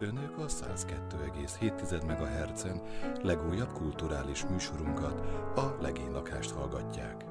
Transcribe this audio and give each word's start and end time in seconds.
Önök 0.00 0.38
a 0.38 0.44
102,7 0.46 2.06
MHz-en 2.06 2.80
legújabb 3.22 3.72
kulturális 3.72 4.44
műsorunkat, 4.46 5.20
a 5.58 5.76
Legénylakást 5.80 6.50
hallgatják. 6.50 7.24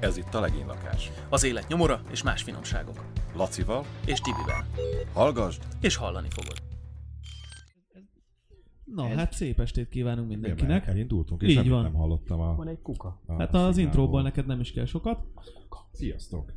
Ez 0.00 0.16
itt 0.16 0.34
a 0.34 0.40
Legénylakás. 0.40 1.10
Az 1.28 1.44
élet 1.44 1.68
nyomora 1.68 2.00
és 2.10 2.22
más 2.22 2.42
finomságok. 2.42 3.04
Lacival, 3.34 3.84
És 4.06 4.18
Tibivel. 4.20 4.66
hallgasd! 5.12 5.62
És 5.80 5.96
hallani 5.96 6.28
fogod. 6.30 6.62
Na, 8.94 9.08
Ez- 9.08 9.16
hát 9.16 9.32
szép 9.32 9.60
estét 9.60 9.88
kívánunk 9.88 10.28
mindenkinek. 10.28 10.68
már 10.86 10.88
elindultunk, 10.88 11.42
és 11.42 11.48
Így 11.56 11.68
van. 11.68 11.82
nem 11.82 11.94
hallottam 11.94 12.40
a, 12.40 12.54
Van 12.54 12.68
egy 12.68 12.82
kuka. 12.82 13.20
a 13.26 13.32
Hát 13.32 13.40
a 13.40 13.42
az 13.42 13.50
szignálból. 13.50 13.80
intróból 13.82 14.22
neked 14.22 14.46
nem 14.46 14.60
is 14.60 14.72
kell 14.72 14.84
sokat. 14.84 15.18
Sziasztok! 15.92 16.52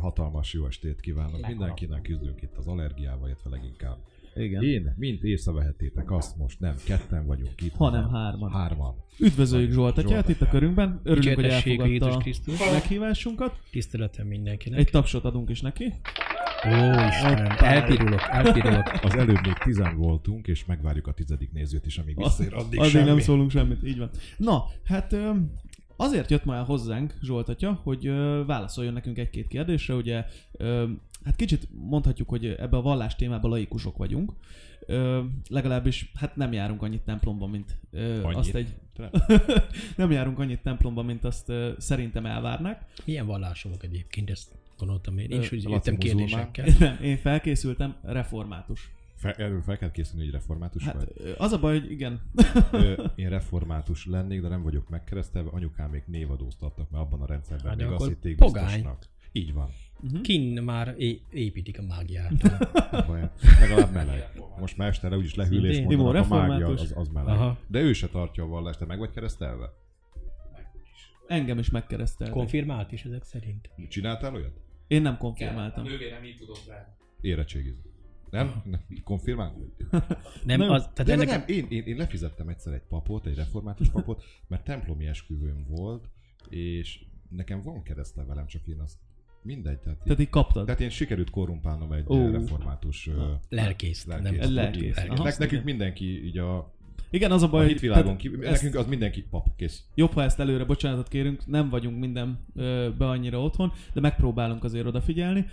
Hatalmas 0.00 0.52
jó 0.52 0.66
estét 0.66 1.00
kívánok 1.00 1.46
mindenkinek, 1.46 2.02
küzdünk 2.02 2.42
itt 2.42 2.56
az 2.56 2.66
allergiával, 2.66 3.26
illetve 3.28 3.50
leginkább. 3.50 3.98
Igen. 4.34 4.62
Én, 4.62 4.94
mint 4.96 5.22
észrevehettétek 5.22 6.10
azt 6.10 6.36
most 6.36 6.60
nem 6.60 6.74
ketten 6.84 7.26
vagyunk 7.26 7.60
itt, 7.62 7.74
Hanem 7.74 8.08
hárman. 8.10 8.50
Hárman. 8.50 8.94
Üdvözöljük 9.18 9.72
Zsolt 9.72 9.98
atyát 9.98 10.28
itt 10.28 10.40
a 10.40 10.48
körünkben. 10.48 11.00
Örülünk, 11.02 11.24
hogy 11.34 11.34
Dicsértessége 11.44 11.84
Jézus 11.86 11.92
elfogadta 11.92 12.16
a 12.16 12.22
Krisztus. 12.22 12.70
meghívásunkat. 12.72 13.58
Tiszteletem 13.70 14.26
mindenkinek. 14.26 14.78
Egy 14.78 14.90
tapsot 14.90 15.24
adunk 15.24 15.50
is 15.50 15.60
neki. 15.60 15.84
Ó, 16.66 16.70
Istenem, 17.08 17.56
elpirulok, 17.58 18.20
elpirulok. 18.30 18.90
Az 19.02 19.14
előbb 19.14 19.38
még 19.44 19.52
tizen 19.64 19.96
voltunk, 19.96 20.46
és 20.46 20.64
megvárjuk 20.64 21.06
a 21.06 21.12
tizedik 21.12 21.52
nézőt 21.52 21.86
is, 21.86 21.98
amíg 21.98 22.16
visszaér. 22.16 22.54
Addig, 22.54 22.78
Addig 22.78 22.90
semmi. 22.90 23.04
nem 23.08 23.18
szólunk 23.18 23.50
semmit, 23.50 23.82
így 23.86 23.98
van. 23.98 24.10
Na, 24.36 24.64
hát 24.84 25.16
azért 26.00 26.30
jött 26.30 26.44
ma 26.44 26.54
el 26.54 26.64
hozzánk 26.64 27.14
Zsolt 27.22 27.48
atya, 27.48 27.80
hogy 27.82 28.06
ö, 28.06 28.42
válaszoljon 28.46 28.92
nekünk 28.92 29.18
egy-két 29.18 29.48
kérdésre. 29.48 29.94
Ugye, 29.94 30.24
hát 31.24 31.36
kicsit 31.36 31.68
mondhatjuk, 31.72 32.28
hogy 32.28 32.46
ebbe 32.46 32.76
a 32.76 32.82
vallás 32.82 33.16
témában 33.16 33.50
laikusok 33.50 33.96
vagyunk. 33.96 34.32
Ö, 34.86 35.22
legalábbis 35.48 36.12
hát 36.14 36.36
nem 36.36 36.52
járunk 36.52 36.82
annyit 36.82 37.02
templomban, 37.02 37.50
mint 37.50 37.76
ö, 37.90 38.22
Annyit? 38.22 38.36
azt 38.36 38.54
egy... 38.54 38.74
Nem 39.96 40.10
járunk 40.10 40.38
annyit 40.38 40.62
templomban, 40.62 41.04
mint 41.04 41.24
azt 41.24 41.48
ö, 41.48 41.70
szerintem 41.78 42.26
elvárnák. 42.26 42.84
Milyen 43.04 43.26
vallások 43.26 43.84
egyébként, 43.84 44.30
ezt 44.30 44.54
gondoltam 44.78 45.18
én. 45.18 45.30
Én 45.30 45.40
is 45.40 45.52
úgy 45.52 45.62
jöttem 45.62 45.96
kérdésekkel. 45.96 46.66
Nem, 46.78 46.98
én 47.02 47.16
felkészültem 47.16 47.94
református. 48.02 48.90
Fel, 49.20 49.32
erről 49.32 49.62
fel 49.62 49.78
kell 49.78 49.90
készülni, 49.90 50.24
hogy 50.24 50.32
református 50.32 50.84
Hát 50.84 50.94
vagy. 50.94 51.34
az 51.38 51.52
a 51.52 51.58
baj, 51.58 51.80
hogy 51.80 51.90
igen. 51.90 52.20
Én 53.14 53.28
református 53.28 54.06
lennék, 54.06 54.40
de 54.40 54.48
nem 54.48 54.62
vagyok 54.62 54.88
megkeresztelve. 54.88 55.50
Anyukám 55.52 55.90
még 55.90 56.02
névadóztattak, 56.06 56.90
mert 56.90 57.04
abban 57.04 57.20
a 57.20 57.26
rendszerben 57.26 57.66
Hát 57.68 57.76
még 57.76 57.86
azt 57.86 58.06
hitték 58.06 58.36
pogány. 58.36 58.64
biztosnak. 58.64 59.04
Így 59.32 59.52
van. 59.52 59.68
Kin 60.22 60.62
már 60.62 60.94
é- 60.98 61.22
építik 61.30 61.78
a 61.78 61.82
mágiát. 61.82 62.32
Baj. 63.06 63.30
Legalább 63.60 63.92
meleg. 63.92 64.30
Most 64.58 64.76
már 64.76 64.88
este 64.88 65.16
úgyis 65.16 65.34
lehűl 65.34 65.66
és 65.66 65.78
Idén. 65.78 65.98
mondanak 65.98 66.30
a 66.30 66.46
mágia, 66.46 66.66
az, 66.68 66.92
az 66.96 67.08
meleg. 67.08 67.34
Aha. 67.34 67.58
De 67.66 67.80
ő 67.80 67.92
se 67.92 68.08
tartja 68.08 68.44
a 68.44 68.46
vallást. 68.46 68.78
Te 68.78 68.84
meg 68.84 68.98
vagy 68.98 69.10
keresztelve? 69.10 69.72
Engem 71.26 71.58
is 71.58 71.70
megkereszteltek. 71.70 72.36
Konfirmált 72.36 72.92
is 72.92 73.04
ezek 73.04 73.24
szerint. 73.24 73.70
Csináltál 73.88 74.34
olyat? 74.34 74.60
Én 74.86 75.02
nem 75.02 75.16
konfirmáltam. 75.16 75.84
Nővérem 75.84 76.24
így 76.24 76.36
tudok 76.36 76.58
rá. 76.68 76.96
Érettségiz. 77.20 77.74
Nem? 78.30 78.62
nem. 78.64 78.80
Konfirmál? 79.04 79.54
Nem, 80.44 80.58
Nem. 80.58 80.70
az, 80.70 80.82
tehát 80.82 81.04
De 81.04 81.12
ennek 81.12 81.26
nem, 81.28 81.42
én, 81.46 81.66
én, 81.68 81.82
én 81.82 81.96
lefizettem 81.96 82.48
egyszer 82.48 82.72
egy 82.72 82.82
papot, 82.88 83.26
egy 83.26 83.36
református 83.36 83.88
papot, 83.88 84.24
mert 84.48 84.64
templomi 84.64 85.06
esküvőm 85.06 85.64
volt, 85.68 86.08
és 86.48 87.04
nekem 87.28 87.62
van 87.62 87.82
keresztel 87.82 88.24
velem, 88.24 88.46
csak 88.46 88.66
én 88.66 88.78
azt 88.80 88.98
mindegy. 89.42 89.78
Tehát, 89.78 89.98
Tehát 89.98 90.20
így 90.20 90.28
kaptad. 90.30 90.64
tehát 90.64 90.80
én 90.80 90.90
sikerült 90.90 91.30
korrumpálnom 91.30 91.92
egy 91.92 92.04
uh, 92.06 92.30
református 92.30 93.10
lelkész. 93.48 94.04
Nem, 94.04 94.36
lelkész. 94.54 95.36
Nekünk 95.38 95.64
mindenki 95.64 96.24
így 96.24 96.38
a, 96.38 96.74
Igen, 97.10 97.30
az 97.32 97.42
a 97.42 97.46
a 97.46 97.50
baj, 97.50 97.62
hogy 97.62 97.70
hitvilágon 97.70 98.04
tehát 98.04 98.20
kívül, 98.20 98.46
ezt 98.46 98.62
nekünk 98.62 98.82
az 98.82 98.86
mindenki 98.88 99.22
pap, 99.22 99.56
kész. 99.56 99.84
jobb, 99.94 100.12
ha 100.12 100.22
ezt 100.22 100.40
előre 100.40 100.64
bocsánatot 100.64 101.08
kérünk, 101.08 101.46
nem 101.46 101.68
vagyunk 101.68 101.98
minden 101.98 102.38
ö, 102.54 102.88
be 102.98 103.08
annyira 103.08 103.42
otthon, 103.42 103.72
de 103.92 104.00
megpróbálunk 104.00 104.64
azért 104.64 104.86
odafigyelni. 104.86 105.46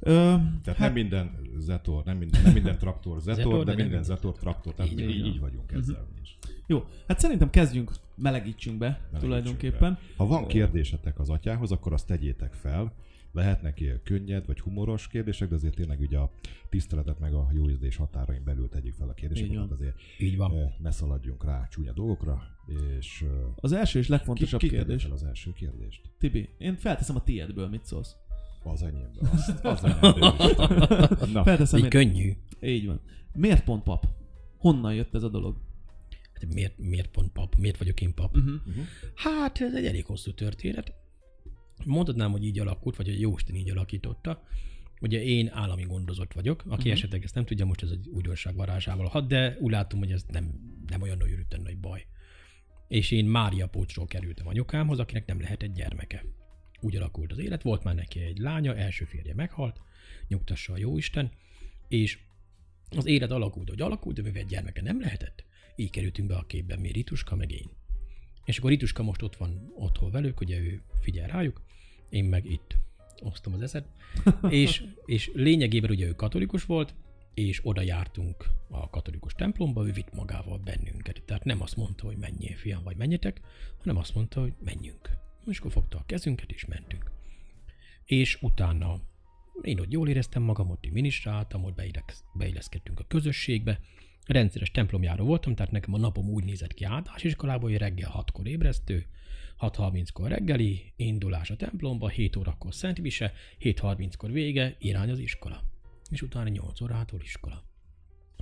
Ö, 0.00 0.10
Tehát 0.12 0.64
hát, 0.66 0.78
nem 0.78 0.92
minden 0.92 1.30
zetor, 1.58 2.04
nem 2.04 2.16
minden, 2.16 2.42
nem 2.42 2.52
minden 2.52 2.78
traktor 2.78 3.20
zetor, 3.20 3.36
Zetor, 3.42 3.58
de 3.58 3.58
de 3.58 3.64
minden 3.64 3.86
minden- 3.86 4.04
zetor 4.04 4.38
traktor. 4.38 4.74
Tehát 4.74 4.92
Így 4.92 4.98
így, 5.00 5.10
így, 5.10 5.26
így 5.26 5.40
vagyunk 5.40 5.72
ezzel 5.72 6.00
Mhm. 6.02 6.12
mi 6.14 6.20
is. 6.22 6.38
Jó, 6.66 6.84
hát 7.08 7.20
szerintem 7.20 7.50
kezdjünk, 7.50 7.92
melegítsünk 8.16 8.78
be 8.78 8.86
Melegítsünk 8.86 9.20
tulajdonképpen. 9.22 9.92
be. 9.92 9.98
Ha 10.16 10.26
van 10.26 10.46
kérdésetek 10.46 11.18
az 11.18 11.30
atyához, 11.30 11.72
akkor 11.72 11.92
azt 11.92 12.06
tegyétek 12.06 12.52
fel. 12.52 12.92
Lehetnek 13.32 13.80
ilyen 13.80 14.00
könnyed 14.04 14.46
vagy 14.46 14.60
humoros 14.60 15.08
kérdések, 15.08 15.48
de 15.48 15.54
azért 15.54 15.74
tényleg 15.74 16.00
ugye 16.00 16.18
a 16.18 16.30
tiszteletet 16.68 17.18
meg 17.18 17.34
a 17.34 17.48
jó 17.52 17.68
ízlés 17.70 17.96
határain 17.96 18.44
belül 18.44 18.68
tegyük 18.68 18.94
fel 18.94 19.06
a 19.08 19.10
Így 19.10 19.16
kérdéseket, 19.16 19.54
van. 19.56 19.64
tehát 19.68 19.80
azért 19.80 19.96
Így 20.18 20.36
van. 20.36 20.52
ne 20.78 20.90
szaladjunk 20.90 21.44
rá 21.44 21.66
csúnya 21.70 21.92
dolgokra, 21.92 22.42
és 22.98 23.24
Az 23.56 23.72
első 23.72 23.98
és 23.98 24.04
ki, 24.06 24.10
legfontosabb 24.12 24.60
ki 24.60 24.68
kérdés. 24.68 25.02
fel 25.02 25.12
az 25.12 25.22
első 25.24 25.52
kérdést? 25.52 26.00
Tibi, 26.18 26.48
én 26.58 26.74
felteszem 26.76 27.16
a 27.16 27.22
tiédből, 27.24 27.68
mit 27.68 27.84
szólsz? 27.84 28.16
Az 28.62 28.82
enyémből. 28.82 29.28
Az, 29.62 29.82
az. 29.82 29.82
Na, 31.32 31.42
Felteszem 31.42 31.78
Így 31.78 31.84
én. 31.84 31.90
könnyű. 31.90 32.32
Így 32.60 32.86
van. 32.86 33.00
Miért 33.32 33.64
pont 33.64 33.82
pap? 33.82 34.06
Honnan 34.56 34.94
jött 34.94 35.14
ez 35.14 35.22
a 35.22 35.28
dolog? 35.28 35.56
Hát 36.32 36.54
miért, 36.54 36.78
miért 36.78 37.10
pont 37.10 37.32
pap? 37.32 37.54
Miért 37.56 37.76
vagyok 37.76 38.00
én 38.00 38.14
pap? 38.14 38.36
Uh-huh. 38.36 38.54
Hát 39.14 39.60
ez 39.60 39.74
egy 39.74 39.86
elég 39.86 40.04
hosszú 40.04 40.34
történet. 40.34 40.92
Mondhatnám, 41.84 42.30
hogy 42.30 42.44
így 42.44 42.58
alakult, 42.58 42.96
vagy 42.96 43.06
hogy 43.06 43.20
Jóisten 43.20 43.54
így 43.54 43.70
alakította. 43.70 44.42
Ugye 45.00 45.22
én 45.22 45.50
állami 45.52 45.82
gondozott 45.82 46.32
vagyok, 46.32 46.60
aki 46.60 46.72
uh-huh. 46.72 46.92
esetleg 46.92 47.24
ezt 47.24 47.34
nem 47.34 47.44
tudja, 47.44 47.64
most 47.64 47.82
ez 47.82 47.90
egy 47.90 48.08
újdonság 48.08 48.56
varázsával 48.56 49.06
hat, 49.06 49.26
de 49.26 49.56
úgy 49.60 49.70
látom, 49.70 49.98
hogy 49.98 50.10
ez 50.10 50.24
nem, 50.28 50.60
nem 50.86 51.02
olyan 51.02 51.16
nagy 51.16 51.60
nagy 51.62 51.78
baj. 51.78 52.06
És 52.88 53.10
én 53.10 53.24
Mária 53.24 53.66
Pócsról 53.66 54.06
kerültem 54.06 54.46
anyukámhoz, 54.46 54.98
akinek 54.98 55.26
nem 55.26 55.40
lehetett 55.40 55.74
gyermeke. 55.74 56.24
Úgy 56.80 56.96
alakult 56.96 57.32
az 57.32 57.38
élet, 57.38 57.62
volt 57.62 57.84
már 57.84 57.94
neki 57.94 58.20
egy 58.20 58.38
lánya, 58.38 58.76
első 58.76 59.04
férje 59.04 59.34
meghalt, 59.34 59.80
nyugtassa 60.28 60.72
a 60.72 60.78
jóisten, 60.78 61.30
és 61.88 62.18
az 62.96 63.06
élet 63.06 63.30
alakult, 63.30 63.68
hogy 63.68 63.80
alakult, 63.80 64.16
de 64.16 64.22
mivel 64.22 64.44
gyermeke 64.44 64.82
nem 64.82 65.00
lehetett, 65.00 65.44
így 65.76 65.90
kerültünk 65.90 66.28
be 66.28 66.36
a 66.36 66.46
képbe 66.46 66.76
mi 66.76 66.90
Rituska, 66.90 67.36
meg 67.36 67.52
én. 67.52 67.70
És 68.44 68.58
akkor 68.58 68.70
Rituska 68.70 69.02
most 69.02 69.22
ott 69.22 69.36
van 69.36 69.72
otthon 69.74 70.10
velük, 70.10 70.40
ugye 70.40 70.58
ő 70.58 70.82
figyel 71.00 71.28
rájuk, 71.28 71.62
én 72.08 72.24
meg 72.24 72.50
itt 72.50 72.76
osztom 73.22 73.54
az 73.54 73.62
eszet. 73.62 73.88
és, 74.48 74.84
és 75.06 75.30
lényegében 75.34 75.90
ugye 75.90 76.06
ő 76.06 76.12
katolikus 76.12 76.64
volt, 76.64 76.94
és 77.34 77.60
oda 77.62 77.80
jártunk 77.80 78.50
a 78.68 78.90
katolikus 78.90 79.32
templomba, 79.32 79.86
ő 79.86 79.92
vitt 79.92 80.14
magával 80.14 80.58
bennünket. 80.58 81.22
Tehát 81.26 81.44
nem 81.44 81.62
azt 81.62 81.76
mondta, 81.76 82.06
hogy 82.06 82.16
menjél 82.16 82.56
fiam, 82.56 82.82
vagy 82.82 82.96
menjetek, 82.96 83.40
hanem 83.78 83.96
azt 83.96 84.14
mondta, 84.14 84.40
hogy 84.40 84.52
menjünk. 84.64 85.10
És 85.46 85.58
akkor 85.58 85.72
fogta 85.72 85.98
a 85.98 86.04
kezünket, 86.06 86.50
és 86.50 86.64
mentünk. 86.64 87.10
És 88.04 88.38
utána 88.42 89.00
én 89.62 89.80
ott 89.80 89.92
jól 89.92 90.08
éreztem 90.08 90.42
magam, 90.42 90.70
ott 90.70 90.84
én 90.84 90.92
minisztráltam, 90.92 91.64
ott 91.64 91.74
beillesz- 91.74 92.24
beilleszkedtünk 92.34 93.00
a 93.00 93.06
közösségbe, 93.06 93.80
rendszeres 94.26 94.70
templomjáró 94.70 95.24
voltam, 95.24 95.54
tehát 95.54 95.72
nekem 95.72 95.94
a 95.94 95.98
napom 95.98 96.28
úgy 96.28 96.44
nézett 96.44 96.74
ki 96.74 96.84
általános 96.84 97.24
iskolában, 97.24 97.70
hogy 97.70 97.78
reggel 97.78 98.10
6-kor 98.14 98.46
ébresztő, 98.46 99.06
6.30-kor 99.58 100.28
reggeli, 100.28 100.92
indulás 100.96 101.50
a 101.50 101.56
templomba, 101.56 102.08
7 102.08 102.36
órakor 102.36 102.74
szentmise, 102.74 103.32
7.30-kor 103.60 104.32
vége, 104.32 104.76
irány 104.78 105.10
az 105.10 105.18
iskola. 105.18 105.62
És 106.10 106.22
utána 106.22 106.48
8 106.48 106.80
órától 106.80 107.20
iskola. 107.20 107.64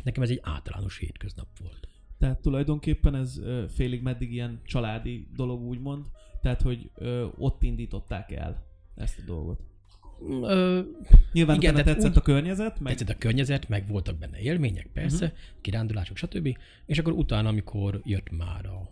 Nekem 0.04 0.22
ez 0.22 0.30
egy 0.30 0.40
általános 0.42 0.98
hétköznap 0.98 1.48
volt. 1.58 1.88
Tehát 2.18 2.40
tulajdonképpen 2.40 3.14
ez 3.14 3.40
félig 3.68 4.02
meddig 4.02 4.32
ilyen 4.32 4.60
családi 4.64 5.28
dolog 5.34 5.62
úgymond, 5.62 6.06
tehát 6.42 6.62
hogy 6.62 6.90
ö, 6.94 7.26
ott 7.38 7.62
indították 7.62 8.32
el 8.32 8.66
ezt 8.94 9.18
a 9.18 9.22
dolgot. 9.26 9.60
Ö, 10.42 10.80
Nyilván 11.32 11.56
Igen, 11.56 11.72
tehát 11.74 11.86
tetszett 11.86 12.10
úgy- 12.10 12.16
a 12.16 12.20
környezet, 12.20 12.80
meg 12.80 12.96
Tetszett 12.96 13.16
a 13.16 13.18
környezet, 13.18 13.68
meg 13.68 13.88
voltak 13.88 14.18
benne 14.18 14.38
élmények, 14.38 14.86
persze, 14.92 15.24
uh-huh. 15.24 15.40
kirándulások, 15.60 16.16
stb. 16.16 16.56
És 16.86 16.98
akkor 16.98 17.12
utána, 17.12 17.48
amikor 17.48 18.00
jött 18.04 18.30
már 18.30 18.66
a 18.66 18.90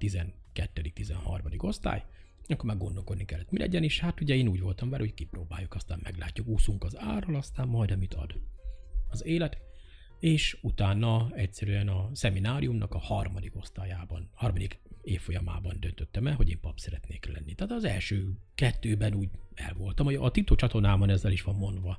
12.-13. 0.00 1.64
osztály, 1.64 2.04
akkor 2.48 2.64
már 2.64 2.76
gondolkodni 2.78 3.24
kellett, 3.24 3.50
mi 3.50 3.58
legyen, 3.58 3.82
és 3.82 4.00
hát 4.00 4.20
ugye 4.20 4.34
én 4.34 4.48
úgy 4.48 4.60
voltam 4.60 4.90
vele, 4.90 5.02
hogy 5.02 5.14
kipróbáljuk, 5.14 5.74
aztán 5.74 6.00
meglátjuk, 6.02 6.46
úszunk 6.46 6.84
az 6.84 6.98
árral, 6.98 7.34
aztán 7.34 7.68
majd 7.68 7.90
amit 7.90 8.14
ad 8.14 8.34
az 9.10 9.24
élet, 9.24 9.58
és 10.20 10.58
utána 10.62 11.30
egyszerűen 11.34 11.88
a 11.88 12.10
szemináriumnak 12.12 12.94
a 12.94 12.98
harmadik 12.98 13.56
osztályában, 13.56 14.30
harmadik 14.34 14.78
évfolyamában 15.06 15.76
döntöttem 15.80 16.26
el, 16.26 16.34
hogy 16.34 16.48
én 16.48 16.60
pap 16.60 16.78
szeretnék 16.78 17.26
lenni. 17.32 17.54
Tehát 17.54 17.72
az 17.72 17.84
első 17.84 18.32
kettőben 18.54 19.14
úgy 19.14 19.28
el 19.54 19.74
voltam. 19.78 20.06
A 20.06 20.30
TikTok 20.30 20.58
csatornámon 20.58 21.10
ezzel 21.10 21.32
is 21.32 21.42
van 21.42 21.54
mondva 21.54 21.98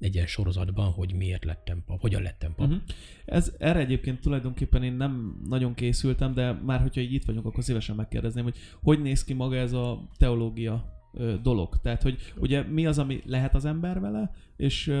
egy 0.00 0.14
ilyen 0.14 0.26
sorozatban, 0.26 0.90
hogy 0.92 1.14
miért 1.14 1.44
lettem 1.44 1.82
pap, 1.86 2.00
hogyan 2.00 2.22
lettem 2.22 2.54
pap. 2.54 2.66
Uh-huh. 2.66 2.82
Ez, 3.24 3.54
erre 3.58 3.78
egyébként 3.78 4.20
tulajdonképpen 4.20 4.82
én 4.82 4.92
nem 4.92 5.40
nagyon 5.48 5.74
készültem, 5.74 6.34
de 6.34 6.52
már 6.52 6.80
hogyha 6.80 7.00
így 7.00 7.12
itt 7.12 7.24
vagyunk, 7.24 7.46
akkor 7.46 7.64
szívesen 7.64 7.96
megkérdezném, 7.96 8.44
hogy 8.44 8.56
hogy 8.82 9.02
néz 9.02 9.24
ki 9.24 9.32
maga 9.32 9.56
ez 9.56 9.72
a 9.72 10.08
teológia 10.16 10.92
dolog. 11.42 11.80
Tehát, 11.82 12.02
hogy 12.02 12.32
ugye 12.36 12.62
mi 12.62 12.86
az, 12.86 12.98
ami 12.98 13.22
lehet 13.26 13.54
az 13.54 13.64
ember 13.64 14.00
vele, 14.00 14.32
és 14.56 14.92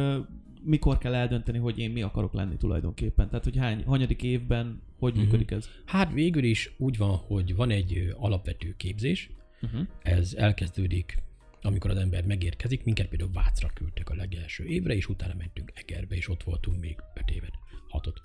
mikor 0.64 0.98
kell 0.98 1.14
eldönteni, 1.14 1.58
hogy 1.58 1.78
én 1.78 1.90
mi 1.90 2.02
akarok 2.02 2.32
lenni 2.32 2.56
tulajdonképpen? 2.56 3.28
Tehát, 3.28 3.44
hogy 3.44 3.56
hány, 3.56 3.84
hanyadik 3.84 4.22
évben, 4.22 4.82
hogy 4.98 5.12
Mhm. 5.14 5.22
működik 5.22 5.50
ez? 5.50 5.68
Hát 5.84 6.12
végül 6.12 6.44
is 6.44 6.70
úgy 6.78 6.96
van, 6.96 7.16
hogy 7.16 7.54
van 7.54 7.70
egy 7.70 8.14
alapvető 8.18 8.74
képzés, 8.76 9.30
Uh-huh. 9.62 9.86
ez 10.02 10.34
elkezdődik, 10.34 11.22
amikor 11.62 11.90
az 11.90 11.96
ember 11.96 12.24
megérkezik, 12.24 12.84
minket 12.84 13.08
például 13.08 13.30
Vácra 13.32 13.68
küldtek 13.74 14.10
a 14.10 14.14
legelső 14.14 14.64
évre, 14.64 14.94
és 14.94 15.08
utána 15.08 15.34
mentünk 15.38 15.72
Egerbe, 15.74 16.14
és 16.16 16.28
ott 16.28 16.42
voltunk 16.42 16.80
még 16.80 16.96
öt 17.14 17.30
évet, 17.30 17.52
hatot. 17.88 18.22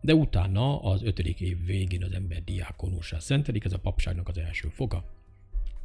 De 0.00 0.14
utána 0.14 0.82
az 0.82 1.02
ötödik 1.02 1.40
év 1.40 1.64
végén 1.64 2.04
az 2.04 2.12
ember 2.12 2.44
diákonussá 2.44 3.18
szentelik, 3.18 3.64
ez 3.64 3.72
a 3.72 3.78
papságnak 3.78 4.28
az 4.28 4.38
első 4.38 4.68
foga. 4.68 5.04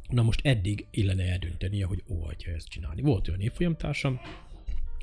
Na 0.08 0.22
most 0.22 0.46
eddig 0.46 0.86
illene 0.90 1.24
eldöntenie, 1.30 1.84
hogy 1.86 2.02
ó, 2.08 2.24
hogyha 2.24 2.50
ezt 2.50 2.68
csinálni. 2.68 3.02
Volt 3.02 3.28
olyan 3.28 3.40
évfolyamtársam, 3.40 4.20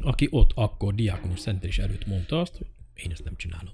aki 0.01 0.28
ott 0.31 0.51
akkor 0.56 0.96
diákonus 0.96 1.40
szentelés 1.40 1.80
előtt 1.80 2.06
mondta 2.06 2.40
azt, 2.40 2.57
hogy 2.57 2.68
én 2.94 3.12
ezt 3.12 3.24
nem 3.24 3.36
csinálom. 3.36 3.74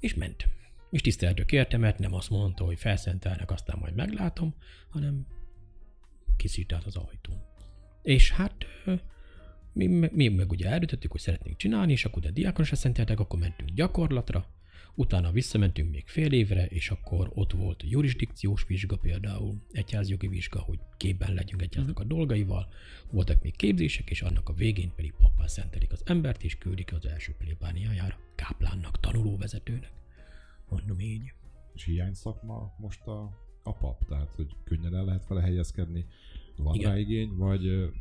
És 0.00 0.14
ment. 0.14 0.48
És 0.90 1.00
tiszteltük 1.00 1.52
érte, 1.52 1.76
mert 1.76 1.98
nem 1.98 2.14
azt 2.14 2.30
mondta, 2.30 2.64
hogy 2.64 2.78
felszentelnek, 2.78 3.50
aztán 3.50 3.78
majd 3.78 3.94
meglátom, 3.94 4.54
hanem 4.88 5.26
kiszítált 6.36 6.84
az 6.84 6.96
ajtón. 6.96 7.42
És 8.02 8.30
hát 8.30 8.66
mi, 9.72 9.86
mi 10.12 10.28
meg 10.28 10.50
ugye 10.50 10.68
eldöntöttük, 10.68 11.10
hogy 11.10 11.20
szeretnénk 11.20 11.56
csinálni, 11.56 11.92
és 11.92 12.04
akkor 12.04 12.22
de 12.22 12.30
diákonosra 12.30 12.76
szenteltek, 12.76 13.20
akkor 13.20 13.38
mentünk 13.38 13.70
gyakorlatra, 13.70 14.46
utána 14.96 15.30
visszamentünk 15.30 15.90
még 15.90 16.06
fél 16.06 16.32
évre, 16.32 16.66
és 16.66 16.90
akkor 16.90 17.30
ott 17.34 17.52
volt 17.52 17.82
jurisdikciós 17.90 18.64
vizsga 18.66 18.96
például, 18.96 19.62
egyházjogi 19.72 20.28
vizsga, 20.28 20.60
hogy 20.60 20.78
képben 20.96 21.34
legyünk 21.34 21.62
egyháznak 21.62 21.98
a 21.98 22.04
dolgaival, 22.04 22.68
voltak 23.10 23.42
még 23.42 23.56
képzések, 23.56 24.10
és 24.10 24.22
annak 24.22 24.48
a 24.48 24.52
végén 24.52 24.92
pedig 24.94 25.14
pappá 25.18 25.46
szentelik 25.46 25.92
az 25.92 26.02
embert, 26.04 26.42
és 26.42 26.58
küldik 26.58 26.92
az 26.92 27.06
első 27.06 27.34
plébániájára, 27.38 28.18
káplánnak, 28.34 29.00
tanulóvezetőnek. 29.00 29.92
Mondom 30.68 31.00
így. 31.00 31.32
És 31.74 31.84
hiány 31.84 32.14
szakma 32.14 32.74
most 32.78 33.06
a, 33.06 33.22
a 33.62 33.72
pap, 33.72 34.04
tehát 34.08 34.34
hogy 34.34 34.56
könnyen 34.64 34.94
el 34.94 35.04
lehet 35.04 35.26
vele 35.26 35.40
helyezkedni, 35.40 36.06
van 36.56 36.74
Igen. 36.74 36.90
rá 36.90 36.98
igény, 36.98 37.36
vagy 37.36 37.92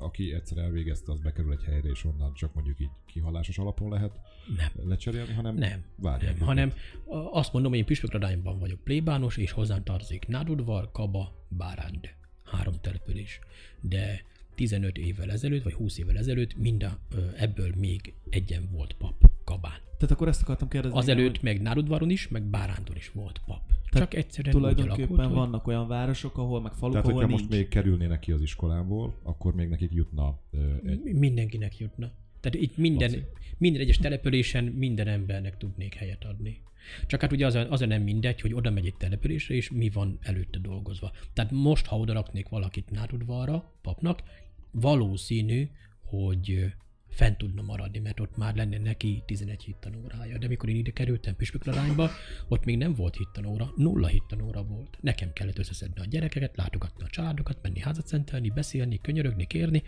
aki 0.00 0.32
egyszer 0.34 0.58
elvégezte, 0.58 1.12
az 1.12 1.18
bekerül 1.20 1.52
egy 1.52 1.64
helyre, 1.64 1.88
és 1.88 2.04
onnan 2.04 2.34
csak 2.34 2.54
mondjuk 2.54 2.80
így 2.80 2.90
kihalásos 3.06 3.58
alapon 3.58 3.90
lehet 3.90 4.20
Nem. 4.56 4.88
lecserélni, 4.88 5.32
hanem 5.32 5.54
Nem, 5.54 5.84
várják 5.96 6.36
nem, 6.38 6.46
hanem 6.46 6.72
a- 7.04 7.16
azt 7.38 7.52
mondom, 7.52 7.70
hogy 7.70 7.80
én 7.80 7.86
püspökradányban 7.86 8.58
vagyok 8.58 8.80
plébános, 8.84 9.36
és 9.36 9.50
hozzám 9.50 9.82
tartozik 9.84 10.26
Nádudvar, 10.26 10.90
Kaba, 10.92 11.46
Báránd. 11.48 12.08
Három 12.44 12.74
település. 12.80 13.38
De 13.80 14.22
15 14.54 14.98
évvel 14.98 15.30
ezelőtt, 15.30 15.62
vagy 15.62 15.72
20 15.72 15.98
évvel 15.98 16.16
ezelőtt 16.16 16.56
minden 16.56 16.98
ö, 17.14 17.26
ebből 17.36 17.72
még 17.76 18.14
egyen 18.30 18.68
volt 18.72 18.92
pap 18.92 19.30
Kabán. 19.44 19.78
Tehát 19.96 20.14
akkor 20.14 20.28
ezt 20.28 20.42
akartam 20.42 20.68
kérdezni. 20.68 20.98
igen, 21.02 21.14
Azelőtt 21.16 21.42
meg 21.42 21.60
Nádudvaron 21.62 22.10
is, 22.10 22.28
meg 22.28 22.42
Bárándon 22.42 22.96
is 22.96 23.10
volt 23.14 23.40
pap. 23.46 23.62
Tehát 23.90 24.10
Csak 24.10 24.18
egyszerűen 24.18 24.54
úgy 24.54 24.60
Tulajdonképpen 24.60 25.14
alakult, 25.14 25.34
vannak 25.34 25.66
olyan 25.66 25.88
városok, 25.88 26.38
ahol 26.38 26.60
meg 26.60 26.72
faluk, 26.72 26.94
Tehát, 26.94 27.08
ahol 27.08 27.24
nincs. 27.24 27.40
most 27.40 27.50
még 27.50 27.68
kerülnének 27.68 28.20
ki 28.20 28.32
az 28.32 28.42
iskolából, 28.42 29.14
akkor 29.22 29.54
még 29.54 29.68
nekik 29.68 29.92
jutna 29.92 30.38
ö, 30.50 30.74
egy... 30.84 31.00
mi- 31.02 31.12
mindenkinek 31.12 31.78
jutna. 31.78 32.10
Tehát 32.40 32.58
itt 32.58 32.76
minden, 32.76 33.10
Laci. 33.10 33.24
minden 33.58 33.80
egyes 33.80 33.98
településen 33.98 34.64
minden 34.64 35.08
embernek 35.08 35.56
tudnék 35.56 35.94
helyet 35.94 36.24
adni. 36.24 36.62
Csak 37.06 37.20
hát 37.20 37.32
ugye 37.32 37.46
az 37.46 37.54
a, 37.54 37.70
az 37.70 37.80
a 37.80 37.86
nem 37.86 38.02
mindegy, 38.02 38.40
hogy 38.40 38.54
oda 38.54 38.70
megy 38.70 38.86
egy 38.86 38.96
településre, 38.96 39.54
és 39.54 39.70
mi 39.70 39.90
van 39.90 40.18
előtte 40.22 40.58
dolgozva. 40.58 41.12
Tehát 41.32 41.50
most, 41.50 41.86
ha 41.86 41.98
oda 41.98 42.12
raknék 42.12 42.48
valakit 42.48 42.90
Nárudvarra, 42.90 43.72
papnak, 43.82 44.22
valószínű, 44.70 45.68
hogy 46.04 46.72
fent 47.10 47.38
tudna 47.38 47.62
maradni, 47.62 47.98
mert 47.98 48.20
ott 48.20 48.36
már 48.36 48.54
lenne 48.54 48.78
neki 48.78 49.22
11 49.26 49.62
hittanórája. 49.62 50.38
De 50.38 50.48
mikor 50.48 50.68
én 50.68 50.76
ide 50.76 50.90
kerültem 50.90 51.36
Püspökladányba, 51.36 52.10
ott 52.48 52.64
még 52.64 52.76
nem 52.76 52.94
volt 52.94 53.16
hittanóra, 53.16 53.72
nulla 53.76 54.06
hittanóra 54.06 54.62
volt. 54.62 54.98
Nekem 55.00 55.32
kellett 55.32 55.58
összeszedni 55.58 56.00
a 56.00 56.04
gyerekeket, 56.04 56.56
látogatni 56.56 57.04
a 57.04 57.08
családokat, 57.08 57.58
menni 57.62 57.80
házat 57.80 58.06
szentelni, 58.06 58.50
beszélni, 58.50 59.00
könyörögni, 59.00 59.46
kérni. 59.46 59.82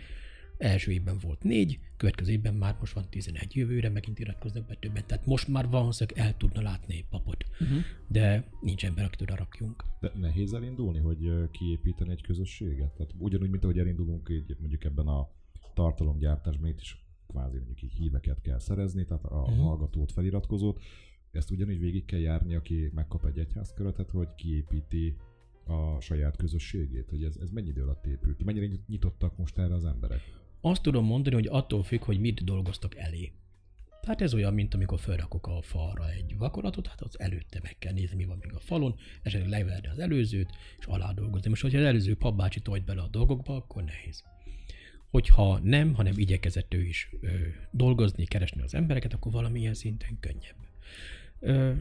Első 0.57 0.91
évben 0.91 1.17
volt 1.19 1.43
négy, 1.43 1.79
következő 1.97 2.31
évben 2.31 2.53
már 2.53 2.75
most 2.79 2.93
van 2.93 3.09
11, 3.09 3.55
jövőre 3.55 3.89
megint 3.89 4.19
iratkoznak 4.19 4.65
be 4.65 4.75
többen. 4.75 5.03
Tehát 5.07 5.25
most 5.25 5.47
már 5.47 5.69
valószínűleg 5.69 6.25
el 6.25 6.37
tudna 6.37 6.61
látni 6.61 6.95
egy 6.95 7.05
papot. 7.09 7.45
Uh-huh. 7.59 7.77
De 8.07 8.47
nincs 8.61 8.85
ember, 8.85 9.05
akit 9.05 9.21
oda 9.21 9.35
rakjunk. 9.35 9.83
De 9.99 10.11
nehéz 10.15 10.53
elindulni, 10.53 10.99
hogy 10.99 11.49
kiépíteni 11.51 12.11
egy 12.11 12.21
közösséget? 12.21 12.91
Tehát 12.91 13.13
ugyanúgy, 13.17 13.49
mint 13.49 13.63
ahogy 13.63 13.79
elindulunk 13.79 14.29
így 14.29 14.55
mondjuk 14.59 14.83
ebben 14.83 15.07
a 15.07 15.29
tartalomgyártásban, 15.73 16.69
itt 16.69 16.81
is 16.81 17.02
kvázi 17.27 17.55
mondjuk 17.57 17.81
így 17.81 17.93
híveket 17.93 18.41
kell 18.41 18.59
szerezni, 18.59 19.05
tehát 19.05 19.23
a 19.25 19.41
Mhm. 19.49 19.59
hallgatót, 19.59 20.11
feliratkozót. 20.11 20.81
Ezt 21.31 21.51
ugyanúgy 21.51 21.79
végig 21.79 22.05
kell 22.05 22.19
járni, 22.19 22.55
aki 22.55 22.91
megkap 22.93 23.25
egy 23.25 23.37
egyházkörötet, 23.39 24.09
hogy 24.11 24.35
kiépíti 24.35 25.15
a 25.65 25.99
saját 25.99 26.35
közösségét, 26.35 27.09
hogy 27.09 27.23
ez, 27.23 27.35
ez 27.41 27.49
mennyi 27.49 27.67
idő 27.69 27.81
alatt 27.81 28.05
épül 28.05 28.35
ki, 28.35 28.43
mennyire 28.43 28.67
nyitottak 28.87 29.37
most 29.37 29.57
erre 29.57 29.73
az 29.73 29.85
emberek. 29.85 30.19
Azt 30.61 30.81
tudom 30.81 31.05
mondani, 31.05 31.35
hogy 31.35 31.47
attól 31.47 31.83
függ, 31.83 32.03
hogy 32.03 32.19
mit 32.19 32.43
dolgoztak 32.43 32.95
elé. 32.95 33.31
Tehát 34.01 34.21
ez 34.21 34.33
olyan, 34.33 34.53
mint 34.53 34.73
amikor 34.73 34.99
felrakok 34.99 35.47
a 35.47 35.61
falra 35.61 36.09
egy 36.09 36.37
vakoratot, 36.37 36.87
hát 36.87 37.01
az 37.01 37.19
előtte 37.19 37.59
meg 37.63 37.77
kell 37.77 37.93
nézni, 37.93 38.15
mi 38.15 38.25
van 38.25 38.37
még 38.37 38.53
a 38.53 38.59
falon, 38.59 38.95
esetleg 39.21 39.49
leverni 39.49 39.87
az 39.87 39.99
előzőt, 39.99 40.49
és 40.79 40.85
alá 40.85 41.11
dolgozni. 41.11 41.49
Most, 41.49 41.61
hogyha 41.61 41.79
az 41.79 41.85
előző 41.85 42.15
papbácsi 42.15 42.59
tolt 42.61 42.85
bele 42.85 43.01
a 43.01 43.07
dolgokba, 43.07 43.55
akkor 43.55 43.83
nehéz. 43.83 44.23
Hogyha 45.13 45.59
nem, 45.63 45.93
hanem 45.93 46.13
igyekezett 46.17 46.73
ő 46.73 46.81
is 46.85 47.09
ö, 47.21 47.27
dolgozni, 47.71 48.25
keresni 48.25 48.61
az 48.61 48.73
embereket, 48.73 49.13
akkor 49.13 49.31
valamilyen 49.31 49.73
szinten 49.73 50.17
könnyebb. 50.19 50.55
Ö, 51.39 51.71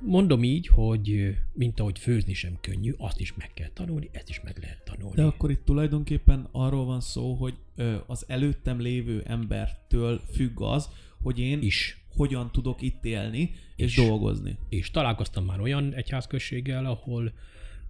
mondom 0.00 0.42
így, 0.42 0.66
hogy 0.66 1.36
mint 1.52 1.80
ahogy 1.80 1.98
főzni 1.98 2.34
sem 2.34 2.58
könnyű, 2.60 2.94
azt 2.96 3.20
is 3.20 3.34
meg 3.34 3.50
kell 3.54 3.68
tanulni, 3.68 4.08
ezt 4.12 4.28
is 4.28 4.40
meg 4.40 4.58
lehet 4.60 4.84
tanulni. 4.84 5.16
De 5.16 5.22
akkor 5.22 5.50
itt 5.50 5.64
tulajdonképpen 5.64 6.48
arról 6.52 6.84
van 6.84 7.00
szó, 7.00 7.34
hogy 7.34 7.54
ö, 7.76 7.96
az 8.06 8.24
előttem 8.28 8.80
lévő 8.80 9.22
embertől 9.26 10.20
függ 10.32 10.60
az, 10.60 10.88
hogy 11.22 11.38
én 11.38 11.62
is. 11.62 11.98
hogyan 12.16 12.50
tudok 12.52 12.82
itt 12.82 13.04
élni 13.04 13.50
és 13.76 13.96
Is. 13.96 14.06
dolgozni. 14.06 14.56
és 14.68 14.90
találkoztam 14.90 15.44
már 15.44 15.60
olyan 15.60 15.94
egyházközséggel, 15.94 16.84
ahol 16.84 17.32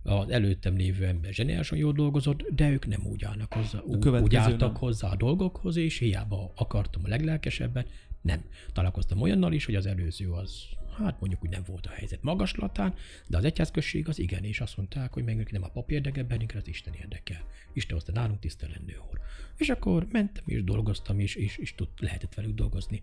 az 0.04 0.30
előttem 0.30 0.76
lévő 0.76 1.04
ember 1.04 1.32
zseniálisan 1.32 1.78
jól 1.78 1.92
dolgozott, 1.92 2.42
de 2.42 2.70
ők 2.70 2.86
nem 2.86 3.06
úgy 3.06 3.24
állnak 3.24 3.52
hozzá, 3.52 3.80
úgy, 3.80 4.34
álltak 4.34 4.72
nem. 4.72 4.80
hozzá 4.80 5.08
a 5.08 5.16
dolgokhoz, 5.16 5.76
és 5.76 5.98
hiába 5.98 6.52
akartam 6.56 7.02
a 7.04 7.08
leglelkesebbet, 7.08 7.88
nem. 8.20 8.44
Találkoztam 8.72 9.20
olyannal 9.20 9.52
is, 9.52 9.64
hogy 9.64 9.74
az 9.74 9.86
előző 9.86 10.30
az, 10.30 10.62
hát 10.96 11.20
mondjuk 11.20 11.42
úgy 11.44 11.50
nem 11.50 11.62
volt 11.66 11.86
a 11.86 11.90
helyzet 11.90 12.22
magaslatán, 12.22 12.94
de 13.26 13.36
az 13.36 13.44
egyházközség 13.44 14.08
az 14.08 14.18
igen, 14.18 14.44
és 14.44 14.60
azt 14.60 14.76
mondták, 14.76 15.12
hogy 15.12 15.24
meg 15.24 15.48
nem 15.50 15.62
a 15.62 15.68
pap 15.68 15.90
érdekel 15.90 16.24
bennünket, 16.24 16.60
az 16.60 16.68
Isten 16.68 16.94
érdekel. 16.94 17.46
Isten 17.72 17.94
hozta 17.94 18.12
nálunk 18.12 18.40
tiszta 18.40 18.66
lennő 18.66 19.00
úr. 19.10 19.20
És 19.56 19.68
akkor 19.68 20.06
mentem 20.10 20.44
és 20.46 20.64
dolgoztam, 20.64 21.18
és, 21.18 21.34
és, 21.34 21.56
és 21.56 21.74
tud, 21.74 21.88
lehetett 21.98 22.34
velük 22.34 22.54
dolgozni. 22.54 23.02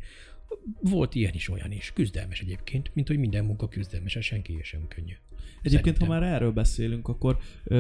Volt 0.81 1.15
ilyen 1.15 1.33
is, 1.33 1.49
olyan 1.49 1.71
is. 1.71 1.93
Küzdelmes 1.93 2.41
egyébként, 2.41 2.91
mint 2.93 3.07
hogy 3.07 3.17
minden 3.17 3.45
munka 3.45 3.67
küzdelmes, 3.67 4.17
senki 4.21 4.59
sem 4.63 4.87
könnyű. 4.87 5.13
Egyébként, 5.61 5.97
ha 5.97 6.05
már 6.05 6.23
erről 6.23 6.51
beszélünk, 6.51 7.07
akkor 7.07 7.37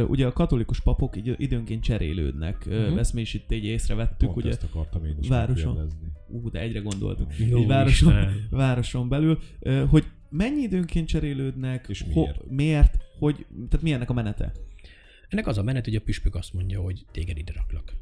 ugye 0.07 0.25
a 0.25 0.33
katolikus 0.33 0.81
papok 0.81 1.17
így 1.17 1.35
időnként 1.37 1.83
cserélődnek. 1.83 2.63
Uh-huh. 2.67 2.99
Ezt 2.99 3.13
mi 3.13 3.21
is 3.21 3.33
itt 3.33 3.51
így 3.51 3.63
észrevettük, 3.65 4.27
Pont 4.27 4.37
ugye. 4.37 4.49
ezt 4.49 4.63
akartam 4.63 5.05
én 5.05 5.15
is 5.21 5.27
városon. 5.27 5.87
Ú, 6.27 6.49
de 6.49 6.59
egyre 6.59 6.79
gondoltunk. 6.79 7.33
Jó 7.49 7.59
így 7.59 7.67
városon, 7.67 8.13
Isten. 8.17 8.47
városon 8.49 9.09
belül, 9.09 9.39
hogy 9.89 10.05
mennyi 10.29 10.61
időnként 10.61 11.07
cserélődnek, 11.07 11.85
És 11.89 12.01
ho- 12.01 12.13
miért? 12.13 12.49
miért, 12.49 12.97
hogy, 13.19 13.45
tehát 13.69 13.81
mi 13.81 13.91
ennek 13.91 14.09
a 14.09 14.13
menete? 14.13 14.51
Ennek 15.29 15.47
az 15.47 15.57
a 15.57 15.63
menet, 15.63 15.85
hogy 15.85 15.95
a 15.95 16.01
püspök 16.01 16.35
azt 16.35 16.53
mondja, 16.53 16.81
hogy 16.81 17.05
téged 17.11 17.37
ide 17.37 17.51
raklak. 17.55 17.93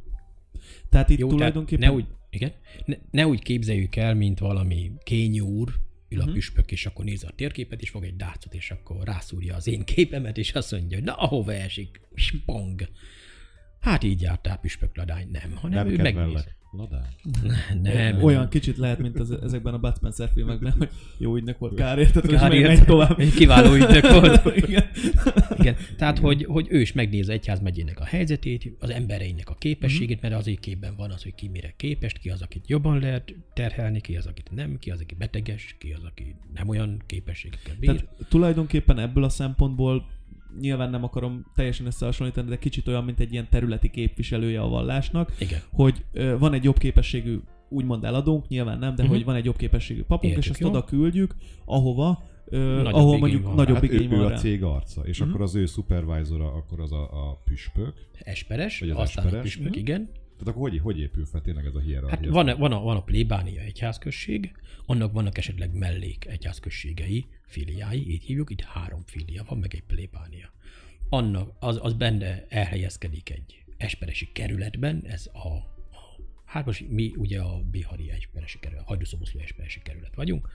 Tehát 0.90 1.10
itt 1.10 1.18
Jó, 1.20 1.28
tulajdonképpen... 1.30 1.80
tehát 1.80 1.96
ne 1.96 2.02
úgy, 2.04 2.16
igen, 2.30 2.52
ne, 2.86 2.96
ne 3.12 3.28
úgy 3.28 3.42
képzeljük 3.42 3.96
el, 3.96 4.14
mint 4.16 4.40
valami 4.40 4.92
kényúr, 5.04 5.74
ül 6.10 6.22
a 6.22 6.24
Mhm. 6.26 6.34
püspök, 6.34 6.72
és 6.72 6.86
akkor 6.86 7.06
nézi 7.06 7.26
a 7.26 7.32
térképet, 7.36 7.82
és 7.82 7.90
fog 7.90 8.04
egy 8.04 8.16
dácot, 8.16 8.54
és 8.54 8.72
akkor 8.72 9.06
rászúrja 9.06 9.56
az 9.56 9.68
én 9.68 9.84
képemet, 9.84 10.38
és 10.38 10.54
azt 10.54 10.72
mondja, 10.72 10.98
hogy 10.98 11.06
na, 11.06 11.14
ahova 11.14 11.54
esik, 11.54 12.02
spong. 12.16 12.90
Hát 13.80 14.04
így 14.04 14.22
jártál 14.22 14.58
püspök 14.58 14.96
ladány, 14.98 15.28
nem, 15.32 15.52
hanem 15.56 15.88
Nem 15.88 15.94
ő 15.94 16.02
megnéz. 16.02 16.46
Ladán? 16.72 17.06
Nem. 17.82 18.24
Olyan 18.24 18.50
kicsit 18.50 18.78
lehet, 18.78 19.00
mint 19.00 19.20
az, 19.20 19.32
ezekben 19.32 19.74
a 19.74 19.78
Bud 19.78 19.96
Spencer 19.96 20.30
filmekben, 20.34 20.72
hogy 20.78 20.90
jó 21.18 21.36
ügynek 21.36 21.58
volt 21.58 21.74
kárért, 21.76 22.14
tehát 22.14 22.30
most 22.30 22.42
Kárért. 22.42 22.68
megy, 22.68 22.78
megy 22.78 22.86
tovább. 22.88 23.20
Egy 23.20 23.34
kiváló 23.34 23.74
ügynök 23.74 24.10
volt. 24.20 24.56
Igen. 24.56 24.86
Igen, 25.58 25.76
tehát 25.98 26.20
hogy, 26.20 26.46
hogy 26.46 26.68
ő 26.70 26.80
is 26.82 26.94
megnézi 26.94 27.32
egyház 27.32 27.60
megyének 27.60 28.00
a 28.00 28.06
helyzetét, 28.06 28.76
az 28.80 28.90
embereinek 28.90 29.50
a 29.50 29.56
képességét, 29.56 30.22
Mhm. 30.22 30.28
mert 30.30 30.42
azért 30.42 30.60
képben 30.60 30.96
van 30.96 31.12
az, 31.12 31.24
hogy 31.24 31.36
ki 31.36 31.48
mire 31.48 31.74
képes, 31.78 32.14
ki 32.14 32.30
az, 32.30 32.42
akit 32.42 32.68
jobban 32.70 33.00
lehet 33.00 33.34
terhelni, 33.54 34.02
ki 34.02 34.16
az, 34.18 34.26
akit 34.26 34.50
nem, 34.56 34.78
ki 34.80 34.92
az, 34.92 35.00
aki 35.02 35.16
beteges, 35.16 35.76
ki 35.80 35.92
az, 35.92 36.04
aki 36.04 36.36
nem 36.54 36.68
olyan 36.70 37.02
képességekkel 37.06 37.76
bír. 37.80 37.90
Tehát 37.90 38.08
tulajdonképpen 38.30 39.00
ebből 39.00 39.24
a 39.24 39.30
szempontból 39.30 40.06
nyilván 40.60 40.90
nem 40.90 41.04
akarom 41.04 41.46
teljesen 41.56 41.86
összehasonlítani, 41.86 42.50
de 42.50 42.58
kicsit 42.58 42.88
olyan, 42.88 43.04
mint 43.04 43.20
egy 43.20 43.32
ilyen 43.34 43.48
területi 43.50 43.90
képviselője 43.90 44.62
a 44.62 44.68
vallásnak, 44.68 45.36
Igen. 45.40 45.60
hogy 45.72 46.06
ö, 46.14 46.38
van 46.38 46.54
egy 46.54 46.64
jobb 46.64 46.78
képességű 46.78 47.40
úgymond 47.70 48.04
eladunk, 48.04 48.48
nyilván 48.48 48.80
nem, 48.80 48.96
de 48.96 49.04
Mhm. 49.04 49.12
hogy 49.12 49.24
van 49.26 49.36
egy 49.36 49.46
jobb 49.46 49.56
képességű 49.58 50.02
papunk, 50.04 50.24
Értjük, 50.24 50.44
és 50.44 50.50
azt 50.50 50.60
jó. 50.60 50.68
oda 50.70 50.84
küldjük, 50.84 51.36
ahova, 51.66 52.24
ö, 52.46 52.84
ahol 52.86 53.18
mondjuk 53.18 53.44
van 53.44 53.56
nagyobb 53.56 53.76
Hát 53.76 53.84
ő, 53.84 53.94
igény 53.94 54.12
ő 54.12 54.16
van 54.18 54.26
a 54.26 54.30
rá. 54.30 54.36
cég 54.36 54.64
arca, 54.64 55.02
és 55.02 55.20
Mhm. 55.20 55.30
akkor 55.30 55.42
az 55.42 55.56
ő 55.56 55.66
supervisora, 55.66 56.54
akkor 56.54 56.80
az 56.80 56.92
a, 56.92 57.02
a 57.30 57.42
püspök. 57.46 57.94
Esperes, 58.20 58.80
Vagy 58.80 58.90
az 58.90 58.98
aztán 58.98 59.24
a 59.24 59.28
esperes. 59.28 59.44
püspök, 59.54 59.70
Mhm. 59.72 59.80
igen. 59.80 60.10
Tehát 60.40 60.54
akkor 60.56 60.70
hogy, 60.70 60.80
hogy 60.80 61.00
épül 61.00 61.26
fel 61.26 61.42
tényleg 61.42 61.66
ez 61.66 61.76
a 61.76 61.80
hierarchia? 61.80 62.34
Hát 62.34 62.46
van, 62.46 62.58
van, 62.58 62.72
a, 62.72 62.80
van 62.80 62.96
a 62.96 63.04
plébánia 63.04 63.62
egyházközség, 63.62 64.52
annak 64.86 65.14
vannak 65.14 65.38
esetleg 65.38 65.74
mellék 65.74 66.26
egyházközségei, 66.26 67.26
filiái, 67.42 68.12
így 68.12 68.24
hívjuk, 68.24 68.50
itt 68.50 68.62
három 68.62 69.02
filia 69.06 69.44
van, 69.48 69.58
meg 69.58 69.74
egy 69.74 69.84
plébánia. 69.84 70.54
Annak, 71.10 71.56
az, 71.60 71.80
az 71.82 71.94
benne 71.94 72.46
elhelyezkedik 72.50 73.30
egy 73.30 73.64
esperesi 73.78 74.32
kerületben, 74.32 75.04
ez 75.06 75.30
a, 75.34 75.48
a 75.48 75.78
hát 76.46 76.66
most 76.66 76.90
mi 76.90 77.14
ugye 77.18 77.42
a 77.42 77.62
Bihari 77.72 78.10
esperesi 78.10 78.60
kerület, 78.60 78.86
Hajdúszoboszló 78.86 79.40
esperesi 79.40 79.80
kerület 79.82 80.16
vagyunk, 80.16 80.50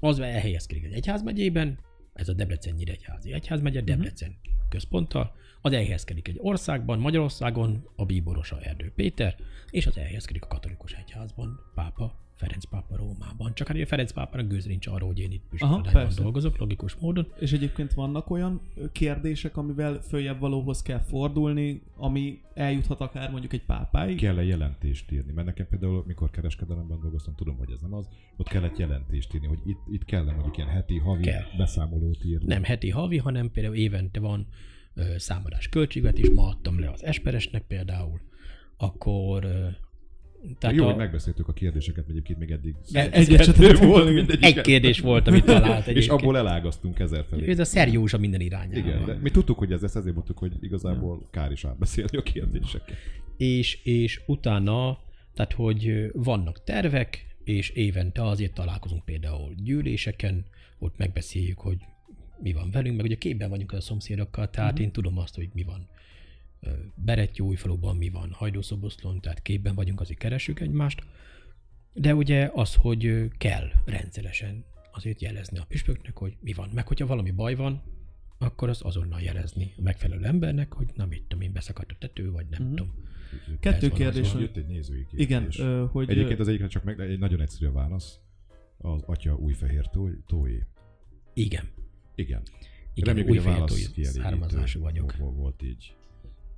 az 0.00 0.20
elhelyezkedik 0.20 0.84
egy 0.84 0.92
egyházmegyében, 0.92 1.78
ez 2.12 2.28
a 2.28 2.32
Debrecen 2.32 2.74
Nyíregyházi 2.74 3.32
Egyházmegye, 3.32 3.80
Debrecen 3.80 4.36
központtal, 4.68 5.34
az 5.60 5.72
elhelyezkedik 5.72 6.28
egy 6.28 6.38
országban, 6.40 6.98
Magyarországon 6.98 7.88
a 7.96 8.04
bíborosa 8.04 8.60
Erdő 8.60 8.92
Péter, 8.94 9.36
és 9.70 9.86
az 9.86 9.96
elhelyezkedik 9.96 10.44
a 10.44 10.46
katolikus 10.46 10.92
egyházban, 10.92 11.60
pápa, 11.74 12.25
Ferenc 12.36 12.64
pápa 12.64 12.96
Rómában. 12.96 13.54
Csak 13.54 13.66
hát 13.66 13.76
ugye 13.76 13.86
Ferenc 13.86 14.12
pápának 14.12 14.48
gőz 14.48 14.64
nincs 14.64 14.86
arról, 14.86 15.08
hogy 15.08 15.18
én 15.18 15.32
itt 15.32 15.42
püspökadányban 15.50 16.14
dolgozok, 16.16 16.58
logikus 16.58 16.94
módon. 16.94 17.32
És 17.38 17.52
egyébként 17.52 17.94
vannak 17.94 18.30
olyan 18.30 18.60
kérdések, 18.92 19.56
amivel 19.56 20.00
följebb 20.02 20.40
valóhoz 20.40 20.82
kell 20.82 20.98
fordulni, 21.00 21.82
ami 21.96 22.40
eljuthat 22.54 23.00
akár 23.00 23.30
mondjuk 23.30 23.52
egy 23.52 23.64
pápáig? 23.64 24.16
kell-e 24.16 24.42
jelentést 24.44 25.10
írni? 25.10 25.32
Mert 25.32 25.46
nekem 25.46 25.66
például, 25.68 26.04
mikor 26.06 26.30
kereskedelemben 26.30 27.00
dolgoztam, 27.00 27.34
tudom, 27.34 27.56
hogy 27.56 27.70
ez 27.70 27.80
nem 27.80 27.94
az, 27.94 28.08
ott 28.36 28.48
kellett 28.48 28.76
jelentést 28.76 29.34
írni, 29.34 29.46
hogy 29.46 29.60
itt, 29.64 29.80
itt 29.90 30.04
kell 30.04 30.24
mondjuk 30.24 30.56
ilyen 30.56 30.68
heti, 30.68 30.98
havi 30.98 31.22
Kell. 31.22 31.44
beszámolót 31.56 32.24
írni. 32.24 32.46
Nem 32.46 32.64
heti, 32.64 32.90
havi, 32.90 33.16
hanem 33.16 33.50
például 33.50 33.74
évente 33.74 34.20
van 34.20 34.46
ö, 34.94 35.18
számadás 35.18 35.68
költségvetés, 35.68 36.30
ma 36.30 36.48
adtam 36.48 36.80
le 36.80 36.90
az 36.90 37.04
Esperesnek 37.04 37.62
például, 37.62 38.20
akkor 38.76 39.44
ö, 39.44 39.68
tehát 40.58 40.76
Jó, 40.76 40.82
a, 40.84 40.86
hogy 40.86 40.96
megbeszéltük 40.96 41.48
a 41.48 41.52
kérdéseket, 41.52 42.08
egyébként 42.08 42.38
még 42.38 42.50
eddig 42.50 42.74
E- 42.92 43.08
egyet 43.12 43.78
volt 43.78 44.30
egy 44.40 44.60
kérdés 44.60 45.00
volt, 45.00 45.26
amit 45.26 45.44
talált 45.44 45.80
És 45.86 45.86
egyébként. 45.86 46.20
abból 46.20 46.38
elágaztunk 46.38 46.98
ezer 46.98 47.24
felé. 47.30 47.50
Ez 47.50 47.58
a 47.58 47.64
Szerjózsa 47.64 48.18
minden 48.18 48.40
irányába. 48.40 48.76
Igen, 48.76 49.04
de 49.04 49.18
mi 49.22 49.30
tudtuk, 49.30 49.58
hogy 49.58 49.72
ez 49.72 49.80
lesz, 49.80 49.94
ezért 49.94 50.14
mondtuk, 50.14 50.38
hogy 50.38 50.52
igazából 50.60 51.28
kár 51.30 51.52
is 51.52 51.64
átbeszélni 51.64 52.16
a 52.16 52.22
kérdéseket. 52.22 52.96
és, 53.36 53.84
és 53.84 54.20
utána, 54.26 54.98
tehát 55.34 55.52
hogy 55.52 56.10
vannak 56.12 56.64
tervek, 56.64 57.26
és 57.44 57.70
évente 57.70 58.26
azért 58.26 58.54
találkozunk 58.54 59.04
például 59.04 59.54
gyűléseken, 59.62 60.44
ott 60.78 60.96
megbeszéljük, 60.96 61.58
hogy 61.58 61.78
mi 62.42 62.52
van 62.52 62.70
velünk, 62.70 62.96
meg 62.96 63.04
ugye 63.04 63.14
képben 63.14 63.50
vagyunk 63.50 63.72
a 63.72 63.80
szomszédokkal, 63.80 64.50
tehát 64.50 64.70
uh-huh. 64.70 64.86
én 64.86 64.92
tudom 64.92 65.18
azt, 65.18 65.34
hogy 65.34 65.48
mi 65.52 65.62
van 65.62 65.88
ö, 66.66 66.70
Berettyóújfaluban, 66.94 67.96
mi 67.96 68.08
van 68.10 68.30
Hajdószoboszlón, 68.32 69.20
tehát 69.20 69.42
képben 69.42 69.74
vagyunk, 69.74 70.00
azért 70.00 70.18
keresünk 70.18 70.60
egymást, 70.60 71.02
de 71.92 72.14
ugye 72.14 72.50
az, 72.54 72.74
hogy 72.74 73.28
kell 73.38 73.68
rendszeresen 73.84 74.64
azért 74.92 75.20
jelezni 75.20 75.58
a 75.58 75.64
püspöknek, 75.68 76.16
hogy 76.18 76.36
mi 76.40 76.52
van. 76.52 76.70
Meg 76.74 76.86
hogyha 76.86 77.06
valami 77.06 77.30
baj 77.30 77.54
van, 77.54 77.82
akkor 78.38 78.68
azt 78.68 78.82
azonnal 78.82 79.20
jelezni 79.20 79.72
a 79.78 79.82
megfelelő 79.82 80.24
embernek, 80.24 80.72
hogy 80.72 80.86
na 80.94 81.06
mit 81.06 81.22
tudom 81.22 81.40
én, 81.40 81.52
beszakadt 81.52 81.90
a 81.90 81.96
tető, 81.98 82.30
vagy 82.30 82.46
nem 82.50 82.62
Mhm. 82.62 82.70
tudom. 82.74 82.94
Kettő 83.60 83.88
van, 83.88 83.98
kérdés, 83.98 84.26
az 84.26 84.32
hogy... 84.32 84.40
Jött 84.40 84.56
egy 84.56 84.66
nézői 84.66 85.06
kérdés. 85.06 85.26
Igen, 85.26 85.48
ö, 85.58 85.86
hogy... 85.90 86.10
Egyébként 86.10 86.40
az 86.40 86.48
egyikre 86.48 86.66
csak 86.66 86.84
meg, 86.84 87.00
egy 87.00 87.18
nagyon 87.18 87.40
egyszerű 87.40 87.66
a 87.66 87.72
válasz. 87.72 88.18
Az 88.78 89.02
atya 89.06 89.34
újfehér 89.34 89.88
tó, 89.90 90.08
tóé. 90.26 90.64
Igen. 91.34 91.64
Igen. 92.14 92.42
Igen, 92.94 93.14
Reméljük, 93.14 93.28
hogy 93.28 93.52
a 93.52 93.56
válasz 93.56 93.90
származású 94.02 94.80
vagyok. 94.80 95.16
vo- 95.16 95.34
Volt 95.36 95.62
így. 95.62 95.94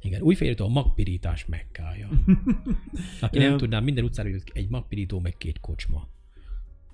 Igen, 0.03 0.23
újfehértó 0.23 0.65
a 0.65 0.69
magpirítás 0.69 1.47
mekkája. 1.47 2.09
Aki 3.21 3.39
nem 3.39 3.57
tudná, 3.57 3.81
minden 3.81 4.05
utcára 4.05 4.29
jut 4.29 4.51
egy 4.53 4.69
magpirító, 4.69 5.21
meg 5.21 5.37
két 5.37 5.61
kocsma. 5.61 6.09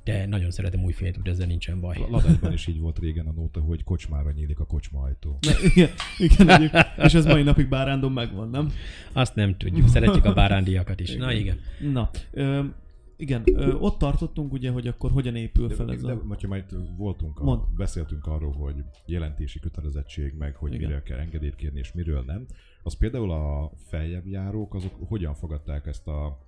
De 0.05 0.27
nagyon 0.27 0.51
szeretem 0.51 0.85
újfehértót, 0.85 1.29
ezzel 1.29 1.47
nincsen 1.47 1.81
baj. 1.81 2.07
Ladásban 2.11 2.53
is 2.53 2.67
így 2.67 2.81
volt 2.81 2.99
régen 2.99 3.27
a 3.27 3.33
nóta, 3.33 3.61
hogy 3.61 3.85
kocsmára 3.85 4.31
nyílik 4.31 4.59
a 4.59 4.65
kocsma 4.65 5.03
ajtó. 5.03 5.39
Igen, 5.75 5.91
igen 6.19 6.71
és 6.97 7.15
ez 7.15 7.27
mai 7.27 7.43
napig 7.43 7.69
Bárándon 7.69 8.13
megvan, 8.13 8.51
nem? 8.51 8.73
Azt 9.13 9.35
nem 9.35 9.57
tudjuk, 9.57 9.89
szeretjük 9.89 10.25
a 10.25 10.33
bárándiakat 10.33 11.01
is. 11.01 11.17
Na 11.17 11.33
igen. 11.33 11.61
Na, 11.93 12.11
ö, 12.31 12.65
igen, 13.17 13.43
ö, 13.45 13.73
ott 13.73 13.99
tartottunk 13.99 14.53
ugye, 14.53 14.71
hogy 14.71 14.87
akkor 14.87 15.11
hogyan 15.11 15.37
épül 15.37 15.69
De, 15.69 15.75
fel 15.75 15.87
de, 15.87 15.93
ez 15.93 16.03
de 16.03 16.13
a... 16.13 16.23
hogyha 16.29 16.49
majd 16.49 16.65
voltunk, 16.97 17.41
a, 17.41 17.69
beszéltünk 17.77 18.27
arról, 18.27 18.53
hogy 18.53 18.75
jelentési 19.07 19.59
kötelezettség, 19.59 20.35
meg 20.39 20.57
hogy 20.57 20.75
Igen. 20.75 20.87
miről 20.87 21.03
kell 21.03 21.19
engedélyt 21.19 21.55
kérni, 21.55 21.79
és 21.79 21.93
miről 21.93 22.23
nem. 22.27 22.47
Az 22.87 22.97
például 22.97 23.31
a 23.31 23.71
feljebb 23.77 24.27
járók, 24.27 24.75
azok 24.75 25.09
hogyan 25.09 25.35
fogadták 25.35 25.87
ezt 25.87 26.07
a 26.07 26.39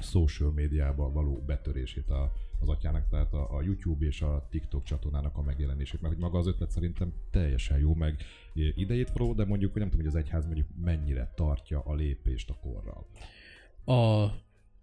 social 0.00 0.50
médiába 0.50 1.12
való 1.12 1.42
betörését 1.46 2.10
a, 2.10 2.32
az 2.60 2.68
atyának, 2.68 3.08
tehát 3.08 3.32
a, 3.32 3.56
a 3.56 3.62
YouTube 3.62 4.06
és 4.06 4.22
a 4.22 4.46
TikTok 4.50 4.82
csatornának 4.82 5.36
a 5.36 5.42
megjelenését, 5.42 6.00
mert 6.00 6.14
hogy 6.14 6.22
maga 6.22 6.38
az 6.38 6.46
ötlet 6.46 6.70
szerintem 6.70 7.12
teljesen 7.30 7.78
jó, 7.78 7.94
meg 7.94 8.22
idejét 8.54 9.10
való, 9.10 9.32
de 9.32 9.44
mondjuk, 9.44 9.72
hogy 9.72 9.80
nem 9.80 9.90
tudom, 9.90 10.06
hogy 10.06 10.14
az 10.14 10.22
egyház 10.24 10.44
mondjuk 10.44 10.68
mennyire 10.84 11.32
tartja 11.34 11.80
a 11.80 11.94
lépést 11.94 12.50
a 12.50 12.58
korral. 12.60 13.06
A 13.98 14.30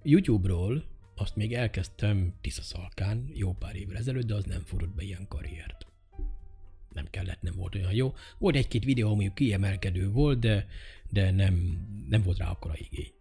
YouTube-ról 0.03 0.83
azt 1.15 1.35
még 1.35 1.53
elkezdtem 1.53 2.33
Tiszaszalkán 2.41 3.29
jó 3.33 3.53
pár 3.53 3.75
évvel 3.75 3.97
ezelőtt, 3.97 4.27
de 4.27 4.33
az 4.33 4.43
nem 4.43 4.61
fordult 4.61 4.95
be 4.95 5.03
ilyen 5.03 5.27
karriert. 5.27 5.87
Nem 6.93 7.07
kellett, 7.09 7.41
nem 7.41 7.53
volt 7.55 7.75
olyan 7.75 7.93
jó. 7.93 8.13
Volt 8.37 8.55
egy-két 8.55 8.83
videó, 8.83 9.11
ami 9.11 9.31
kiemelkedő 9.33 10.09
volt, 10.11 10.39
de, 10.39 10.67
de 11.09 11.31
nem, 11.31 11.87
nem 12.09 12.21
volt 12.21 12.37
rá 12.37 12.49
akkora 12.49 12.73
igény. 12.77 13.11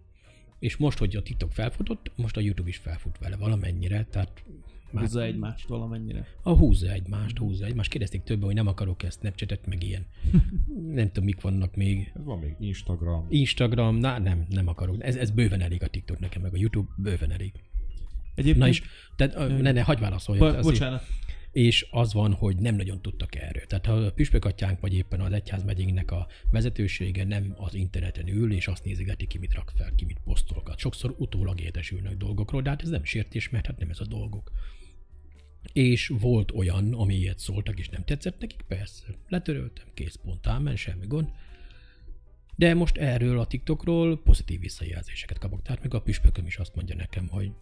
És 0.59 0.77
most, 0.77 0.99
hogy 0.99 1.17
a 1.17 1.23
TikTok 1.23 1.53
felfutott, 1.53 2.13
most 2.17 2.37
a 2.37 2.41
YouTube 2.41 2.69
is 2.69 2.77
felfut 2.77 3.19
vele 3.19 3.37
valamennyire, 3.37 4.07
tehát 4.11 4.43
már 4.91 5.03
Húzza 5.05 5.23
egymást 5.23 5.67
valamennyire. 5.67 6.27
a 6.43 6.51
húzza 6.51 6.93
egymást, 6.93 7.39
húzza 7.39 7.65
egymást. 7.65 7.91
Kérdezték 7.91 8.23
többen, 8.23 8.45
hogy 8.45 8.55
nem 8.55 8.67
akarok 8.67 9.03
ezt 9.03 9.19
Snapchatet, 9.19 9.67
meg 9.67 9.83
ilyen. 9.83 10.07
Nem 10.95 11.07
tudom, 11.07 11.25
mik 11.25 11.41
vannak 11.41 11.77
még. 11.77 12.13
Ez 12.17 12.25
van 12.25 12.39
még 12.39 12.57
Instagram, 12.61 13.27
Instagram, 13.29 13.97
na, 13.97 14.19
nem, 14.19 14.47
nem 14.49 14.69
akarok. 14.69 14.97
Ez, 15.05 15.17
ez 15.17 15.31
bőven 15.31 15.61
elég 15.61 15.83
a 15.83 15.87
TikTok 15.89 16.19
nekem, 16.19 16.43
meg 16.43 16.55
a 16.55 16.57
YouTube 16.57 16.89
bőven 16.97 17.31
elég. 17.31 17.53
Egyébként... 18.35 18.59
Na 18.59 18.69
és, 18.69 18.83
tehát, 19.17 19.61
ne, 19.61 19.73
ne, 19.73 19.83
hagyj 19.83 20.01
válaszoljak. 20.01 20.53
Bo- 20.53 20.65
azért. 20.65 21.03
És 21.59 21.87
az 21.91 22.13
van, 22.13 22.33
hogy 22.33 22.57
nem 22.57 22.75
nagyon 22.75 23.03
tudtak 23.03 23.35
erről. 23.35 23.67
Tehát 23.67 23.87
ha 23.87 23.93
a 23.93 24.13
püspökatyánk 24.13 24.81
vagy 24.81 24.95
éppen 24.95 25.21
az 25.21 25.33
egyházmegyénknek 25.33 26.11
a 26.11 26.27
vezetősége 26.51 27.25
nem 27.25 27.55
az 27.57 27.75
interneten 27.75 28.29
ül, 28.29 28.53
és 28.53 28.67
azt 28.67 28.85
nézegeti 28.85 29.27
ki, 29.27 29.39
mit 29.39 29.55
rak 29.55 29.73
fel, 29.77 29.93
ki 29.95 30.05
mit 30.05 30.21
posztolgat. 30.25 30.79
Sokszor 30.79 31.15
utólag 31.19 31.61
értesülnek 31.61 32.17
dolgokról, 32.17 32.63
de 32.63 32.69
hát 32.69 32.83
ez 32.83 32.89
nem 32.89 33.05
sértés, 33.05 33.49
mert 33.49 33.67
hát 33.67 33.79
nem 33.79 33.91
ez 33.91 34.01
a 34.01 34.07
dolgok. 34.07 34.53
És 35.73 36.13
volt 36.21 36.51
olyan, 36.51 36.93
ami 36.93 37.15
ilyet 37.15 37.39
szóltak, 37.39 37.79
és 37.79 37.89
nem 37.89 38.05
tetszett 38.05 38.41
nekik, 38.41 38.63
persze. 38.69 39.05
Letöröltem, 39.29 39.87
kész 39.95 40.19
pont, 40.23 40.47
ámen, 40.47 40.77
semmi 40.77 41.07
gond. 41.07 41.29
De 42.57 42.75
most 42.75 42.97
erről 42.97 43.39
a 43.39 43.47
TikTokról 43.47 44.23
pozitív 44.23 44.61
visszajelzéseket 44.61 45.39
kapok. 45.39 45.63
Tehát 45.63 45.83
még 45.83 45.95
a 45.95 46.03
püspököm 46.03 46.47
is 46.47 46.57
azt 46.57 46.75
mondja 46.75 46.95
nekem, 46.95 47.29
hogy 47.29 47.53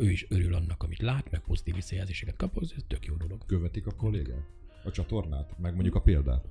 ő 0.00 0.10
is 0.10 0.26
örül 0.28 0.54
annak, 0.54 0.82
amit 0.82 1.02
lát, 1.02 1.30
meg 1.30 1.40
pozitív 1.40 1.74
visszajelzéseket 1.74 2.36
kap, 2.36 2.58
ez 2.60 2.74
tök 2.86 3.06
jó 3.06 3.14
dolog. 3.14 3.46
követik 3.46 3.86
a 3.86 3.90
kollégák? 3.90 4.44
A 4.84 4.90
csatornát? 4.90 5.58
Meg 5.58 5.72
mondjuk 5.72 5.94
a 5.94 6.00
példát? 6.00 6.44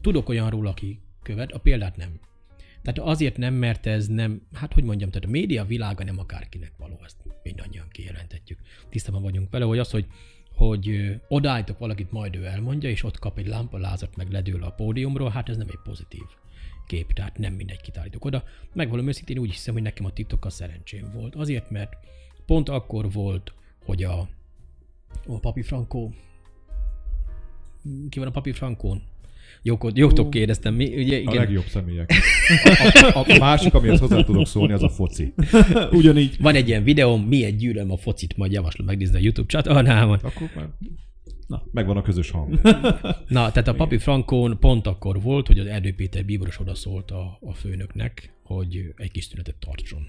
Tudok 0.00 0.28
olyanról, 0.28 0.66
aki 0.66 1.00
követ, 1.22 1.52
a 1.52 1.58
példát 1.58 1.96
nem. 1.96 2.20
Tehát 2.82 3.10
azért 3.10 3.36
nem, 3.36 3.54
mert 3.54 3.86
ez 3.86 4.06
nem, 4.06 4.42
hát 4.52 4.72
hogy 4.72 4.84
mondjam, 4.84 5.10
tehát 5.10 5.28
a 5.28 5.30
média 5.30 5.64
világa 5.64 6.04
nem 6.04 6.18
akárkinek 6.18 6.72
való, 6.78 7.00
ezt 7.04 7.16
mindannyian 7.42 7.88
kijelentetjük. 7.90 8.58
Tisztában 8.88 9.22
vagyunk 9.22 9.50
vele, 9.50 9.64
hogy 9.64 9.78
az, 9.78 9.90
hogy, 9.90 10.06
hogy 10.54 10.88
ö, 10.88 11.12
odaállítok 11.28 11.78
valakit, 11.78 12.10
majd 12.10 12.36
ő 12.36 12.44
elmondja, 12.44 12.90
és 12.90 13.02
ott 13.02 13.18
kap 13.18 13.38
egy 13.38 13.46
lámpalázat, 13.46 14.16
meg 14.16 14.30
ledől 14.30 14.62
a 14.62 14.70
pódiumról, 14.70 15.30
hát 15.30 15.48
ez 15.48 15.56
nem 15.56 15.68
egy 15.68 15.80
pozitív 15.84 16.24
kép, 16.86 17.12
tehát 17.12 17.38
nem 17.38 17.52
mindegy 17.52 17.80
kitállítok 17.80 18.24
oda. 18.24 18.44
Megvalom 18.72 19.08
őszintén 19.08 19.38
úgy 19.38 19.50
hiszem, 19.50 19.74
hogy 19.74 19.82
nekem 19.82 20.04
a 20.04 20.12
TikTokkal 20.12 20.50
szerencsém 20.50 21.10
volt. 21.14 21.34
Azért, 21.34 21.70
mert 21.70 21.96
pont 22.46 22.68
akkor 22.68 23.12
volt, 23.12 23.54
hogy 23.84 24.02
a, 24.02 24.28
a 25.26 25.38
Papi 25.40 25.62
Franco 25.62 26.10
ki 28.08 28.18
van 28.18 28.28
a 28.28 28.30
Papi 28.30 28.52
Frankón? 28.52 29.02
Jókot, 29.62 29.96
jótok 29.96 30.30
kérdeztem, 30.30 30.74
mi? 30.74 31.02
Ugye, 31.02 31.16
A 31.16 31.20
igen, 31.20 31.34
legjobb 31.34 31.64
személyek. 31.64 32.12
A, 32.64 33.18
a, 33.18 33.24
a 33.28 33.38
másik, 33.38 33.74
amihez 33.74 34.00
hozzá 34.00 34.24
tudok 34.24 34.46
szólni, 34.46 34.72
az 34.72 34.82
a 34.82 34.88
foci. 34.88 35.32
Ugyanígy. 35.90 36.36
van 36.40 36.54
egy 36.54 36.68
ilyen 36.68 36.82
videóm, 36.82 37.22
miért 37.22 37.56
gyűlöm 37.56 37.90
a 37.90 37.96
focit, 37.96 38.36
majd 38.36 38.52
javaslom 38.52 38.86
megnézni 38.86 39.16
a 39.16 39.20
YouTube 39.20 39.48
csatornámat. 39.48 40.22
Akkor 40.22 40.50
már 40.54 40.68
megvan 41.72 41.96
a 41.96 42.02
közös 42.02 42.30
hang. 42.30 42.60
Na, 43.28 43.50
tehát 43.52 43.68
a 43.68 43.74
Papi 43.74 43.98
Frankón 43.98 44.58
pont 44.60 44.86
akkor 44.86 45.22
volt, 45.22 45.46
hogy 45.46 45.58
az 45.58 45.66
Erdő 45.66 45.94
Péter 45.94 46.24
bíboros 46.24 46.60
oda 46.60 46.74
szólt 46.74 47.10
a, 47.10 47.38
a 47.40 47.54
főnöknek, 47.54 48.32
hogy 48.42 48.92
egy 48.96 49.10
kis 49.10 49.28
tünetet 49.28 49.56
tartson. 49.58 50.06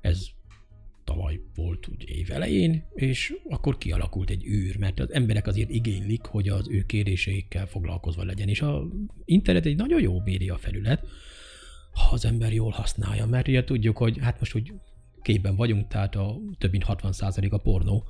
Ez 0.00 0.26
tavaly 1.04 1.40
volt 1.54 1.88
úgy 1.88 2.08
év 2.08 2.30
elején, 2.30 2.84
és 2.94 3.34
akkor 3.48 3.78
kialakult 3.78 4.30
egy 4.30 4.44
űr, 4.44 4.76
mert 4.78 5.00
az 5.00 5.12
emberek 5.12 5.46
azért 5.46 5.70
igénylik, 5.70 6.24
hogy 6.24 6.48
az 6.48 6.68
ő 6.68 6.82
kéréseikkel 6.86 7.66
foglalkozva 7.66 8.24
legyen, 8.24 8.48
és 8.48 8.60
a 8.60 8.82
internet 9.24 9.66
egy 9.66 9.76
nagyon 9.76 10.00
jó 10.00 10.20
média 10.24 10.56
felület, 10.56 11.06
ha 11.92 12.08
az 12.12 12.24
ember 12.24 12.52
jól 12.52 12.70
használja, 12.70 13.26
mert 13.26 13.48
ugye 13.48 13.64
tudjuk, 13.64 13.96
hogy 13.96 14.18
hát 14.20 14.38
most 14.38 14.54
úgy 14.54 14.72
képben 15.22 15.56
vagyunk, 15.56 15.88
tehát 15.88 16.14
a 16.14 16.36
több 16.58 16.70
mint 16.70 16.84
60% 16.88 17.50
a 17.50 17.58
pornó, 17.58 18.06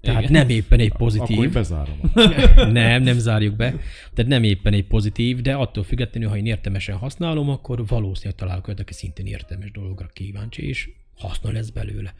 tehát 0.00 0.22
Igen. 0.22 0.32
nem 0.32 0.48
éppen 0.48 0.80
egy 0.80 0.90
Akkor 0.94 0.98
pozitív. 0.98 1.52
bezárom. 1.52 2.00
nem, 2.72 3.02
nem 3.02 3.18
zárjuk 3.18 3.56
be. 3.56 3.70
Tehát 4.14 4.30
nem 4.30 4.42
éppen 4.42 4.72
egy 4.72 4.86
pozitív, 4.86 5.40
de 5.40 5.54
attól 5.54 5.84
függetlenül, 5.84 6.28
ha 6.28 6.36
én 6.36 6.46
értelmesen 6.46 6.96
használom, 6.96 7.50
akkor 7.50 7.86
valószínűleg 7.86 8.38
találok 8.38 8.66
olyat, 8.66 8.80
aki 8.80 8.92
szintén 8.92 9.26
értelmes 9.26 9.70
dologra 9.70 10.06
kíváncsi, 10.12 10.68
és 10.68 10.90
haszna 11.18 11.50
lesz 11.50 11.70
belőle. 11.70 12.14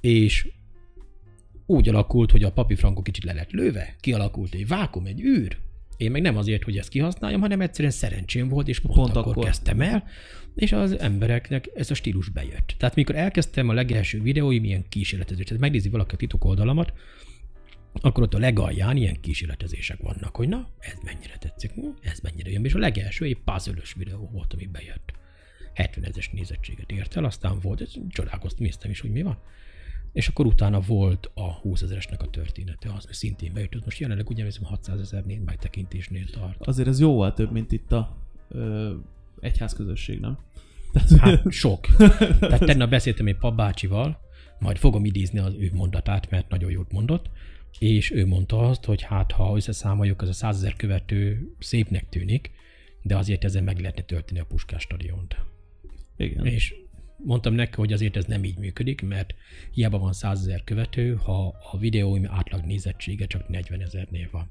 És 0.00 0.48
úgy 1.66 1.88
alakult, 1.88 2.30
hogy 2.30 2.44
a 2.44 2.52
papi 2.52 2.74
frankó 2.74 3.02
kicsit 3.02 3.24
le 3.24 3.32
lett 3.32 3.50
lőve, 3.50 3.96
kialakult 4.00 4.54
egy 4.54 4.66
vákum, 4.66 5.06
egy 5.06 5.20
űr. 5.20 5.58
Én 5.96 6.10
meg 6.10 6.22
nem 6.22 6.36
azért, 6.36 6.64
hogy 6.64 6.76
ezt 6.76 6.88
kihasználjam, 6.88 7.40
hanem 7.40 7.60
egyszerűen 7.60 7.92
szerencsém 7.92 8.48
volt, 8.48 8.68
és 8.68 8.80
pont, 8.80 8.94
Pont 8.94 9.16
akkor, 9.16 9.32
akkor. 9.32 9.44
kezdtem 9.44 9.80
el, 9.80 10.04
és 10.54 10.72
az 10.72 10.98
embereknek 10.98 11.70
ez 11.74 11.90
a 11.90 11.94
stílus 11.94 12.28
bejött. 12.28 12.74
Tehát 12.78 12.94
mikor 12.94 13.16
elkezdtem 13.16 13.68
a 13.68 13.72
legelső 13.72 14.22
videóim 14.22 14.64
ilyen 14.64 14.88
kísérletezés, 14.88 15.44
tehát 15.44 15.60
megnézi 15.60 15.88
valaki 15.88 16.14
a 16.14 16.18
titok 16.18 16.44
oldalamat, 16.44 16.92
akkor 17.92 18.22
ott 18.22 18.34
a 18.34 18.38
legalján 18.38 18.96
ilyen 18.96 19.20
kísérletezések 19.20 20.00
vannak, 20.00 20.36
hogy 20.36 20.48
na, 20.48 20.68
ez 20.78 20.98
mennyire 21.04 21.36
tetszik, 21.38 21.70
hm, 21.70 21.86
ez 22.02 22.18
mennyire 22.18 22.50
jön. 22.50 22.64
És 22.64 22.74
a 22.74 22.78
legelső 22.78 23.24
egy 23.24 23.38
puzzle 23.44 23.74
videó 23.96 24.28
volt, 24.32 24.52
ami 24.52 24.66
bejött. 24.66 25.12
70 25.78 26.04
ezes 26.04 26.30
nézettséget 26.30 26.90
ért 26.90 27.16
el, 27.16 27.24
aztán 27.24 27.58
volt, 27.62 27.98
csodálkoztam, 28.08 28.64
néztem 28.64 28.90
is, 28.90 29.00
hogy 29.00 29.10
mi 29.10 29.22
van. 29.22 29.38
És 30.12 30.28
akkor 30.28 30.46
utána 30.46 30.80
volt 30.80 31.30
a 31.34 31.52
20 31.52 31.82
ezeresnek 31.82 32.22
a 32.22 32.30
története, 32.30 32.92
az 32.96 33.08
szintén 33.10 33.52
bejött, 33.52 33.74
az 33.74 33.80
most 33.84 33.98
jelenleg 33.98 34.28
ugye 34.28 34.44
hiszem 34.44 34.64
600 34.64 35.00
ezernél 35.00 35.40
megtekintésnél 35.40 36.26
tart. 36.30 36.66
Azért 36.66 36.88
ez 36.88 37.00
jóval 37.00 37.32
több, 37.34 37.52
mint 37.52 37.72
itt 37.72 37.92
a 37.92 38.16
ö, 38.48 38.94
egyházközösség, 39.40 40.20
nem? 40.20 40.38
Hát 41.18 41.52
sok. 41.52 41.86
Tehát 42.40 42.64
tegnap 42.64 42.90
beszéltem 42.90 43.26
egy 43.26 43.36
papbácsival, 43.36 44.20
majd 44.58 44.76
fogom 44.76 45.04
idézni 45.04 45.38
az 45.38 45.54
ő 45.58 45.70
mondatát, 45.74 46.30
mert 46.30 46.48
nagyon 46.48 46.70
jót 46.70 46.92
mondott, 46.92 47.30
és 47.78 48.10
ő 48.10 48.26
mondta 48.26 48.68
azt, 48.68 48.84
hogy 48.84 49.02
hát 49.02 49.32
ha 49.32 49.56
összeszámoljuk, 49.56 50.22
az 50.22 50.28
a 50.28 50.32
100 50.32 50.56
ezer 50.56 50.76
követő 50.76 51.52
szépnek 51.58 52.08
tűnik, 52.08 52.50
de 53.02 53.16
azért 53.16 53.44
ezzel 53.44 53.62
meg 53.62 53.78
lehetne 53.78 54.02
tölteni 54.02 54.40
a 54.40 54.44
Puskás 54.44 54.82
stadiont. 54.82 55.36
Igen. 56.18 56.46
És 56.46 56.74
mondtam 57.24 57.54
neki, 57.54 57.74
hogy 57.74 57.92
azért 57.92 58.16
ez 58.16 58.24
nem 58.24 58.44
így 58.44 58.58
működik, 58.58 59.02
mert 59.02 59.34
hiába 59.72 59.98
van 59.98 60.12
100 60.12 60.40
ezer 60.40 60.64
követő, 60.64 61.14
ha 61.14 61.54
a 61.72 61.78
videóim 61.78 62.26
átlag 62.28 62.64
nézettsége 62.64 63.26
csak 63.26 63.48
40 63.48 63.80
ezernél 63.80 64.28
van. 64.32 64.50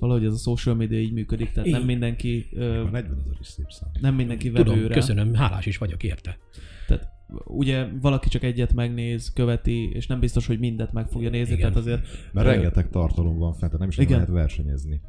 Valahogy 0.00 0.24
ez 0.24 0.32
a 0.32 0.36
social 0.36 0.74
media 0.74 0.98
így 0.98 1.12
működik, 1.12 1.46
tehát 1.52 1.64
nem 1.64 1.74
Igen. 1.74 1.82
mindenki, 1.86 2.46
ö, 2.52 2.80
A 2.84 2.90
40 2.90 3.18
ezer 3.18 3.36
is 3.40 3.46
szép 3.46 3.70
szám. 3.70 3.90
nem 4.00 4.14
mindenki 4.14 4.50
Tudom, 4.50 4.74
vevőre. 4.74 4.94
köszönöm, 4.94 5.34
hálás 5.34 5.66
is 5.66 5.78
vagyok 5.78 6.02
érte. 6.02 6.38
Tehát 6.86 7.08
ugye 7.44 7.86
valaki 8.00 8.28
csak 8.28 8.42
egyet 8.42 8.72
megnéz, 8.74 9.32
követi, 9.32 9.90
és 9.92 10.06
nem 10.06 10.20
biztos, 10.20 10.46
hogy 10.46 10.58
mindet 10.58 10.92
meg 10.92 11.06
fogja 11.08 11.30
nézni, 11.30 11.54
Igen. 11.54 11.72
tehát 11.72 11.86
azért 11.86 12.06
Mert 12.32 12.46
rengeteg 12.46 12.88
tartalom 12.88 13.38
van 13.38 13.50
fent, 13.52 13.60
tehát 13.72 13.78
nem 13.78 13.88
is. 13.88 13.98
Igen. 13.98 14.12
lehet 14.12 14.28
versenyezni. 14.28 15.00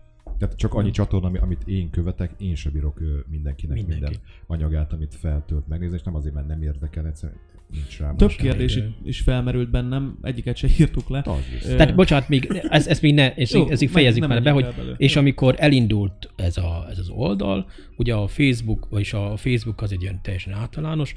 Tehát 0.41 0.55
csak 0.57 0.73
annyi 0.73 0.91
csatorna, 0.91 1.27
ami- 1.27 1.37
amit 1.37 1.61
én 1.67 1.89
követek, 1.89 2.31
én 2.37 2.55
se 2.55 2.69
bírok 2.69 2.99
mindenkinek 3.29 3.75
Mindenki. 3.77 4.01
minden 4.03 4.19
anyagát, 4.47 4.93
amit 4.93 5.15
feltölt 5.15 5.67
megnézni, 5.67 5.95
és 5.95 6.03
nem 6.03 6.15
azért, 6.15 6.33
mert 6.33 6.47
nem 6.47 6.61
érdekel, 6.61 7.05
egyszerűen 7.07 7.37
nincs 7.71 7.99
rá. 7.99 8.13
több 8.15 8.29
kérdés 8.29 8.75
is, 8.75 8.83
is 9.03 9.19
felmerült 9.19 9.69
bennem, 9.71 10.17
egyiket 10.21 10.55
se 10.55 10.67
írtuk 10.79 11.09
le. 11.09 11.25
Ö, 11.65 11.75
Tehát 11.75 11.95
bocsánat, 11.95 12.29
még 12.29 12.61
ez, 12.69 12.87
ezt 12.87 13.01
még 13.01 13.13
ne, 13.13 13.33
ezt, 13.35 13.53
Jó, 13.53 13.65
meg- 13.67 13.89
fejezzük 13.89 14.19
nem 14.21 14.29
már 14.29 14.43
be, 14.43 14.51
hogy 14.51 14.73
belőle. 14.77 14.95
és 14.97 15.15
amikor 15.15 15.55
elindult 15.57 16.29
ez, 16.35 16.57
a, 16.57 16.85
ez 16.89 16.97
az 16.97 17.09
oldal, 17.09 17.69
ugye 17.97 18.13
a 18.13 18.27
Facebook, 18.27 18.87
vagyis 18.89 19.13
a 19.13 19.37
Facebook 19.37 19.81
az 19.81 19.91
egy 19.91 20.01
ilyen 20.01 20.21
teljesen 20.21 20.53
általános, 20.53 21.15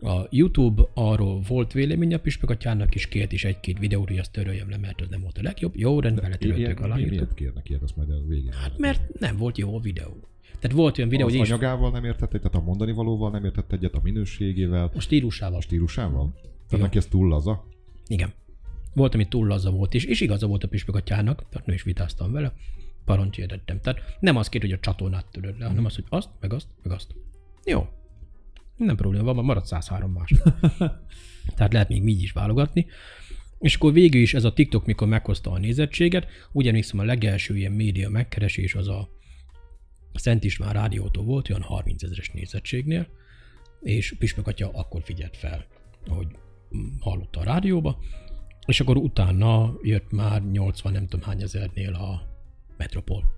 a 0.00 0.26
YouTube 0.30 0.82
arról 0.94 1.40
volt 1.48 1.72
véleménye 1.72 2.16
a 2.16 2.20
Püspökatyának 2.20 2.94
is 2.94 3.06
kért 3.06 3.32
is 3.32 3.44
egy-két 3.44 3.78
videót, 3.78 4.08
hogy 4.08 4.18
azt 4.18 4.32
töröljem 4.32 4.70
le, 4.70 4.76
mert 4.76 5.00
az 5.00 5.06
nem 5.10 5.20
volt 5.20 5.38
a 5.38 5.42
legjobb. 5.42 5.76
Jó, 5.76 6.00
rendben, 6.00 6.36
Ilyen- 6.40 6.76
aláírtuk. 6.76 7.10
Miért 7.10 7.34
kérnek 7.34 7.68
ilyet, 7.68 7.82
azt 7.82 7.96
majd 7.96 8.10
a 8.10 8.26
végén. 8.26 8.52
Hát 8.52 8.78
mert 8.78 9.18
nem 9.18 9.36
volt 9.36 9.58
jó 9.58 9.76
a 9.76 9.80
videó. 9.80 10.16
Tehát 10.58 10.76
volt 10.76 10.98
olyan 10.98 11.10
videó, 11.10 11.26
az 11.26 11.36
hogy 11.36 11.50
anyagával 11.50 11.90
nem 11.90 12.04
értett 12.04 12.34
egyet, 12.34 12.54
a 12.54 12.60
mondani 12.60 12.92
valóval 12.92 13.30
nem 13.30 13.44
értett 13.44 13.72
egyet, 13.72 13.94
a 13.94 14.00
minőségével, 14.02 14.90
a 14.94 15.00
stílusával. 15.00 15.58
a 15.58 15.60
stílusával? 15.60 16.34
Tehát 16.68 16.84
neki 16.84 16.98
ez 16.98 17.06
túl 17.06 17.28
laza? 17.28 17.64
Igen. 18.06 18.32
Volt, 18.94 19.14
ami 19.14 19.28
túl 19.28 19.46
laza 19.46 19.70
volt, 19.70 19.94
és, 19.94 20.04
és 20.04 20.20
igaza 20.20 20.46
volt 20.46 20.64
a 20.64 20.68
püspökatyának, 20.68 21.48
tehát 21.48 21.66
nem 21.66 21.74
is 21.74 21.82
vitáztam 21.82 22.32
vele, 22.32 22.52
parancsérdettem. 23.04 23.80
Tehát 23.80 24.16
nem 24.20 24.36
az 24.36 24.48
két, 24.48 24.60
hogy 24.60 24.72
a 24.72 24.78
csatornát 24.78 25.26
töröd 25.30 25.58
le, 25.58 25.66
hanem 25.66 25.84
az, 25.84 25.94
hogy 25.94 26.04
azt, 26.08 26.28
meg 26.40 26.52
azt, 26.52 26.66
meg 26.82 26.92
azt. 26.92 27.14
Jó. 27.64 27.88
Nem 28.78 28.96
probléma, 28.96 29.32
van, 29.32 29.44
marad 29.44 29.66
103 29.66 30.12
más. 30.12 30.34
Tehát 31.56 31.72
lehet 31.72 31.88
még 31.88 32.08
így 32.08 32.22
is 32.22 32.32
válogatni. 32.32 32.86
És 33.58 33.74
akkor 33.74 33.92
végül 33.92 34.20
is 34.20 34.34
ez 34.34 34.44
a 34.44 34.52
TikTok, 34.52 34.86
mikor 34.86 35.08
meghozta 35.08 35.50
a 35.50 35.58
nézettséget, 35.58 36.26
úgy 36.52 36.68
emlékszem 36.68 36.98
a 36.98 37.04
legelső 37.04 37.56
ilyen 37.56 37.72
média 37.72 38.08
megkeresés 38.08 38.74
az 38.74 38.88
a 38.88 39.08
Szent 40.14 40.44
István 40.44 40.72
rádiótól 40.72 41.24
volt, 41.24 41.50
olyan 41.50 41.62
30 41.62 42.02
ezeres 42.02 42.30
nézettségnél, 42.30 43.06
és 43.82 44.14
Püspök 44.18 44.46
atya 44.46 44.70
akkor 44.72 45.02
figyelt 45.02 45.36
fel, 45.36 45.66
hogy 46.06 46.26
hallotta 47.00 47.40
a 47.40 47.44
rádióba, 47.44 47.98
és 48.66 48.80
akkor 48.80 48.96
utána 48.96 49.74
jött 49.82 50.10
már 50.10 50.42
80 50.42 50.92
nem 50.92 51.06
tudom 51.06 51.26
hány 51.26 51.42
ezernél 51.42 51.94
a 51.94 52.22
Metropol. 52.76 53.37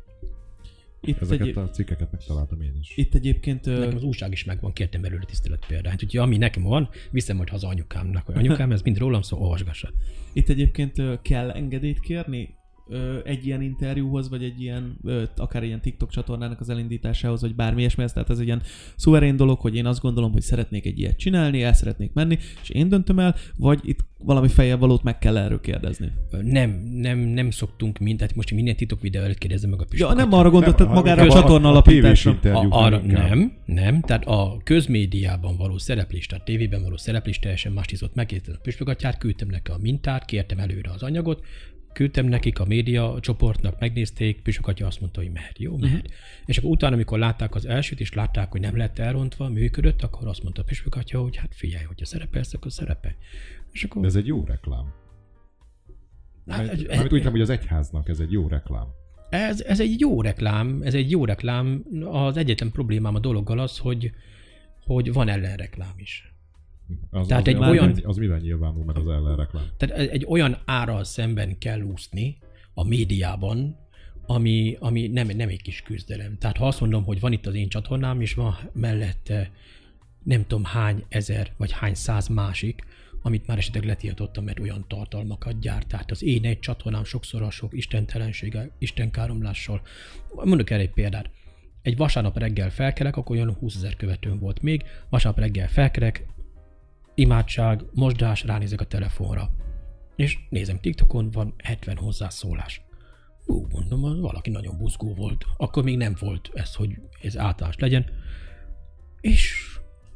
Itt, 1.00 1.20
Ezeket 1.20 1.46
egy, 1.46 1.58
a 1.58 1.70
cikkeket 1.70 2.10
megtaláltam 2.10 2.60
én 2.60 2.76
is. 2.80 2.92
itt 2.96 3.14
egyébként 3.14 3.64
Nekem 3.64 3.96
az 3.96 4.02
újság 4.02 4.32
is 4.32 4.44
megvan, 4.44 4.72
kértem 4.72 5.00
belőle 5.00 5.24
tisztelet 5.24 5.66
példányt. 5.66 6.02
Úgyhogy 6.02 6.20
ami 6.20 6.36
nekem 6.36 6.62
van, 6.62 6.88
viszem 7.10 7.36
majd 7.36 7.48
haza 7.48 7.68
anyukámnak. 7.68 8.26
hogy 8.26 8.34
Anyukám, 8.36 8.72
ez 8.72 8.82
mind 8.82 8.98
rólam 8.98 9.22
szó, 9.22 9.38
olvasgassa. 9.38 9.90
Itt 10.32 10.48
egyébként 10.48 11.22
kell 11.22 11.50
engedélyt 11.50 12.00
kérni 12.00 12.58
egy 13.24 13.46
ilyen 13.46 13.62
interjúhoz, 13.62 14.28
vagy 14.28 14.42
egy 14.42 14.60
ilyen, 14.62 14.96
ö, 15.04 15.22
akár 15.36 15.62
ilyen 15.62 15.80
TikTok 15.80 16.10
csatornának 16.10 16.60
az 16.60 16.68
elindításához, 16.68 17.40
vagy 17.40 17.54
bármi 17.54 17.80
ilyesmihez. 17.80 18.12
Tehát 18.12 18.30
ez 18.30 18.38
egy 18.38 18.46
ilyen 18.46 18.62
szuverén 18.96 19.36
dolog, 19.36 19.58
hogy 19.60 19.76
én 19.76 19.86
azt 19.86 20.00
gondolom, 20.00 20.32
hogy 20.32 20.42
szeretnék 20.42 20.86
egy 20.86 20.98
ilyet 20.98 21.16
csinálni, 21.18 21.62
el 21.62 21.72
szeretnék 21.72 22.12
menni, 22.12 22.38
és 22.62 22.68
én 22.70 22.88
döntöm 22.88 23.18
el, 23.18 23.34
vagy 23.56 23.80
itt 23.82 23.98
valami 24.18 24.48
fejjel 24.48 24.76
valót 24.78 25.02
meg 25.02 25.18
kell 25.18 25.36
erről 25.36 25.60
kérdezni. 25.60 26.12
Nem, 26.42 26.70
nem, 26.94 27.18
nem 27.18 27.50
szoktunk 27.50 27.98
mind, 27.98 28.18
tehát 28.18 28.34
most 28.34 28.50
minden 28.50 28.76
titok 28.76 29.00
videó 29.00 29.22
előtt 29.22 29.38
kérdezem 29.38 29.70
meg 29.70 29.78
a 29.80 29.82
Ja, 29.82 29.88
püspököt. 29.88 30.16
nem 30.16 30.32
arra 30.32 30.50
gondoltad 30.50 30.86
Nem, 30.86 30.94
magára 30.96 31.22
a 31.22 31.28
csatorna 31.28 31.72
a- 31.72 31.76
a 31.76 31.82
tévés 31.82 32.26
alapításra. 32.26 32.58
A, 32.68 32.84
arra 32.84 32.98
nem, 32.98 33.52
nem, 33.64 34.00
tehát 34.00 34.24
a 34.26 34.56
közmédiában 34.64 35.56
való 35.56 35.78
szereplés, 35.78 36.26
tehát 36.26 36.44
tévében 36.44 36.82
való 36.82 36.96
szereplés 36.96 37.38
teljesen 37.38 37.72
más 37.72 37.86
tízott. 37.86 38.14
Megkértem 38.14 38.54
a 38.56 38.60
püspökatyát, 38.62 39.18
küldtem 39.18 39.48
neki 39.48 39.70
a 39.70 39.76
mintát, 39.80 40.24
kértem 40.24 40.58
előre 40.58 40.90
az 40.90 41.02
anyagot, 41.02 41.44
küldtem 41.92 42.26
nekik 42.26 42.58
a 42.58 42.64
média 42.64 43.18
csoportnak, 43.20 43.80
megnézték, 43.80 44.42
püspökatya 44.42 44.86
azt 44.86 45.00
mondta, 45.00 45.20
hogy 45.20 45.30
mehet, 45.30 45.58
jó, 45.58 45.76
mehet. 45.76 45.96
Uh-huh. 45.96 46.12
És 46.46 46.58
akkor 46.58 46.70
utána, 46.70 46.94
amikor 46.94 47.18
látták 47.18 47.54
az 47.54 47.66
elsőt, 47.66 48.00
és 48.00 48.14
látták, 48.14 48.50
hogy 48.50 48.60
nem 48.60 48.76
lett 48.76 48.98
elrontva, 48.98 49.48
működött, 49.48 50.02
akkor 50.02 50.26
azt 50.26 50.42
mondta 50.42 50.60
a 50.62 50.64
püspökatya, 50.64 51.20
hogy 51.20 51.36
hát 51.36 51.54
figyelj, 51.54 51.84
hogyha 51.84 52.06
szerepelsz, 52.06 52.54
akkor 52.54 52.72
szerepelj. 52.72 53.14
És 53.72 53.84
akkor... 53.84 54.02
De 54.02 54.08
ez 54.08 54.16
egy 54.16 54.26
jó 54.26 54.44
reklám. 54.44 54.92
Hát, 56.46 56.58
Mert, 56.58 56.72
ez- 56.72 56.82
mert 56.82 57.12
úgy 57.12 57.18
tudom, 57.18 57.32
hogy 57.32 57.40
az 57.40 57.50
egyháznak 57.50 58.08
ez 58.08 58.20
egy 58.20 58.32
jó 58.32 58.48
reklám. 58.48 58.86
Ez, 59.30 59.60
ez 59.60 59.80
egy 59.80 60.00
jó 60.00 60.22
reklám, 60.22 60.82
ez 60.82 60.94
egy 60.94 61.10
jó 61.10 61.24
reklám. 61.24 61.84
Az 62.10 62.36
egyetlen 62.36 62.70
problémám 62.70 63.14
a 63.14 63.18
dologgal 63.18 63.58
az, 63.58 63.78
hogy, 63.78 64.10
hogy 64.80 65.12
van 65.12 65.28
ellenreklám 65.28 65.94
is. 65.96 66.34
Az, 67.10 67.26
Tehát 67.26 67.46
az, 67.46 67.54
egy 67.54 67.62
az, 67.62 67.68
olyan- 67.68 67.86
miben- 67.86 68.04
Az 68.04 68.16
miben 68.16 68.40
nyilvánul 68.40 68.84
meg 68.84 68.96
az 68.96 69.06
ellenreklám? 69.08 69.64
Tehát 69.76 69.96
egy- 70.10 70.26
olyan 70.28 70.58
árral 70.64 71.04
szemben 71.04 71.58
kell 71.58 71.80
úszni 71.80 72.38
a 72.74 72.84
médiában, 72.84 73.76
ami, 74.26 74.76
ami 74.80 75.06
nem, 75.06 75.26
nem 75.36 75.48
egy 75.48 75.62
kis 75.62 75.82
küzdelem. 75.82 76.38
Tehát 76.38 76.56
ha 76.56 76.66
azt 76.66 76.80
mondom, 76.80 77.04
hogy 77.04 77.20
van 77.20 77.32
itt 77.32 77.46
az 77.46 77.54
én 77.54 77.68
csatornám, 77.68 78.20
és 78.20 78.34
van 78.34 78.54
mellette 78.72 79.50
nem 80.22 80.42
tudom 80.46 80.64
hány 80.64 81.04
ezer, 81.08 81.52
vagy 81.56 81.72
hány 81.72 81.94
száz 81.94 82.28
másik, 82.28 82.84
amit 83.22 83.46
már 83.46 83.58
esetleg 83.58 83.84
letiltottam, 83.84 84.44
mert 84.44 84.60
olyan 84.60 84.84
tartalmakat 84.88 85.60
gyárt. 85.60 85.86
Tehát 85.88 86.10
az 86.10 86.22
én 86.22 86.44
egy 86.44 86.58
csatornám 86.58 87.04
sokszor 87.04 87.42
a 87.42 87.50
sok 87.50 87.72
istentelenséggel, 87.76 88.70
istenkáromlással. 88.78 89.80
Mondok 90.44 90.70
erre 90.70 90.82
egy 90.82 90.90
példát. 90.92 91.30
Egy 91.82 91.96
vasárnap 91.96 92.38
reggel 92.38 92.70
felkelek, 92.70 93.16
akkor 93.16 93.36
olyan 93.36 93.54
20 93.54 93.74
ezer 93.76 93.96
követőm 93.96 94.38
volt 94.38 94.62
még. 94.62 94.82
Vasárnap 95.08 95.40
reggel 95.40 95.68
felkelek, 95.68 96.26
imádság, 97.20 97.82
mosdás, 97.92 98.44
ránézek 98.44 98.80
a 98.80 98.84
telefonra. 98.84 99.50
És 100.16 100.38
nézem, 100.48 100.80
TikTokon 100.80 101.30
van 101.30 101.54
70 101.64 101.96
hozzászólás. 101.96 102.82
Ú, 103.46 103.66
mondom, 103.72 104.04
az 104.04 104.20
valaki 104.20 104.50
nagyon 104.50 104.78
buzgó 104.78 105.14
volt. 105.14 105.44
Akkor 105.56 105.84
még 105.84 105.96
nem 105.96 106.16
volt 106.20 106.50
ez, 106.54 106.74
hogy 106.74 106.98
ez 107.22 107.36
általános 107.38 107.78
legyen. 107.78 108.06
És 109.20 109.66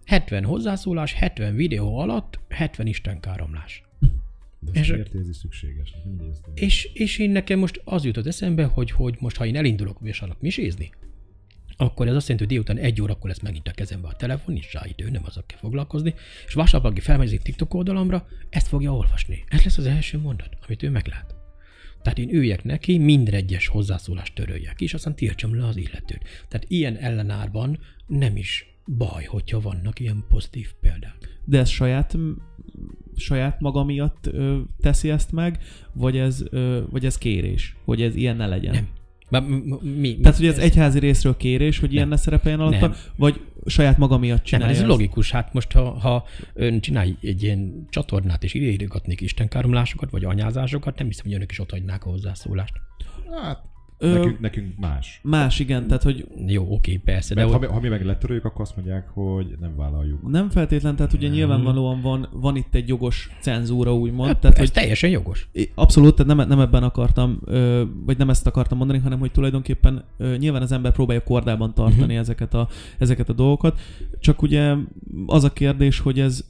70 0.04 0.44
hozzászólás, 0.44 1.12
70 1.12 1.54
videó 1.54 1.98
alatt, 1.98 2.38
70 2.48 2.86
istenkáromlás. 2.86 3.82
De 4.60 4.80
És- 4.80 4.90
miért 4.90 5.14
érzi 5.14 5.32
szükséges? 5.32 5.94
És, 6.54 6.84
és 6.84 7.18
én 7.18 7.30
nekem 7.30 7.58
most 7.58 7.80
az 7.84 8.04
jutott 8.04 8.26
eszembe, 8.26 8.64
hogy, 8.64 8.90
hogy 8.90 9.16
most 9.20 9.36
ha 9.36 9.46
én 9.46 9.56
elindulok 9.56 10.00
Vésarnak 10.00 10.40
misézni, 10.40 10.90
akkor 11.76 12.08
ez 12.08 12.14
azt 12.14 12.28
jelenti, 12.28 12.54
hogy 12.54 12.64
délután 12.64 12.84
egy 12.84 13.02
órakor 13.02 13.28
lesz 13.28 13.40
megint 13.40 13.68
a 13.68 13.72
kezembe 13.72 14.08
a 14.08 14.16
telefon, 14.16 14.54
nincs 14.54 14.70
rá 14.70 14.82
idő, 14.87 15.10
nem 15.10 15.22
azzal 15.24 15.44
kell 15.46 15.58
foglalkozni, 15.58 16.14
és 16.46 16.52
vasárnap, 16.52 16.90
aki 16.90 17.00
felmegy 17.00 17.40
TikTok 17.42 17.74
oldalamra, 17.74 18.26
ezt 18.50 18.66
fogja 18.66 18.94
olvasni. 18.94 19.44
Ez 19.48 19.64
lesz 19.64 19.78
az 19.78 19.87
első 19.87 20.18
mondat, 20.18 20.56
amit 20.66 20.82
ő 20.82 20.90
meglát. 20.90 21.34
Tehát 22.02 22.18
én 22.18 22.30
üljek 22.30 22.64
neki, 22.64 22.98
minden 22.98 23.34
egyes 23.34 23.66
hozzászólást 23.66 24.34
töröljek, 24.34 24.80
és 24.80 24.94
aztán 24.94 25.14
tiltsam 25.14 25.56
le 25.56 25.66
az 25.66 25.76
illetőt. 25.76 26.22
Tehát 26.48 26.66
ilyen 26.68 26.96
ellenárban 26.96 27.78
nem 28.06 28.37
is 28.37 28.74
baj, 28.87 29.24
hogyha 29.24 29.60
vannak 29.60 30.00
ilyen 30.00 30.24
pozitív 30.28 30.72
példák. 30.80 31.40
De 31.44 31.58
ez 31.58 31.68
saját, 31.68 32.16
saját 33.16 33.60
maga 33.60 33.84
miatt 33.84 34.26
ö, 34.26 34.60
teszi 34.80 35.10
ezt 35.10 35.32
meg, 35.32 35.62
vagy 35.92 36.16
ez, 36.16 36.42
ö, 36.50 36.82
vagy 36.90 37.04
ez 37.04 37.18
kérés, 37.18 37.76
hogy 37.84 38.02
ez 38.02 38.14
ilyen 38.14 38.37
ne 38.37 38.46
legyen? 38.46 38.72
Nem. 38.72 38.88
M- 39.30 39.82
mi, 39.82 39.90
mi, 39.98 40.16
Tehát, 40.22 40.37
hogy 40.37 40.46
ez 40.46 40.58
egyházi 40.58 40.98
részről 40.98 41.37
kérés, 41.37 41.78
hogy 41.78 41.92
ilyen 41.92 42.08
Nem. 42.08 42.16
ne 42.16 42.22
szerepeljen 42.22 42.60
alatta, 42.60 42.87
Nem. 42.87 42.96
vagy 43.16 43.40
saját 43.66 43.98
maga 43.98 44.18
miatt 44.18 44.37
Nem, 44.37 44.44
csinálja 44.44 44.74
ez 44.74 44.80
ezt? 44.80 44.88
logikus. 44.88 45.30
Hát 45.30 45.52
most, 45.52 45.72
ha, 45.72 45.90
ha 45.98 46.24
ön 46.54 46.80
csinálj 46.80 47.16
egy 47.20 47.42
ilyen 47.42 47.87
csatornát, 47.90 48.44
és 48.44 48.54
írgatnék 48.54 49.20
istenkáromlásokat, 49.20 50.10
vagy 50.10 50.24
anyázásokat, 50.24 50.98
nem 50.98 51.06
hiszem, 51.06 51.24
hogy 51.24 51.34
önök 51.34 51.50
is 51.50 51.58
ott 51.58 51.70
hagynák 51.70 52.04
a 52.04 52.08
hozzászólást. 52.10 52.72
Hát, 53.42 53.62
nekünk, 54.12 54.40
nekünk 54.40 54.78
más. 54.78 55.20
Más, 55.22 55.58
igen, 55.58 55.86
tehát, 55.86 56.02
hogy 56.02 56.26
Jó, 56.46 56.66
oké, 56.68 56.96
persze, 56.96 57.34
de 57.34 57.40
Mert 57.40 57.52
ha, 57.52 57.58
ott, 57.58 57.66
mi- 57.68 57.74
ha 57.74 57.80
mi 57.80 57.88
meg 57.88 58.04
letöröljük, 58.04 58.44
akkor 58.44 58.60
azt 58.60 58.76
mondják, 58.76 59.08
hogy 59.08 59.56
nem 59.60 59.76
vállaljuk. 59.76 60.30
nem 60.30 60.50
feltétlen, 60.50 60.96
tehát 60.96 61.12
ugye 61.12 61.28
nyilvánvalóan 61.28 62.00
van, 62.00 62.28
van 62.32 62.56
itt 62.56 62.74
egy 62.74 62.88
jogos 62.88 63.30
cenzúra, 63.40 63.94
úgymond. 63.94 64.28
hát, 64.28 64.38
tehát, 64.38 64.56
ez 64.56 64.62
hogy 64.62 64.72
teljesen 64.72 65.10
jogos. 65.10 65.48
Abszolút, 65.74 66.16
tehát 66.16 66.36
nem, 66.36 66.48
nem 66.48 66.60
ebben 66.60 66.82
akartam, 66.82 67.40
vagy 68.06 68.18
nem 68.18 68.30
ezt 68.30 68.46
akartam 68.46 68.78
mondani, 68.78 68.98
hanem 68.98 69.18
hogy 69.18 69.32
tulajdonképpen 69.32 70.04
nyilván 70.38 70.62
az 70.62 70.72
ember 70.72 70.92
próbálja 70.92 71.22
kordában 71.22 71.74
tartani 71.74 72.02
uh-huh. 72.02 72.18
ezeket, 72.18 72.54
a, 72.54 72.68
ezeket 72.98 73.28
a 73.28 73.32
dolgokat. 73.32 73.80
Csak 74.20 74.42
ugye 74.42 74.74
az 75.26 75.44
a 75.44 75.52
kérdés, 75.52 75.98
hogy 75.98 76.20
ez, 76.20 76.44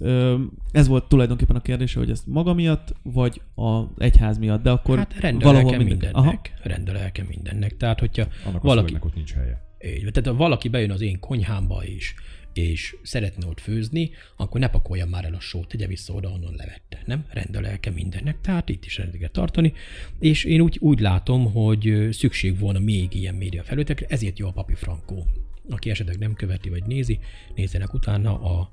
ez 0.73 0.89
volt 0.89 1.05
tulajdonképpen 1.05 1.57
a 1.57 1.61
kérdés, 1.61 1.95
hogy 1.95 2.11
ez 2.11 2.23
maga 2.27 2.55
miatt, 2.55 2.95
vagy 3.03 3.41
a 3.57 3.81
egyház 3.99 4.39
miatt, 4.39 4.63
de 4.63 4.71
akkor 4.71 4.97
Hát 4.99 5.15
rendelelke 5.21 5.63
minden- 5.63 5.87
mindennek. 5.87 6.17
Aha. 6.17 6.27
Aha. 6.29 6.41
Rendelelke 6.63 7.23
mindennek. 7.29 7.44
Tehát, 7.77 8.01
hogyha 8.01 8.27
Annak 8.45 8.63
a 8.63 8.67
valaki, 8.67 8.87
szövegnek 8.87 9.05
ott 9.05 9.15
nincs 9.15 9.33
helye. 9.33 9.63
így, 9.79 10.11
tehát 10.11 10.27
ha 10.27 10.35
valaki 10.35 10.69
bejön 10.69 10.91
az 10.91 11.01
én 11.01 11.21
konyhámba 11.21 11.85
is, 11.85 12.15
és 12.53 12.97
szeretne 13.03 13.47
ott 13.47 13.61
főzni, 13.61 14.11
akkor 14.37 14.61
ne 14.61 14.69
pakolja 14.69 15.07
már 15.07 15.25
el 15.25 15.35
a 15.35 15.41
sót, 15.41 15.69
tegye 15.69 15.87
vissza 15.87 16.13
oda, 16.13 16.29
onnan 16.29 16.55
levette. 16.57 17.03
Nem? 17.05 17.25
Rendelelke 17.31 17.91
mindennek, 17.91 18.41
tehát 18.41 18.69
itt 18.69 18.85
is 18.85 18.97
rendbe 18.97 19.19
kell 19.19 19.29
tartani. 19.29 19.73
És 20.19 20.45
én 20.45 20.61
úgy, 20.61 20.77
úgy 20.81 21.01
látom, 21.01 21.53
hogy 21.53 22.09
szükség 22.11 22.59
volna 22.59 22.79
még 22.79 23.15
ilyen 23.15 23.35
média 23.35 23.63
felületekre, 23.63 24.07
ezért 24.09 24.39
jó 24.39 24.47
a 24.49 24.53
Papi 24.53 24.75
Frankó. 24.75 25.27
Aki 25.69 25.91
esetleg 25.91 26.19
nem 26.19 26.35
követi 26.35 26.69
vagy 26.69 26.85
nézi, 26.85 27.19
nézzenek 27.55 27.95
utána 27.95 28.41
a 28.41 28.73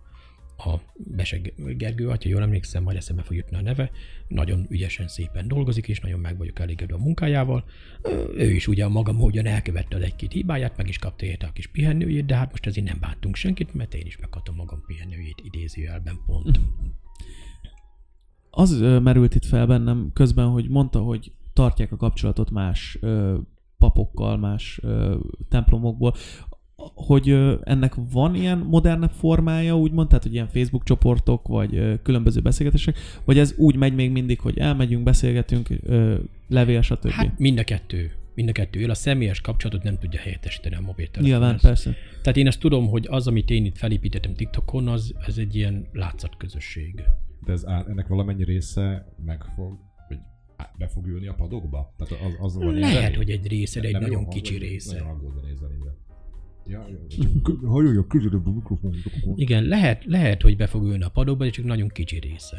a 0.65 0.82
Beseg 0.95 1.54
Gergő, 1.78 2.06
ha 2.06 2.15
jól 2.19 2.41
emlékszem, 2.41 2.84
majd 2.84 2.97
eszembe 2.97 3.21
fog 3.21 3.36
jutni 3.36 3.58
a 3.58 3.62
neve, 3.62 3.91
nagyon 4.28 4.65
ügyesen, 4.69 5.08
szépen 5.08 5.47
dolgozik, 5.47 5.88
és 5.88 6.00
nagyon 6.00 6.19
meg 6.19 6.38
vagyok 6.38 6.60
elégedve 6.60 6.95
a 6.95 7.04
munkájával. 7.04 7.65
Ő 8.36 8.52
is 8.52 8.67
ugye 8.67 8.86
a 8.86 8.89
maga 8.89 9.12
módján 9.12 9.45
elkövette 9.45 9.95
az 9.95 10.02
egy-két 10.02 10.32
hibáját, 10.32 10.78
meg 10.78 10.88
is 10.88 10.97
kapta 10.97 11.26
érte 11.26 11.45
a 11.45 11.52
kis 11.52 11.67
pihenőjét, 11.67 12.26
de 12.26 12.36
hát 12.36 12.50
most 12.50 12.65
ezért 12.65 12.86
nem 12.86 12.97
bántunk 13.00 13.36
senkit, 13.36 13.74
mert 13.74 13.93
én 13.93 14.06
is 14.06 14.17
megkaptam 14.17 14.56
magam 14.56 14.84
pihenőjét 14.88 15.41
idézőjelben 15.43 16.19
pont. 16.26 16.60
az 18.50 18.71
ö, 18.71 19.00
merült 19.00 19.36
itt 19.36 19.45
fel 19.45 19.67
bennem 19.67 20.10
közben, 20.13 20.47
hogy 20.47 20.69
mondta, 20.69 21.00
hogy 21.00 21.32
tartják 21.54 21.91
a 21.91 21.97
kapcsolatot 21.97 22.52
más 22.52 23.00
papokkal, 23.78 24.38
más 24.38 24.80
ö, 24.84 25.17
templomokból, 25.50 26.13
hogy 26.93 27.29
ennek 27.63 27.93
van 28.11 28.35
ilyen 28.35 28.57
modernebb 28.57 29.11
formája, 29.11 29.77
úgymond, 29.77 30.07
tehát 30.07 30.23
hogy 30.23 30.33
ilyen 30.33 30.47
Facebook 30.47 30.83
csoportok, 30.83 31.47
vagy 31.47 31.99
különböző 32.03 32.41
beszélgetések, 32.41 32.97
vagy 33.25 33.37
ez 33.37 33.53
úgy 33.57 33.75
megy 33.75 33.95
még 33.95 34.11
mindig, 34.11 34.39
hogy 34.39 34.57
elmegyünk, 34.57 35.03
beszélgetünk, 35.03 35.67
levél, 36.47 36.81
stb. 36.81 37.09
Hát 37.09 37.39
mind 37.39 37.59
a 37.59 37.63
kettő. 37.63 38.11
Mind 38.35 38.49
a 38.49 38.51
kettő. 38.51 38.79
Él 38.79 38.89
a 38.89 38.93
személyes 38.93 39.41
kapcsolatot 39.41 39.83
nem 39.83 39.97
tudja 39.97 40.19
helyettesíteni 40.19 40.75
a 40.75 40.81
mobiltelefon. 40.81 41.29
Nyilván, 41.29 41.53
Ez- 41.53 41.61
persze. 41.61 41.95
Tehát 42.21 42.37
én 42.37 42.47
ezt 42.47 42.59
tudom, 42.59 42.87
hogy 42.87 43.07
az, 43.09 43.27
amit 43.27 43.49
én 43.49 43.65
itt 43.65 43.77
felépítettem 43.77 44.33
TikTokon, 44.33 44.87
az, 44.87 45.13
ez 45.27 45.37
egy 45.37 45.55
ilyen 45.55 45.87
látszatközösség. 45.93 47.03
De 47.45 47.51
ez, 47.51 47.65
á- 47.65 47.87
ennek 47.87 48.07
valamennyi 48.07 48.43
része 48.43 49.13
meg 49.25 49.43
fog, 49.55 49.79
be 50.77 50.87
fog 50.87 51.07
ülni 51.07 51.27
a 51.27 51.33
padokba? 51.33 51.93
Tehát 51.97 52.23
az, 52.23 52.33
az 52.39 52.55
van 52.55 52.73
Lehet, 52.73 53.15
hogy 53.15 53.29
egy 53.29 53.47
része, 53.47 53.79
de 53.79 53.87
egy 53.87 53.93
Nem 53.93 54.01
jó 54.01 54.07
nagyon 54.07 54.23
hang, 54.23 54.35
kicsi 54.35 54.57
része. 54.57 54.93
Nagyon 54.93 55.09
aggódva 55.15 55.41
nézel. 55.41 55.69
Ja, 56.67 56.88
jó. 56.91 57.69
Hajolj 57.69 57.97
a 57.97 58.08
közelebb 58.08 58.47
a 58.47 58.52
mikrofon. 58.52 58.93
Igen, 59.36 59.63
lehet, 59.63 60.06
lehet, 60.06 60.41
hogy 60.41 60.58
be 60.58 60.67
fog 60.67 60.84
ülni 60.84 61.04
a 61.04 61.10
padokba, 61.10 61.43
de 61.43 61.50
csak 61.50 61.65
nagyon 61.65 61.88
kicsi 61.88 62.19
része. 62.19 62.58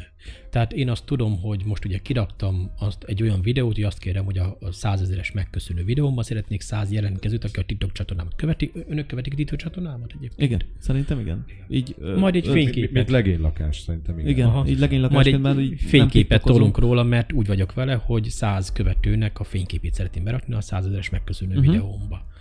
Tehát 0.49 0.73
én 0.73 0.89
azt 0.89 1.05
tudom, 1.05 1.39
hogy 1.41 1.61
most 1.65 1.85
ugye 1.85 1.97
kiraktam 1.97 2.71
azt 2.79 3.03
egy 3.03 3.21
olyan 3.21 3.41
videót, 3.41 3.73
hogy 3.75 3.83
azt 3.83 3.97
kérem, 3.99 4.25
hogy 4.25 4.37
a, 4.37 4.57
a 4.59 4.71
százezeres 4.71 5.31
megköszönő 5.31 5.83
videómban 5.83 6.23
szeretnék 6.23 6.61
száz 6.61 6.91
jelentkezőt, 6.91 7.43
aki 7.43 7.59
a 7.59 7.63
TikTok 7.65 7.91
csatornámat 7.91 8.35
követi. 8.35 8.71
Önök 8.87 9.05
követik 9.07 9.33
a 9.33 9.35
TikTok 9.35 9.59
csatornámat 9.59 10.13
egyébként? 10.17 10.51
Igen, 10.51 10.61
szerintem 10.79 11.19
igen. 11.19 11.45
Így, 11.69 11.95
Majd 12.17 12.35
egy 12.35 12.47
ö, 12.47 12.51
fény- 12.51 12.89
Mint, 12.91 13.09
legénylakás 13.09 13.79
szerintem. 13.79 14.19
Igen. 14.19 14.29
Igen, 14.31 14.47
Aha. 14.47 14.67
így 14.67 14.79
legény 14.79 15.01
Majd 15.11 15.27
egy 15.27 15.39
már 15.39 15.59
így 15.59 15.81
fényképet 15.81 16.43
tolunk 16.43 16.77
róla, 16.77 17.03
mert 17.03 17.33
úgy 17.33 17.47
vagyok 17.47 17.73
vele, 17.73 17.93
hogy 17.93 18.29
száz 18.29 18.71
követőnek 18.71 19.39
a 19.39 19.43
fényképét 19.43 19.93
szeretném 19.93 20.23
berakni 20.23 20.53
a 20.53 20.61
százezeres 20.61 21.09
megköszönő 21.09 21.49
Mhm. 21.51 21.59
uh-huh. 21.59 21.73
videómba. 21.73 22.31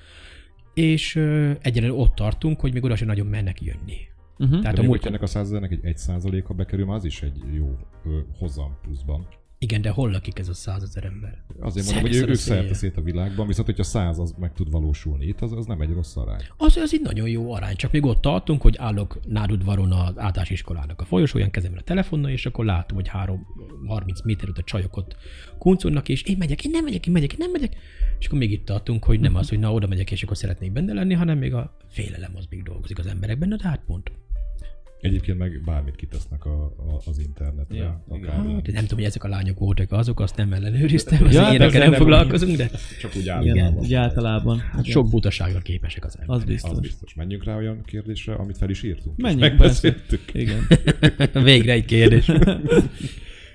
És 0.74 1.16
ö, 1.16 1.50
egyelőre 1.61 1.92
ott 1.92 2.14
tartunk, 2.14 2.61
hogy 2.61 2.72
még 2.72 2.85
oda 2.85 2.96
sem 2.96 3.06
nagyon 3.06 3.26
mennek 3.26 3.62
jönni. 3.62 3.96
Uh-huh. 4.38 4.61
Tehát 4.61 4.76
De 4.76 4.82
a 4.82 4.85
múlt, 4.85 5.06
ennek 5.06 5.22
a 5.22 5.26
százezernek 5.26 5.70
egy 5.70 5.85
1 5.85 5.96
százaléka 5.96 6.54
bekerül, 6.54 6.90
az 6.92 7.04
is 7.04 7.22
egy 7.22 7.38
jó 7.54 7.78
ö, 8.04 8.18
hozam 8.38 8.76
pluszban. 8.82 9.26
igen, 9.58 9.80
de 9.82 9.90
hol 9.90 10.11
lakik 10.11 10.38
ez 10.38 10.48
a 10.48 10.54
százezer 10.54 11.04
ember? 11.04 11.42
Azért 11.61 11.87
mondom, 11.87 12.02
hogy 12.02 12.16
ők 12.16 12.35
szerte 12.35 12.74
szét 12.74 12.96
a 12.96 13.00
világban, 13.02 13.46
viszont 13.46 13.66
hogyha 13.66 13.82
száz 13.82 14.18
az 14.18 14.35
meg 14.38 14.52
tud 14.52 14.70
valósulni 14.70 15.26
itt, 15.26 15.40
az, 15.40 15.52
az 15.52 15.66
nem 15.66 15.80
egy 15.80 15.92
rossz 15.92 16.16
arány. 16.16 16.42
Az, 16.56 16.76
az 16.76 16.94
egy 16.94 17.00
nagyon 17.00 17.28
jó 17.28 17.52
arány, 17.52 17.76
csak 17.76 17.92
még 17.92 18.04
ott 18.04 18.20
tartunk, 18.20 18.62
hogy 18.62 18.76
állok 18.78 19.18
nádudvaron 19.28 19.92
az 19.92 20.18
általános 20.18 20.50
iskolának 20.50 21.00
a 21.00 21.04
folyosóján, 21.04 21.50
kezemben 21.50 21.80
a 21.80 21.85
telefonnal, 21.85 22.30
és 22.30 22.46
akkor 22.46 22.64
látom, 22.64 22.96
hogy 22.96 23.08
három, 23.08 23.46
30 23.87 24.22
méter 24.24 24.48
a 24.54 24.62
csajok 24.62 24.96
ott 24.96 25.16
kuncolnak, 25.58 26.08
és 26.08 26.22
én 26.22 26.37
megyek, 26.38 26.64
én 26.64 26.70
nem 26.70 26.85
megyek, 26.85 27.06
én 27.06 27.12
megyek, 27.12 27.32
én 27.32 27.38
nem 27.38 27.50
megyek. 27.50 27.76
És 28.22 28.28
akkor 28.28 28.38
még 28.40 28.52
itt 28.52 28.64
tartunk, 28.64 29.04
hogy 29.04 29.20
nem 29.20 29.35
az, 29.37 29.48
hogy 29.48 29.58
na 29.58 29.72
oda 29.72 29.87
megyek, 29.87 30.11
és 30.11 30.22
akkor 30.22 30.37
szeretnék 30.37 30.72
benne 30.72 30.92
lenni, 30.92 31.14
hanem 31.14 31.38
még 31.38 31.54
a 31.54 31.76
félelem 31.88 32.32
az 32.37 32.46
még 32.50 32.62
dolgozik 32.62 32.98
az 32.98 33.06
emberekben, 33.06 33.48
de 33.48 33.56
hát 33.62 33.80
pont. 33.87 34.12
Egyébként 35.00 35.38
meg 35.38 35.62
bármit 35.64 35.96
kitesznek 35.96 36.44
a, 36.44 36.64
a, 36.64 37.00
az 37.04 37.18
internetre. 37.18 37.76
Ja, 37.76 38.04
akár 38.08 38.30
Hát, 38.35 38.44
nem 38.46 38.62
tudom, 38.62 38.98
hogy 38.98 39.04
ezek 39.04 39.24
a 39.24 39.28
lányok 39.28 39.58
voltak 39.58 39.92
azok, 39.92 40.20
azt 40.20 40.37
nem 40.37 40.52
ellenőriztem, 40.52 41.24
az 41.24 41.35
Ja, 41.35 41.42
hát 41.42 41.52
ilyenekkel 41.52 41.80
nem 41.80 41.90
nem- 41.90 41.98
foglalkozunk, 42.00 42.56
de 42.56 42.70
Csak 43.00 43.11
úgy 43.16 43.22
Igen, 43.22 43.37
általában. 43.37 43.85
így 43.85 43.94
általában. 43.94 44.58
hát 44.58 44.85
sok 44.85 45.11
butaságra 45.11 45.61
képesek 45.61 46.04
az 46.04 46.16
emberek. 46.20 46.42
Az 46.42 46.48
biztos. 46.48 46.70
Az 46.70 46.80
biztos. 46.80 47.14
Menjünk 47.14 47.44
rá 47.44 47.56
olyan 47.56 47.82
kérdésre, 47.85 48.35
amit 48.35 48.56
fel 48.58 48.70
is 48.70 48.82
írtunk. 48.82 49.16
Menjünk, 49.16 49.56
persze. 49.56 49.88
megbeszéltük. 49.88 50.35
Igen. 50.35 50.66
Végre 51.44 51.72
egy 51.72 51.85
kérdés. 51.85 52.30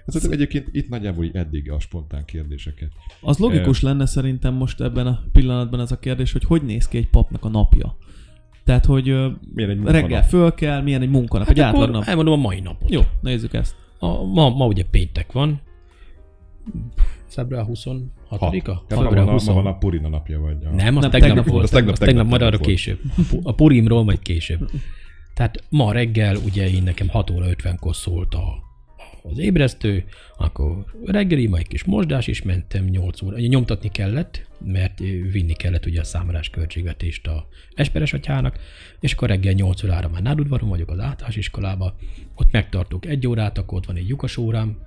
Hát 0.07 0.15
szerintem 0.21 0.31
egyébként 0.31 0.75
itt 0.75 0.89
nagyjából 0.89 1.23
így 1.25 1.35
eddig 1.35 1.71
a 1.71 1.79
spontán 1.79 2.25
kérdéseket. 2.25 2.91
Az 3.21 3.37
logikus 3.37 3.81
lenne 3.81 4.05
szerintem 4.05 4.53
most 4.53 4.81
ebben 4.81 5.07
a 5.07 5.19
pillanatban 5.31 5.79
ez 5.79 5.91
a 5.91 5.99
kérdés, 5.99 6.31
hogy 6.31 6.43
hogy 6.43 6.61
néz 6.63 6.87
ki 6.87 6.97
egy 6.97 7.09
papnak 7.09 7.45
a 7.45 7.49
napja. 7.49 7.97
Tehát, 8.63 8.85
hogy 8.85 9.03
Milyen 9.53 9.69
egy 9.69 9.83
reggel 9.83 10.23
föl 10.23 10.53
kell, 10.53 10.81
milyen 10.81 11.01
egy 11.01 11.09
munkanap, 11.09 11.47
Hát 11.47 11.57
egy 11.57 11.63
akkor 11.63 11.73
átlag 11.79 11.91
nap. 11.95 12.03
elmondom 12.07 12.33
a 12.33 12.41
mai 12.41 12.59
napot. 12.59 12.89
Jó, 12.91 13.01
nézzük 13.21 13.53
ezt. 13.53 13.75
A, 13.99 14.23
ma, 14.23 14.49
ma 14.49 14.65
ugye 14.65 14.83
péntek 14.91 15.31
van. 15.31 15.61
Február 17.27 17.65
26-a? 17.69 18.05
Ja, 18.29 18.39
ma, 18.73 18.79
Február 18.87 19.13
van 19.13 19.27
a, 19.27 19.31
20. 19.31 19.45
ma 19.47 19.53
van 19.53 19.65
a 19.65 19.77
Purina 19.77 20.07
napja, 20.09 20.39
vagy 20.39 20.57
a... 20.65 20.69
Nem, 20.69 20.95
az 20.95 21.01
Nem, 21.01 21.11
tegnap, 21.11 21.11
tegnap 21.29 21.45
volt. 21.47 21.63
Az 21.63 21.69
Az 21.69 21.75
tegnap, 21.77 21.97
tegnap- 21.97 21.97
tegnap, 21.97 22.27
majd 22.27 22.41
tegnap 22.41 22.53
arra 22.53 22.57
volt. 22.57 22.69
később. 22.69 22.99
A 23.43 23.51
Purimról 23.51 24.03
majd 24.03 24.19
később. 24.19 24.69
Tehát 25.33 25.63
ma 25.69 25.91
reggel 25.91 26.35
ugye 26.45 26.69
én 26.69 26.83
nekem 26.83 27.07
6 27.09 27.29
óra 27.29 27.45
50-kor 27.49 27.95
szólt 27.95 28.33
a, 28.33 28.63
az 29.31 29.37
ébresztő, 29.37 30.03
akkor 30.37 30.85
reggeli, 31.05 31.47
majd 31.47 31.67
kis 31.67 31.83
mosdás, 31.83 32.27
és 32.27 32.41
mentem 32.41 32.85
8 32.85 33.21
óra. 33.21 33.35
Ugye 33.35 33.47
nyomtatni 33.47 33.89
kellett, 33.89 34.47
mert 34.65 34.99
vinni 35.31 35.53
kellett 35.53 35.85
ugye 35.85 35.99
a 35.99 36.03
számolás 36.03 36.49
költségvetést 36.49 37.27
a 37.27 37.47
Esperes 37.75 38.13
atyának, 38.13 38.59
és 38.99 39.13
akkor 39.13 39.27
reggel 39.27 39.53
8 39.53 39.83
órára 39.83 40.09
már 40.09 40.21
nádudvaron 40.21 40.69
vagyok 40.69 40.89
az 40.89 40.99
általános 40.99 41.35
iskolába, 41.35 41.95
ott 42.35 42.51
megtartok 42.51 43.05
egy 43.05 43.27
órát, 43.27 43.57
akkor 43.57 43.77
ott 43.77 43.85
van 43.85 43.95
egy 43.95 44.07
lyukas 44.07 44.37
órám, 44.37 44.77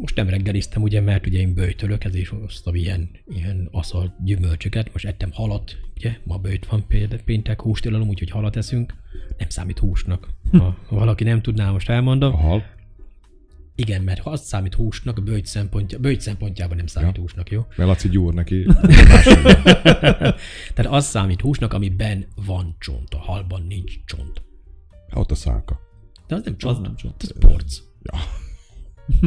most 0.00 0.16
nem 0.16 0.28
reggeliztem, 0.28 0.82
ugye, 0.82 1.00
mert 1.00 1.26
ugye 1.26 1.38
én 1.38 1.54
bőjtölök, 1.54 2.04
ezért 2.04 2.28
hoztam 2.28 2.74
ilyen, 2.74 3.10
ilyen 3.28 3.68
aszalt 3.72 4.12
gyümölcsöket. 4.24 4.92
Most 4.92 5.04
ettem 5.04 5.30
halat, 5.32 5.76
ugye, 5.96 6.16
ma 6.24 6.38
bőjt 6.38 6.66
van 6.66 6.86
például 6.88 7.20
péntek, 7.24 7.62
hústilalom, 7.62 8.08
úgyhogy 8.08 8.30
halat 8.30 8.56
eszünk. 8.56 8.94
Nem 9.38 9.48
számít 9.48 9.78
húsnak. 9.78 10.28
Ha 10.52 10.76
valaki 10.88 11.24
nem 11.24 11.42
tudná, 11.42 11.70
most 11.70 11.88
elmondom. 11.88 12.34
A 12.34 12.36
hal? 12.36 12.64
Igen, 13.78 14.02
mert 14.02 14.20
ha 14.20 14.30
azt 14.30 14.44
számít 14.44 14.74
húsnak, 14.74 15.18
a 15.18 15.20
bőjt, 15.20 15.46
szempontja, 15.46 15.98
bőjt 15.98 16.20
szempontjában 16.20 16.76
nem 16.76 16.86
számít 16.86 17.16
ja. 17.16 17.20
húsnak, 17.20 17.50
jó? 17.50 17.66
Mert 17.76 17.88
Laci 17.88 18.08
gyúr 18.08 18.34
neki. 18.34 18.64
Tehát 20.74 20.86
az 20.86 21.04
számít 21.04 21.40
húsnak, 21.40 21.72
amiben 21.72 22.26
van 22.46 22.76
csont, 22.78 23.14
a 23.14 23.18
halban 23.18 23.64
nincs 23.68 23.92
csont. 24.04 24.42
Ott 25.14 25.30
a 25.30 25.34
szálka. 25.34 25.80
De 26.26 26.34
az 26.34 26.42
nem 26.44 26.56
csont, 26.56 26.76
Az 26.76 26.82
nem 26.82 26.96
csont. 26.96 27.22
az 27.22 27.34
porc. 27.38 27.78
Ja. 28.02 28.18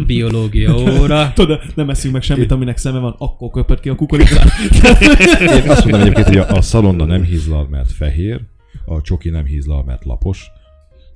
Biológia 0.06 0.76
óra. 0.76 1.32
Tudod, 1.34 1.62
nem 1.76 1.90
eszünk 1.90 2.14
meg 2.14 2.22
semmit, 2.22 2.52
aminek 2.52 2.78
szeme 2.78 3.00
van, 3.00 3.16
akkor 3.18 3.52
köpött 3.52 3.80
ki 3.80 3.90
a 3.90 3.96
kukoricát. 3.96 4.50
Én 5.64 5.70
azt 5.70 5.84
mondom 5.84 6.02
egyébként, 6.02 6.28
hogy 6.28 6.38
a, 6.38 6.48
a 6.48 6.62
szalonna 6.62 7.06
nem 7.06 7.24
hízlal, 7.24 7.68
mert 7.68 7.92
fehér, 7.92 8.42
a 8.86 9.02
csoki 9.02 9.30
nem 9.30 9.46
hízlal, 9.46 9.84
mert 9.84 10.06
lapos. 10.06 10.52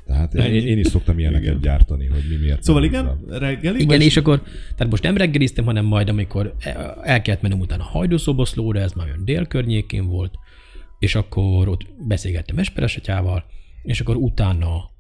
Tehát 0.06 0.34
én, 0.34 0.68
én 0.68 0.78
is 0.78 0.88
szoktam 0.88 1.20
ilyeneket 1.20 1.48
Igen. 1.48 1.62
gyártani, 1.62 2.06
hogy 2.06 2.24
mi 2.30 2.36
miért 2.36 2.64
Szóval 2.64 2.84
igen, 2.84 3.20
reggeli? 3.28 3.76
Igen, 3.76 3.88
vagy- 3.88 4.02
és 4.06 4.18
akkor, 4.18 4.42
tehát 4.76 4.90
most 4.90 5.04
nem 5.04 5.18
reggeliztem, 5.18 5.66
hanem 5.66 5.86
majd, 5.86 6.10
amikor 6.10 6.56
el 7.04 7.22
kellett 7.22 7.42
mennem 7.42 7.60
utána 7.60 7.84
a 7.84 7.88
hajdúszoboszlóra, 7.88 8.80
ez 8.80 8.92
már 8.92 9.08
olyan 9.08 9.26
dél 9.26 9.46
környékén 9.46 10.06
volt, 10.08 10.34
és 11.00 11.16
akkor 11.16 11.68
ott 11.68 11.86
beszélgettem 12.08 12.58
Esperes 12.58 12.96
atyával, 12.98 13.46
és 13.84 14.02
akkor 14.02 14.16
utána 14.16 14.92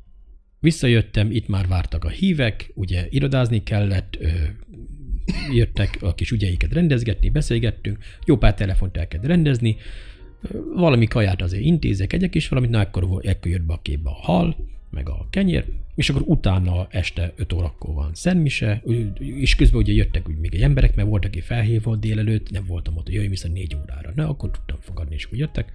visszajöttem, 0.60 1.32
itt 1.32 1.48
már 1.48 1.68
vártak 1.68 2.04
a 2.04 2.10
hívek, 2.10 2.72
ugye 2.76 3.06
irodázni 3.10 3.63
kellett, 3.63 4.18
ö, 4.20 4.28
jöttek 5.54 5.98
a 6.02 6.13
kis 6.13 6.32
ügyeiket 6.32 6.74
rendezgetni, 6.74 7.30
beszélgettünk, 7.30 7.98
jó 8.26 8.38
pár 8.38 8.54
telefont 8.54 8.98
el 8.98 9.08
kell 9.08 9.22
rendezni, 9.24 9.76
valami 10.76 11.06
kaját 11.08 11.42
azért 11.42 11.63
intézek, 11.63 12.13
egyek 12.13 12.36
is 12.36 12.48
valamit, 12.48 12.70
na 12.72 12.80
ekkor, 12.80 13.20
ekkor 13.22 13.52
jött 13.52 13.62
be 13.66 13.74
a 13.74 13.80
képbe 13.82 14.10
a 14.10 14.13
hal, 14.13 14.56
meg 14.93 15.10
a 15.10 15.27
kenyér, 15.29 15.65
és 15.95 16.10
akkor 16.10 16.21
utána 16.25 16.88
este 16.89 17.34
5 17.36 17.53
órakor 17.53 17.93
van 17.93 18.13
szentmise, 18.13 18.82
és 19.17 19.56
közben 19.56 19.82
ugye 19.82 19.93
jöttek 19.93 20.27
úgy 20.29 20.38
még 20.38 20.53
egy 20.53 20.62
emberek, 20.62 20.95
mert 20.95 21.08
volt, 21.08 21.25
aki 21.25 21.41
felhívott 21.41 21.99
délelőtt, 21.99 22.49
nem 22.51 22.65
voltam 22.65 22.97
ott, 22.97 23.03
hogy 23.03 23.13
jöjjön 23.13 23.29
vissza 23.32 23.47
4 23.47 23.75
órára. 23.75 24.12
Na, 24.15 24.29
akkor 24.29 24.51
tudtam 24.51 24.77
fogadni, 24.79 25.15
és 25.15 25.25
akkor 25.25 25.38
jöttek. 25.38 25.73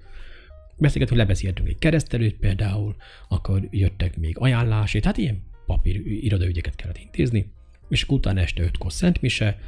Beszélgetünk, 0.77 1.19
lebeszéltünk 1.19 1.69
egy 1.69 1.77
keresztelőt 1.77 2.35
például, 2.35 2.95
akkor 3.27 3.67
jöttek 3.71 4.17
még 4.17 4.37
ajánlásét, 4.37 5.05
hát 5.05 5.17
ilyen 5.17 5.43
papír 5.65 6.01
irodaügyeket 6.05 6.75
kellett 6.75 6.97
intézni, 6.97 7.51
és 7.89 8.03
akkor 8.03 8.17
utána 8.17 8.39
este 8.39 8.63
ötkor 8.63 8.93
szentmise, 8.93 9.59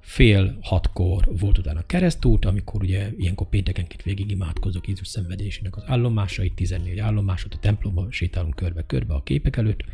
fél 0.00 0.58
hatkor 0.60 1.24
volt 1.40 1.58
utána 1.58 1.86
keresztút, 1.86 2.44
amikor 2.44 2.82
ugye 2.82 3.10
ilyenkor 3.16 3.48
péntekenként 3.48 4.02
végig 4.02 4.30
imádkozok 4.30 4.88
Jézus 4.88 5.08
szenvedésének 5.08 5.76
az 5.76 5.82
állomásait, 5.86 6.54
14 6.54 6.98
állomásot, 6.98 7.54
a 7.54 7.58
templomban 7.58 8.10
sétálunk 8.10 8.54
körbe-körbe 8.54 9.14
a 9.14 9.22
képek 9.22 9.56
előtt, 9.56 9.84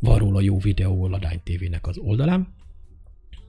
van 0.00 0.18
róla 0.18 0.40
jó 0.40 0.58
videó 0.58 1.04
a 1.04 1.08
Ladány 1.08 1.40
TV-nek 1.44 1.86
az 1.86 1.98
oldalán, 1.98 2.54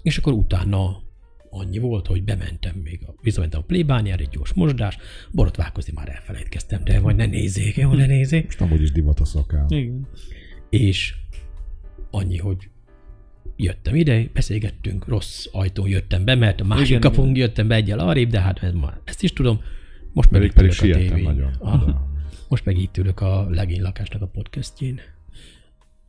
és 0.01 0.17
akkor 0.17 0.33
utána 0.33 1.01
annyi 1.49 1.77
volt, 1.77 2.07
hogy 2.07 2.23
bementem 2.23 2.75
még, 2.75 3.03
a, 3.07 3.13
visszamentem 3.21 3.59
a 3.59 3.63
plébániára, 3.63 4.21
egy 4.21 4.29
gyors 4.29 4.53
mosdás, 4.53 4.97
borotválkozni 5.31 5.93
már 5.95 6.09
elfelejtkeztem, 6.09 6.83
de 6.83 6.99
majd 6.99 7.15
ne 7.15 7.25
nézzék, 7.25 7.75
jó, 7.75 7.93
ne 7.93 8.05
nézzék. 8.05 8.45
Most 8.45 8.61
amúgy 8.61 8.81
is 8.81 8.91
divat 8.91 9.19
a 9.19 9.25
szakál. 9.25 9.65
Igen. 9.69 10.07
És 10.69 11.13
annyi, 12.11 12.37
hogy 12.37 12.69
jöttem 13.61 13.95
ide, 13.95 14.23
beszélgettünk, 14.33 15.07
rossz 15.07 15.45
ajtón 15.51 15.87
jöttem 15.87 16.25
be, 16.25 16.35
mert 16.35 16.61
a 16.61 16.63
másik 16.63 16.85
Igen, 16.85 16.97
igen, 16.99 17.11
kapunk 17.11 17.37
jöttem 17.37 17.67
be 17.67 17.75
egyel 17.75 17.99
arrébb, 17.99 18.29
de 18.29 18.39
hát 18.41 18.63
ez 18.63 18.73
ma, 18.73 18.93
ezt 19.03 19.23
is 19.23 19.33
tudom. 19.33 19.61
Most 20.13 20.31
meg 20.31 20.41
Pedig, 20.41 20.55
itt 20.67 20.77
pedig 20.79 20.95
ülök 20.95 20.95
a 20.95 21.09
tévén. 21.09 21.23
nagyon. 21.23 21.51
Aha. 21.59 22.07
Most 22.47 22.65
meg 22.65 22.77
itt 22.77 22.97
ülök 22.97 23.21
a 23.21 23.47
legény 23.49 23.81
lakásnak 23.81 24.21
a 24.21 24.25
podcastjén. 24.27 24.99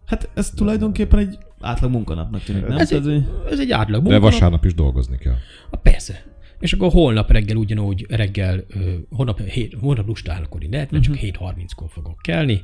Hát 0.06 0.28
ez 0.34 0.50
tulajdonképpen 0.50 1.18
egy 1.18 1.38
átlag 1.60 1.90
munkanapnak 1.90 2.42
tűnik, 2.42 2.66
nem? 2.66 2.76
Ez 2.78 2.88
Tehát, 2.88 3.06
egy, 3.06 3.24
ez 3.50 3.58
egy 3.60 3.70
átlag 3.70 4.02
De 4.02 4.08
munkanap. 4.10 4.32
vasárnap 4.32 4.64
is 4.64 4.74
dolgozni 4.74 5.16
kell. 5.18 5.36
Ah, 5.70 5.80
persze. 5.80 6.22
És 6.60 6.72
akkor 6.72 6.90
holnap 6.92 7.30
reggel 7.30 7.56
ugyanúgy 7.56 8.06
reggel, 8.08 8.64
holnap, 9.10 9.40
hét, 9.40 9.74
holnap 9.80 10.06
lustálkor 10.06 10.60
lehet, 10.70 10.90
mert 10.90 11.06
Mhm. 11.08 11.12
csak 11.12 11.22
7.30-kor 11.22 11.88
fogok 11.90 12.18
kelni, 12.22 12.60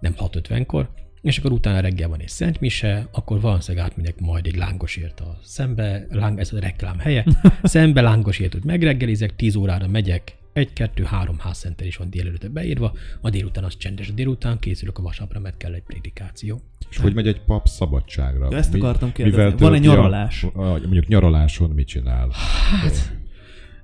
nem 0.00 0.14
6.50-kor, 0.16 0.90
és 1.22 1.38
akkor 1.38 1.52
utána 1.52 1.80
reggel 1.80 2.08
van 2.08 2.20
egy 2.20 2.28
szent 2.28 2.60
mise, 2.60 3.08
akkor 3.12 3.40
valószínűleg 3.40 3.86
átmegyek 3.86 4.20
majd 4.20 4.46
egy 4.46 4.56
lángosért 4.56 5.20
a 5.20 5.38
szembe, 5.42 6.06
láng, 6.10 6.38
ez 6.38 6.52
a 6.52 6.60
reklám 6.60 6.98
helye, 6.98 7.24
szembe 7.62 8.00
lángosért, 8.00 8.52
hogy 8.52 8.64
megreggelizek, 8.64 9.36
10 9.36 9.54
órára 9.54 9.86
megyek, 9.86 10.38
egy, 10.52 10.72
kettő, 10.72 11.02
három 11.02 11.38
házszenter 11.38 11.86
is 11.86 11.96
van 11.96 12.10
délelőtte 12.10 12.48
beírva, 12.48 12.92
a 13.20 13.30
délután 13.30 13.64
az 13.64 13.76
csendes, 13.76 14.08
a 14.08 14.12
délután 14.12 14.58
készülök 14.58 14.98
a 14.98 15.02
vasapra, 15.02 15.40
mert 15.40 15.56
kell 15.56 15.72
egy 15.74 15.82
prédikáció. 15.82 16.60
És 16.90 16.96
hogy 16.96 17.14
megy 17.14 17.26
egy 17.26 17.40
pap 17.40 17.66
szabadságra? 17.68 18.48
Ja, 18.50 18.56
ezt 18.56 18.74
akartam 18.74 19.12
kérdezni. 19.12 19.42
mivel 19.42 19.58
tölti 19.58 19.86
a- 19.86 19.90
nyaralás? 19.90 20.42
A, 20.42 20.62
mondjuk 20.62 21.06
nyaraláson 21.06 21.70
mit 21.70 21.86
csinál? 21.86 22.30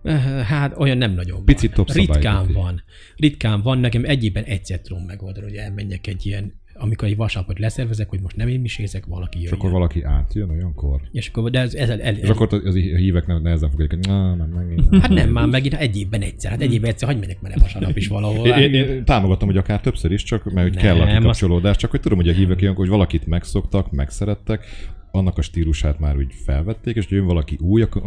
Eh, 0.03 0.44
Hát 0.46 0.79
olyan 0.79 0.99
nem 0.99 1.12
nagyon 1.12 1.37
van. 1.37 1.44
Picit 1.44 1.92
Ritkán 1.92 2.53
van. 2.53 2.83
Ritkán 3.16 3.62
van. 3.62 3.79
Nekem 3.79 4.05
egy 4.05 4.25
évben 4.25 4.44
egyszer 4.44 4.81
tudom 4.81 5.03
megoldani, 5.03 5.46
hogy 5.46 5.57
elmenjek 5.57 6.07
egy 6.07 6.27
ilyen, 6.27 6.53
amikor 6.79 7.09
egy 7.09 7.17
vasárnapot 7.17 7.59
leszervezek, 7.59 8.09
hogy 8.09 8.21
most 8.21 8.37
nem 8.37 8.49
én 8.49 8.61
misézek, 8.61 9.07
valaki 9.07 9.37
És 9.39 9.43
jöjjön. 9.43 9.59
akkor 9.59 9.71
valaki 9.71 10.03
átjön 10.03 10.51
olyankor? 10.51 11.01
És 11.12 11.29
akkor, 11.29 11.51
de 11.51 11.61
ez, 11.61 11.75
ez, 11.75 11.89
el, 11.89 12.01
el, 12.01 12.17
És 12.17 12.29
akkor 12.29 12.49
az 12.65 12.75
a 12.75 12.79
hívek 12.79 13.27
nem 13.27 13.43
nehezen 13.43 13.71
fogják, 13.71 13.91
hogy 13.91 14.07
na, 14.07 14.35
nem, 14.35 14.49
megint. 14.49 14.97
Hát 15.03 15.11
nem, 15.11 15.31
már 15.31 15.47
megint 15.47 15.75
egy 15.75 15.97
évben 15.97 16.21
egyszer. 16.21 16.51
Hát 16.51 16.61
egy 16.61 16.73
évben 16.73 16.91
egyszer, 16.91 17.09
hogy 17.09 17.19
menjek 17.19 17.41
már 17.41 17.59
vasárnap 17.61 17.97
is 17.97 18.09
valahol. 18.09 18.47
Én, 18.47 18.75
én, 18.75 18.89
én 18.89 19.05
támogatom, 19.05 19.49
hogy 19.49 19.57
akár 19.57 19.81
többször 19.81 20.12
is, 20.12 20.23
csak 20.23 20.53
mert 20.53 20.69
hogy 20.69 20.77
kell 20.77 21.01
a 21.01 21.17
kikapcsolódás, 21.17 21.77
csak 21.77 21.91
hogy 21.91 22.01
tudom, 22.01 22.19
hogy 22.19 22.29
a 22.29 22.33
hívek 22.33 22.61
ilyenkor, 22.61 22.85
hogy 22.85 22.95
valakit 22.95 23.27
megszoktak, 23.27 23.93
megszerettek, 23.93 24.65
annak 25.11 25.39
a 25.39 25.43
stílusát 25.43 25.99
már 25.99 26.17
úgy 26.17 26.35
felvették, 26.45 26.97
és 26.97 27.07
hogy 27.07 27.17
jön 27.17 27.27
valaki 27.27 27.59
új, 27.61 27.83
akkor... 27.83 28.03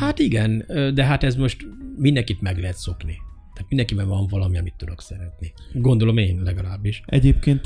Hát 0.00 0.18
igen, 0.18 0.64
de 0.94 1.04
hát 1.04 1.24
ez 1.24 1.36
most 1.36 1.66
mindenkit 1.96 2.40
meg 2.40 2.58
lehet 2.58 2.76
szokni. 2.76 3.18
Tehát 3.62 3.68
mindenkiben 3.68 4.08
van 4.08 4.26
valami, 4.30 4.58
amit 4.58 4.74
tudok 4.76 5.00
szeretni. 5.00 5.52
Gondolom 5.72 6.16
én 6.16 6.40
legalábbis. 6.44 7.02
Egyébként, 7.06 7.62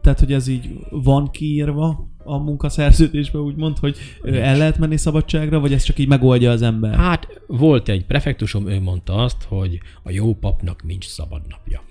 tehát, 0.00 0.18
hogy 0.18 0.32
ez 0.32 0.46
így 0.46 0.68
van 0.90 1.30
kiírva 1.30 2.08
a 2.24 2.38
munkaszerződésbe, 2.38 3.38
úgymond, 3.38 3.78
hogy 3.78 3.96
el 4.24 4.56
lehet 4.56 4.78
menni 4.78 4.96
szabadságra, 4.96 5.60
vagy 5.60 5.72
ez 5.72 5.82
csak 5.82 5.98
így 5.98 6.08
megoldja 6.08 6.50
az 6.50 6.62
ember? 6.62 6.94
Hát 6.94 7.42
volt 7.46 7.88
egy 7.88 8.04
prefektusom, 8.04 8.68
ő 8.68 8.80
mondta 8.80 9.14
azt, 9.14 9.42
hogy 9.42 9.80
a 10.02 10.10
jó 10.10 10.34
papnak 10.34 10.84
nincs 10.84 11.06
szabad 11.06 11.42
napja. 11.48 11.82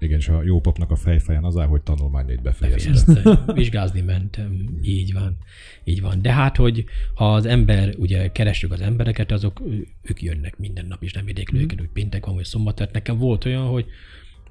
Igen, 0.00 0.18
és 0.18 0.28
a 0.28 0.42
jó 0.42 0.60
papnak 0.60 0.90
a 0.90 0.96
fejfejen 0.96 1.44
az 1.44 1.56
áll, 1.56 1.66
hogy 1.66 1.82
tanulmányait 1.82 2.42
befejezte. 2.42 2.90
Befejezte. 3.14 3.52
Vizsgázni 3.52 4.00
mentem. 4.00 4.78
Így 4.82 5.12
van. 5.12 5.36
Így 5.84 6.00
van. 6.00 6.22
De 6.22 6.32
hát, 6.32 6.56
hogy 6.56 6.84
ha 7.14 7.34
az 7.34 7.46
ember, 7.46 7.94
ugye 7.98 8.32
keressük 8.32 8.72
az 8.72 8.80
embereket, 8.80 9.32
azok 9.32 9.62
ők 10.02 10.22
jönnek 10.22 10.58
minden 10.58 10.86
nap, 10.86 11.02
és 11.02 11.12
nem 11.12 11.28
idékli 11.28 11.54
Mhm. 11.54 11.64
őket, 11.64 11.78
hogy 11.78 11.88
péntek 11.88 12.26
van, 12.26 12.34
vagy 12.34 12.44
szombat. 12.44 12.74
Tehát 12.74 12.92
nekem 12.92 13.18
volt 13.18 13.44
olyan, 13.44 13.66
hogy 13.66 13.86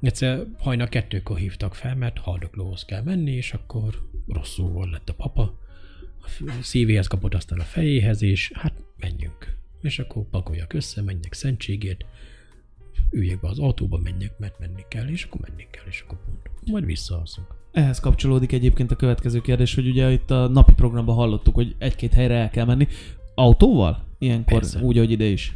egyszer 0.02 0.46
hajnal 0.58 0.88
kettőkor 0.88 1.38
hívtak 1.38 1.76
fel, 1.76 1.96
mert 1.96 2.18
haldoklóhoz 2.20 2.86
kell 2.86 3.02
menni, 3.04 3.32
és 3.32 3.54
akkor 3.54 4.02
rosszul 4.28 4.70
volt 4.70 4.92
lett 4.92 5.10
a 5.10 5.14
papa. 5.14 5.60
A 6.48 6.52
szívéhez 6.62 7.08
kapott 7.08 7.34
aztán 7.34 7.60
a 7.60 7.64
fejéhez, 7.64 8.22
és 8.22 8.52
hát 8.56 8.74
menjünk. 8.98 9.58
És 9.82 10.00
akkor 10.00 10.24
pakoljak 10.30 10.74
össze, 10.74 11.02
menjek 11.02 11.34
szentségét, 11.34 12.06
üljek 13.12 13.40
be 13.40 13.48
az 13.48 13.60
autóba, 13.60 14.00
menjek, 14.04 14.40
mert 14.40 14.60
menni 14.60 14.86
kell, 14.88 15.08
és 15.08 15.24
akkor 15.24 15.42
menni 15.50 15.68
kell, 15.72 15.84
és 15.88 16.04
akkor 16.06 16.18
pont. 16.26 16.72
Majd 16.72 16.86
visszaalszunk. 16.86 17.48
Ehhez 17.72 18.00
kapcsolódik 18.00 18.52
egyébként 18.52 18.92
a 18.92 18.96
következő 18.96 19.42
kérdés, 19.42 19.76
hogy 19.76 19.88
ugye 19.88 20.12
itt 20.12 20.32
a 20.32 20.48
napi 20.48 20.74
programban 20.74 21.16
hallottuk, 21.16 21.56
hogy 21.56 21.76
egy-két 21.78 22.14
helyre 22.14 22.36
el 22.36 22.50
kell 22.50 22.66
menni. 22.66 22.88
Autóval? 23.36 24.06
Ilyenkor 24.18 24.60
Persze. 24.60 24.80
úgy, 24.82 24.98
ahogy 24.98 25.12
ide 25.12 25.26
is. 25.26 25.56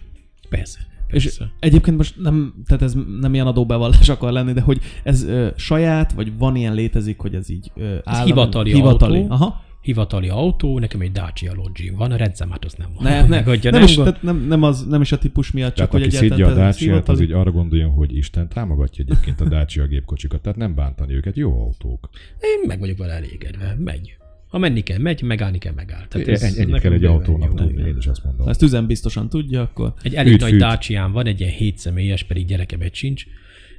Persze. 0.50 0.80
És 1.08 1.24
Persze. 1.24 1.52
egyébként 1.60 1.98
most 1.98 2.22
nem, 2.22 2.63
tehát 2.66 2.84
ez 2.84 2.96
nem 3.20 3.34
ilyen 3.34 3.48
adóbevallás 3.48 4.10
akar 4.10 4.32
lenni, 4.32 4.54
de 4.54 4.62
hogy 4.62 4.80
ez 5.04 5.24
ö, 5.24 5.48
saját, 5.56 6.12
vagy 6.12 6.38
van 6.38 6.56
ilyen 6.56 6.74
létezik, 6.74 7.20
hogy 7.20 7.36
ez 7.36 7.50
így 7.50 7.72
ö, 7.76 7.98
állami, 8.04 8.26
hivatali 8.26 8.74
hivatali. 8.74 9.20
autó. 9.20 9.34
Aha. 9.34 9.63
Hivatali 9.84 10.30
autó, 10.30 10.80
nekem 10.80 11.02
egy 11.02 11.12
Dacia 11.12 11.54
Logi 11.54 11.89
van, 11.89 12.12
a 12.12 12.15
rendszám 12.15 12.50
hát 12.50 12.65
azt 12.65 12.78
nem 12.78 12.89
mondom. 12.93 13.13
Ne, 13.13 13.28
ne, 13.28 13.43
Hogyha 13.52 13.69
nem, 13.69 13.80
nem, 13.80 13.89
is, 13.89 13.96
tehát 13.96 14.22
nem, 14.22 14.46
nem, 14.48 14.63
az, 14.63 14.86
nem 14.86 15.02
is 15.02 15.12
a 15.12 15.17
típus 15.17 15.52
miatt, 15.52 15.76
csak 15.76 15.89
Tehát 15.89 15.93
aki 15.93 16.04
hogy 16.04 16.12
szidja 16.12 16.34
a 16.34 16.38
egyáltalán 16.38 16.67
ez 16.67 16.76
Dacia-t, 16.76 17.10
az 17.10 17.22
így 17.22 17.32
arra 17.32 17.52
gondoljon, 17.52 17.91
hogy 17.91 18.17
Isten 18.17 18.50
támogatja 18.50 19.06
egyébként 19.08 19.41
a 19.41 19.46
Dacia 19.46 19.88
gépkocsikat, 19.88 20.41
tehát 20.41 20.58
nem 20.58 20.76
bántani 20.76 21.13
őket, 21.13 21.36
jó 21.36 21.62
autók. 21.62 22.10
Én 22.39 22.67
meg 22.67 22.80
vagyok 22.80 22.98
vele 22.98 23.13
elégedve. 23.13 23.76
Megy. 23.80 24.17
Ha 24.48 24.58
menni 24.58 24.82
kell, 24.82 24.98
megy, 24.98 25.22
megállni 25.22 25.58
kell, 25.58 25.74
megáll. 25.74 26.08
Tehát 26.08 26.28
Ez 26.28 26.43
Ennyit 26.43 26.58
nekem 26.58 26.80
kell 26.80 26.91
egy 26.91 27.06
autónak 27.06 27.56
tudni, 27.56 27.88
én 27.88 27.98
is 27.98 28.06
ezt 28.06 28.24
mondom. 28.24 28.48
Ezt 28.48 28.62
üzen 28.62 28.86
biztosan 28.86 29.30
tudja, 29.30 29.62
akkor 29.62 29.93
Egy 30.02 30.15
elég 30.15 30.32
Fűt, 30.32 30.41
nagy. 30.41 30.56
Dacián 30.56 31.12
van, 31.12 31.26
egy 31.26 31.39
ilyen 31.39 31.52
7 31.52 31.78
személyes, 31.78 32.24
pedig 32.24 32.46
gyerekebet 32.46 32.93
sincs, 32.93 33.26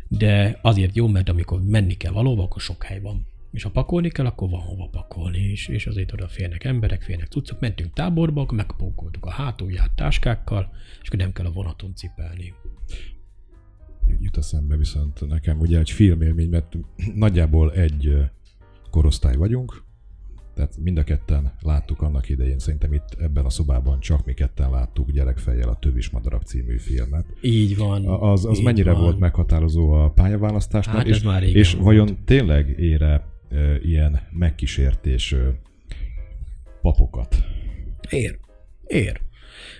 de 0.09 0.59
azért 0.63 0.97
jó, 0.97 1.09
mert 1.09 1.29
amikor 1.29 1.61
menni 1.63 1.95
kell 1.95 2.13
valóban, 2.13 2.45
akkor 2.45 2.61
sok 2.61 2.83
hely 2.83 3.01
van. 3.01 3.27
És 3.55 3.63
ha 3.63 3.71
pakolni 3.71 4.09
kell, 4.11 4.27
akkor 4.27 4.51
van 4.51 4.61
hova 4.61 4.89
pakolni, 4.91 5.39
és, 5.39 5.69
és 5.69 5.87
azért 5.87 6.13
oda 6.13 6.29
férnek 6.29 6.65
emberek, 6.65 7.03
férnek 7.03 7.27
cuccok. 7.29 7.61
Mentünk 7.61 7.93
táborba, 7.93 8.41
akkor 8.41 8.57
megpókoltuk 8.57 9.27
a 9.27 9.31
hátulját 9.31 9.91
táskákkal, 9.95 10.73
és 11.03 11.07
akkor 11.09 11.19
nem 11.19 11.33
kell 11.33 11.47
a 11.47 11.53
vonaton 11.53 11.95
cipelni. 11.95 12.55
Jut 14.21 14.37
eszembe 14.37 14.77
viszont 14.77 15.29
nekem 15.29 15.61
ugye 15.61 15.79
egy 15.79 15.91
filmélmény, 15.91 16.49
mert 16.49 16.77
nagyjából 17.15 17.73
egy 17.73 18.17
korosztály 18.91 19.37
vagyunk, 19.37 19.83
tehát 20.55 20.77
mind 20.83 20.99
a 20.99 21.05
ketten 21.05 21.53
láttuk 21.61 22.03
annak 22.03 22.29
idején, 22.29 22.59
szerintem 22.59 22.93
itt 22.93 23.17
ebben 23.21 23.45
a 23.45 23.51
szobában 23.51 24.01
csak 24.01 24.25
mi 24.25 24.33
ketten 24.35 24.71
láttuk 24.71 25.11
gyerekfejjel 25.11 25.69
a 25.69 25.79
Tövis 25.79 26.11
Madarak 26.11 26.43
című 26.43 26.79
filmet. 26.79 27.27
Így 27.41 27.77
van. 27.77 28.07
Az, 28.07 28.45
az 28.45 28.59
így 28.59 28.65
mennyire 28.65 28.93
van. 28.93 29.01
volt 29.03 29.19
meghatározó 29.19 29.91
a 29.93 30.11
pályaválasztásnál, 30.11 30.97
Hát 30.97 31.07
és, 31.07 31.23
már 31.23 31.43
és 31.43 31.73
volt. 31.73 31.85
vajon 31.85 32.19
tényleg 32.25 32.79
ére 32.79 33.33
ilyen 33.83 34.21
megkísértés 34.31 35.35
papokat? 36.81 37.37
Ér. 38.11 38.39
Ér. 38.87 39.21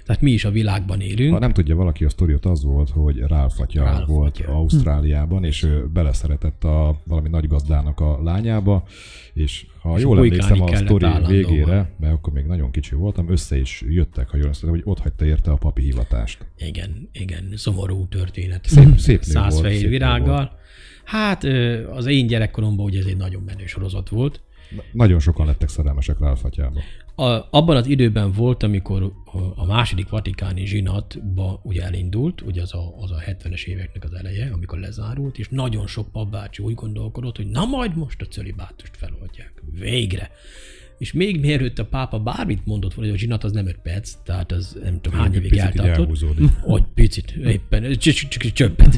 Tehát 0.05 0.23
mi 0.23 0.31
is 0.31 0.45
a 0.45 0.51
világban 0.51 1.01
élünk. 1.01 1.33
Ha 1.33 1.39
nem 1.39 1.53
tudja 1.53 1.77
valaki 1.77 2.05
a 2.05 2.09
sztoriot, 2.09 2.47
az 2.47 2.65
volt, 2.65 2.91
hogy 2.91 3.19
Ralph 3.19 3.61
atya 3.61 3.85
Ralph 3.85 4.07
volt 4.07 4.37
atya. 4.39 4.53
Ausztráliában, 4.53 5.45
és 5.45 5.63
ő 5.63 5.87
beleszeretett 5.93 6.65
a 6.65 7.01
valami 7.05 7.29
nagy 7.29 7.47
gazdának 7.47 8.01
a 8.01 8.23
lányába, 8.23 8.85
és 9.33 9.67
ha 9.81 9.97
És 9.97 10.03
jól 10.03 10.17
emlékszem 10.17 10.63
a 10.63 10.77
sztori 10.77 11.07
végére, 11.27 11.95
mert 11.99 12.13
akkor 12.13 12.33
még 12.33 12.45
nagyon 12.45 12.71
kicsi 12.71 12.95
voltam, 12.95 13.31
össze 13.31 13.59
is 13.59 13.85
jöttek, 13.89 14.29
ha 14.29 14.37
jól 14.37 14.45
emlékszem, 14.45 14.71
hogy 14.71 14.83
ott 14.85 14.99
hagyta 14.99 15.25
érte 15.25 15.51
a 15.51 15.57
papi 15.57 15.83
hivatást. 15.83 16.47
Igen, 16.57 17.09
igen, 17.13 17.53
szomorú 17.55 18.07
történet. 18.09 18.67
Szép, 18.67 18.99
szép 18.99 19.25
nő 19.25 19.41
volt, 19.41 19.61
fehér 19.61 19.79
szép 19.79 19.83
nő 19.85 19.89
virággal. 19.89 20.59
Hát 21.05 21.45
az 21.93 22.07
én 22.07 22.27
gyerekkoromban 22.27 22.87
ugye 22.87 22.99
ez 22.99 23.07
egy 23.07 23.17
nagyon 23.17 23.43
menő 23.43 23.67
sorozat 23.67 24.09
volt. 24.09 24.41
Na- 24.77 24.83
Nagyon 24.93 25.19
sokan 25.21 25.47
lettek 25.47 25.69
szerelmesek 25.69 26.19
Ralph 26.19 26.45
atyába. 26.45 26.81
A, 27.17 27.25
abban 27.51 27.77
az 27.77 27.87
időben 27.87 28.33
volt, 28.33 28.63
amikor 28.63 29.13
a- 29.57 29.67
második 29.67 30.09
vatikáni 30.09 30.67
zsinatba 30.67 31.61
ugye 31.63 31.83
elindult, 31.83 32.41
ugye 32.41 32.63
az 32.63 32.75
a, 32.75 32.95
az 33.01 33.11
a 33.11 33.17
70-es 33.27 33.65
éveknek 33.65 34.05
az 34.05 34.13
eleje, 34.13 34.51
amikor 34.53 34.79
lezárult, 34.79 35.39
és 35.39 35.49
nagyon 35.49 35.87
sok 35.87 36.13
papbácsi 36.13 36.63
úgy 36.63 36.75
gondolkodott, 36.75 37.37
hogy 37.37 37.47
na 37.47 37.65
majd 37.65 37.97
most 37.97 38.21
a 38.21 38.25
cölibátust 38.25 38.97
feloldják. 38.97 39.63
Végre. 39.79 40.31
És 40.99 41.13
még 41.13 41.41
mielőtt 41.41 41.79
a 41.79 41.85
pápa 41.87 42.19
bármit 42.19 42.67
mondott 42.67 42.95
volna, 42.95 43.11
hogy 43.11 43.19
a 43.19 43.23
zsinat 43.23 43.45
az 43.45 43.53
nem 43.53 43.67
5 43.67 43.79
perc, 43.83 44.13
tehát 44.25 44.53
az 44.53 44.79
nem 44.83 45.01
tudom 45.01 45.19
hány 45.19 45.35
évig 45.35 45.51
eltartott. 45.87 46.07
Hogy 46.61 46.85
picit, 46.95 47.31
éppen, 47.31 47.97
csöppet. 48.53 48.97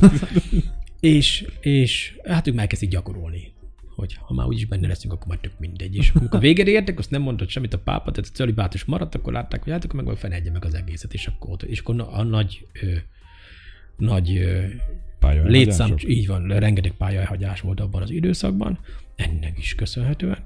És, 1.07 1.47
és 1.61 2.19
hát 2.25 2.47
ők 2.47 2.55
már 2.55 2.63
elkezdik 2.63 2.91
gyakorolni 2.91 3.55
hogy 3.97 4.15
ha 4.21 4.35
már 4.35 4.47
úgyis 4.47 4.65
benne 4.67 4.87
leszünk, 4.87 5.13
akkor 5.13 5.27
már 5.27 5.39
tök 5.39 5.59
mindegy. 5.59 5.97
És 5.97 6.11
amikor 6.15 6.41
végére 6.41 6.71
értek, 6.71 6.99
azt 6.99 7.11
nem 7.11 7.23
mondott 7.23 7.49
semmit 7.49 7.75
a 7.75 7.79
pápa, 7.79 8.11
tehát 8.11 8.31
a 8.31 8.35
cölibátus 8.35 8.85
maradt, 8.85 9.15
akkor 9.15 9.33
látták, 9.33 9.63
hogy 9.63 9.73
hát 9.73 9.85
akkor 9.85 10.03
meg 10.03 10.17
fenedje 10.17 10.51
meg 10.51 10.65
az 10.65 10.75
egészet, 10.75 11.15
és 11.15 11.27
akkor, 11.27 11.51
ott- 11.51 11.63
és 11.63 11.79
akkor 11.81 12.07
a 12.11 12.23
nagy, 12.23 12.67
ö, 12.83 12.93
nagy 13.97 14.37
ö, 14.37 14.65
létszám, 15.49 15.89
így 16.07 16.27
van, 16.27 16.47
rengeteg 16.49 16.93
pályahagyás 16.93 17.61
volt 17.61 17.81
abban 17.81 18.03
az 18.03 18.11
időszakban, 18.11 18.79
ennek 19.15 19.59
is 19.59 19.75
köszönhetően. 19.75 20.39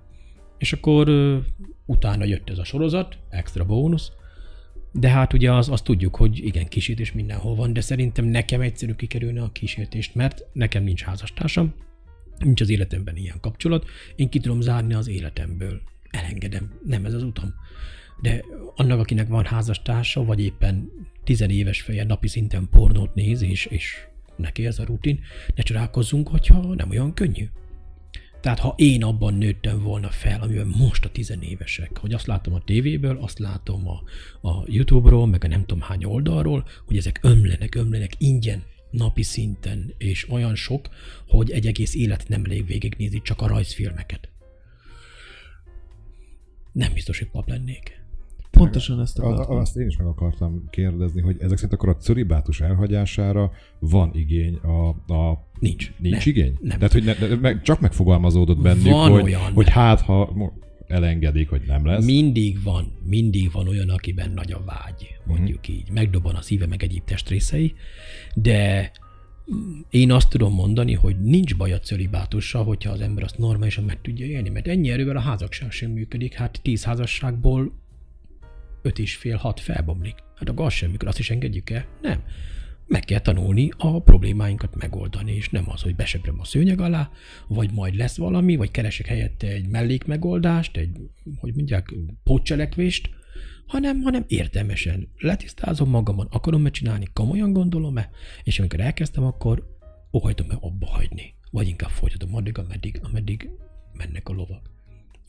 És 0.59 0.73
akkor 0.73 1.09
ö, 1.09 1.39
utána 1.87 2.25
jött 2.25 2.51
ez 2.51 2.59
a 2.59 2.65
sorozat, 2.65 3.19
extra 3.31 3.65
bónusz, 3.65 4.13
de 4.93 5.09
hát 5.09 5.33
ugye 5.33 5.53
az, 5.53 5.69
azt 5.69 5.85
tudjuk, 5.85 6.17
hogy 6.17 6.45
igen, 6.45 6.69
kísértés 6.69 7.13
mindenhol 7.13 7.55
van, 7.55 7.73
de 7.73 7.81
szerintem 7.81 8.25
nekem 8.25 8.61
egyszerű 8.61 8.93
kikerülni 8.93 9.39
a 9.39 9.53
kísértést, 9.53 10.15
mert 10.15 10.45
nekem 10.53 10.83
nincs 10.83 11.03
házastársam, 11.03 11.75
nincs 12.39 12.61
az 12.61 12.69
életemben 12.69 13.17
ilyen 13.17 13.41
kapcsolat, 13.41 13.87
én 14.17 14.29
ki 14.29 14.41
tudom 14.41 14.61
zárni 14.61 14.95
az 14.95 15.09
életemből. 15.09 15.81
Elengedem, 16.11 16.73
nem 16.85 17.05
ez 17.05 17.15
az 17.15 17.23
utam. 17.23 17.55
De 18.21 18.45
annak, 18.77 18.99
akinek 18.99 19.29
van 19.29 19.45
házastársa, 19.45 20.25
vagy 20.25 20.41
éppen 20.41 20.91
tizenéves 21.25 21.81
feje 21.81 22.05
napi 22.05 22.29
szinten 22.29 22.69
pornót 22.71 23.15
néz, 23.15 23.43
és, 23.43 23.67
és 23.67 24.07
neki 24.37 24.67
ez 24.67 24.79
a 24.79 24.85
rutin, 24.85 25.21
ne 25.55 25.63
csodálkozzunk, 25.63 26.29
hogyha 26.29 26.75
nem 26.75 26.91
olyan 26.91 27.15
könnyű. 27.15 27.49
Tehát 28.41 28.59
ha 28.59 28.75
én 28.77 29.05
abban 29.05 29.35
nőttem 29.35 29.83
volna 29.83 30.09
fel, 30.09 30.43
amiben 30.43 30.67
most 30.67 31.05
a 31.05 31.11
tizenévesek, 31.11 31.99
hogy 31.99 32.13
azt 32.13 32.27
látom 32.27 32.55
a 32.55 32.65
tévéből, 32.65 33.17
azt 33.17 33.39
látom 33.39 33.89
a, 33.89 34.03
a 34.49 34.65
YouTube-ról, 34.67 35.27
meg 35.27 35.45
a 35.45 35.49
nem 35.49 35.65
tudom 35.65 35.81
hány 35.81 36.05
oldalról, 36.05 36.67
hogy 36.87 36.97
ezek 36.97 37.19
ömlenek, 37.23 37.75
ömlenek 37.75 38.13
ingyen, 38.19 38.63
napi 38.91 39.23
szinten, 39.23 39.95
és 39.99 40.31
olyan 40.31 40.55
sok, 40.55 40.89
hogy 41.29 41.51
egy 41.51 41.67
egész 41.67 41.95
élet 41.95 42.29
nem 42.29 42.45
elég 42.45 42.67
végignézni 42.67 43.23
csak 43.23 43.41
a 43.41 43.47
rajzfilmeket. 43.47 44.29
Nem 46.73 46.93
biztos, 46.93 47.19
hogy 47.19 47.29
pap 47.29 47.49
lennék. 47.49 48.00
Pontosan 48.63 49.01
ezt 49.01 49.19
akartam. 49.19 49.57
a- 49.57 49.61
Azt 49.61 49.77
én 49.77 49.87
is 49.87 49.97
meg 49.97 50.07
akartam 50.07 50.65
kérdezni, 50.71 51.21
hogy 51.21 51.37
ezek 51.39 51.57
szerint 51.57 51.73
akkor 51.73 51.89
a 51.89 51.97
cölibátus 51.97 52.61
elhagyására 52.61 53.51
van 53.79 54.11
igény 54.15 54.55
a, 54.55 54.89
a 55.15 55.49
Nincs. 55.59 55.93
Nincs 55.99 56.25
nem. 56.25 56.35
igény? 56.35 56.57
Nem. 56.61 56.77
Tehát, 56.79 56.93
hogy 56.93 57.05
ne, 57.05 57.35
meg, 57.37 57.63
csak 57.63 57.81
megfogalmazódott 57.81 58.61
bennük, 58.63 58.85
Van 58.85 59.11
hogy, 59.11 59.23
olyan. 59.23 59.53
hogy 59.53 59.69
hát, 59.69 60.01
ha 60.01 60.33
elengedik, 60.87 61.49
hogy 61.49 61.63
nem 61.67 61.87
lesz. 61.87 62.05
Mindig 62.05 62.63
van, 62.63 62.93
mindig 63.05 63.51
van 63.53 63.69
olyan, 63.69 63.89
akiben 63.89 64.31
nagy 64.31 64.53
a 64.53 64.63
vágy, 64.67 65.15
mondjuk 65.27 65.61
Mhm. 65.69 65.73
így. 65.77 65.91
Megdobban 65.93 66.35
a 66.35 66.41
szíve, 66.43 66.67
meg 66.67 66.83
egyéb 66.83 67.05
testrészei, 67.05 67.75
de 68.35 68.91
mm, 69.55 69.81
én 69.91 70.13
azt 70.13 70.31
tudom 70.31 70.55
mondani, 70.55 70.95
hogy 70.95 71.21
nincs 71.21 71.57
baj 71.57 71.73
a 71.73 71.79
cölibátussal, 71.79 72.65
hogyha 72.65 72.91
az 72.93 73.01
ember 73.01 73.25
azt 73.25 73.39
normálisan 73.39 73.85
meg 73.85 74.01
tudja 74.01 74.27
élni, 74.27 74.49
mert 74.49 74.69
ennyi 74.69 74.91
erővel 74.91 75.17
a 75.17 75.21
házasság 75.21 75.71
sem 75.71 75.91
működik. 75.91 76.35
Hát 76.35 76.61
tíz 76.63 76.85
házasságból 76.85 77.73
öt 78.83 78.99
és 78.99 79.17
fél, 79.17 79.37
hat 79.37 79.61
felbomlik. 79.61 80.15
Hát 80.37 80.49
akkor 80.49 80.67
az 80.67 80.73
sem 80.73 80.91
működik, 80.91 81.09
azt 81.09 81.19
is 81.19 81.31
engedjük 81.31 81.71
el? 81.71 81.87
Nem. 82.03 82.23
Meg 82.87 83.05
kell 83.05 83.19
tanulni 83.19 83.71
a 83.77 84.03
problémáinkat 84.03 84.77
megoldani, 84.77 85.33
és 85.33 85.49
nem 85.49 85.65
az, 85.69 85.83
hogy 85.83 85.97
beseprem 85.97 86.41
a 86.41 86.45
szőnyeg 86.45 86.81
alá, 86.81 87.11
vagy 87.49 87.73
majd 87.73 87.95
lesz 87.95 88.17
valami, 88.17 88.57
vagy 88.57 88.71
keresek 88.71 89.07
helyette 89.07 89.47
egy 89.47 89.69
mellékmegoldást, 89.69 90.77
egy, 90.77 90.97
hogy 91.37 91.55
mondják, 91.55 91.95
pótcselekvést, 92.23 93.11
hanem, 93.67 94.01
hanem 94.01 94.25
értelmesen 94.27 95.09
letisztázom 95.19 95.91
magamon, 95.91 96.27
akarom-e 96.31 96.71
csinálni, 96.71 97.07
komolyan 97.13 97.53
gondolom-e, 97.53 98.11
és 98.43 98.59
amikor 98.59 98.81
elkezdtem, 98.81 99.25
akkor 99.25 99.77
óhajtom-e 100.13 100.57
abba 100.61 100.87
hagyni, 100.87 101.35
vagy 101.51 101.69
inkább 101.69 101.91
folytatom 101.91 102.35
addig, 102.35 102.59
ameddig, 102.59 103.01
ameddig 103.03 103.51
mennek 103.93 104.29
a 104.29 104.33
lovak. 104.33 104.71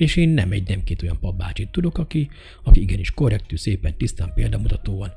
És 0.02 0.16
én 0.16 0.30
nem 0.30 0.52
egy, 0.52 0.68
nem 0.68 0.84
két 0.84 1.02
olyan 1.02 1.20
papbácsit 1.20 1.72
tudok, 1.72 1.98
aki, 1.98 2.30
aki 2.64 2.82
igenis 2.82 3.12
korrektű, 3.12 3.56
szépen, 3.56 3.98
tisztán, 3.98 4.34
példamutatóan. 4.34 5.12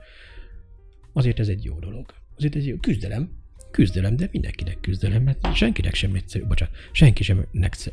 Azért 1.12 1.38
ez 1.38 1.49
egy 1.49 1.64
jó 1.64 1.79
dolog. 1.79 2.14
Azért 2.37 2.57
ez 2.57 2.62
egy 2.62 2.68
jó 2.68 2.77
küzdelem, 2.77 3.31
küzdelem, 3.70 4.16
de 4.16 4.29
mindenkinek 4.33 4.81
küzdelem, 4.81 5.23
mert 5.23 5.55
senkinek 5.55 5.94
sem 5.94 6.14
egyszerű, 6.14 6.44
bocsánat, 6.44 6.75
senki 6.92 7.23
sem, 7.23 7.47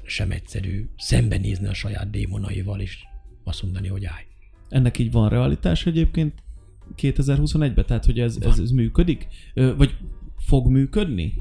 sem 0.03 0.31
egyszerű 0.31 0.89
szembenézni 0.97 1.67
a 1.67 1.73
saját 1.73 2.09
démonaival, 2.09 2.79
és 2.79 2.97
azt 3.43 3.63
mondani, 3.63 3.87
hogy 3.87 4.05
állj. 4.05 4.23
Ennek 4.69 4.97
így 4.97 5.11
van 5.11 5.29
realitás 5.29 5.85
egyébként 5.85 6.43
2021-ben? 6.97 7.85
Tehát, 7.85 8.05
hogy 8.05 8.19
ez, 8.19 8.37
ez, 8.41 8.59
ez 8.59 8.71
működik? 8.71 9.27
Vagy 9.53 9.95
fog 10.37 10.67
működni? 10.67 11.33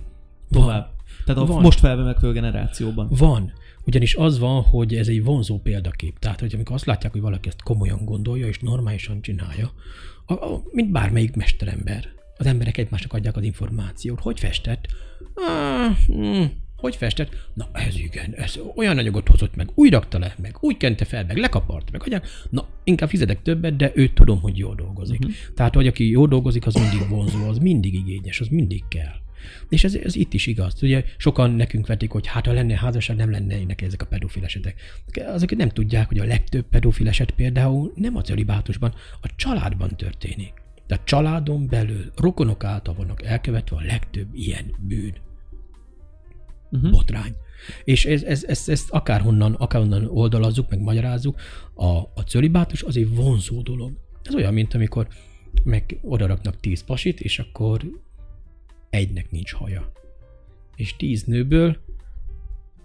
Tovább. 0.50 0.90
Tehát 1.24 1.42
a 1.42 1.46
Van. 1.46 1.62
most 1.62 1.78
felvevekvő 1.78 2.32
generációban. 2.32 3.08
Van. 3.10 3.52
Ugyanis 3.86 4.14
az 4.14 4.38
van, 4.38 4.62
hogy 4.62 4.94
ez 4.94 5.08
egy 5.08 5.24
vonzó 5.24 5.58
példakép. 5.58 6.18
Tehát, 6.18 6.40
hogy 6.40 6.54
amikor 6.54 6.74
azt 6.74 6.84
látják, 6.84 7.12
hogy 7.12 7.20
valaki 7.20 7.48
ezt 7.48 7.62
komolyan 7.62 8.04
gondolja 8.04 8.46
és 8.46 8.58
normálisan 8.58 9.22
csinálja, 9.22 9.72
a, 10.26 10.32
a, 10.32 10.62
mint 10.72 10.90
bármelyik 10.90 11.36
mesterember, 11.36 12.08
az 12.36 12.46
emberek 12.46 12.76
egymásnak 12.76 13.12
adják 13.12 13.36
az 13.36 13.42
információt. 13.42 14.20
Hogy 14.20 14.40
festett? 14.40 14.86
Ah, 15.34 15.96
hm, 16.06 16.44
hogy 16.76 16.96
festett? 16.96 17.48
Na 17.54 17.68
ez 17.72 17.96
igen, 17.98 18.34
ez 18.34 18.58
olyan 18.76 18.98
anyagot 18.98 19.28
hozott 19.28 19.56
meg, 19.56 19.70
úgy 19.74 19.90
rakta 19.90 20.18
le, 20.18 20.34
meg 20.42 20.56
úgy 20.60 20.76
kente 20.76 21.04
fel, 21.04 21.24
meg 21.24 21.36
lekapart, 21.36 21.90
meg 21.90 22.02
adják. 22.02 22.26
Na, 22.50 22.66
inkább 22.84 23.08
fizetek 23.08 23.42
többet, 23.42 23.76
de 23.76 23.92
őt 23.94 24.14
tudom, 24.14 24.40
hogy 24.40 24.58
jól 24.58 24.74
dolgozik. 24.74 25.20
Uh-huh. 25.20 25.34
Tehát, 25.54 25.74
hogy 25.74 25.86
aki 25.86 26.10
jól 26.10 26.28
dolgozik, 26.28 26.66
az 26.66 26.74
mindig 26.74 27.08
vonzó, 27.08 27.48
az 27.48 27.58
mindig 27.58 27.94
igényes, 27.94 28.40
az 28.40 28.48
mindig 28.48 28.82
kell. 28.88 29.14
És 29.68 29.84
ez, 29.84 29.94
ez 29.94 30.14
itt 30.14 30.32
is 30.32 30.46
igaz. 30.46 30.82
Ugye 30.82 31.04
sokan 31.16 31.50
nekünk 31.50 31.86
vetik, 31.86 32.10
hogy 32.10 32.26
hát 32.26 32.46
ha 32.46 32.52
lenne 32.52 32.76
házasság, 32.76 33.16
nem 33.16 33.30
lennének 33.30 33.82
ezek 33.82 34.02
a 34.02 34.06
pedofil 34.06 34.44
esetek. 34.44 34.80
Azok 35.26 35.56
nem 35.56 35.68
tudják, 35.68 36.08
hogy 36.08 36.18
a 36.18 36.24
legtöbb 36.24 36.64
pedofil 36.68 37.08
eset 37.08 37.30
például 37.30 37.92
nem 37.94 38.16
a 38.16 38.20
celibátusban, 38.20 38.94
a 39.20 39.28
családban 39.36 39.96
történik. 39.96 40.52
Tehát 40.86 41.04
családon 41.04 41.66
belül 41.66 42.12
rokonok 42.16 42.64
által 42.64 42.94
vannak 42.94 43.22
elkövetve 43.22 43.76
a 43.76 43.82
legtöbb 43.82 44.28
ilyen 44.32 44.74
bűn. 44.78 45.14
Uh-huh. 46.70 46.90
Botrány. 46.90 47.34
És 47.84 48.04
ez, 48.04 48.22
ez, 48.22 48.44
ez, 48.44 48.68
ezt 48.68 48.90
akárhonnan, 48.90 49.54
akárhonnan 49.54 50.06
oldalazzuk, 50.06 50.70
meg 50.70 50.80
magyarázzuk, 50.80 51.40
a, 51.74 51.86
a 51.96 52.24
cölibátus 52.26 52.82
az 52.82 52.96
egy 52.96 53.14
vonzó 53.14 53.62
dolog. 53.62 53.92
Ez 54.22 54.34
olyan, 54.34 54.54
mint 54.54 54.74
amikor 54.74 55.08
meg 55.64 55.98
odaraknak 56.02 56.60
tíz 56.60 56.84
pasit, 56.84 57.20
és 57.20 57.38
akkor 57.38 57.80
egynek 58.90 59.30
nincs 59.30 59.52
haja. 59.52 59.92
És 60.76 60.96
tíz 60.96 61.24
nőből 61.24 61.76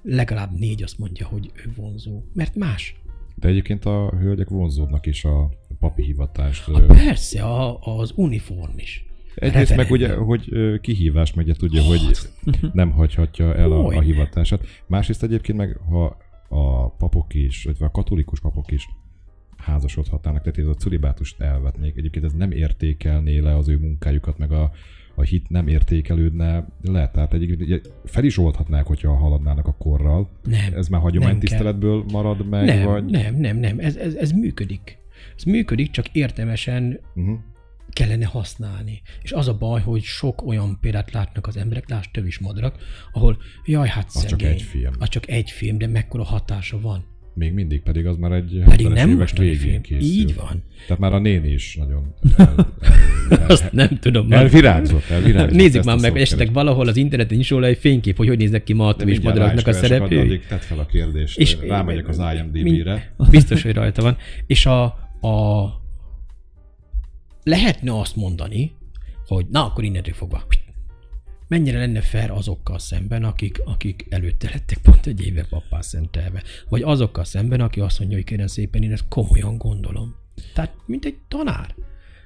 legalább 0.03 0.51
négy 0.51 0.83
azt 0.83 0.97
mondja, 0.97 1.27
hogy 1.27 1.51
ő 1.55 1.71
vonzó. 1.75 2.21
Mert 2.33 2.55
más. 2.55 2.95
De 3.35 3.47
egyébként 3.47 3.85
a 3.85 4.13
hölgyek 4.19 4.49
vonzódnak 4.49 5.05
is 5.05 5.25
a 5.25 5.49
papi 5.79 6.03
hivatást. 6.03 6.67
A 6.67 6.85
persze, 6.85 7.43
a, 7.43 7.79
az 7.99 8.11
uniform 8.15 8.77
is. 8.77 9.05
Egyrészt 9.35 9.75
meg 9.75 9.91
ugye, 9.91 10.13
hogy 10.13 10.49
kihívás, 10.81 11.33
meg 11.33 11.45
ugye 11.45 11.55
tudja, 11.55 11.81
hogy 11.81 12.17
nem 12.73 12.91
hagyhatja 12.91 13.55
el 13.55 13.71
a, 13.71 13.85
a 13.85 14.01
hivatását. 14.01 14.65
Másrészt 14.87 15.23
egyébként 15.23 15.57
meg, 15.57 15.77
ha 15.89 16.17
a 16.49 16.89
papok 16.89 17.33
is, 17.33 17.63
vagy 17.63 17.75
a 17.79 17.91
katolikus 17.91 18.39
papok 18.39 18.71
is 18.71 18.87
házasodhatnának, 19.57 20.41
tehát 20.41 20.57
ez 20.57 20.67
a 20.67 20.73
celibátust 20.73 21.41
elvetnék. 21.41 21.95
Egyébként 21.95 22.25
ez 22.25 22.33
nem 22.33 22.51
értékelné 22.51 23.37
le 23.37 23.55
az 23.55 23.67
ő 23.67 23.77
munkájukat, 23.77 24.37
meg 24.37 24.51
a, 24.51 24.71
a 25.15 25.21
hit 25.23 25.49
nem 25.49 25.67
értékelődne 25.67 26.65
le. 26.81 27.09
Tehát 27.13 27.33
egyébként 27.33 27.91
fel 28.05 28.23
is 28.23 28.37
oldhatnák, 28.37 28.85
hogyha 28.85 29.15
haladnának 29.15 29.67
a 29.67 29.75
korral. 29.77 30.29
Nem. 30.43 30.73
Ez 30.75 30.87
már 30.87 31.01
hagyomány 31.01 31.29
nem 31.29 31.39
kell. 31.39 31.47
tiszteletből 31.49 32.03
marad 32.11 32.47
meg, 32.49 32.65
Nem, 32.65 32.83
vagy... 32.85 33.05
nem, 33.05 33.35
nem, 33.35 33.57
nem. 33.57 33.79
Ez, 33.79 33.95
ez, 33.95 34.13
ez 34.13 34.31
működik. 34.31 34.97
Ez 35.37 35.43
működik, 35.43 35.91
csak 35.91 36.07
értelmesen 36.11 36.99
Uh-huh. 37.15 37.37
kellene 37.89 38.25
használni. 38.25 39.01
És 39.21 39.31
az 39.31 39.47
a 39.47 39.57
baj, 39.57 39.81
hogy 39.81 40.01
sok 40.03 40.45
olyan 40.47 40.77
példát 40.81 41.11
látnak 41.11 41.47
az 41.47 41.57
emberek, 41.57 41.89
lásd 41.89 42.11
tövis 42.11 42.39
madarak, 42.39 42.77
ahol 43.11 43.37
jaj, 43.65 43.87
hát 43.87 44.05
Az 44.07 44.13
csak 44.21 44.29
szegény. 44.29 44.47
egy 44.47 44.61
film. 44.61 44.93
Az 44.99 45.09
csak 45.09 45.29
egy 45.29 45.49
film, 45.51 45.77
de 45.77 45.87
mekkora 45.87 46.23
hatása 46.23 46.79
van. 46.79 47.05
Még 47.37 47.53
mindig 47.53 47.81
pedig 47.81 48.05
az 48.05 48.17
már 48.17 48.31
egy 48.31 48.61
Pedig 48.65 48.87
70-es 48.87 48.93
nem 48.93 49.07
évek 49.07 49.19
mostani 49.19 49.47
végén 49.47 49.61
film. 49.69 49.81
készült. 49.81 50.13
Így 50.29 50.35
van. 50.35 50.63
Tehát 50.85 51.01
már 51.01 51.13
a 51.13 51.19
néni 51.19 51.49
is 51.51 51.75
nagyon 51.75 52.13
el, 52.37 52.55
el, 52.57 52.67
el, 53.39 53.45
Azt 53.47 53.71
nem 53.71 53.99
tudom. 53.99 54.31
elvirágzott, 54.31 55.09
elvirágzott. 55.09 55.55
Nézzük 55.57 55.83
már 55.83 55.99
meg, 55.99 56.11
szót 56.11 56.19
esetleg 56.19 56.53
valahol 56.53 56.87
az 56.87 56.97
interneten 56.97 57.39
is 57.39 57.49
róla 57.49 57.65
egy 57.65 57.77
fénykép, 57.77 58.17
hogy 58.17 58.27
hogy 58.27 58.37
néznek 58.37 58.63
ki 58.63 58.73
ma 58.73 58.87
a 58.87 58.95
tövis 58.95 59.19
madaraknak 59.19 59.67
a 59.67 59.73
szereplői. 59.73 60.19
Addig 60.19 60.45
tedd 60.47 60.59
fel 60.59 60.79
a 60.79 60.85
kérdést, 60.85 61.37
És 61.39 61.57
rámegyek 61.67 62.07
az 62.07 62.21
IMDb-re. 62.35 63.13
Biztos, 63.29 63.61
hogy 63.63 63.73
rajta 63.73 64.01
van. 64.01 64.17
És 64.47 64.65
a, 64.65 64.83
a 65.21 65.65
lehetne 67.43 67.99
azt 67.99 68.15
mondani, 68.15 68.71
hogy 69.27 69.45
na, 69.49 69.65
akkor 69.65 69.83
innentől 69.83 70.13
fogva 70.13 70.43
mennyire 71.47 71.77
lenne 71.77 72.01
fair 72.01 72.31
azokkal 72.31 72.79
szemben, 72.79 73.23
akik, 73.23 73.61
akik 73.65 74.05
előtte 74.09 74.49
lettek 74.53 74.77
pont 74.77 75.05
egy 75.05 75.25
éve 75.25 75.45
pappá 75.49 75.81
szentelve. 75.81 76.43
Vagy 76.69 76.81
azokkal 76.81 77.23
szemben, 77.23 77.61
aki 77.61 77.79
azt 77.79 77.99
mondja, 77.99 78.17
hogy 78.17 78.25
kérem 78.25 78.47
szépen, 78.47 78.83
én 78.83 78.91
ezt 78.91 79.07
komolyan 79.09 79.57
gondolom. 79.57 80.15
Tehát, 80.53 80.73
mint 80.85 81.05
egy 81.05 81.17
tanár. 81.27 81.75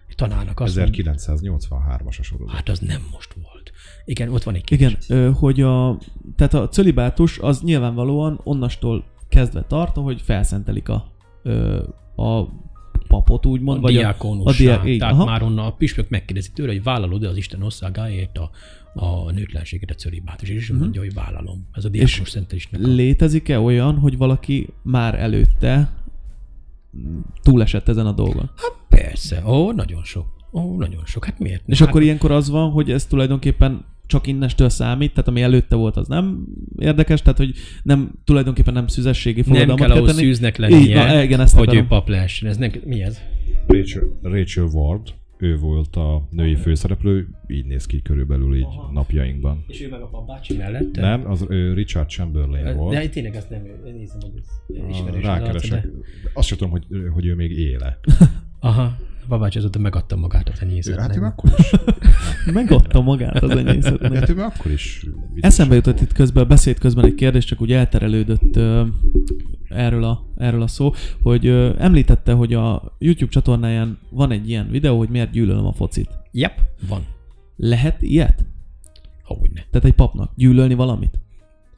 Egy 0.07 0.15
tanárnak 0.15 0.59
azt 0.59 0.75
mondja, 0.75 1.13
1983-as 1.15 2.19
a 2.19 2.23
sorozat. 2.23 2.55
hát 2.55 2.69
az 2.69 2.79
nem 2.79 3.07
most 3.11 3.33
volt. 3.33 3.71
Igen, 4.05 4.29
ott 4.29 4.43
van 4.43 4.55
egy 4.55 4.63
kérdés. 4.63 5.09
Igen, 5.09 5.33
hogy 5.33 5.61
a, 5.61 5.97
tehát 6.35 6.53
a 6.53 6.69
cölibátus 6.69 7.39
az 7.39 7.61
nyilvánvalóan 7.61 8.39
onnastól 8.43 9.05
kezdve 9.29 9.63
tart, 9.67 9.95
hogy 9.95 10.21
felszentelik 10.21 10.89
a, 10.89 11.11
a 12.15 12.47
papot, 13.07 13.45
úgymond, 13.45 13.77
a 13.77 13.81
vagy 13.81 13.93
diákonussá. 13.93 14.49
a 14.49 14.57
diák, 14.57 14.87
így, 14.87 14.99
Tehát 14.99 15.13
aha. 15.13 15.25
már 15.25 15.43
onnan 15.43 15.65
a 15.65 15.73
püspök 15.73 16.09
megkérdezi 16.09 16.51
tőle, 16.51 16.71
hogy 16.71 16.83
vállalod-e 16.83 17.27
az 17.27 17.37
Isten 17.37 17.61
országáért 17.61 18.37
a, 18.37 18.49
a 18.93 19.31
nőtlenséget, 19.31 19.89
a 19.89 19.93
cölibátus, 19.93 20.49
és 20.49 20.63
uh-huh. 20.63 20.79
mondja, 20.79 21.01
hogy 21.01 21.13
vállalom. 21.13 21.67
Ez 21.71 21.85
a 21.85 21.89
diákonus 21.89 22.29
szentelésnek 22.29 22.81
a... 22.83 22.87
Létezik-e 22.87 23.59
olyan, 23.59 23.95
hogy 23.95 24.17
valaki 24.17 24.67
már 24.81 25.19
előtte 25.19 25.93
túlesett 27.41 27.87
ezen 27.87 28.05
a 28.05 28.11
dolgon? 28.11 28.49
Persze, 28.89 29.43
ó, 29.45 29.71
nagyon 29.71 30.03
sok. 30.03 30.25
Ó, 30.51 30.77
nagyon 30.77 31.05
sok. 31.05 31.25
Hát 31.25 31.39
miért? 31.39 31.63
És 31.65 31.79
hát, 31.79 31.87
akkor 31.87 32.01
ilyenkor 32.01 32.31
az 32.31 32.49
van, 32.49 32.71
hogy 32.71 32.91
ez 32.91 33.05
tulajdonképpen 33.05 33.85
csak 34.05 34.27
innestől 34.27 34.69
számít, 34.69 35.13
tehát 35.13 35.27
ami 35.27 35.41
előtte 35.41 35.75
volt, 35.75 35.97
az 35.97 36.07
nem 36.07 36.47
érdekes, 36.77 37.21
tehát 37.21 37.37
hogy 37.37 37.53
nem, 37.83 38.11
tulajdonképpen 38.23 38.73
nem 38.73 38.87
szüzességi 38.87 39.41
nem 39.41 39.49
fogadalmat 39.49 39.87
kell 39.87 39.97
ahhoz 39.97 40.15
szűznek 40.15 40.53
Így, 40.53 40.59
lennie, 40.59 41.05
na, 41.05 41.23
igen, 41.23 41.39
ezt 41.39 41.55
hogy 41.55 41.67
akarom. 41.67 41.83
ő 41.83 41.87
pap 41.87 42.07
lehessen. 42.07 42.49
Ez 42.49 42.57
nem, 42.57 42.71
mi 42.85 43.01
ez? 43.01 43.19
Rachel, 43.67 44.19
Rachel 44.21 44.63
Ward, 44.63 45.13
ő 45.41 45.57
volt 45.57 45.95
a 45.95 46.27
női 46.31 46.55
főszereplő, 46.55 47.27
így 47.47 47.65
néz 47.65 47.85
ki 47.85 48.01
körülbelül 48.01 48.55
így 48.55 48.65
napjainkban. 48.93 49.63
És 49.67 49.81
ő 49.81 49.89
meg 49.89 50.01
a 50.01 50.07
papbácsi 50.07 50.57
mellette? 50.57 51.01
Nem, 51.01 51.29
az 51.29 51.45
ő 51.49 51.73
Richard 51.73 52.09
Chamberlain 52.09 52.75
volt. 52.77 52.95
De 52.95 53.07
tényleg 53.09 53.35
azt 53.35 53.49
nem 53.49 53.65
ő. 53.65 53.91
Nézem, 53.91 54.17
hogy 54.21 54.31
ez 54.35 54.89
ismerős. 54.89 55.19
az 55.23 55.25
Rákeresek. 55.29 55.71
arca, 55.77 55.87
de- 55.87 56.29
Azt 56.33 56.47
sem 56.47 56.57
tudom, 56.57 56.71
hogy, 56.73 56.85
hogy 57.13 57.25
ő 57.25 57.35
még 57.35 57.51
éle. 57.51 57.99
Aha. 58.59 58.83
A 59.23 59.27
babácsi 59.27 59.57
azóta 59.57 59.79
megadta 59.79 60.15
magát 60.15 60.47
a 60.47 60.51
Ő, 60.51 60.57
tenyészetnek. 60.59 61.05
hát 61.07 61.17
ő 61.17 61.21
akkor 61.23 61.51
is. 61.57 61.71
Megadta 62.53 63.01
magát 63.01 63.43
az 63.43 63.49
enyészetnek. 63.49 64.13
Hát 64.13 64.29
ő 64.29 64.39
akkor 64.41 64.71
is. 64.71 65.05
Eszembe 65.39 65.75
jutott 65.75 65.99
itt 66.01 66.13
közben, 66.13 66.43
a 66.43 66.47
beszéd 66.47 66.79
közben 66.79 67.05
egy 67.05 67.15
kérdés, 67.15 67.45
csak 67.45 67.61
úgy 67.61 67.71
elterelődött 67.71 68.59
erről, 69.69 70.03
a, 70.03 70.25
erről 70.37 70.61
a 70.61 70.67
szó, 70.67 70.93
hogy 71.21 71.45
ö, 71.47 71.73
említette, 71.77 72.33
hogy 72.33 72.53
a 72.53 72.95
YouTube 72.99 73.31
csatornáján 73.31 73.99
van 74.09 74.31
egy 74.31 74.49
ilyen 74.49 74.69
videó, 74.69 74.97
hogy 74.97 75.09
miért 75.09 75.31
gyűlölöm 75.31 75.65
a 75.65 75.71
focit. 75.73 76.09
Yep, 76.31 76.59
van. 76.87 77.05
Lehet 77.55 78.01
ilyet? 78.01 78.45
Hogyne. 79.23 79.65
Tehát 79.71 79.87
egy 79.87 79.93
papnak 79.93 80.31
gyűlölni 80.35 80.73
valamit? 80.73 81.19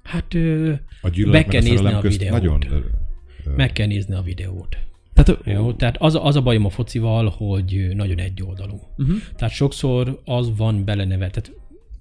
Hát 0.03 0.33
ö, 0.33 0.73
A 1.01 1.09
kell 1.09 1.29
meg 1.29 1.47
a 1.47 1.59
nézni 1.69 1.93
a 1.93 1.99
közt 1.99 2.17
videót. 2.17 2.41
nagyon... 2.41 2.61
ö, 2.71 2.75
ö, 3.45 3.55
meg 3.55 3.71
kell 3.71 3.87
nézni 3.87 4.13
a 4.15 4.21
videót. 4.21 4.77
Tehát, 5.13 5.39
Jó, 5.45 5.73
tehát 5.73 5.97
az, 5.99 6.15
a- 6.15 6.25
az 6.25 6.35
a 6.35 6.41
bajom 6.41 6.65
a 6.65 6.69
focival, 6.69 7.29
hogy 7.37 7.91
nagyon 7.95 8.17
egyoldalú. 8.17 8.79
Uh-huh. 8.97 9.15
Tehát 9.35 9.53
sokszor 9.53 10.21
az 10.25 10.57
van 10.57 10.83
beleneve, 10.85 11.29
tehát 11.29 11.51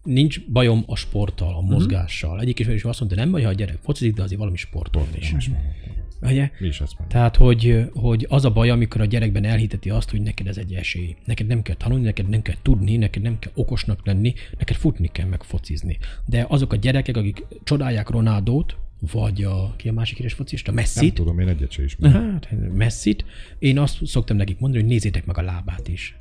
nincs 0.03 0.47
bajom 0.47 0.83
a 0.87 0.97
sporttal, 0.97 1.55
a 1.55 1.61
mozgással. 1.61 2.41
Egyik 2.41 2.59
ismerős 2.59 2.85
azt 2.85 3.01
mondta, 3.01 3.19
nem 3.19 3.31
baj, 3.31 3.43
ha 3.43 3.49
a 3.49 3.53
gyerek 3.53 3.79
focizik, 3.83 4.15
de 4.15 4.23
azért 4.23 4.39
valami 4.39 4.57
sportol 4.57 5.07
is. 5.19 5.35
Ugye? 6.23 6.51
Mi 6.59 6.67
is 6.67 6.81
ezt 6.81 6.99
mondjuk. 6.99 7.09
Tehát, 7.09 7.37
hogy, 7.37 7.85
hogy 7.95 8.27
az 8.29 8.45
a 8.45 8.51
baj, 8.51 8.71
amikor 8.71 9.01
a 9.01 9.05
gyerekben 9.05 9.45
elhiteti 9.45 9.91
azt, 9.91 10.11
hogy 10.11 10.21
neked 10.21 10.47
ez 10.47 10.57
egy 10.57 10.75
esély. 10.75 11.17
Neked 11.25 11.47
nem 11.47 11.63
kell 11.63 11.75
tanulni, 11.75 12.05
neked 12.05 12.29
nem 12.29 12.43
kell 12.43 12.57
tudni, 12.63 12.97
neked 12.97 13.23
nem 13.23 13.39
kell 13.39 13.53
okosnak 13.55 14.07
lenni, 14.07 14.35
neked 14.59 14.77
futni 14.77 15.09
kell, 15.13 15.27
meg 15.27 15.43
focizni. 15.43 15.99
De 16.27 16.47
azok 16.49 16.73
a 16.73 16.77
gyerekek, 16.77 17.17
akik 17.17 17.45
csodálják 17.65 18.09
Ronaldót, 18.09 18.77
vagy 19.13 19.43
a, 19.43 19.75
ki 19.77 19.89
a 19.89 19.93
másik 19.93 20.19
éres 20.19 20.33
focista, 20.33 20.73
Nem 20.73 20.85
Messi-t, 20.85 21.15
tudom, 21.15 21.39
én 21.39 21.49
egyet 21.49 21.71
sem 21.71 21.85
ismerem. 21.85 22.33
Hát, 22.33 22.49
messzit. 22.73 23.25
Én 23.59 23.79
azt 23.79 24.07
szoktam 24.07 24.37
nekik 24.37 24.59
mondani, 24.59 24.83
hogy 24.83 24.93
nézzétek 24.93 25.27
meg 25.27 25.39
a 25.39 25.43
lábát 25.43 25.89
is. 25.89 26.17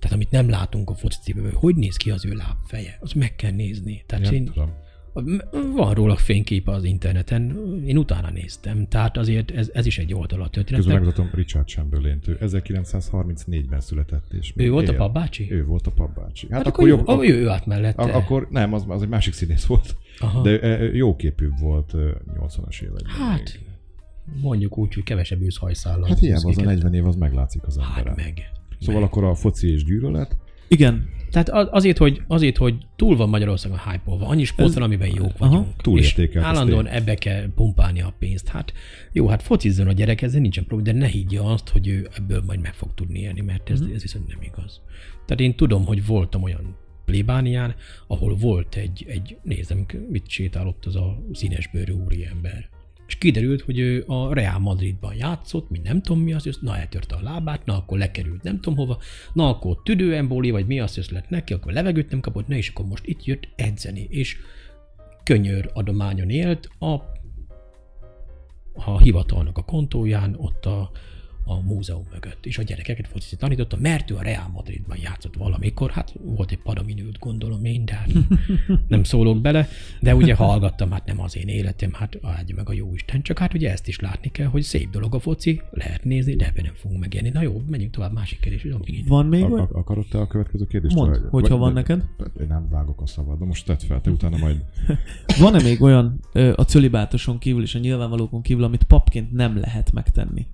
Tehát 0.00 0.16
amit 0.16 0.30
nem 0.30 0.48
látunk 0.48 0.90
a 0.90 0.94
focicipőből, 0.94 1.52
hogy 1.54 1.74
néz 1.76 1.96
ki 1.96 2.10
az 2.10 2.24
ő 2.24 2.32
lábfeje, 2.32 2.96
az 3.00 3.12
meg 3.12 3.36
kell 3.36 3.50
nézni. 3.52 4.02
Tehát 4.06 4.32
én, 4.32 4.44
tudom. 4.44 4.72
van 5.74 5.94
róla 5.94 6.16
fényképe 6.16 6.72
az 6.72 6.84
interneten, 6.84 7.56
én 7.86 7.96
utána 7.96 8.30
néztem. 8.30 8.88
Tehát 8.88 9.16
azért 9.16 9.50
ez, 9.50 9.70
ez 9.72 9.86
is 9.86 9.98
egy 9.98 10.14
oldal 10.14 10.42
a 10.42 10.48
Közben 10.50 10.94
megmutatom 10.94 11.30
Richard 11.34 11.66
Chamberlain-t. 11.68 12.28
Ő 12.28 12.38
1934-ben 12.40 13.80
született. 13.80 14.32
És 14.32 14.52
még 14.52 14.66
Ő 14.66 14.70
volt 14.70 14.88
a 14.88 14.92
él. 14.92 14.98
papbácsi? 14.98 15.52
Ő 15.52 15.64
volt 15.64 15.86
a 15.86 15.90
papbácsi. 15.90 16.46
Hát, 16.50 16.56
Hát 16.56 16.66
akkor, 16.66 16.88
jobb, 16.88 17.06
jó, 17.08 17.22
ő, 17.22 17.48
állt 17.48 17.66
mellette. 17.66 18.02
a, 18.02 18.16
akkor 18.16 18.48
nem, 18.50 18.72
az, 18.72 18.84
az 18.88 19.02
egy 19.02 19.08
másik 19.08 19.32
színész 19.32 19.64
volt. 19.64 19.96
Aha. 20.18 20.42
De 20.42 20.50
jó 20.92 21.16
képűbb 21.16 21.58
volt 21.58 21.94
ö, 21.94 22.10
80-as 22.34 22.82
években. 22.82 23.12
Hát, 23.18 23.58
mondjuk 24.40 24.78
úgy, 24.78 24.94
hogy 24.94 25.02
kevesebb 25.02 25.40
őszhajszállal. 25.42 26.08
Hát 26.08 26.18
hiába 26.18 26.36
az 26.36 26.44
a 26.44 26.46
húzik. 26.46 26.64
40 26.64 26.94
év, 26.94 27.06
az 27.06 27.16
meglátszik 27.16 27.62
az 27.66 27.78
Hát 27.78 27.98
emberen. 27.98 28.14
meg. 28.24 28.50
Szóval 28.80 29.02
akkor 29.02 29.24
a 29.24 29.34
foci 29.34 29.72
és 29.72 29.84
gyűlölet. 29.84 30.36
Igen. 30.68 31.08
Tehát 31.30 31.48
az- 31.48 31.68
azért, 31.70 31.98
hogy, 31.98 32.22
azért, 32.26 32.56
hogy 32.56 32.74
túl 32.96 33.16
van 33.16 33.28
Magyarországon 33.28 33.78
hype 33.90 34.02
annyi 34.26 34.44
sport 34.44 34.74
van, 34.74 34.82
amiben 34.82 35.08
jók 35.14 35.32
Aha, 35.38 35.48
vagyunk. 35.48 35.76
túlértékelt, 35.82 36.44
És 36.44 36.50
ez 36.50 36.56
állandóan 36.56 36.84
tény. 36.84 36.94
ebbe 36.94 37.14
kell 37.14 37.48
pumpálni 37.54 38.00
a 38.02 38.14
pénzt. 38.18 38.48
Hát 38.48 38.72
jó, 39.12 39.26
hát 39.28 39.42
focizzon 39.42 39.86
a 39.86 39.92
gyerek, 39.92 40.22
ezzel 40.22 40.40
nincsen 40.40 40.64
probléma, 40.64 40.92
de 40.98 41.04
ne 41.04 41.10
higgye 41.12 41.40
azt, 41.40 41.68
hogy 41.68 41.88
ő 41.88 42.08
ebből 42.16 42.42
majd 42.46 42.60
meg 42.60 42.74
fog 42.74 42.94
tudni 42.94 43.18
élni, 43.18 43.40
mert 43.40 43.70
ez, 43.70 43.80
ez 43.94 44.02
viszont 44.02 44.28
nem 44.28 44.42
igaz. 44.42 44.80
Tehát 45.26 45.40
én 45.42 45.54
tudom, 45.54 45.84
hogy 45.84 46.06
voltam 46.06 46.42
olyan 46.42 46.76
plébánián, 47.04 47.74
ahol 48.06 48.34
volt 48.36 48.74
egy, 48.74 49.04
egy 49.08 49.36
nézem, 49.42 49.86
mit 50.08 50.28
sétálott 50.28 50.84
az 50.86 50.96
a 50.96 51.22
színesbőrű 51.32 51.92
úriember. 51.92 52.68
És 53.10 53.16
kiderült, 53.16 53.60
hogy 53.60 53.78
ő 53.78 54.04
a 54.06 54.34
Real 54.34 54.58
Madridban 54.58 55.14
játszott, 55.14 55.70
mi 55.70 55.78
nem 55.78 56.02
tudom 56.02 56.22
mi 56.22 56.32
az, 56.32 56.58
na 56.60 56.76
eltörte 56.76 57.14
a 57.14 57.22
lábát, 57.22 57.64
na 57.64 57.76
akkor 57.76 57.98
lekerült 57.98 58.42
nem 58.42 58.60
tudom 58.60 58.78
hova, 58.78 58.98
na 59.32 59.48
akkor 59.48 59.82
tüdőembóli, 59.82 60.50
vagy 60.50 60.66
mi 60.66 60.80
az, 60.80 60.94
hogy 60.94 61.06
lett 61.10 61.28
neki, 61.28 61.52
akkor 61.52 61.72
levegőt 61.72 62.10
nem 62.10 62.20
kapott, 62.20 62.46
na 62.46 62.54
és 62.54 62.68
akkor 62.68 62.86
most 62.86 63.06
itt 63.06 63.24
jött 63.24 63.48
edzeni, 63.56 64.06
és 64.10 64.36
könyör 65.24 65.70
adományon 65.74 66.30
élt 66.30 66.68
a, 66.78 66.94
a 68.72 69.00
hivatalnak 69.00 69.58
a 69.58 69.62
kontóján, 69.62 70.34
ott 70.38 70.66
a, 70.66 70.90
a 71.50 71.60
múzeum 71.60 72.06
mögött, 72.12 72.46
és 72.46 72.58
a 72.58 72.62
gyerekeket 72.62 73.08
focizni 73.08 73.36
tanította, 73.36 73.76
mert 73.80 74.10
ő 74.10 74.14
a 74.16 74.22
Real 74.22 74.48
Madridban 74.52 74.96
játszott 75.02 75.36
valamikor, 75.36 75.90
hát 75.90 76.12
volt 76.24 76.50
egy 76.50 76.58
padaminőt 76.58 77.18
gondolom 77.18 77.64
én, 77.64 77.84
de 77.84 77.92
hát 77.94 78.08
nem 78.88 79.02
szólok 79.04 79.40
bele, 79.40 79.68
de 80.00 80.14
ugye 80.14 80.34
hallgattam, 80.34 80.90
hát 80.90 81.06
nem 81.06 81.20
az 81.20 81.36
én 81.36 81.48
életem, 81.48 81.92
hát 81.92 82.18
áldja 82.22 82.54
meg 82.54 82.68
a 82.68 82.72
jó 82.72 82.94
Isten, 82.94 83.22
csak 83.22 83.38
hát 83.38 83.54
ugye 83.54 83.70
ezt 83.70 83.88
is 83.88 84.00
látni 84.00 84.30
kell, 84.30 84.46
hogy 84.46 84.62
szép 84.62 84.90
dolog 84.90 85.14
a 85.14 85.18
foci, 85.18 85.60
lehet 85.70 86.04
nézni, 86.04 86.34
de 86.36 86.46
ebben 86.46 86.64
nem 86.64 86.74
fogunk 86.74 87.00
megélni. 87.00 87.28
Na 87.28 87.42
jó, 87.42 87.62
menjünk 87.68 87.92
tovább, 87.92 88.12
másik 88.12 88.40
kérdés, 88.40 88.64
amíg. 88.64 89.08
Van 89.08 89.26
még 89.26 89.42
A, 89.42 89.46
olyan? 89.46 89.68
a, 89.72 89.78
akarod 89.78 90.06
te 90.10 90.18
a 90.18 90.26
következő 90.26 90.66
kérdést? 90.66 90.94
Mondd, 90.94 91.10
Vagy- 91.10 91.20
hogyha 91.20 91.40
vagy- 91.40 91.50
van 91.50 91.60
vagy- 91.60 91.72
neked. 91.72 92.04
Én 92.40 92.46
nem 92.46 92.68
vágok 92.70 93.00
a 93.00 93.06
szabad, 93.06 93.38
de 93.38 93.44
most 93.44 93.66
tedd 93.66 93.78
fel, 93.78 94.00
te 94.00 94.10
utána 94.10 94.36
majd 94.36 94.64
Van-e 95.40 95.62
még 95.62 95.82
olyan 95.82 96.20
a 96.54 96.62
cölibátoson 96.62 97.38
kívül 97.38 97.62
és 97.62 97.74
a 97.74 97.78
nyilvánvalókon 97.78 98.42
kívül, 98.42 98.64
amit 98.64 98.82
papként 98.84 99.32
nem 99.32 99.56
lehet 99.58 99.92
megtenni? 99.92 100.46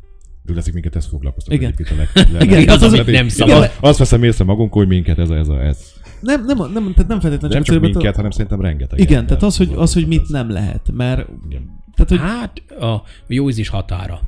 Leszik 0.54 0.72
minket 0.72 0.96
ez 0.96 1.06
foglalkoztat 1.06 1.54
Igen. 1.54 1.72
egyébként 1.72 2.00
a 2.00 2.02
leg, 2.14 2.30
leg, 2.32 2.42
Igen, 2.60 2.68
az, 2.68 2.82
amit 2.82 2.96
nem 2.96 3.08
Igen, 3.08 3.28
szabad. 3.28 3.62
az- 3.62 3.70
Azt 3.80 3.98
veszem 3.98 4.22
észre 4.22 4.44
magunk, 4.44 4.72
hogy 4.72 4.88
minket 4.88 5.18
ez 5.18 5.30
a, 5.30 5.36
ez 5.36 5.48
a, 5.48 5.62
ez. 5.62 5.92
Nem, 6.20 6.44
nem, 6.44 6.56
nem, 6.56 6.92
tehát 6.92 7.08
nem 7.08 7.20
feltétlenül 7.20 7.48
Nem 7.48 7.60
a 7.60 7.64
csak 7.64 7.80
minket, 7.80 8.16
hanem 8.16 8.30
szerintem 8.30 8.60
rengeteg. 8.60 8.98
Igen, 8.98 9.26
tehát 9.26 9.42
az, 9.42 9.56
hogy, 9.56 9.72
az, 9.76 9.92
hogy 9.94 10.06
mit 10.06 10.28
nem 10.28 10.50
lehet, 10.50 10.90
mert 10.92 11.28
Igen. 11.48 11.82
tehát, 11.94 12.08
hogy 12.08 12.18
Hát 12.18 12.80
a 12.82 13.02
jó 13.26 13.48
ízlés 13.48 13.68
határa. 13.68 14.20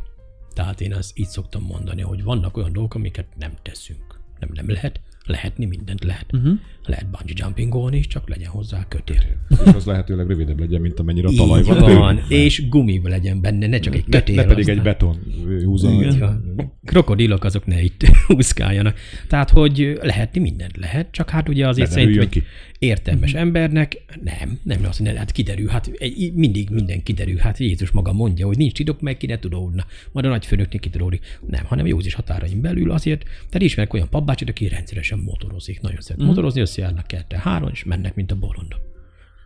Tehát 0.55 0.81
én 0.81 0.95
azt 0.95 1.19
így 1.19 1.29
szoktam 1.29 1.63
mondani, 1.63 2.01
hogy 2.03 2.23
vannak 2.23 2.57
olyan 2.57 2.73
dolgok, 2.73 2.95
amiket 2.95 3.27
nem 3.39 3.51
teszünk. 3.63 4.21
Nem, 4.41 4.49
nem 4.53 4.71
lehet. 4.71 5.01
Lehetni 5.29 5.65
mindent 5.67 6.05
lehet. 6.05 6.27
Uh-huh. 6.33 6.53
Lehet 6.85 7.07
bungee 7.11 7.35
jumpingolni 7.37 7.97
is, 7.97 8.07
csak 8.07 8.29
legyen 8.29 8.49
hozzá 8.49 8.87
kötél. 8.89 9.23
És 9.51 9.73
az 9.75 9.85
lehetőleg 9.85 10.27
rövidebb 10.29 10.59
legyen, 10.61 10.81
mint 10.81 10.99
amennyire 11.01 11.29
a 11.29 11.33
talaj 11.37 11.63
van. 11.63 11.95
van. 11.95 12.21
És 12.29 12.69
gumi 12.69 13.01
legyen 13.05 13.41
benne, 13.41 13.67
ne 13.67 13.79
csak 13.79 13.95
egy 13.95 14.05
Ne, 14.07 14.19
kötél. 14.19 14.35
ne 14.35 14.45
pedig 14.45 14.69
egy 14.69 14.79
aztán- 14.79 14.85
beton 14.85 15.17
húza. 15.65 15.91
Így 15.91 16.19
van. 16.19 16.55
Krokodilok 16.85 17.45
azok 17.45 17.67
ne 17.67 17.83
itt 17.83 18.05
úszkáljanak. 18.37 18.97
Tehát, 19.29 19.51
hogy 19.51 19.99
lehetni 20.03 20.41
mindent 20.41 20.77
lehet, 20.77 21.11
csak 21.11 21.31
hát 21.31 21.49
ugye 21.49 21.69
azért 21.69 21.89
Ne 21.89 21.95
szerintem 21.95 22.29
derüljön 22.29 22.45
értelmes 22.79 23.35
embernek 23.35 24.05
nem, 24.23 24.59
nem 24.63 24.85
azt 24.85 25.01
mondja, 25.01 25.19
hát 25.19 25.33
kiderül, 25.33 25.69
hát 25.69 25.91
egy, 25.99 26.33
mindig 26.35 26.71
minden 26.71 27.03
kiderül, 27.03 27.37
hát 27.37 27.59
Jézus 27.59 27.91
maga 27.91 28.13
mondja, 28.13 28.47
hogy 28.47 28.57
nincs 28.57 28.73
titok, 28.73 29.01
meg 29.01 29.17
ki 29.17 29.27
ne 29.27 29.39
tudódna. 29.39 29.87
Majd 30.13 30.27
a 30.27 30.29
nagyfőnöknek 30.29 30.81
kitudódik. 30.81 31.39
Nem, 31.47 31.65
hanem 31.65 31.87
Józis 31.87 32.15
határain 32.15 32.61
belül 32.61 32.91
azért, 32.91 33.23
tehát 33.23 33.63
ismerek 33.63 33.95
olyan 33.95 34.09
papbácsit, 34.09 34.49
aki 34.49 34.69
rendszeresen 34.69 35.19
motorozik, 35.19 35.81
nagyon 35.81 36.01
szeret 36.01 36.27
motorozni, 36.27 36.61
összejárnak 36.61 37.07
kettő 37.07 37.37
három, 37.37 37.69
és 37.73 37.85
mennek, 37.85 38.15
mint 38.15 38.33
a 38.33 38.37
bolondok. 38.37 38.81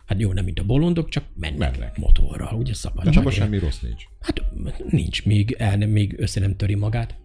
Hát 0.06 0.20
jó, 0.20 0.32
nem 0.32 0.44
mint 0.44 0.58
a 0.58 0.64
bolondok, 0.64 1.08
csak 1.08 1.24
mennek, 1.34 1.58
Mennek. 1.58 1.98
motorral, 1.98 2.54
ugye 2.54 2.74
szabad. 2.74 3.16
Abban 3.16 3.32
semmi 3.32 3.58
rossz 3.58 3.80
nincs. 3.80 4.02
Hát 4.20 4.42
nincs, 4.90 5.24
még, 5.24 5.54
el 5.58 5.76
nem, 5.76 5.90
még 5.90 6.14
össze 6.18 6.40
nem 6.40 6.56
töri 6.56 6.74
magát. 6.74 7.16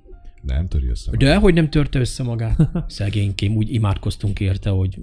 Nem 0.41 0.67
töri 0.67 0.87
össze. 0.87 1.17
De 1.17 1.35
hogy 1.35 1.53
nem 1.53 1.69
törte 1.69 1.99
össze 1.99 2.23
magát? 2.23 2.69
Szegénykém, 2.87 3.55
úgy 3.55 3.73
imádkoztunk 3.73 4.39
érte, 4.39 4.69
hogy 4.69 4.99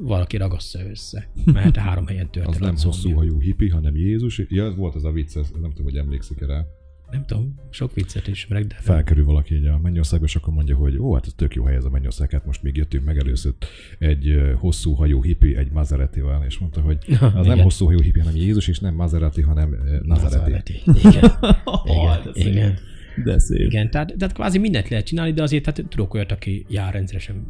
valaki 0.00 0.36
ragassza 0.36 0.88
össze. 0.90 1.28
Mert 1.44 1.76
három 1.76 2.06
helyen 2.06 2.30
törte. 2.30 2.48
Az 2.48 2.58
nem 2.58 2.76
hosszú 2.76 3.10
hajú 3.12 3.40
hippi, 3.40 3.68
hanem 3.68 3.96
Jézus. 3.96 4.42
Ja, 4.48 4.64
ez 4.64 4.76
volt 4.76 4.94
ez 4.94 5.04
a 5.04 5.10
vicc, 5.10 5.36
ez, 5.36 5.50
nem 5.60 5.70
tudom, 5.70 5.84
hogy 5.84 5.96
emlékszik 5.96 6.46
rá. 6.46 6.64
Nem 7.10 7.24
tudom, 7.26 7.54
sok 7.70 7.94
viccet 7.94 8.26
ismerek, 8.28 8.66
de 8.66 8.74
Felkerül 8.78 9.24
valaki 9.24 9.54
így 9.54 9.66
a 9.66 9.78
mennyországba, 9.82 10.24
és 10.24 10.36
akkor 10.36 10.54
mondja, 10.54 10.76
hogy 10.76 10.98
ó, 10.98 11.14
hát 11.14 11.26
ez 11.26 11.32
tök 11.36 11.54
jó 11.54 11.64
hely 11.64 11.74
ez 11.74 11.84
a 11.84 11.90
mennyország, 11.90 12.30
hát 12.30 12.46
most 12.46 12.62
még 12.62 12.76
jöttünk 12.76 13.04
meg 13.04 13.18
először 13.18 13.52
egy 13.98 14.40
hosszú 14.56 14.92
hajú 14.92 15.22
hippi 15.22 15.56
egy 15.56 15.70
Maseratival, 15.70 16.44
és 16.46 16.58
mondta, 16.58 16.80
hogy 16.80 16.98
az 17.20 17.32
nem 17.32 17.44
Igen. 17.44 17.62
hosszú 17.62 17.86
hajú 17.86 18.00
hippi, 18.00 18.18
hanem 18.18 18.36
Jézus, 18.36 18.68
és 18.68 18.78
nem 18.78 18.94
Maserati, 18.94 19.42
hanem 19.42 19.76
Nazareti. 20.02 20.36
Nazareti. 20.36 20.82
Igen. 20.84 21.30
Oh, 21.64 22.16
de 22.24 22.30
Igen. 22.30 22.32
szép. 22.34 22.46
Igen. 22.46 22.78
De 23.24 23.38
szép. 23.38 23.60
Igen. 23.60 23.90
Tehát, 23.90 24.14
tehát 24.18 24.34
kvázi 24.34 24.58
mindent 24.58 24.88
lehet 24.88 25.06
csinálni, 25.06 25.32
de 25.32 25.42
azért 25.42 25.64
hát 25.64 25.84
tudok 25.88 26.14
olyat, 26.14 26.32
aki 26.32 26.66
jár 26.68 26.92
rendszeresen 26.92 27.46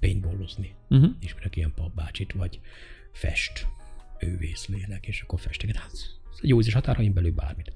paintballozni. 0.00 0.74
Uh-huh. 0.88 1.10
Ismerek 1.20 1.56
ilyen 1.56 1.72
papbácsit, 1.74 2.32
vagy 2.32 2.60
fest. 3.12 3.66
Ő 4.18 4.36
vészlélek, 4.36 5.06
és 5.06 5.20
akkor 5.20 5.40
festeget. 5.40 5.76
Hát, 5.76 5.92
jó 6.42 6.58
is 6.58 6.72
határain 6.72 7.12
belül 7.12 7.32
bármit. 7.32 7.72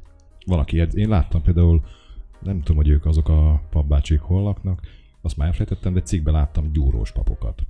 Valaki, 0.47 0.77
én 0.77 1.09
láttam 1.09 1.43
például, 1.43 1.85
nem 2.41 2.59
tudom, 2.59 2.77
hogy 2.77 2.89
ők 2.89 3.07
azok 3.07 3.29
a 3.29 3.63
papbácsik 3.71 4.21
hol 4.21 4.43
laknak, 4.43 4.81
azt 5.21 5.37
már 5.37 5.47
elfelejtettem, 5.47 5.95
de 5.95 6.03
cikkben 6.03 6.35
láttam 6.35 6.73
gyúrós 6.73 7.13
papokat. 7.13 7.63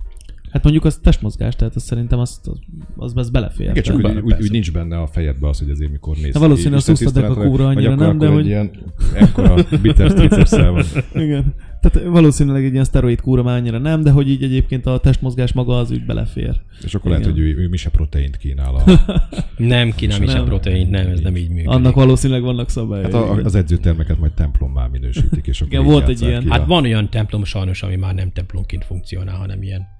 Hát 0.55 0.63
mondjuk 0.63 0.85
az 0.85 0.99
testmozgás, 1.03 1.55
tehát 1.55 1.75
az 1.75 1.83
szerintem 1.83 2.19
azt, 2.19 2.47
az, 2.47 2.57
az, 2.95 3.11
az 3.15 3.29
belefér. 3.29 3.69
Igen, 3.69 3.83
csak 3.83 3.95
úgy, 3.95 4.17
úgy, 4.23 4.35
úgy, 4.41 4.51
nincs 4.51 4.71
benne 4.71 4.97
a 4.97 5.07
fejedbe 5.07 5.47
az, 5.47 5.59
hogy 5.59 5.69
azért 5.69 5.91
mikor 5.91 6.15
mész. 6.21 6.33
De 6.33 6.39
valószínűleg 6.39 6.83
ki 6.83 6.91
azt 6.91 7.01
úsztad 7.05 7.23
a 7.23 7.33
kúra 7.33 7.67
annyira 7.67 7.89
vagy 7.89 7.99
nem, 7.99 8.07
akkor 8.07 8.17
de 8.17 8.25
akkor 8.25 8.35
hogy- 8.37 8.45
ilyen 8.45 8.71
ekkora 9.13 9.55
bitter 9.81 10.13
tricepszel 10.13 10.71
van. 10.71 10.83
Igen. 11.23 11.53
Tehát 11.81 12.07
valószínűleg 12.07 12.65
egy 12.65 12.71
ilyen 12.71 12.83
szteroid 12.83 13.21
kúra 13.21 13.43
már 13.43 13.57
annyira 13.57 13.77
nem, 13.77 14.01
de 14.01 14.11
hogy 14.11 14.29
így 14.29 14.43
egyébként 14.43 14.85
a 14.85 14.97
testmozgás 14.99 15.53
maga 15.53 15.77
az 15.77 15.91
úgy 15.91 16.05
belefér. 16.05 16.61
És 16.83 16.95
akkor 16.95 17.11
lehet, 17.11 17.25
Igen. 17.25 17.35
hogy 17.37 17.45
ő, 17.45 17.57
ő 17.57 17.67
mise 17.67 17.89
proteint 17.89 18.37
kínál. 18.37 18.75
A, 18.75 18.83
Nem 19.57 19.91
kínál 19.91 20.19
mi 20.19 20.25
Nem. 20.25 20.35
sem 20.35 20.45
protein, 20.45 20.87
nem, 20.87 21.07
ez 21.07 21.19
nem 21.19 21.35
így 21.35 21.47
működik. 21.49 21.69
Annak 21.69 21.95
valószínűleg 21.95 22.41
vannak 22.41 22.69
szabályai. 22.69 23.03
hát 23.03 23.13
a, 23.13 23.33
az 23.33 23.55
edzőtermeket 23.55 24.19
majd 24.19 24.31
templommá 24.31 24.87
minősítik, 24.87 25.47
és 25.47 25.61
akkor 25.61 25.73
Igen, 25.73 25.85
volt 25.85 26.07
egy 26.07 26.21
ilyen. 26.21 26.41
ki 26.41 26.49
Hát 26.49 26.65
van 26.65 26.83
olyan 26.83 27.09
templom 27.09 27.43
sajnos, 27.43 27.83
ami 27.83 27.95
már 27.95 28.13
nem 28.13 28.31
templomként 28.31 28.85
funkcionál, 28.85 29.35
hanem 29.37 29.61
ilyen 29.61 29.93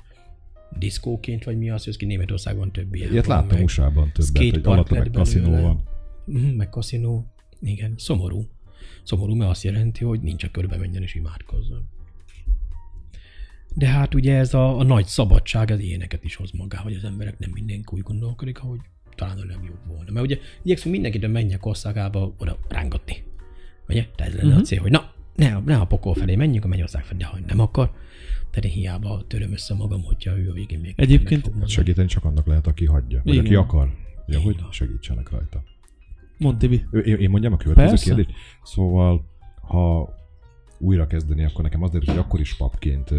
diszkóként, 0.78 1.44
vagy 1.44 1.58
mi 1.58 1.70
az, 1.70 1.84
hogy 1.84 1.98
ki 1.98 2.06
Németországban 2.06 2.72
több 2.72 2.96
ilyen. 2.96 3.12
Ilyet 3.12 3.28
láttam 3.28 3.62
USA-ban 3.62 4.12
többet, 4.14 4.54
hogy 4.54 4.62
alatta 4.64 4.96
meg 4.96 5.10
kaszinó 5.12 5.62
van. 5.62 5.84
Mhm, 6.26 6.46
meg 6.46 6.70
kaszinó. 6.70 7.34
Igen, 7.62 7.94
szomorú. 7.98 8.50
Szomorú, 9.04 9.36
mert 9.36 9.50
azt 9.50 9.64
jelenti, 9.64 10.04
hogy 10.04 10.22
nincs 10.22 10.44
a 10.44 10.52
körbe 10.52 10.78
menjen 10.78 11.02
és 11.02 11.16
imádkozzon. 11.16 11.90
De 13.76 13.88
hát 13.88 14.14
ugye 14.14 14.36
ez 14.36 14.54
a, 14.54 14.80
a 14.80 14.84
nagy 14.84 15.06
szabadság 15.06 15.72
az 15.72 15.80
ilyeneket 15.80 16.24
is 16.24 16.36
hoz 16.36 16.52
magá, 16.52 16.78
hogy 16.78 16.94
az 16.94 17.04
emberek 17.04 17.40
nem 17.40 17.50
mindenki 17.54 17.96
úgy 17.96 18.02
gondolkodik, 18.02 18.60
ahogy 18.60 18.80
talán 19.16 19.38
a 19.38 19.46
legjobb 19.46 19.80
volna. 19.88 20.12
Mert 20.12 20.26
ugye 20.26 20.38
igyekszünk 20.64 20.94
mindenkit 20.94 21.24
a 21.24 21.28
mennyek 21.28 21.66
országába 21.66 22.34
oda 22.38 22.58
rángatni. 22.70 23.24
Ugye? 23.88 24.06
Tehát 24.16 24.34
ez 24.34 24.38
lenne 24.38 24.48
uh-huh. 24.48 24.64
a 24.64 24.66
cél, 24.66 24.82
hogy 24.82 24.92
na, 24.92 25.14
ne, 25.36 25.60
ne 25.60 25.78
a 25.78 25.86
pokol 25.86 26.14
felé 26.14 26.36
menjünk, 26.36 26.66
a 26.66 26.68
mennyország 26.68 27.04
felé, 27.04 27.18
de 27.18 27.26
ha 27.26 27.40
nem 27.48 27.60
akar, 27.60 27.92
én 28.64 28.72
hiába 28.72 29.24
töröm 29.28 29.52
össze 29.52 29.74
magam, 29.74 30.04
hogyha 30.04 30.38
ő 30.38 30.50
a 30.50 30.54
végén 30.54 30.80
még 30.80 30.94
Egyébként. 30.98 31.52
Segíteni 31.66 32.08
csak 32.08 32.24
annak 32.24 32.46
lehet, 32.48 32.68
aki 32.68 32.86
hagyja, 32.86 33.22
vagy 33.24 33.34
Igen. 33.34 33.46
aki 33.46 33.56
akar. 33.56 33.94
Ja, 34.28 34.40
hogy 34.40 34.56
segítsenek 34.72 35.30
rajta. 35.30 35.64
Mondd, 36.38 36.58
Tibi. 36.58 36.86
Én, 36.92 37.16
én 37.16 37.30
mondjam 37.30 37.54
a 37.54 37.58
következő 37.58 37.88
Persze. 37.90 38.06
kérdést? 38.06 38.30
Szóval, 38.64 39.26
ha 39.62 40.10
újra 40.78 41.08
kezdeni, 41.08 41.44
akkor 41.44 41.64
nekem 41.64 41.84
azért, 41.84 42.06
hogy 42.06 42.18
akkor 42.18 42.40
is 42.40 42.56
papként 42.58 43.14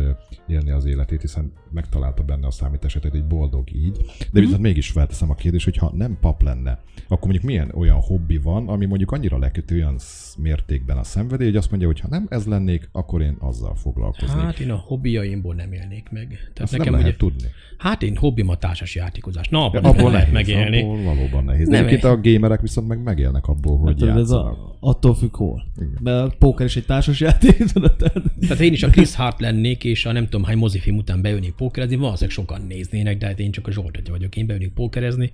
élni 0.48 0.70
az 0.70 0.84
életét, 0.84 1.20
hiszen 1.20 1.52
megtalálta 1.72 2.22
benne 2.22 2.46
a 2.46 2.50
számításetet 2.50 3.14
egy 3.14 3.24
boldog 3.26 3.74
így. 3.74 3.96
De 4.32 4.40
viszont 4.40 4.60
mégis 4.62 4.90
felteszem 4.90 5.30
a 5.30 5.34
kérdést, 5.34 5.64
hogy 5.64 5.76
ha 5.76 5.92
nem 5.94 6.16
pap 6.20 6.42
lenne, 6.42 6.80
akkor 7.08 7.22
mondjuk 7.22 7.42
milyen 7.44 7.70
olyan 7.74 7.96
hobbi 8.00 8.38
van, 8.38 8.68
ami 8.68 8.86
mondjuk 8.86 9.12
annyira 9.12 9.38
lekötő 9.38 9.74
olyan 9.74 9.96
mértékben 10.38 10.96
a 10.98 11.02
szenvedély, 11.02 11.46
hogy 11.46 11.56
azt 11.56 11.70
mondja, 11.70 11.88
hogy 11.88 12.00
ha 12.00 12.08
nem 12.10 12.26
ez 12.28 12.46
lennék, 12.46 12.88
akkor 12.92 13.22
én 13.22 13.36
azzal 13.40 13.74
foglalkoznék. 13.74 14.42
Hát 14.42 14.58
én 14.58 14.70
a 14.70 14.76
hobbiaimból 14.76 15.54
nem 15.54 15.72
élnék 15.72 16.08
meg. 16.10 16.28
Tehát 16.28 16.60
Azt 16.60 16.72
nekem 16.72 16.86
nem 16.86 16.94
ugye, 16.94 17.02
lehet 17.02 17.18
tudni. 17.18 17.48
hát 17.78 18.02
én 18.02 18.16
hobbim 18.16 18.48
a 18.48 18.56
társas 18.56 18.94
játékozás. 18.94 19.48
Na, 19.48 19.64
abban 19.64 19.82
Ja, 19.82 19.88
abból 19.88 20.10
lehet 20.10 20.32
nehéz, 20.32 20.46
megélni. 20.54 20.82
abból 20.82 21.02
valóban 21.14 21.44
nehéz. 21.44 21.68
De 21.68 21.76
Nem, 21.76 21.86
egyébként 21.86 22.12
a 22.12 22.20
gamerek 22.20 22.60
viszont 22.60 22.88
meg 22.88 23.02
megélnek 23.02 23.46
abból, 23.46 23.78
hogy 23.78 24.04
Hát, 24.08 24.16
ez 24.18 24.30
a, 24.30 24.76
attól 24.80 25.14
függ 25.14 25.36
hol. 25.36 25.62
Igen. 25.76 25.98
Mert 26.02 26.32
a 26.32 26.36
póker 26.38 26.66
is 26.66 26.76
egy 26.76 26.84
társas 26.86 27.20
játék, 27.20 27.45
tudod? 27.72 27.96
Tehát- 27.96 28.22
Tehát 28.40 28.60
én 28.60 28.72
is 28.72 28.82
a 28.82 28.88
Chris 28.88 29.14
Hart 29.14 29.40
lennék, 29.40 29.84
és 29.84 30.06
a 30.06 30.12
nem 30.12 30.24
tudom 30.24 30.44
hány 30.44 30.56
mozifilm 30.56 30.96
után 30.96 31.22
beülnék 31.22 31.52
pókerezni, 31.54 31.96
valószínűleg 31.96 32.34
sokan 32.36 32.62
néznének, 32.66 33.18
de 33.18 33.26
hát 33.26 33.38
én 33.38 33.50
csak 33.50 33.66
a 33.66 33.70
Zsolt 33.72 34.08
vagyok. 34.08 34.36
Én 34.36 34.46
beülnék 34.46 34.72
pókerezni, 34.72 35.32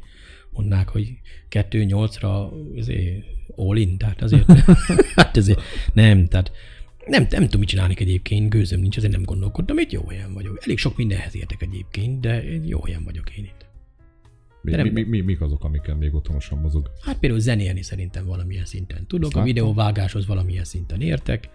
mondnák, 0.50 0.88
hogy 0.88 1.12
2-8-ra 1.50 2.48
azért 2.78 3.24
all 3.56 3.76
in, 3.76 3.98
tehát 3.98 4.22
azért, 4.22 4.46
hát 5.16 5.36
azért 5.36 5.60
nem, 5.92 6.28
tehát 6.28 6.52
nem, 7.06 7.26
nem 7.30 7.42
tudom, 7.42 7.60
mit 7.60 7.68
csinálni 7.68 7.94
egyébként, 7.98 8.48
gőzöm 8.50 8.80
nincs, 8.80 8.96
ezért 8.96 9.12
nem 9.12 9.22
gondolkodtam, 9.22 9.78
itt 9.78 9.92
jó 9.92 10.06
helyen 10.08 10.32
vagyok. 10.32 10.58
Elég 10.64 10.78
sok 10.78 10.96
mindenhez 10.96 11.36
értek 11.36 11.62
egyébként, 11.62 12.20
de 12.20 12.42
jó 12.64 12.84
helyen 12.84 13.04
vagyok 13.04 13.36
én 13.38 13.44
itt. 13.44 13.66
Mi, 14.62 14.70
nem- 14.70 14.86
mi, 14.86 14.90
mi, 14.90 15.02
mi, 15.02 15.20
mik 15.20 15.40
azok, 15.40 15.64
amikkel 15.64 15.94
még 15.96 16.14
otthonosan 16.14 16.58
mozog? 16.58 16.90
Hát 17.00 17.18
például 17.18 17.40
zenélni 17.40 17.82
szerintem 17.82 18.24
valamilyen 18.26 18.64
szinten 18.64 19.06
tudok, 19.06 19.24
Azt 19.26 19.34
a 19.34 19.38
látom. 19.38 19.52
videóvágáshoz 19.54 20.26
valamilyen 20.26 20.64
szinten 20.64 21.00
értek. 21.00 21.48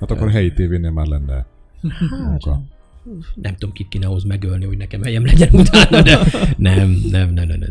Hát 0.00 0.10
akkor 0.10 0.26
a 0.26 0.30
helyi 0.30 0.52
tévénél 0.52 0.90
már 0.90 1.06
lenne 1.06 1.46
Hát, 1.82 2.20
munka. 2.24 2.62
nem 3.34 3.54
tudom, 3.54 3.72
kit 3.74 3.88
kéne 3.88 4.06
ahhoz 4.06 4.24
megölni, 4.24 4.64
hogy 4.64 4.76
nekem 4.76 5.02
helyem 5.02 5.24
legyen 5.24 5.48
utána, 5.52 6.02
de 6.02 6.18
nem, 6.56 6.80
nem, 7.10 7.30
nem, 7.32 7.46
nem, 7.46 7.58
nem, 7.58 7.70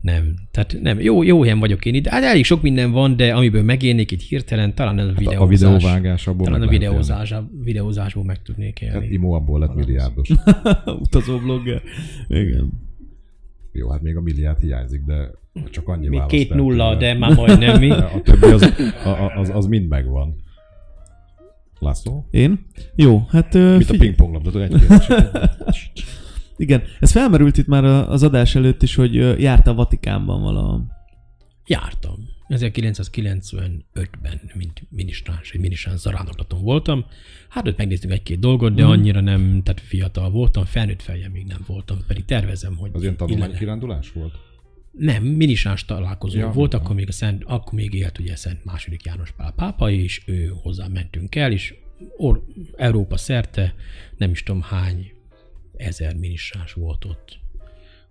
nem. 0.00 0.34
Tehát 0.50 0.76
nem, 0.82 1.00
jó, 1.00 1.22
jó 1.22 1.40
helyen 1.42 1.58
vagyok 1.58 1.84
én 1.84 1.94
itt. 1.94 2.06
Hát 2.06 2.22
elég 2.22 2.44
sok 2.44 2.62
minden 2.62 2.90
van, 2.90 3.16
de 3.16 3.34
amiből 3.34 3.62
megélnék 3.62 4.10
itt 4.10 4.20
hirtelen, 4.20 4.74
talán 4.74 4.98
ez 4.98 5.04
a 5.06 5.08
Hát 5.08 5.18
videózás. 5.18 5.40
a 5.40 5.46
videóvágás 5.46 6.26
abból 6.26 6.44
Talán 6.46 6.62
a 6.62 6.66
videózás, 6.68 7.34
videózásból 7.62 8.24
meg 8.24 8.42
tudnék 8.42 8.80
élni. 8.80 8.94
Hát 8.94 9.10
Imo 9.10 9.32
abból 9.34 9.58
lett 9.60 9.74
milliárdos. 9.74 10.28
Utazó 11.04 11.38
blogger. 11.38 11.82
Igen. 12.28 12.70
Jó, 13.72 13.90
hát 13.90 14.02
még 14.02 14.16
a 14.16 14.20
milliárd 14.20 14.60
hiányzik, 14.60 15.04
de 15.04 15.30
csak 15.70 15.88
annyi 15.88 16.08
Még 16.08 16.18
választ 16.18 16.34
két 16.36 16.54
nulla, 16.54 16.96
de 16.96 17.14
már 17.14 17.34
majdnem 17.34 17.78
mi. 17.78 17.90
A 17.90 18.20
többi 18.24 18.46
az, 18.46 18.62
a- 19.04 19.08
a- 19.08 19.32
az, 19.38 19.50
az 19.54 19.66
mind 19.66 19.88
megvan. 19.88 20.36
László? 21.80 22.28
Én? 22.30 22.66
Jó, 22.94 23.26
hát... 23.30 23.52
Mint 23.54 23.66
a 23.66 23.78
figyelj- 23.78 23.98
pingponglabda, 23.98 24.62
egy 24.62 24.68
kérdés. 24.68 25.90
Igen, 26.56 26.82
ez 27.00 27.10
felmerült 27.10 27.56
itt 27.58 27.66
már 27.66 27.84
a- 27.84 28.10
az 28.10 28.22
adás 28.22 28.54
előtt 28.54 28.82
is, 28.82 28.94
hogy 28.94 29.14
járta 29.40 29.70
a 29.70 29.74
Vatikánban 29.74 30.42
valahol. 30.42 30.86
Jártam. 31.66 32.28
1995-ben, 32.48 34.40
mint 34.54 34.82
minisztráns, 34.88 35.50
egy 35.52 35.60
minisztráns 35.60 36.00
zarándoklaton 36.00 36.62
voltam. 36.62 37.04
Hát 37.48 37.68
ott 37.68 37.76
megnéztünk 37.76 38.12
egy-két 38.12 38.38
dolgot, 38.38 38.74
de 38.74 38.84
annyira 38.84 39.20
nem, 39.20 39.60
tehát 39.64 39.80
fiatal 39.80 40.30
voltam, 40.30 40.64
felnőtt 40.64 41.02
fejem 41.02 41.30
még 41.32 41.46
nem 41.46 41.64
voltam, 41.66 41.98
pedig 42.06 42.24
tervezem, 42.24 42.76
hogy 42.76 42.90
Az 42.92 43.02
ilyen 43.02 43.16
tanulmánykirándulás 43.16 44.12
volt? 44.12 44.32
Nem, 44.90 45.24
minisáns 45.24 45.84
találkozó 45.84 46.38
Ja, 46.38 46.50
volt, 46.50 46.74
akkor 46.74 46.94
még, 46.94 47.08
a 47.08 47.12
Szent, 47.12 47.42
akkor 47.46 47.72
még 47.72 47.94
élt 47.94 48.18
ugye 48.18 48.36
Szent 48.36 48.64
második 48.64 49.04
János 49.04 49.30
Pál 49.30 49.52
pápa, 49.52 49.90
és 49.90 50.22
ő 50.26 50.52
hozzá 50.62 50.86
mentünk 50.86 51.34
el, 51.34 51.52
és 51.52 51.74
or, 52.16 52.44
Európa 52.76 53.16
szerte 53.16 53.74
nem 54.16 54.30
is 54.30 54.42
tudom 54.42 54.62
hány 54.62 55.12
ezer 55.76 56.14
minisáns 56.14 56.72
volt 56.72 57.04
ott. 57.04 57.38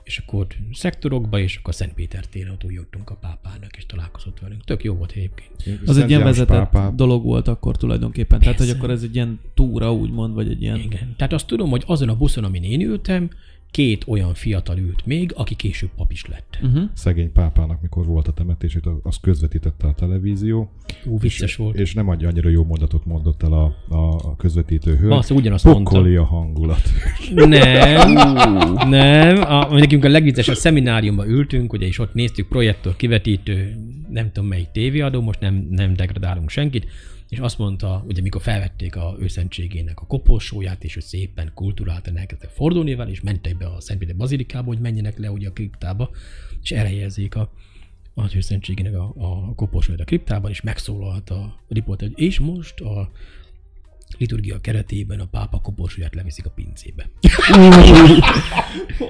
És 0.04 0.18
akkor 0.18 0.40
ott 0.40 0.58
szektorokba, 0.74 1.40
és 1.40 1.56
akkor 1.56 1.76
Szent 1.76 1.94
Péter 1.94 2.26
téren 2.26 2.52
ott 2.52 2.64
úgy 2.64 2.74
jöttünk 2.74 3.10
a 3.10 3.16
pápának, 3.16 3.78
és 3.78 3.86
találkozott 3.86 4.40
velünk. 4.40 4.64
Tök 4.64 4.84
jó 4.84 4.94
volt 4.96 5.12
egyébként. 5.12 5.82
Az 5.82 5.94
Szent 5.94 5.98
egy 6.04 6.10
ilyen 6.10 6.24
vezetett 6.24 6.58
pápát- 6.58 6.96
dolog 6.96 7.24
volt 7.24 7.48
akkor 7.48 7.78
tulajdonképpen. 7.78 8.40
Tehát, 8.40 8.58
hogy 8.58 8.66
Persze. 8.66 8.82
akkor 8.82 8.94
ez 8.94 9.04
egy 9.04 9.16
ilyen 9.16 9.40
túra 9.54 9.94
úgymond, 9.94 10.34
vagy 10.34 10.50
egy 10.50 10.62
ilyen... 10.62 10.78
Igen. 10.80 11.14
Tehát 11.18 11.34
azt 11.34 11.48
tudom, 11.48 11.70
hogy 11.70 11.84
azon 11.86 12.10
a 12.10 12.16
buszon, 12.16 12.44
amin 12.44 12.64
én 12.64 12.82
ültem, 12.82 13.30
két 13.72 14.04
olyan 14.08 14.34
fiatal 14.34 14.78
ült 14.78 15.06
még, 15.06 15.32
aki 15.36 15.56
később 15.56 15.90
pap 15.96 16.12
is 16.12 16.26
lett. 16.26 16.60
Uh-huh. 16.62 16.84
Szegény 16.94 17.32
pápának, 17.32 17.82
mikor 17.82 18.06
volt 18.06 18.28
a 18.28 18.32
temetését, 18.32 18.84
azt 19.04 19.22
közvetítette 19.22 19.88
a 19.88 19.94
televízió. 19.94 20.72
Ú, 21.06 21.20
vicces 21.20 21.56
volt. 21.56 21.76
És 21.76 21.94
nem 21.94 22.10
adja 22.10 22.28
annyira 22.28 22.50
jó 22.50 22.64
mondatot 22.64 23.06
mondott 23.06 23.44
el 23.44 23.54
a, 23.54 23.76
a, 23.88 24.14
a 24.14 24.36
közvetítő 24.36 24.96
hölgy. 24.96 25.12
Azt 25.12 25.32
ugyanazt 25.32 25.64
mondta. 25.64 25.92
Pokoli 25.92 26.16
a 26.16 26.24
hangulat. 26.24 26.82
Nem, 27.36 28.12
nem. 28.90 29.42
A, 29.42 29.78
nekünk 29.78 30.04
a 30.04 30.10
legviccesebb 30.10 30.56
szemináriumban 30.56 31.28
ültünk, 31.28 31.74
ugye, 31.74 31.86
és 31.86 32.00
ott 32.00 32.14
néztük 32.14 32.48
projektor, 32.48 32.96
kivetítő, 32.96 33.76
nem 34.10 34.32
tudom 34.32 34.50
melyik 34.50 34.72
tévéadó, 34.72 35.22
most 35.22 35.40
nem, 35.40 35.68
nem 35.70 35.94
degradálunk 35.94 36.50
senkit, 36.50 36.86
és 37.30 37.40
azt 37.40 37.58
mondta, 37.58 38.04
ugye 38.08 38.22
mikor 38.22 38.42
felvették 38.42 38.96
a 38.96 39.16
őszentségének 39.20 40.00
a 40.00 40.06
koporsóját, 40.06 40.84
és 40.84 40.96
ő 40.96 41.00
szépen 41.00 41.52
kulturáltan 41.54 42.18
elkezdtek 42.18 42.50
fordulni 42.50 42.96
vele, 42.96 43.10
és 43.10 43.22
mentek 43.22 43.58
be 43.58 43.66
a 43.66 43.82
Szentpéter 43.82 44.16
bazilikába, 44.16 44.68
hogy 44.68 44.80
menjenek 44.80 45.18
le 45.18 45.32
ugye 45.32 45.48
a 45.48 45.52
kriptába, 45.52 46.10
és 46.62 46.72
elhelyezzék 46.72 47.36
a, 47.36 47.52
az 48.14 48.36
őszentségének 48.36 48.94
a, 48.94 49.14
a 49.18 49.54
koporsóját 49.56 50.02
a 50.02 50.06
kriptában, 50.06 50.52
és 50.52 50.62
megszólalt 50.62 51.30
a 51.30 51.64
riporter, 51.68 52.08
hogy 52.08 52.24
és 52.24 52.40
most 52.40 52.80
a 52.80 53.12
liturgia 54.18 54.60
keretében 54.60 55.20
a 55.20 55.26
pápa 55.26 55.60
koporsóját 55.60 56.16
leviszik 56.16 56.46
a 56.46 56.50
pincébe. 56.50 57.10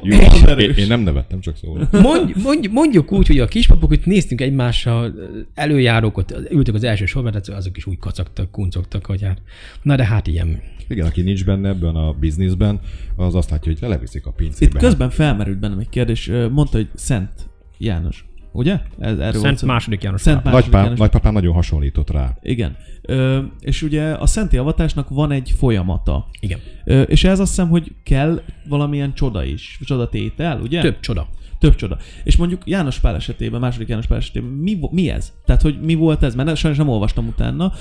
Jó, 0.03 0.17
én, 0.57 0.69
én, 0.69 0.87
nem 0.87 1.01
nevettem, 1.01 1.39
csak 1.39 1.57
szóval. 1.57 1.87
Mondj, 1.91 2.33
mondj, 2.43 2.67
mondjuk 2.67 3.11
úgy, 3.11 3.27
hogy 3.27 3.39
a 3.39 3.47
kispapok 3.47 3.93
itt 3.93 4.05
néztünk 4.05 4.41
egymással, 4.41 5.13
előjárók, 5.53 6.17
ott 6.17 6.35
ültek 6.51 6.73
az 6.73 6.83
első 6.83 7.05
sorban, 7.05 7.31
tehát 7.31 7.47
azok 7.47 7.77
is 7.77 7.85
úgy 7.85 7.97
kacagtak, 7.97 8.51
kuncogtak, 8.51 9.05
hogy 9.05 9.21
hát, 9.21 9.41
na 9.81 9.95
de 9.95 10.05
hát 10.05 10.27
ilyen. 10.27 10.61
Igen, 10.87 11.05
aki 11.05 11.21
nincs 11.21 11.45
benne 11.45 11.69
ebben 11.69 11.95
a 11.95 12.13
bizniszben, 12.13 12.79
az 13.15 13.35
azt 13.35 13.49
látja, 13.49 13.71
hogy 13.79 13.89
leviszik 13.89 14.25
a 14.25 14.29
Itt 14.29 14.35
pincébe. 14.35 14.79
közben 14.79 15.09
felmerült 15.09 15.59
bennem 15.59 15.79
egy 15.79 15.89
kérdés. 15.89 16.31
Mondta, 16.51 16.77
hogy 16.77 16.89
Szent 16.93 17.49
János. 17.77 18.28
Ugye? 18.51 18.79
Ez, 18.99 19.11
erről 19.11 19.31
volt 19.31 19.43
Szent 19.43 19.57
szó. 19.57 19.67
második 19.67 20.03
János 20.03 20.21
Szent 20.21 20.43
második 20.43 20.63
Nagypám, 20.63 20.83
János. 20.83 20.99
nagypapám 20.99 21.33
nagyon 21.33 21.53
hasonlított 21.53 22.09
rá. 22.09 22.37
Igen. 22.41 22.75
Ö, 23.01 23.39
és 23.59 23.81
ugye 23.81 24.03
a 24.11 24.25
szenti 24.25 24.57
avatásnak 24.57 25.09
van 25.09 25.31
egy 25.31 25.53
folyamata. 25.57 26.27
Igen. 26.39 26.59
Ö, 26.85 27.01
és 27.01 27.23
ez 27.23 27.39
azt 27.39 27.49
hiszem, 27.49 27.69
hogy 27.69 27.91
kell 28.03 28.41
valamilyen 28.67 29.13
csoda 29.13 29.43
is, 29.43 29.79
csodatétel, 29.83 30.61
ugye? 30.61 30.81
Több 30.81 30.99
csoda. 30.99 31.27
Több 31.59 31.75
csoda. 31.75 31.97
És 32.23 32.35
mondjuk 32.35 32.61
János 32.65 32.99
Pál 32.99 33.15
esetében, 33.15 33.59
második 33.59 33.87
János 33.87 34.07
Pál 34.07 34.17
esetében, 34.17 34.49
mi, 34.49 34.79
mi 34.91 35.09
ez? 35.09 35.33
Tehát, 35.45 35.61
hogy 35.61 35.79
mi 35.81 35.95
volt 35.95 36.23
ez? 36.23 36.35
Mert 36.35 36.55
sajnos 36.55 36.79
nem 36.79 36.89
olvastam 36.89 37.27
utána. 37.27 37.73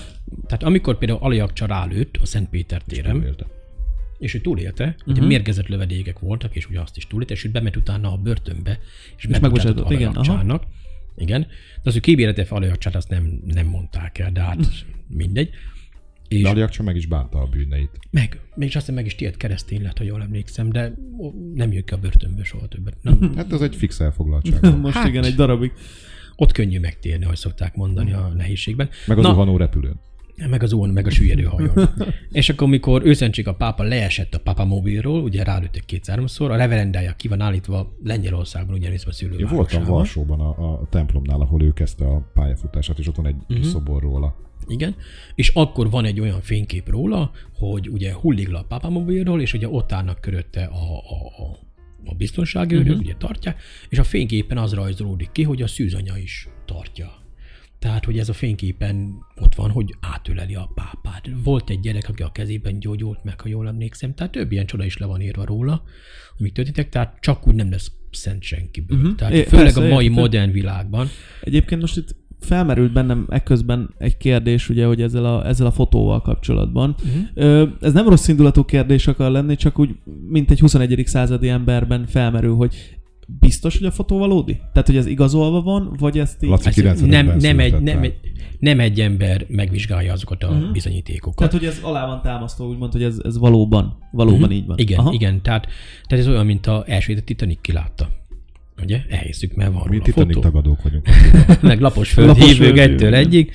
Tehát 0.46 0.62
amikor 0.62 0.98
például 0.98 1.18
Aliakcsa 1.22 1.66
rálőtt 1.66 2.16
a 2.22 2.26
Szent 2.26 2.48
Péter 2.48 2.82
téren. 2.82 3.26
És 4.18 4.34
ő 4.34 4.40
túlélte, 4.40 4.96
ugye 5.06 5.22
mérgezett 5.22 5.66
lövedékek 5.66 6.18
voltak, 6.18 6.54
és 6.56 6.68
ugye 6.68 6.80
azt 6.80 6.96
is 6.96 7.06
túlélte, 7.06 7.32
és 7.34 7.44
ő 7.44 7.50
bement 7.50 7.76
utána 7.76 8.12
a 8.12 8.16
börtönbe, 8.16 8.78
és, 9.16 9.24
és 9.24 9.38
megbocsátott, 9.38 9.90
igen, 9.90 10.08
Alajagcsának. 10.14 10.62
Igen. 11.16 11.40
De 11.82 11.88
az 11.90 11.96
ő 11.96 12.00
kibérete 12.00 12.46
Alajagcsát 12.48 12.94
azt 12.94 13.08
nem, 13.08 13.40
nem 13.46 13.66
mondták 13.66 14.18
el, 14.18 14.32
de 14.32 14.40
hát 14.40 14.58
mindegy. 15.08 15.50
És 16.28 16.42
De 16.42 16.48
Aliak 16.48 16.70
csak 16.70 16.86
meg 16.86 16.96
is 16.96 17.06
bánta 17.06 17.38
a 17.40 17.46
bűneit. 17.46 17.90
meg, 18.10 18.40
mégis 18.54 18.74
azt 18.74 18.84
hiszem 18.84 18.94
meg 19.00 19.06
is 19.06 19.14
tiéd 19.14 19.36
keresztény 19.36 19.82
lett, 19.82 19.98
ha 19.98 20.04
jól 20.04 20.22
emlékszem, 20.22 20.70
de 20.70 20.94
nem 21.54 21.72
jön 21.72 21.84
ki 21.84 21.92
a 21.94 21.96
börtönből 21.96 22.44
soha 22.44 22.66
többet. 22.66 22.96
Nem, 23.02 23.32
Hát 23.36 23.52
ez 23.52 23.60
egy 23.60 23.76
fix 23.76 24.00
elfoglaltság. 24.00 24.76
Most 24.80 24.94
Hát. 24.96 25.08
igen, 25.08 25.24
egy 25.24 25.34
darabig. 25.34 25.72
ott 26.36 26.52
könnyű 26.52 26.80
megtérni, 26.80 27.24
ahogy 27.24 27.36
szokták 27.36 27.74
mondani 27.74 28.12
a 28.12 28.32
nehézségben. 28.36 28.88
Meg 29.06 29.18
az 29.18 29.24
Na, 29.24 29.30
zuhanó 29.30 29.56
repülőn. 29.56 30.00
Meg 30.46 30.62
az 30.62 30.72
óvon, 30.72 30.88
meg 30.88 31.06
a 31.06 31.10
süllyedő 31.10 31.42
hajón. 31.42 31.88
és 32.30 32.48
akkor, 32.48 32.66
amikor 32.66 33.06
őszentség 33.06 33.48
a 33.48 33.54
pápa 33.54 33.82
leesett 33.82 34.34
a 34.34 34.40
pápa 34.40 34.64
mobilról, 34.64 35.22
ugye 35.22 35.44
rálőttek 35.44 35.84
két-háromszor, 35.84 36.50
a 36.50 36.56
reverendája 36.56 37.12
ki 37.12 37.28
van 37.28 37.40
állítva 37.40 37.96
Lengyelországban, 38.04 38.74
ugyanis 38.74 39.04
a 39.04 39.06
Én 39.06 39.12
szülővárosában. 39.12 39.56
voltam 39.56 39.84
Varsóban 39.84 40.40
a, 40.40 40.72
a 40.72 40.86
templomnál, 40.90 41.40
ahol 41.40 41.62
ő 41.62 41.72
kezdte 41.72 42.04
a 42.04 42.30
pályafutását, 42.34 42.98
és 42.98 43.08
ott 43.08 43.16
van 43.16 43.26
egy 43.26 43.36
uh-huh. 43.48 43.66
szobor 43.66 44.02
róla. 44.02 44.36
Igen, 44.66 44.96
és 45.34 45.48
akkor 45.48 45.90
van 45.90 46.04
egy 46.04 46.20
olyan 46.20 46.40
fénykép 46.40 46.88
róla, 46.88 47.30
hogy 47.54 47.88
ugye 47.88 48.14
hullik 48.14 48.48
le 48.48 48.58
a 48.58 48.64
pápamobilról, 48.64 49.40
és 49.40 49.54
ugye 49.54 49.68
ott 49.68 49.92
állnak 49.92 50.20
körötte 50.20 50.64
a, 50.64 50.96
a, 50.96 51.42
a, 51.42 51.58
a 52.04 52.14
biztonsági 52.14 52.74
őrök, 52.74 52.86
uh-huh. 52.86 53.00
ugye 53.00 53.14
tartják, 53.14 53.60
és 53.88 53.98
a 53.98 54.04
fényképen 54.04 54.58
az 54.58 54.72
rajzolódik 54.72 55.32
ki, 55.32 55.42
hogy 55.42 55.62
a 55.62 55.66
szűzanya 55.66 56.16
is 56.16 56.48
tartja. 56.64 57.26
Tehát, 57.78 58.04
hogy 58.04 58.18
ez 58.18 58.28
a 58.28 58.32
fényképen 58.32 59.14
ott 59.36 59.54
van, 59.54 59.70
hogy 59.70 59.94
átöleli 60.00 60.54
a 60.54 60.70
pápát. 60.74 61.30
Volt 61.44 61.70
egy 61.70 61.80
gyerek, 61.80 62.08
aki 62.08 62.22
a 62.22 62.32
kezében 62.32 62.78
gyógyult 62.78 63.24
meg, 63.24 63.40
ha 63.40 63.48
jól 63.48 63.68
emlékszem, 63.68 64.14
tehát 64.14 64.32
több 64.32 64.52
ilyen 64.52 64.66
csoda 64.66 64.84
is 64.84 64.96
le 64.96 65.06
van 65.06 65.20
írva 65.20 65.44
róla, 65.44 65.82
amik 66.38 66.52
történtek, 66.52 66.88
tehát 66.88 67.16
csak 67.20 67.46
úgy 67.46 67.54
nem 67.54 67.70
lesz 67.70 67.92
szent 68.10 68.42
senkiből. 68.42 68.98
Uh-huh. 68.98 69.14
Tehát 69.14 69.34
É, 69.34 69.42
főleg 69.42 69.64
persze, 69.64 69.80
a 69.80 69.94
mai 69.94 70.04
értem. 70.04 70.20
modern 70.20 70.50
világban. 70.50 71.08
Egyébként 71.40 71.80
most 71.80 71.96
itt 71.96 72.16
felmerült 72.40 72.92
bennem 72.92 73.26
ekközben 73.28 73.94
egy 73.98 74.16
kérdés, 74.16 74.68
ugye, 74.68 74.86
hogy 74.86 75.02
ezzel 75.02 75.24
a, 75.24 75.46
ezzel 75.46 75.66
a 75.66 75.72
fotóval 75.72 76.20
kapcsolatban. 76.20 76.96
Uh-huh. 77.34 77.68
Ez 77.80 77.92
nem 77.92 78.08
rossz 78.08 78.28
indulatú 78.28 78.64
kérdés 78.64 79.06
akar 79.06 79.30
lenni, 79.30 79.56
csak 79.56 79.78
úgy, 79.78 79.90
mint 80.28 80.50
egy 80.50 80.60
21. 80.60 81.02
századi 81.06 81.48
emberben 81.48 82.06
felmerül, 82.06 82.54
hogy 82.54 82.97
biztos, 83.40 83.78
hogy 83.78 83.86
a 83.86 83.90
fotó 83.90 84.18
valódi? 84.18 84.60
Tehát, 84.72 84.86
hogy 84.86 84.96
ez 84.96 85.06
igazolva 85.06 85.62
van, 85.62 85.94
vagy 85.98 86.18
ezt 86.18 86.42
így... 86.42 86.50
Laci 86.50 86.68
Ez 86.68 87.02
95-ben 87.02 87.08
nem, 87.08 87.38
nem, 87.38 87.58
egy, 87.58 87.80
nem, 87.80 88.02
egy, 88.02 88.14
nem 88.58 88.80
egy 88.80 89.00
ember 89.00 89.46
megvizsgálja 89.48 90.12
azokat 90.12 90.42
a 90.42 90.48
uh-huh. 90.48 90.72
bizonyítékokat. 90.72 91.36
Tehát, 91.36 91.52
hogy 91.52 91.64
ez 91.64 91.78
alá 91.82 92.06
van 92.06 92.22
támasztva, 92.22 92.66
úgymond, 92.66 92.92
hogy 92.92 93.02
ez, 93.02 93.20
ez 93.24 93.38
valóban, 93.38 93.98
valóban 94.12 94.42
uh-huh. 94.42 94.56
így 94.56 94.66
van. 94.66 94.78
Igen, 94.78 94.98
Aha. 94.98 95.12
Igen, 95.12 95.42
tehát, 95.42 95.66
tehát 96.06 96.24
ez 96.24 96.30
olyan, 96.30 96.46
mint 96.46 96.66
a 96.66 96.84
első 96.86 97.14
Titanic 97.14 97.60
kilátta. 97.60 98.08
Ugye? 98.82 99.00
Elhiszük, 99.08 99.54
mert 99.54 99.72
van 99.72 99.82
Mi 99.84 99.88
róla 99.90 100.02
Titanic 100.02 100.34
fotó. 100.34 100.48
tagadók 100.48 100.82
vagyunk. 100.82 101.08
Meg 101.62 101.80
lapos 101.80 102.10
föld 102.10 102.26
Lapos 102.26 102.44
hívők 102.44 102.78
egytől 102.78 103.14
hívő. 103.14 103.50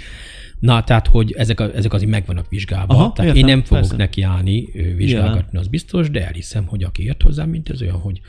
Na, 0.63 0.83
tehát, 0.83 1.07
hogy 1.07 1.31
ezek, 1.31 1.59
a, 1.59 1.75
ezek 1.75 1.93
azért 1.93 2.11
meg 2.11 2.25
vannak 2.25 2.49
vizsgálva. 2.49 2.93
Aha, 2.93 3.11
tehát 3.11 3.35
értem, 3.35 3.49
én 3.49 3.55
nem 3.55 3.63
fogok 3.63 3.81
persze. 3.81 3.95
nekiállni 3.95 4.69
vizsgálgatni, 4.95 5.57
az 5.57 5.67
biztos, 5.67 6.09
de 6.09 6.25
elhiszem, 6.25 6.65
hogy 6.65 6.83
aki 6.83 7.03
ért 7.03 7.21
hozzá, 7.21 7.45
mint 7.45 7.69
ez 7.69 7.81
olyan, 7.81 7.99
hogy 7.99 8.21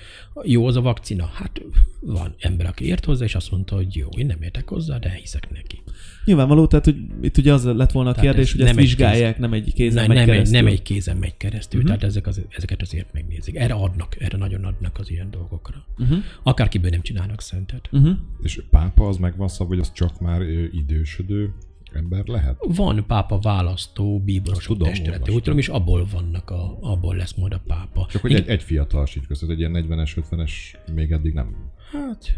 jó 0.43 0.66
az 0.66 0.76
a 0.76 0.80
vakcina. 0.80 1.30
Hát 1.35 1.61
van 2.01 2.35
ember, 2.39 2.66
aki 2.66 2.87
ért 2.87 3.05
hozzá, 3.05 3.24
és 3.24 3.35
azt 3.35 3.51
mondta, 3.51 3.74
hogy 3.74 3.97
jó, 3.97 4.09
én 4.16 4.26
nem 4.26 4.43
értek 4.43 4.68
hozzá, 4.68 4.99
de 4.99 5.11
hiszek 5.11 5.51
neki. 5.51 5.82
Nyilvánvaló, 6.24 6.66
tehát, 6.66 6.85
hogy 6.85 6.97
itt 7.22 7.37
ugye 7.37 7.53
az 7.53 7.64
lett 7.64 7.93
volna 7.93 8.11
a 8.11 8.12
Tehát 8.12 8.26
kérdés, 8.26 8.47
ez 8.47 8.53
hogy 8.53 8.61
ezt 8.61 8.74
nem 8.74 8.78
egy 8.78 8.89
vizsgálják, 8.89 9.39
nem 9.39 9.53
egy 9.53 9.72
kézen 9.74 10.07
Nem, 10.07 10.07
megy 10.07 10.16
nem, 10.16 10.28
egy, 10.28 10.32
keresztül. 10.35 10.61
nem 10.61 10.66
egy 10.66 10.82
kézen 10.82 11.16
megy 11.16 11.37
keresztül, 11.37 11.80
uh-huh. 11.80 11.97
tehát 11.97 12.11
ezek 12.11 12.26
az, 12.26 12.41
ezeket 12.49 12.82
azért 12.82 13.12
megnézik. 13.12 13.57
Erre 13.57 13.74
adnak, 13.74 14.16
erre 14.20 14.37
nagyon 14.37 14.64
adnak 14.64 14.99
az 14.99 15.11
ilyen 15.11 15.30
dolgokra. 15.30 15.87
Uh-huh. 15.99 16.18
Akárkiből 16.43 16.91
nem 16.91 17.03
csinálnak 17.03 17.41
szentet. 17.41 17.89
Uh-huh. 17.93 18.16
És 18.43 18.62
pápa 18.70 19.09
az 19.09 19.16
megvan 19.16 19.49
szabva, 19.49 19.74
hogy 19.74 19.82
az 19.82 19.93
csak 19.93 20.20
már 20.20 20.43
idősödő 20.72 21.55
ember 21.95 22.26
lehet? 22.26 22.57
Van 22.61 23.05
pápa 23.07 23.38
választó 23.38 24.20
bíborosok 24.20 24.76
tudom, 24.76 24.88
testülete, 24.88 25.32
úgy 25.32 25.42
tudom, 25.42 25.59
és 25.59 25.68
abból 25.68 26.07
vannak, 26.12 26.51
a, 26.51 26.78
abból 26.80 27.16
lesz 27.16 27.34
majd 27.34 27.53
a 27.53 27.61
pápa. 27.66 28.07
Csak 28.11 28.22
hogy 28.22 28.34
egy, 28.34 28.49
egy 28.49 28.62
fiatal 28.62 29.07
sincs 29.07 29.26
között, 29.26 29.51
egy 29.51 29.59
ilyen 29.59 29.86
40-es, 29.88 30.24
50-es 30.30 30.51
még 30.95 31.11
eddig 31.11 31.32
nem. 31.32 31.55
Hát, 31.92 32.34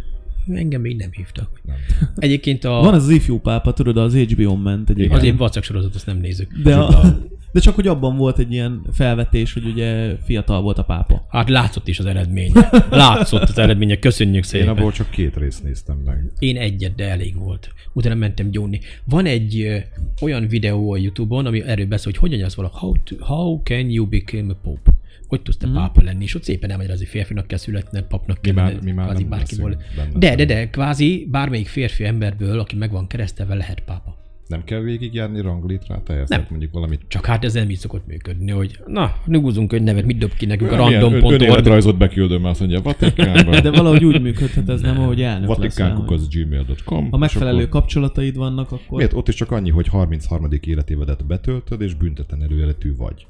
engem 0.49 0.81
még 0.81 0.97
nem 0.97 1.11
hívtak. 1.13 1.61
nem. 1.65 1.77
Egyébként 2.17 2.65
a, 2.65 2.71
Van 2.71 2.95
ez 2.95 3.03
az 3.03 3.11
ifjú 3.11 3.39
pápa, 3.39 3.73
tudod, 3.73 3.97
az 3.97 4.17
HBO-n 4.17 4.59
ment 4.59 4.91
egyébként. 4.91 5.19
az 5.19 5.25
én 5.25 5.37
vacak 5.37 5.63
sorozat, 5.63 5.95
azt 5.95 6.07
nem 6.07 6.19
nézzük. 6.19 6.53
De, 6.63 6.77
a, 6.77 7.19
De 7.57 7.63
csak 7.63 7.75
hogy 7.75 7.87
abban 7.87 8.17
volt 8.17 8.39
egy 8.39 8.53
ilyen 8.53 8.83
felvetés, 8.93 9.53
hogy 9.53 9.65
ugye 9.67 10.17
fiatal 10.25 10.63
volt 10.63 10.79
a 10.79 10.83
pápa. 10.85 11.27
Hát 11.29 11.49
látszott 11.49 11.89
is 11.89 11.99
az 11.99 12.05
eredmény. 12.07 12.53
Látszott 12.91 13.43
az 13.43 13.59
eredménye, 13.59 13.99
köszönjük 13.99 14.35
Én 14.37 14.43
szépen. 14.43 14.69
abból 14.69 14.93
csak 14.93 15.11
két 15.11 15.37
részt 15.37 15.63
néztem 15.65 15.97
meg. 16.05 16.31
Én 16.39 16.57
egyet, 16.57 16.95
de 16.95 17.09
elég 17.09 17.35
volt. 17.39 17.71
Utána 17.93 18.15
mentem 18.15 18.51
gyónni. 18.51 18.81
Van 19.05 19.27
egy 19.27 19.61
ö, 19.61 19.77
olyan 20.21 20.49
videó 20.49 20.93
a 20.93 20.97
Youtube-on, 20.97 21.47
ami 21.47 21.63
erről 21.63 21.87
beszél, 21.87 22.13
hogy 22.13 22.31
hogyan 22.31 22.45
az 22.47 22.57
valaki, 22.57 22.75
how, 22.79 22.95
to, 23.05 23.17
how 23.19 23.63
can 23.63 23.91
you 23.91 24.07
become 24.09 24.53
a 24.53 24.57
pope? 24.63 24.91
Hogy 25.29 25.43
tudsz 25.43 25.57
te 25.57 25.69
pápa 25.75 26.03
lenni? 26.03 26.23
És 26.25 26.35
ott 26.35 26.43
szépen 26.45 26.71
elmagyaráz, 26.71 26.99
hogy 26.99 27.09
férfinak 27.09 27.47
kell 27.47 27.59
születned, 27.59 28.05
papnak 28.05 28.43
kell 28.43 28.55
Mi 28.55 28.61
már- 28.61 28.83
mi 28.83 28.91
már 28.93 29.07
kvázi 29.07 29.21
nem 29.23 29.31
bárkiból. 29.31 29.83
De, 30.15 30.35
de, 30.35 30.45
de, 30.45 30.71
kvázi 30.71 31.27
bármelyik 31.31 31.69
férfi 31.69 32.05
emberből, 32.05 32.59
aki 32.59 32.77
meg 32.77 32.91
van 32.91 33.07
keresztelve, 33.07 33.55
lehet 33.55 33.81
pápa. 33.81 34.25
Nem 34.47 34.65
kell 34.65 34.81
végigjárni 34.81 35.41
ranglétrát 35.41 36.09
ehhez? 36.11 36.29
Nem. 36.29 36.47
Mondjuk 36.51 36.73
valamit 36.73 37.01
Csak 37.09 37.27
hát 37.27 37.45
ez 37.45 37.53
nem 37.55 37.71
így 37.71 37.79
szokott 37.79 38.07
működni, 38.07 38.51
hogy 38.51 38.79
na, 38.87 39.15
nyuguzunk 39.27 39.73
egy 39.73 39.83
nevet, 39.83 40.05
mit 40.05 40.19
dob 40.19 40.35
ki 40.35 40.47
nekünk 40.47 40.73
a 40.73 40.77
Milyen 40.77 40.93
ön- 40.93 41.01
random.org. 41.11 41.35
önéletrajzot 41.41 41.97
beküldöm, 41.97 42.45
azt 42.45 42.61
mondja, 42.61 42.81
Vatikánban. 42.83 43.61
De 43.63 43.71
valahogy 43.71 44.05
úgy 44.05 44.23
működhet 44.23 44.69
ez 44.69 44.81
nem, 44.81 45.01
ahogy 45.01 45.23
elnök 45.23 45.49
leszel. 45.49 45.63
Vatikánkuk 45.63 46.09
hogy 46.09 46.19
az 46.19 46.29
gmail.com. 46.29 47.11
Ha 47.11 47.17
megfelelő 47.17 47.57
akkor- 47.57 47.69
kapcsolataid 47.69 48.37
vannak, 48.37 48.73
akkor... 48.73 48.99
Miért? 48.99 49.13
Ott 49.13 49.29
is 49.29 49.35
csak 49.35 49.51
annyi, 49.51 49.71
hogy 49.71 49.89
33. 49.89 50.49
életévedet 50.61 51.27
betöltöd, 51.27 51.81
és 51.81 51.95
büntetlen 51.95 52.43
előéletű 52.43 52.97
vagy. 52.97 53.27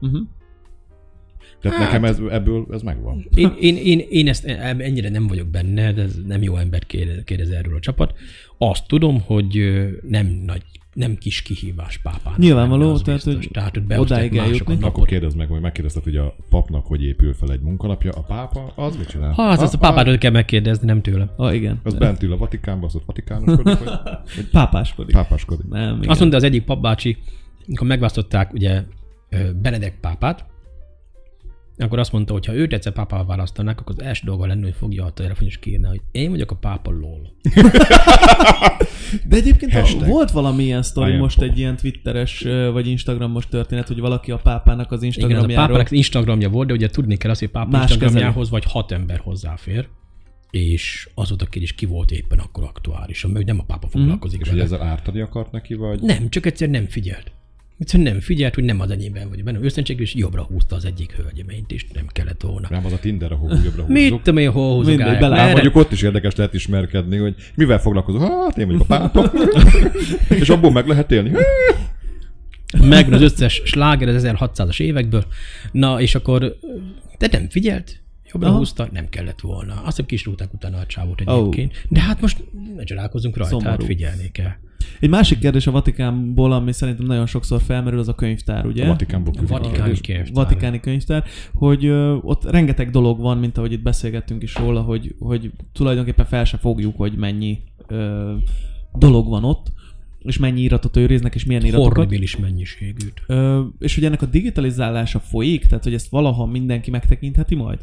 Uh-huh. 0.00 0.20
Tehát 1.64 1.78
Hát- 1.78 1.86
nekem 1.86 2.04
ez, 2.04 2.20
ebből 2.30 2.66
ez 2.72 2.82
megvan. 2.82 3.26
Én, 3.34 3.54
én, 3.60 3.76
én, 3.76 3.98
én 4.10 4.28
ezt 4.28 4.44
ennyire 4.78 5.08
nem 5.08 5.26
vagyok 5.26 5.48
benne, 5.48 5.92
de 5.92 6.02
ez 6.02 6.16
nem 6.26 6.42
jó 6.42 6.56
embert 6.56 6.86
kérdez, 6.86 7.24
kérdez 7.24 7.50
erről 7.50 7.76
a 7.76 7.80
csapat. 7.80 8.14
Azt 8.58 8.86
tudom, 8.86 9.20
hogy 9.20 9.74
nem 10.08 10.26
nagy, 10.46 10.62
nem 10.92 11.16
kis 11.16 11.42
kihívás 11.42 11.98
pápának. 11.98 12.38
Nyilvánvaló, 12.38 12.92
az 12.92 13.02
tehát, 13.02 13.24
biztos. 13.24 13.44
hogy 13.44 13.52
tehát, 13.52 13.74
hogy 13.74 13.98
odáig 13.98 14.36
eljutni. 14.36 14.76
Akkor 14.80 15.06
kérdezd 15.06 15.36
meg, 15.36 15.48
hogy 15.48 15.60
megkérdezted, 15.60 16.02
hogy 16.02 16.16
a 16.16 16.36
papnak 16.50 16.86
hogy 16.86 17.02
épül 17.02 17.34
fel 17.34 17.50
egy 17.50 17.60
munkanapja, 17.60 18.10
a 18.12 18.20
pápa 18.20 18.72
az 18.76 18.96
mit 18.96 19.08
csinál? 19.08 19.32
Ha, 19.32 19.42
hát 19.42 19.60
ezt 19.62 19.74
a 19.74 19.78
pápától 19.78 20.18
kell 20.18 20.30
megkérdezni, 20.30 20.86
nem 20.86 21.02
tőlem. 21.02 21.30
Ah, 21.36 21.54
igen. 21.54 21.80
Az 21.82 21.94
bent 21.94 22.22
ül 22.22 22.32
a 22.32 22.36
Vatikánban, 22.36 22.88
az 22.88 22.94
ott 22.94 23.04
vatikánoskodik, 23.06 23.78
vagy, 23.78 23.88
vagy 24.36 24.48
Pápáskodik. 24.50 25.14
pápáskodik. 25.14 25.66
Nem, 25.68 25.96
igen. 25.96 26.08
Azt 26.10 26.18
mondta 26.20 26.36
az 26.36 26.42
egyik 26.42 26.64
papbácsi, 26.64 27.16
amikor 27.66 27.86
megválasztották 27.86 28.52
ugye 28.52 28.82
Benedek 29.62 29.98
pápát, 30.00 30.44
akkor 31.76 31.98
azt 31.98 32.12
mondta, 32.12 32.32
hogy 32.32 32.46
ha 32.46 32.54
őt 32.54 32.72
egyszer 32.72 32.92
pápával 32.92 33.26
választanák, 33.26 33.80
akkor 33.80 33.94
az 33.98 34.04
első 34.04 34.22
dolga 34.24 34.46
lenne, 34.46 34.62
hogy 34.62 34.74
fogja 34.74 35.04
a 35.04 35.10
telefon 35.10 35.46
és 35.46 35.58
kérne, 35.58 35.88
hogy 35.88 36.00
én 36.12 36.30
vagyok 36.30 36.50
a 36.50 36.56
pápa 36.56 36.90
lol. 36.90 37.32
De 39.28 39.36
egyébként 39.36 39.72
Hashtag. 39.72 40.08
volt 40.08 40.30
valami 40.30 40.62
ilyen 40.62 40.82
sztori 40.82 41.16
most 41.16 41.40
egy 41.40 41.58
ilyen 41.58 41.76
twitteres 41.76 42.42
vagy 42.72 42.86
instagramos 42.86 43.48
történet, 43.48 43.88
hogy 43.88 44.00
valaki 44.00 44.30
a 44.30 44.36
pápának 44.36 44.92
az 44.92 45.02
Igen, 45.02 45.14
ez 45.14 45.16
a 45.16 45.20
instagramjáról... 45.20 45.66
pápának 45.66 45.90
Instagramja 45.90 46.48
volt, 46.48 46.68
de 46.68 46.74
ugye 46.74 46.88
tudni 46.88 47.16
kell 47.16 47.30
azt, 47.30 47.40
hogy 47.40 47.48
a 47.52 47.58
pápa 47.58 47.70
Más 47.70 47.90
Instagramjához 47.90 48.50
vagy 48.50 48.64
hat 48.64 48.92
ember 48.92 49.18
hozzáfér, 49.18 49.88
és 50.50 51.08
az 51.14 51.28
volt 51.28 51.42
a 51.42 51.46
kérdés, 51.46 51.72
ki 51.74 51.86
volt 51.86 52.10
éppen 52.10 52.38
akkor 52.38 52.64
aktuális, 52.64 53.26
mert 53.26 53.46
nem 53.46 53.58
a 53.58 53.64
pápa 53.64 53.88
foglalkozik 53.88 54.40
És 54.40 54.48
hogy 54.48 54.58
ezzel 54.58 54.82
ártani 54.82 55.20
akart 55.20 55.52
neki, 55.52 55.74
vagy? 55.74 56.00
Nem, 56.00 56.28
csak 56.28 56.46
egyszer 56.46 56.68
nem 56.68 56.86
figyelt. 56.86 57.32
Egyszerűen 57.78 58.12
nem 58.12 58.20
figyelt, 58.20 58.54
hogy 58.54 58.64
nem 58.64 58.80
az 58.80 58.90
enyémben 58.90 59.28
vagy 59.28 59.44
benne. 59.44 59.58
Őszintén 59.58 59.98
és 59.98 60.14
jobbra 60.14 60.42
húzta 60.42 60.76
az 60.76 60.84
egyik 60.84 61.12
hölgyeményt, 61.12 61.72
és 61.72 61.86
nem 61.92 62.06
kellett 62.06 62.40
volna. 62.42 62.66
Nem 62.70 62.84
az 62.84 62.92
a 62.92 62.98
Tinder, 62.98 63.32
ahol 63.32 63.50
újabbra 63.50 63.84
Mit 63.86 64.02
húzzuk. 64.02 64.22
tudom 64.22 64.40
én, 64.40 64.50
hol 64.50 64.74
húzok 64.74 64.96
Mindegy, 64.96 65.18
bele- 65.18 65.52
mondjuk 65.52 65.76
ott 65.76 65.92
is 65.92 66.02
érdekes 66.02 66.34
lehet 66.34 66.54
ismerkedni, 66.54 67.16
hogy 67.16 67.34
mivel 67.54 67.78
foglalkozol. 67.78 68.20
Hát 68.20 68.58
én 68.58 68.66
vagyok 68.66 68.80
a 68.80 68.84
pápa. 68.84 69.32
és 70.40 70.48
abból 70.48 70.72
meg 70.72 70.86
lehet 70.86 71.12
élni. 71.12 71.30
Megvan 72.80 73.12
az 73.12 73.20
összes 73.22 73.62
sláger 73.64 74.08
az 74.08 74.22
1600-as 74.26 74.80
évekből. 74.80 75.24
Na, 75.72 76.00
és 76.00 76.14
akkor, 76.14 76.56
de 77.18 77.28
nem 77.30 77.48
figyelt, 77.48 78.00
jobbra 78.32 78.48
Aha. 78.48 78.56
húzta, 78.56 78.88
nem 78.92 79.08
kellett 79.08 79.40
volna. 79.40 79.72
Azt 79.74 79.84
hiszem 79.86 80.06
kis 80.06 80.24
rúgták 80.24 80.52
utána 80.52 80.76
a 80.78 80.86
csávót 80.86 81.20
egyébként. 81.20 81.84
De 81.88 82.00
hát 82.00 82.20
most 82.20 82.44
ne 82.76 82.84
csodálkozunk 82.84 83.36
rajta, 83.36 83.50
Szomorú. 83.58 83.70
hát 83.70 83.84
figyelni 83.84 84.30
kell. 84.32 84.52
Egy 85.00 85.08
másik 85.08 85.38
kérdés 85.38 85.66
a 85.66 85.70
Vatikánból, 85.70 86.52
ami 86.52 86.72
szerintem 86.72 87.06
nagyon 87.06 87.26
sokszor 87.26 87.62
felmerül, 87.62 87.98
az 87.98 88.08
a 88.08 88.14
könyvtár, 88.14 88.66
ugye? 88.66 88.84
A 88.84 88.88
Vatikánból 88.88 89.32
a 89.36 89.46
Vatikáni 89.46 90.00
könyvtár. 90.00 90.28
Vatikáni 90.32 90.80
könyvtár, 90.80 91.24
hogy 91.54 91.84
ö, 91.84 92.16
ott 92.22 92.50
rengeteg 92.50 92.90
dolog 92.90 93.20
van, 93.20 93.38
mint 93.38 93.58
ahogy 93.58 93.72
itt 93.72 93.82
beszélgettünk 93.82 94.42
is 94.42 94.54
róla, 94.56 94.80
hogy, 94.80 95.14
hogy 95.18 95.50
tulajdonképpen 95.72 96.26
fel 96.26 96.44
se 96.44 96.56
fogjuk, 96.56 96.96
hogy 96.96 97.16
mennyi 97.16 97.58
ö, 97.86 98.32
dolog 98.94 99.28
van 99.28 99.44
ott, 99.44 99.72
és 100.22 100.38
mennyi 100.38 100.60
iratot 100.60 100.96
őriznek, 100.96 101.34
és 101.34 101.44
milyen 101.44 101.64
iratokat. 101.64 101.96
Horribilis 101.96 102.36
mennyiségűt. 102.36 103.22
Ö, 103.26 103.62
és 103.78 103.94
hogy 103.94 104.04
ennek 104.04 104.22
a 104.22 104.26
digitalizálása 104.26 105.20
folyik, 105.20 105.66
tehát 105.66 105.84
hogy 105.84 105.94
ezt 105.94 106.08
valaha 106.08 106.46
mindenki 106.46 106.90
megtekintheti 106.90 107.54
majd? 107.54 107.78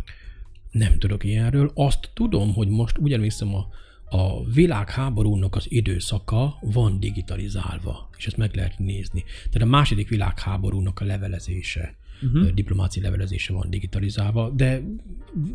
Nem 0.72 0.98
tudok 0.98 1.24
ilyenről. 1.24 1.72
Azt 1.74 2.10
tudom, 2.14 2.54
hogy 2.54 2.68
most 2.68 2.98
ugyanis 2.98 3.42
a, 3.42 3.68
a 4.14 4.44
világháborúnak 4.44 5.56
az 5.56 5.66
időszaka 5.72 6.58
van 6.62 7.00
digitalizálva, 7.00 8.10
és 8.18 8.28
ezt 8.28 8.38
meg 8.38 8.56
lehet 8.56 8.80
nézni. 8.80 9.24
Tehát 9.50 9.68
a 9.68 9.72
második 9.72 10.10
világháborúnak 10.10 11.00
a 11.00 11.06
levelezése, 11.06 11.96
uh-huh. 12.22 12.50
diplomáciai 12.50 13.06
levelezése 13.06 13.54
van 13.54 13.70
digitalizálva, 13.70 14.50
de 14.50 14.82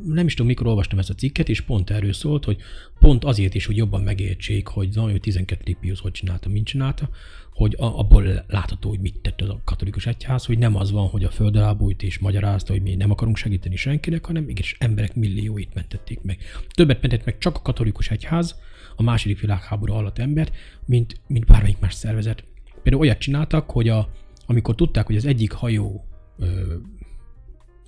nem 0.05 0.27
is 0.27 0.33
tudom, 0.33 0.47
mikor 0.47 0.67
olvastam 0.67 0.99
ezt 0.99 1.11
a 1.11 1.15
cikket, 1.15 1.49
és 1.49 1.61
pont 1.61 1.91
erről 1.91 2.13
szólt, 2.13 2.45
hogy 2.45 2.57
pont 2.99 3.25
azért 3.25 3.55
is, 3.55 3.67
hogy 3.67 3.77
jobban 3.77 4.03
megértsék, 4.03 4.67
hogy 4.67 4.89
na, 4.95 5.03
hogy 5.03 5.21
12. 5.21 5.77
Pius 5.81 6.01
hogy 6.01 6.13
csinálta, 6.13 6.49
mint 6.49 6.67
csinálta, 6.67 7.09
hogy 7.57 7.75
abból 7.79 8.45
látható, 8.49 8.89
hogy 8.89 9.01
mit 9.01 9.19
tett 9.23 9.41
a 9.41 9.61
katolikus 9.65 10.07
egyház, 10.07 10.45
hogy 10.45 10.59
nem 10.59 10.77
az 10.77 10.91
van, 10.91 11.09
hogy 11.09 11.25
a 11.25 11.31
földre 11.31 11.63
ábújt 11.63 12.03
és 12.03 12.19
magyarázta, 12.19 12.73
hogy 12.73 12.83
mi 12.83 12.95
nem 12.95 13.11
akarunk 13.11 13.37
segíteni 13.37 13.77
senkinek, 13.77 14.25
hanem 14.25 14.45
mégis 14.45 14.77
emberek 14.79 15.15
millióit 15.15 15.75
mentették 15.75 16.23
meg. 16.23 16.39
Többet 16.69 17.01
mentett 17.03 17.25
meg 17.25 17.39
csak 17.39 17.57
a 17.57 17.63
katolikus 17.63 18.11
egyház, 18.11 18.55
a 18.97 19.03
második 19.03 19.41
világháború 19.41 19.93
alatt 19.93 20.19
embert, 20.19 20.55
mint, 20.85 21.21
mint 21.27 21.47
bármelyik 21.47 21.79
más 21.79 21.95
szervezet. 21.95 22.45
Például 22.83 23.03
olyat 23.03 23.19
csináltak, 23.19 23.71
hogy 23.71 23.89
a, 23.89 24.09
amikor 24.47 24.75
tudták, 24.75 25.07
hogy 25.07 25.17
az 25.17 25.25
egyik 25.25 25.53
hajó 25.53 26.06
ö, 26.39 26.75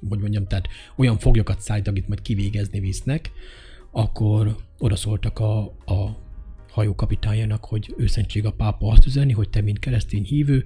hogy 0.08 0.18
mondjam, 0.18 0.46
tehát 0.46 0.68
olyan 0.96 1.18
foglyokat 1.18 1.60
szállít, 1.60 1.88
akit 1.88 2.08
majd 2.08 2.22
kivégezni 2.22 2.80
visznek, 2.80 3.30
akkor 3.90 4.56
oda 4.78 4.96
szóltak 4.96 5.38
a, 5.38 5.58
a 5.86 6.16
hajó 6.70 6.94
kapitányának, 6.94 7.64
hogy 7.64 7.94
őszentség 7.96 8.44
a 8.44 8.52
pápa 8.52 8.88
azt 8.88 9.06
üzeni, 9.06 9.32
hogy 9.32 9.50
te, 9.50 9.60
mint 9.60 9.78
keresztény 9.78 10.24
hívő, 10.24 10.64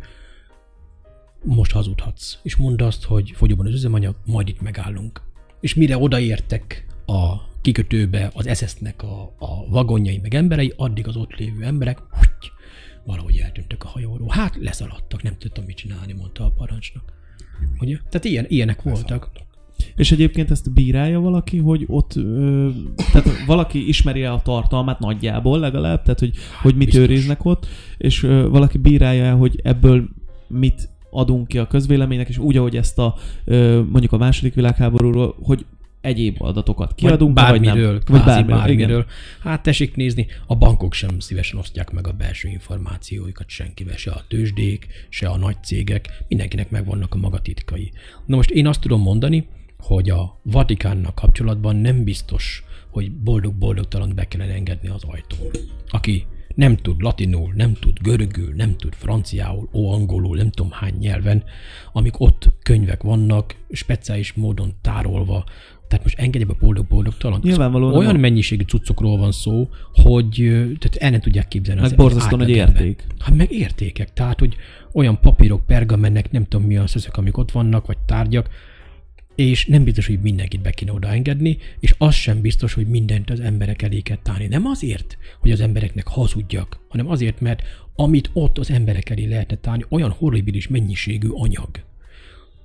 most 1.45 1.72
hazudhatsz. 1.72 2.39
És 2.43 2.57
mondd 2.57 2.83
azt, 2.83 3.05
hogy 3.05 3.30
fogyóban 3.35 3.66
az 3.66 3.72
üzemanyag, 3.72 4.16
majd 4.24 4.49
itt 4.49 4.61
megállunk. 4.61 5.22
És 5.61 5.74
mire 5.74 5.99
odaértek 5.99 6.87
a 7.07 7.51
kikötőbe 7.61 8.30
az 8.35 8.59
SS-nek 8.59 9.03
a, 9.03 9.35
a 9.39 9.68
vagonjai 9.68 10.18
meg 10.18 10.35
emberei, 10.35 10.72
addig 10.76 11.09
az 11.09 11.16
ott 11.16 11.37
lévő 11.37 11.64
emberek 11.64 11.99
húgy, 11.99 12.53
valahogy 13.05 13.37
eltűntek 13.37 13.85
a 13.85 13.89
hajóról. 13.89 14.28
Hát 14.30 14.57
leszaladtak, 14.57 15.22
nem 15.22 15.39
tudtam 15.39 15.64
mit 15.64 15.76
csinálni, 15.76 16.12
mondta 16.12 16.45
a 16.45 16.51
parancsnok. 16.51 17.12
Ugye? 17.80 17.96
Tehát 17.96 18.24
ilyen, 18.24 18.44
ilyenek 18.48 18.82
voltak. 18.82 19.30
És 19.96 20.12
egyébként 20.12 20.50
ezt 20.50 20.72
bírálja 20.72 21.20
valaki, 21.20 21.59
hogy 21.59 21.84
ott, 21.86 22.16
ö, 22.16 22.68
tehát 23.12 23.28
valaki 23.46 23.88
ismeri 23.88 24.22
el 24.22 24.32
a 24.32 24.42
tartalmát 24.42 24.98
nagyjából 24.98 25.59
legalább, 25.59 26.03
tehát 26.03 26.18
hogy, 26.18 26.32
hogy 26.62 26.74
mit 26.74 26.84
biztos. 26.84 27.03
őriznek 27.03 27.44
ott, 27.44 27.66
és 27.98 28.22
ö, 28.22 28.48
valaki 28.48 28.78
bírálja 28.78 29.24
el, 29.24 29.36
hogy 29.36 29.61
ebből 29.62 30.09
mit 30.48 30.88
adunk 31.11 31.48
ki 31.48 31.59
a 31.59 31.66
közvéleménynek, 31.66 32.28
és 32.28 32.38
úgy, 32.38 32.57
ahogy 32.57 32.76
ezt 32.76 32.98
a 32.98 33.14
ö, 33.44 33.82
mondjuk 33.90 34.12
a 34.12 34.16
második 34.16 34.55
világháborúról, 34.55 35.36
hogy 35.42 35.64
egyéb 36.03 36.36
adatokat 36.42 36.94
kiadunk, 36.94 37.38
vagy 37.38 37.50
vagy 37.50 37.61
bármiről, 37.61 37.92
nem. 37.92 38.00
kvázi 38.00 38.24
bármiről, 38.24 38.57
bármiről. 38.57 38.98
igen. 38.98 39.07
Hát 39.42 39.62
tessék 39.62 39.96
nézni, 39.96 40.26
a 40.46 40.57
bankok 40.57 40.92
sem 40.92 41.18
szívesen 41.18 41.59
osztják 41.59 41.90
meg 41.90 42.07
a 42.07 42.12
belső 42.12 42.48
információikat 42.48 43.48
senkivel, 43.48 43.96
se 43.96 44.11
a 44.11 44.24
tőzsdék, 44.28 44.86
se 45.09 45.28
a 45.28 45.36
nagy 45.36 45.57
cégek, 45.62 46.24
mindenkinek 46.28 46.70
megvannak 46.70 47.14
a 47.14 47.18
maga 47.18 47.38
titkai. 47.38 47.92
Na 48.26 48.36
most 48.36 48.50
én 48.50 48.66
azt 48.66 48.80
tudom 48.80 49.00
mondani, 49.00 49.46
hogy 49.78 50.11
a 50.11 50.40
Vatikánnak 50.42 51.14
kapcsolatban 51.14 51.76
nem 51.76 52.05
biztos, 52.05 52.64
hogy 52.90 53.12
boldog-boldogtalan 53.12 54.14
be 54.14 54.28
kellene 54.28 54.53
engedni 54.53 54.88
az 54.88 55.03
ajtón. 55.05 55.50
Aki 55.88 56.26
nem 56.55 56.76
tud 56.76 57.00
latinul, 57.00 57.53
nem 57.55 57.74
tud 57.74 57.98
görögül, 58.00 58.55
nem 58.55 58.76
tud 58.76 58.94
franciául, 58.94 59.68
ó 59.72 59.92
angolul, 59.92 60.36
nem 60.36 60.50
tudom 60.50 60.70
hány 60.70 60.94
nyelven, 60.98 61.44
amik 61.92 62.20
ott 62.20 62.53
könyvek 62.62 63.03
vannak, 63.03 63.57
speciális 63.70 64.32
módon 64.32 64.74
tárolva, 64.80 65.44
tehát 65.93 66.07
most 66.07 66.18
engedje 66.18 66.47
be 66.47 66.55
boldog-boldogtalan. 66.61 67.40
Nyilvánvalóan 67.43 67.95
Olyan 67.95 68.12
nem 68.12 68.20
mennyiségű 68.20 68.64
cuccokról 68.64 69.18
van 69.18 69.32
szó, 69.32 69.68
hogy 69.93 70.34
tehát 70.78 70.97
el 70.99 71.11
nem 71.11 71.20
tudják 71.20 71.49
képzelni. 71.49 71.80
Meg 71.80 71.90
az 71.90 71.97
borzasztó 71.97 72.36
nagy 72.36 72.49
érték. 72.49 73.07
Hát 73.18 73.34
meg 73.34 73.53
értékek, 73.53 74.12
tehát 74.12 74.38
hogy 74.38 74.57
olyan 74.93 75.20
papírok, 75.20 75.66
pergamennek, 75.66 76.30
nem 76.30 76.45
tudom 76.45 76.66
mi 76.66 76.76
az 76.76 76.97
ezek, 76.97 77.16
amik 77.16 77.36
ott 77.36 77.51
vannak, 77.51 77.86
vagy 77.86 77.99
tárgyak, 78.07 78.49
és 79.34 79.66
nem 79.66 79.84
biztos, 79.84 80.07
hogy 80.07 80.20
mindenkit 80.20 80.61
be 80.61 80.70
kéne 80.70 80.93
odaengedni, 80.93 81.59
és 81.80 81.95
az 81.99 82.14
sem 82.14 82.40
biztos, 82.40 82.74
hogy 82.74 82.86
mindent 82.86 83.30
az 83.30 83.40
emberek 83.40 83.82
elé 83.82 84.01
kell 84.01 84.18
tárni. 84.22 84.47
Nem 84.47 84.66
azért, 84.66 85.18
hogy 85.40 85.51
az 85.51 85.61
embereknek 85.61 86.07
hazudjak, 86.07 86.80
hanem 86.88 87.09
azért, 87.11 87.40
mert 87.40 87.62
amit 87.97 88.30
ott 88.32 88.59
az 88.59 88.70
emberek 88.70 89.11
elé 89.11 89.24
lehetne 89.24 89.57
tárni, 89.57 89.84
olyan 89.88 90.11
horribilis 90.11 90.68
mennyiségű 90.68 91.28
anyag. 91.28 91.70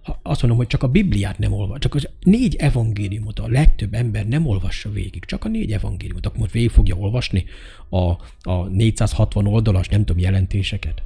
Ha 0.08 0.20
azt 0.24 0.42
mondom, 0.42 0.60
hogy 0.60 0.68
csak 0.68 0.84
a 0.84 0.88
Bibliát 0.88 1.38
nem 1.38 1.54
olvas, 1.54 1.80
csak 1.80 1.96
az 1.96 2.10
négy 2.22 2.56
evangéliumot 2.56 3.40
a 3.40 3.48
legtöbb 3.48 3.94
ember 3.94 4.28
nem 4.28 4.46
olvassa 4.46 4.90
végig, 4.90 5.26
csak 5.26 5.46
a 5.46 5.48
négy 5.48 5.72
evangéliumot, 5.72 6.26
akkor 6.26 6.40
most 6.40 6.52
végig 6.52 6.70
fogja 6.70 6.96
olvasni 6.96 7.46
a, 7.90 8.12
a 8.42 8.68
460 8.70 9.48
oldalas, 9.48 9.88
nem 9.88 10.06
tudom, 10.06 10.22
jelentéseket. 10.22 11.04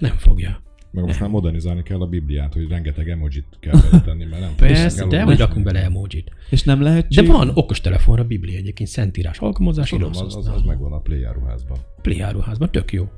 Nem 0.00 0.16
fogja. 0.16 0.62
Meg 0.90 1.04
most 1.04 1.20
már 1.20 1.28
modernizálni 1.28 1.82
kell 1.82 2.00
a 2.00 2.06
Bibliát, 2.06 2.52
hogy 2.52 2.68
rengeteg 2.68 3.08
emojit 3.08 3.46
kell 3.60 3.80
beletenni, 3.80 4.24
mert 4.24 4.42
nem 4.42 4.54
Persze, 4.56 5.06
de 5.06 5.22
hogy 5.22 5.38
rakunk 5.38 5.64
bele 5.64 5.82
emojit. 5.82 6.30
És 6.50 6.62
nem 6.62 6.78
De 6.78 6.84
lehetség? 6.84 7.26
van 7.26 7.50
okostelefonra 7.54 8.24
Biblia 8.24 8.56
egyébként, 8.56 8.88
szentírás 8.88 9.38
alkalmazás, 9.38 9.88
Tudom, 9.88 10.10
az, 10.10 10.36
az, 10.36 10.48
az 10.48 10.62
megvan 10.62 10.92
a 10.92 10.98
Play 10.98 11.24
áruházban. 11.24 11.78
Pléjáruházban, 12.02 12.70
tök 12.70 12.92
jó. 12.92 13.08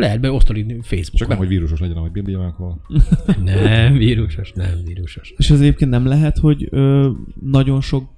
Lehet 0.00 0.20
beosztani 0.20 0.62
Facebookon. 0.82 1.18
Csak 1.18 1.28
nem, 1.28 1.38
hogy 1.38 1.48
vírusos 1.48 1.80
legyen, 1.80 1.96
ahogy 1.96 2.34
akkor 2.34 2.74
Nem, 3.44 3.96
vírusos, 3.96 4.52
nem 4.52 4.80
vírusos. 4.84 5.34
És 5.36 5.50
az 5.50 5.60
egyébként 5.60 5.90
nem 5.90 6.06
lehet, 6.06 6.38
hogy 6.38 6.68
ö, 6.70 7.10
nagyon 7.42 7.80
sok 7.80 8.08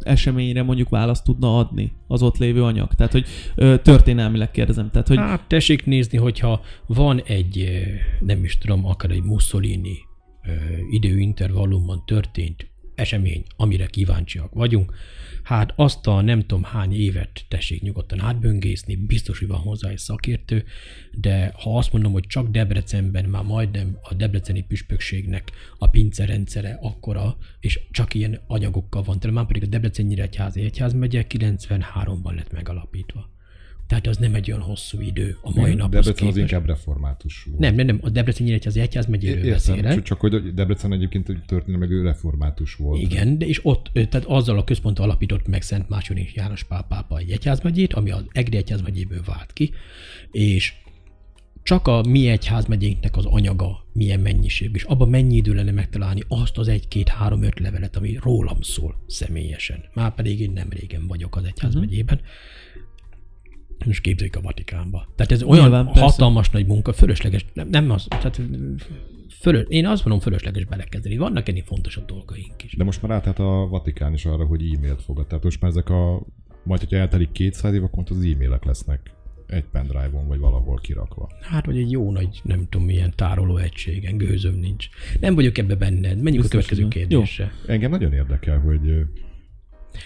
eseményre 0.00 0.62
mondjuk 0.62 0.88
választ 0.88 1.24
tudna 1.24 1.58
adni 1.58 1.92
az 2.06 2.22
ott 2.22 2.36
lévő 2.36 2.62
anyag. 2.62 2.94
Tehát, 2.94 3.12
hogy 3.12 3.26
ö, 3.54 3.76
történelmileg 3.82 4.50
kérdezem. 4.50 4.90
Tehát, 4.90 5.08
hogy 5.08 5.16
Hát 5.16 5.48
tessék 5.48 5.86
nézni, 5.86 6.18
hogyha 6.18 6.60
van 6.86 7.22
egy, 7.26 7.82
nem 8.20 8.44
is 8.44 8.58
tudom, 8.58 8.86
akár 8.86 9.10
egy 9.10 9.22
Mussolini 9.22 9.98
ö, 10.46 10.50
időintervallumban 10.90 12.02
történt 12.06 12.66
esemény, 12.94 13.42
amire 13.56 13.86
kíváncsiak 13.86 14.54
vagyunk, 14.54 14.92
hát 15.48 15.72
azt 15.76 16.06
a 16.06 16.20
nem 16.20 16.40
tudom 16.40 16.62
hány 16.62 16.92
évet 16.92 17.44
tessék 17.48 17.82
nyugodtan 17.82 18.20
átböngészni, 18.20 18.96
biztos, 18.96 19.38
hogy 19.38 19.48
van 19.48 19.58
hozzá 19.58 19.88
egy 19.88 19.98
szakértő, 19.98 20.64
de 21.12 21.52
ha 21.56 21.76
azt 21.76 21.92
mondom, 21.92 22.12
hogy 22.12 22.26
csak 22.26 22.48
Debrecenben 22.48 23.24
már 23.24 23.42
majdnem 23.42 23.98
a 24.02 24.14
debreceni 24.14 24.62
püspökségnek 24.62 25.50
a 25.78 25.88
pince 25.88 26.24
rendszere 26.26 26.78
akkora, 26.82 27.36
és 27.60 27.80
csak 27.90 28.14
ilyen 28.14 28.40
anyagokkal 28.46 29.02
van 29.02 29.18
tele, 29.18 29.32
már 29.32 29.46
pedig 29.46 29.62
a 29.62 29.66
Debreceni 29.66 30.08
Nyíregyházi 30.08 30.60
Egyházmegye 30.60 31.24
93-ban 31.28 32.34
lett 32.34 32.52
megalapítva. 32.52 33.37
Tehát 33.88 34.06
az 34.06 34.16
nem 34.16 34.34
egy 34.34 34.50
olyan 34.50 34.62
hosszú 34.62 35.00
idő 35.00 35.36
a 35.42 35.50
mai 35.54 35.74
naphoz 35.74 36.04
Debrecen 36.04 36.28
az 36.28 36.34
képest. 36.34 36.52
inkább 36.52 36.66
református 36.66 37.42
volt. 37.44 37.58
Nem, 37.58 37.74
nem, 37.74 37.86
nem, 37.86 37.98
a 38.02 38.08
Debreceni 38.10 38.48
Nyíregyházi 38.48 38.80
Egyházmegyéről 38.80 39.36
Értem, 39.36 39.52
beszélek. 39.52 39.94
csak- 39.94 40.04
csak 40.04 40.20
hogy 40.20 40.54
Debrecen 40.54 40.92
egyébként 40.92 41.26
történelme 41.46 41.86
meg 41.86 41.90
ő 41.90 42.02
református 42.02 42.74
volt. 42.74 43.00
Igen, 43.02 43.38
de 43.38 43.46
és 43.46 43.60
ott, 43.62 43.90
tehát 43.92 44.24
azzal 44.24 44.58
a 44.58 44.64
központtal 44.64 45.04
alapított 45.04 45.46
meg 45.46 45.62
Szent 45.62 45.88
Második 45.88 46.34
János 46.34 46.64
Pál 46.64 46.82
pápa 46.88 47.18
egy 47.18 47.30
egyházmegyét, 47.30 47.92
ami 47.94 48.10
az 48.10 48.24
Egri 48.32 48.56
egyházmegyéből 48.56 49.22
vált 49.26 49.52
ki, 49.52 49.70
és 50.30 50.72
csak 51.62 51.86
a 51.88 52.02
mi 52.08 52.28
egyházmegyénknek 52.28 53.16
az 53.16 53.24
anyaga 53.24 53.86
milyen 53.92 54.20
mennyiség, 54.20 54.70
és 54.72 54.82
abban 54.82 55.08
mennyi 55.08 55.36
idő 55.36 55.54
lenne 55.54 55.70
megtalálni 55.70 56.22
azt 56.28 56.58
az 56.58 56.68
egy-két-három-öt 56.68 57.58
levelet, 57.58 57.96
ami 57.96 58.18
rólam 58.22 58.62
szól 58.62 59.04
személyesen. 59.06 59.84
Már 59.94 60.14
pedig 60.14 60.40
én 60.40 60.50
nem 60.50 60.68
régen 60.70 61.06
vagyok 61.06 61.36
az 61.36 61.44
egyházmegyében. 61.44 62.20
Most 63.86 64.00
képzeljük 64.00 64.36
a 64.36 64.40
Vatikánba. 64.40 65.08
Tehát 65.16 65.32
ez 65.32 65.42
olyan 65.42 65.62
Nyilván, 65.62 65.86
persze. 65.86 66.00
hatalmas 66.00 66.50
nagy 66.50 66.66
munka, 66.66 66.92
fölösleges, 66.92 67.44
nem, 67.52 67.68
nem 67.68 67.90
az, 67.90 68.06
tehát 68.08 68.40
fölös, 69.40 69.64
én 69.68 69.86
azt 69.86 70.04
mondom, 70.04 70.22
fölösleges 70.22 70.64
belekezdeni. 70.64 71.16
Vannak 71.16 71.48
ennél 71.48 71.62
fontosabb 71.64 72.06
dolgaink 72.06 72.64
is. 72.64 72.76
De 72.76 72.84
most 72.84 73.02
már 73.02 73.10
átállt 73.10 73.38
a 73.38 73.68
Vatikán 73.70 74.12
is 74.12 74.24
arra, 74.24 74.44
hogy 74.44 74.62
e-mailt 74.74 75.02
fogad. 75.02 75.26
Tehát 75.26 75.44
most 75.44 75.60
már 75.60 75.70
ezek 75.70 75.90
a... 75.90 76.26
Majd, 76.64 76.80
hogyha 76.80 76.96
eltelik 76.96 77.32
200 77.32 77.74
év, 77.74 77.82
akkor 77.82 78.02
az 78.08 78.16
e-mailek 78.16 78.64
lesznek 78.64 79.16
egy 79.46 79.64
pendrive-on, 79.72 80.26
vagy 80.26 80.38
valahol 80.38 80.78
kirakva. 80.82 81.28
Hát, 81.40 81.64
hogy 81.64 81.78
egy 81.78 81.90
jó 81.90 82.12
nagy, 82.12 82.40
nem 82.42 82.66
tudom, 82.68 82.86
milyen 82.86 83.12
tároló 83.16 83.56
egységen, 83.56 84.16
gőzöm 84.16 84.54
nincs. 84.54 84.88
Nem 85.20 85.34
vagyok 85.34 85.58
ebbe 85.58 85.74
benned. 85.74 86.22
Menjünk 86.22 86.42
Biztos, 86.42 86.64
a 86.64 86.68
következő 86.68 86.88
kérdésre. 86.88 87.52
Engem 87.66 87.90
nagyon 87.90 88.12
érdekel, 88.12 88.58
hogy 88.58 89.04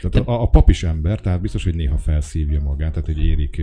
tehát 0.00 0.28
a, 0.28 0.42
a 0.42 0.48
pap 0.48 0.68
is 0.70 0.82
ember, 0.82 1.20
tehát 1.20 1.40
biztos, 1.40 1.64
hogy 1.64 1.74
néha 1.74 1.98
felszívja 1.98 2.60
magát, 2.60 2.92
tehát 2.92 3.06
hogy 3.06 3.24
érik 3.24 3.62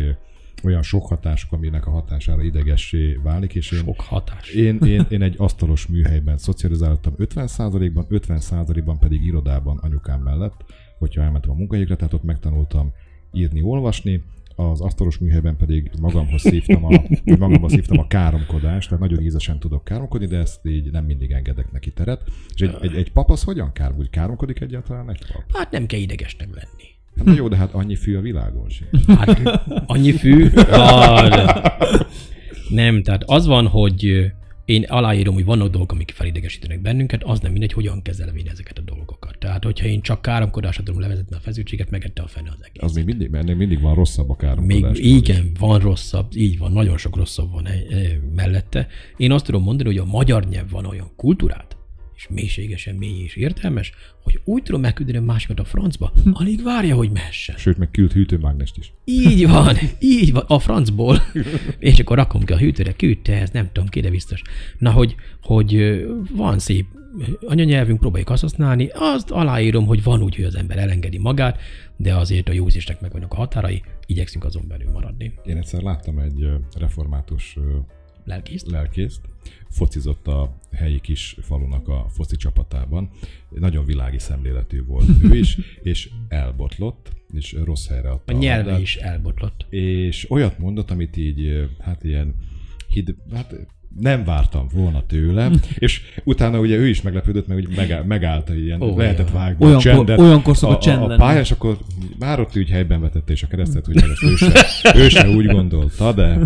olyan 0.64 0.82
sok 0.82 1.06
hatások, 1.06 1.52
aminek 1.52 1.88
a 1.88 1.92
hatására 1.92 2.44
idegessé 2.44 3.20
válik, 3.24 3.56
és 3.56 3.72
én, 3.72 3.80
Sok 3.80 4.02
hatás. 4.02 4.50
én, 4.50 4.78
én, 4.78 5.06
én 5.10 5.22
egy 5.22 5.36
asztalos 5.38 5.88
műhelyben 5.88 6.38
szocializáltam 6.38 7.14
50%-ban, 7.18 8.06
50%-ban 8.10 9.00
pedig 9.00 9.24
irodában 9.24 9.78
anyukám 9.78 10.22
mellett, 10.22 10.66
hogyha 10.98 11.22
elmentem 11.22 11.52
a 11.52 11.54
munkahelyekre, 11.54 11.96
tehát 11.96 12.14
ott 12.14 12.24
megtanultam 12.24 12.94
írni, 13.34 13.62
olvasni, 13.62 14.24
az 14.60 14.82
asztalos 14.82 15.18
műhelyben 15.18 15.58
pedig 15.58 15.92
magamhoz 16.02 16.42
szívtam 16.42 16.86
a, 16.86 17.02
magamhoz 17.24 17.72
szívtam 17.72 18.00
a 18.00 18.08
káromkodást, 18.08 18.90
tehát 18.90 19.04
nagyon 19.04 19.24
ízesen 19.24 19.60
tudok 19.60 19.84
káromkodni, 19.84 20.28
de 20.28 20.38
ezt 20.38 20.60
így 20.66 20.92
nem 20.92 21.06
mindig 21.06 21.32
engedek 21.32 21.72
neki 21.72 21.92
teret. 21.92 22.22
És 22.54 22.62
egy, 22.62 22.76
egy, 22.82 22.96
egy 22.96 23.12
pap 23.12 23.32
az 23.32 23.44
hogyan 23.44 23.72
kár? 23.72 23.94
Úgy 23.98 24.10
káromkodik 24.10 24.62
egyáltalán 24.62 25.10
egy 25.10 25.22
pap? 25.34 25.44
Hát 25.54 25.72
nem 25.72 25.86
kell 25.86 26.00
idegesnek 26.00 26.48
lenni. 26.48 26.88
Hát 27.16 27.26
na 27.26 27.34
jó, 27.34 27.48
de 27.48 27.56
hát 27.56 27.74
annyi 27.74 27.96
fű 27.96 28.16
a 28.16 28.22
világon 28.22 28.70
sincs. 28.70 29.06
Hát 29.08 29.42
annyi 29.86 30.12
fű? 30.12 30.50
Ah, 30.70 31.68
Nem, 32.70 33.04
tehát 33.04 33.24
az 33.26 33.46
van, 33.46 33.68
hogy 33.68 34.32
én 34.66 34.84
aláírom, 34.84 35.34
hogy 35.34 35.46
vannak 35.46 35.70
dolgok, 35.70 35.92
amik 35.92 36.12
felidegesítenek 36.16 36.82
bennünket, 36.82 37.24
az 37.24 37.40
nem 37.40 37.52
mindegy, 37.52 37.74
hogyan 37.74 38.02
kezelem 38.02 38.36
én 38.36 38.48
ezeket 38.48 38.78
a 38.78 38.82
dolgokat. 38.82 39.29
Tehát, 39.40 39.64
hogyha 39.64 39.88
én 39.88 40.02
csak 40.02 40.22
káromkodásra 40.22 40.84
tudom 40.84 41.00
levezetni 41.00 41.36
a 41.36 41.40
feszültséget, 41.40 41.90
megette 41.90 42.22
a 42.22 42.28
fene 42.28 42.50
az 42.50 42.66
egész. 42.66 42.84
Az 42.84 42.94
még 42.94 43.06
mindig, 43.06 43.30
mert 43.30 43.56
mindig 43.56 43.82
van 43.82 43.96
rosszabb 43.96 44.30
a 44.30 44.36
Még 44.40 44.50
káromkodás. 44.50 44.98
igen, 45.00 45.52
van 45.60 45.80
rosszabb, 45.80 46.28
így 46.36 46.58
van, 46.58 46.72
nagyon 46.72 46.98
sok 46.98 47.16
rosszabb 47.16 47.52
van 47.52 47.66
eh, 47.66 47.82
eh, 47.90 48.12
mellette. 48.36 48.88
Én 49.18 49.32
azt 49.32 49.46
tudom 49.46 49.64
mondani, 49.64 49.90
hogy 49.90 49.98
a 49.98 50.06
magyar 50.06 50.46
nyelv 50.48 50.70
van 50.70 50.86
olyan 50.86 51.12
kultúrát, 51.16 51.78
és 52.16 52.28
mélységesen 52.30 52.96
mély 52.96 53.24
és 53.24 53.36
értelmes, 53.36 53.92
hogy 54.24 54.42
úgy 54.44 54.64
tudom 54.64 54.82
megküldeni 54.82 55.18
a 55.18 55.22
másikat 55.22 55.60
a 55.60 55.64
francba, 55.64 56.12
alig 56.34 56.64
várja, 56.64 56.96
hogy 56.96 57.12
mehessen. 57.12 57.56
Sőt, 57.58 57.78
meg 57.78 57.92
küld 57.92 58.12
hűtőmágnest 58.12 58.78
is. 58.78 58.94
Így 59.04 59.48
van, 59.48 59.76
így 60.00 60.32
van, 60.32 60.44
a 60.48 60.60
francból. 60.60 61.22
És 61.80 62.00
akkor 62.00 62.18
rakom 62.18 62.44
ki 62.44 62.54
a 62.54 62.58
hűtőre, 62.58 62.94
küldte, 62.94 63.42
ez 63.42 63.50
nem 63.50 63.70
tudom 63.72 63.90
ki, 63.90 64.00
de 64.00 64.10
biztos. 64.10 64.42
Na, 64.78 64.92
hogy, 64.92 65.16
hogy 65.42 65.76
ö, 65.76 66.14
van 66.32 66.60
szép 66.60 66.86
anyanyelvünk, 67.46 68.00
próbáljuk 68.00 68.30
azt 68.30 68.42
használni, 68.42 68.90
azt 68.94 69.32
aláírom, 69.32 69.86
hogy 69.86 70.04
van 70.04 70.22
úgy, 70.22 70.36
hogy 70.36 70.44
az 70.46 70.56
ember 70.56 70.78
elengedi 70.78 71.18
magát, 71.18 71.60
de 71.96 72.16
azért 72.16 72.50
a 72.50 72.54
jó 72.54 72.68
ízésnek 72.68 73.02
meg 73.02 73.12
vannak 73.12 73.34
a 73.34 73.36
határai, 73.36 73.82
igyekszünk 74.06 74.44
azon 74.44 74.64
belül 74.68 74.92
maradni. 74.92 75.34
Én 75.46 75.58
egyszer 75.58 75.82
láttam 75.82 76.20
egy 76.20 76.48
református 76.78 77.58
Lelkészt? 78.26 78.72
lelkészt, 78.72 79.22
focizott 79.70 80.28
a 80.28 80.58
helyi 80.72 81.00
kis 81.00 81.36
falunak 81.42 81.88
a 81.88 82.06
foci 82.10 82.36
csapatában. 82.36 83.10
Nagyon 83.50 83.86
világi 83.86 84.20
szemléletű 84.20 84.84
volt 84.86 85.06
ő 85.24 85.36
is, 85.36 85.58
és 85.82 86.10
elbotlott, 86.28 87.12
és 87.34 87.56
rossz 87.64 87.88
helyre 87.88 88.10
adta 88.10 88.34
A 88.34 88.38
nyelve 88.38 88.64
labdát. 88.64 88.82
is 88.82 88.96
elbotlott. 88.96 89.66
és 89.70 90.32
olyat 90.32 90.58
mondott, 90.58 90.92
amit 90.92 91.18
így, 91.18 91.70
hát 91.80 92.04
ilyen 92.04 92.36
hid, 92.88 93.16
hát 93.34 93.56
nem 93.98 94.24
vártam 94.24 94.68
volna 94.74 95.06
tőle, 95.06 95.52
és 95.78 96.02
utána 96.24 96.60
ugye 96.60 96.76
ő 96.76 96.88
is 96.88 97.02
meglepődött, 97.02 97.48
mert 97.48 97.66
ugye 97.66 97.76
megáll, 97.76 98.04
megállt, 98.04 98.48
hogy 98.48 98.64
ilyen 98.64 98.82
oh, 98.82 98.98
lehetett 98.98 99.30
vágni 99.32 99.66
Olyankor- 99.66 99.92
a 99.92 99.96
csendet. 99.96 100.20
olyankor 100.20 100.58
szokott 100.58 100.78
a, 100.78 100.80
csend 100.80 101.02
a, 101.02 101.04
a 101.04 101.08
lenni. 101.08 101.20
pályás, 101.20 101.52
akkor 101.52 101.78
már 102.20 102.40
ott 102.40 102.58
úgy 102.58 102.70
helyben 102.70 103.02
vetette 103.02 103.32
és 103.32 103.44
a 103.44 103.48
keresztet, 103.48 103.86
hogy 103.86 103.96
ezt 103.98 104.24
ő 104.24 104.36
se, 104.36 104.94
ő 104.96 105.10
se 105.10 105.30
úgy 105.30 105.46
gondolta, 105.46 106.12
de 106.14 106.40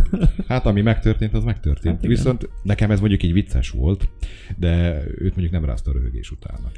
hát 0.47 0.65
ami 0.65 0.81
megtörtént, 0.81 1.33
az 1.33 1.43
megtörtént. 1.43 1.95
Hát 1.95 2.05
Viszont 2.05 2.49
nekem 2.63 2.91
ez 2.91 2.99
mondjuk 2.99 3.23
így 3.23 3.33
vicces 3.33 3.69
volt, 3.69 4.09
de 4.57 5.03
őt 5.17 5.35
mondjuk 5.35 5.51
nem 5.51 5.65
rázta 5.65 5.89
a 5.89 5.93
röhögés 5.93 6.31
utána. 6.31 6.71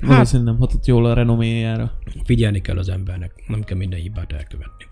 Hát, 0.00 0.08
valószínűleg 0.08 0.52
nem 0.52 0.60
hatott 0.60 0.86
jól 0.86 1.06
a 1.06 1.14
renoméjára. 1.14 1.92
Figyelni 2.24 2.60
kell 2.60 2.78
az 2.78 2.88
embernek, 2.88 3.32
nem 3.46 3.62
kell 3.64 3.76
minden 3.76 4.00
hibát 4.00 4.32
elkövetni. 4.32 4.85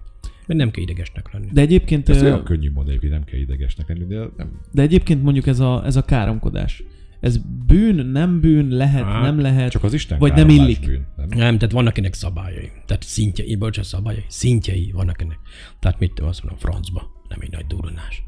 Mert 0.47 0.61
nem 0.61 0.71
kell 0.71 0.83
idegesnek 0.83 1.33
lenni. 1.33 1.47
De 1.53 1.61
egyébként, 1.61 2.09
Ez 2.09 2.23
olyan 2.23 2.45
könnyű 2.45 2.71
mondani, 2.71 2.99
hogy 2.99 3.11
nem 3.11 3.25
kell 3.25 3.39
idegesnek 3.39 3.89
lenni, 3.89 4.05
de 4.05 4.17
nem, 4.37 4.61
de 4.73 4.83
egyébként 4.83 5.23
mondjuk 5.23 5.47
ez 5.47 5.61
a, 5.61 5.83
ez 5.85 5.97
a 5.97 6.05
káromkodás. 6.05 6.83
Ez 7.21 7.37
bűn, 7.67 8.07
nem 8.07 8.41
bűn, 8.41 8.69
lehet, 8.69 9.05
Hát, 9.05 9.23
nem 9.23 9.41
lehet. 9.41 9.71
csak 9.71 9.85
az 9.85 9.93
Isten 9.95 10.19
Vagy 10.19 10.33
nem 10.35 10.49
illik. 10.49 10.87
Bűn, 10.87 11.07
nem? 11.17 11.27
Nem, 11.29 11.59
tehát 11.59 11.75
vannak 11.75 11.99
ennek 11.99 12.15
szabályai. 12.15 12.71
Tehát 12.87 13.03
szintjei, 13.03 13.57
bocsánat, 13.57 13.91
szabályai, 13.91 14.25
szintjei 14.29 14.91
vannak 14.95 15.23
ennek. 15.23 15.39
Tehát 15.79 15.99
mit 15.99 16.13
tudom, 16.13 16.31
azt 16.31 16.43
mondom, 16.43 16.59
francba, 16.59 17.11
nem 17.29 17.39
egy 17.41 17.51
nagy 17.51 17.67
durranás. 17.67 18.23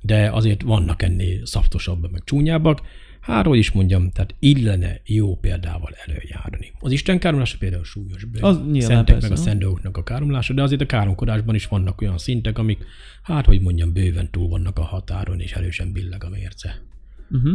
De 0.00 0.30
azért 0.30 0.62
vannak 0.62 1.02
ennél 1.02 1.46
szaftosabbak, 1.46 2.10
meg 2.10 2.22
csúnyábbak. 2.24 2.80
Hát, 3.24 3.46
hogy 3.46 3.58
is 3.58 3.72
mondjam, 3.72 4.10
tehát 4.10 4.34
illene 4.38 5.00
jó 5.04 5.36
példával 5.36 5.90
előjárni. 6.06 6.72
Az 6.80 6.92
Isten 6.92 7.18
káromlása 7.18 7.56
például 7.58 7.84
súlyos. 7.84 8.26
Az 8.40 8.60
Szentek 8.78 9.18
persze, 9.18 9.44
meg 9.44 9.56
a 9.56 9.58
dolgoknak 9.58 9.96
a 9.96 10.02
káromlása, 10.02 10.54
de 10.54 10.62
azért 10.62 10.80
a 10.80 10.86
káromkodásban 10.86 11.54
is 11.54 11.66
vannak 11.66 12.00
olyan 12.00 12.18
szintek, 12.18 12.58
amik, 12.58 12.84
hát, 13.22 13.46
hogy 13.46 13.60
mondjam, 13.60 13.92
bőven 13.92 14.30
túl 14.30 14.48
vannak 14.48 14.78
a 14.78 14.82
határon, 14.82 15.40
és 15.40 15.52
erősen 15.52 15.92
billeg 15.92 16.24
a 16.24 16.28
mérce. 16.28 16.82
Uh-huh. 17.30 17.52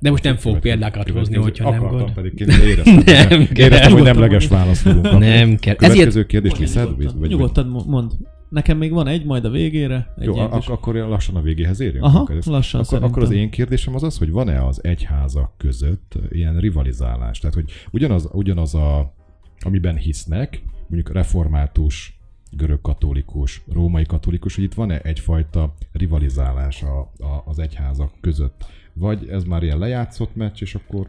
De 0.00 0.10
most 0.10 0.22
nem 0.22 0.36
fogok 0.36 0.60
példákat 0.60 1.10
hozni, 1.10 1.36
hogyha 1.36 1.70
nem 1.70 1.80
gond. 1.80 2.12
pedig 2.12 2.40
éreztem, 2.40 2.94
Nem 3.28 3.46
kell. 3.46 3.64
éreztem, 3.66 3.92
hogy 3.92 4.02
nemleges 4.02 4.48
választ 4.48 4.80
fogunk. 4.80 5.18
Nem 5.18 5.56
kell. 5.56 5.74
Következő 5.74 6.06
Ezért 6.06 6.26
kérdést 6.26 6.56
viszed? 6.56 6.88
Nyugodtan 7.20 7.66
mo- 7.66 7.86
mondd. 7.86 8.10
Nekem 8.52 8.78
még 8.78 8.92
van 8.92 9.06
egy, 9.06 9.24
majd 9.24 9.44
a 9.44 9.50
végére. 9.50 10.14
Egy 10.18 10.24
Jó, 10.24 10.36
ak- 10.38 10.68
akkor 10.68 10.94
lassan 10.94 11.36
a 11.36 11.40
végéhez 11.40 11.80
érjünk. 11.80 12.04
Aha, 12.04 12.18
Akkor 12.20 12.36
ez- 12.36 12.46
lassan 12.46 12.80
akkor, 12.80 13.02
akkor 13.02 13.22
az 13.22 13.30
én 13.30 13.50
kérdésem 13.50 13.94
az 13.94 14.02
az, 14.02 14.18
hogy 14.18 14.30
van-e 14.30 14.64
az 14.66 14.84
egyházak 14.84 15.52
között 15.56 16.18
ilyen 16.30 16.58
rivalizálás? 16.60 17.38
Tehát, 17.38 17.54
hogy 17.54 17.70
ugyanaz, 17.90 18.28
ugyanaz 18.32 18.74
a, 18.74 19.14
amiben 19.60 19.96
hisznek, 19.96 20.62
mondjuk 20.88 21.12
református, 21.12 22.18
görög 22.50 22.80
katolikus, 22.80 23.62
római 23.72 24.04
katolikus, 24.04 24.54
hogy 24.54 24.64
itt 24.64 24.74
van-e 24.74 24.98
egyfajta 25.00 25.74
rivalizálás 25.92 26.82
a, 26.82 26.98
a, 27.00 27.42
az 27.44 27.58
egyházak 27.58 28.12
között? 28.20 28.64
Vagy 28.92 29.28
ez 29.28 29.44
már 29.44 29.62
ilyen 29.62 29.78
lejátszott 29.78 30.34
meccs, 30.36 30.62
és 30.62 30.74
akkor 30.74 31.08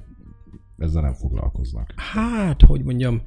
ezzel 0.77 1.01
nem 1.01 1.13
foglalkoznak? 1.13 1.93
Hát, 1.95 2.61
hogy 2.61 2.83
mondjam, 2.83 3.21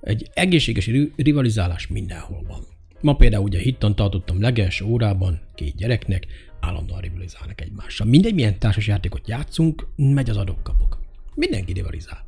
egy 0.00 0.30
egészséges 0.34 0.86
ri- 0.86 1.12
rivalizálás 1.16 1.86
mindenhol 1.86 2.42
van. 2.48 2.60
Ma 3.00 3.16
például 3.16 3.42
ugye 3.42 3.58
hittan 3.58 3.94
tartottam 3.94 4.40
leges 4.40 4.80
órában 4.80 5.40
két 5.54 5.76
gyereknek, 5.76 6.26
állandóan 6.60 7.00
rivalizálnak 7.00 7.60
egymással. 7.60 8.06
Mindegy, 8.06 8.34
milyen 8.34 8.58
társas 8.58 8.86
játékot 8.86 9.28
játszunk, 9.28 9.86
megy 9.96 10.30
az 10.30 10.36
adok-kapok. 10.36 10.98
Mindenki 11.34 11.72
rivalizál. 11.72 12.26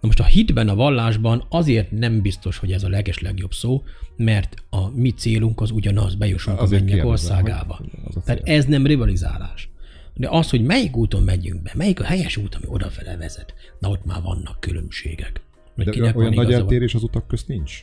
Na 0.00 0.06
most 0.06 0.20
a 0.20 0.24
hitben, 0.24 0.68
a 0.68 0.74
vallásban 0.74 1.46
azért 1.48 1.90
nem 1.90 2.20
biztos, 2.20 2.58
hogy 2.58 2.72
ez 2.72 2.82
a 2.82 2.88
leges 2.88 3.18
legjobb 3.18 3.52
szó, 3.52 3.82
mert 4.16 4.54
a 4.70 4.88
mi 4.88 5.10
célunk 5.10 5.60
az 5.60 5.70
ugyanaz, 5.70 6.14
bejussunk 6.14 6.60
a 6.60 6.66
mennyek 6.66 7.04
országába. 7.04 7.80
az 8.04 8.16
a 8.16 8.20
Tehát 8.20 8.48
ez 8.48 8.64
nem 8.64 8.86
rivalizálás. 8.86 9.68
De 10.14 10.28
az, 10.30 10.50
hogy 10.50 10.64
melyik 10.64 10.96
úton 10.96 11.22
megyünk 11.22 11.62
be, 11.62 11.72
melyik 11.74 12.00
a 12.00 12.04
helyes 12.04 12.36
út, 12.36 12.54
ami 12.54 12.64
odafele 12.68 13.16
vezet, 13.16 13.54
na 13.78 13.88
ott 13.88 14.04
már 14.04 14.22
vannak 14.22 14.60
különbségek. 14.60 15.40
De 15.84 15.90
kinek 15.90 16.16
olyan 16.16 16.34
nagy 16.34 16.52
eltérés 16.52 16.94
az 16.94 17.02
utak 17.02 17.26
közt 17.26 17.48
nincs? 17.48 17.82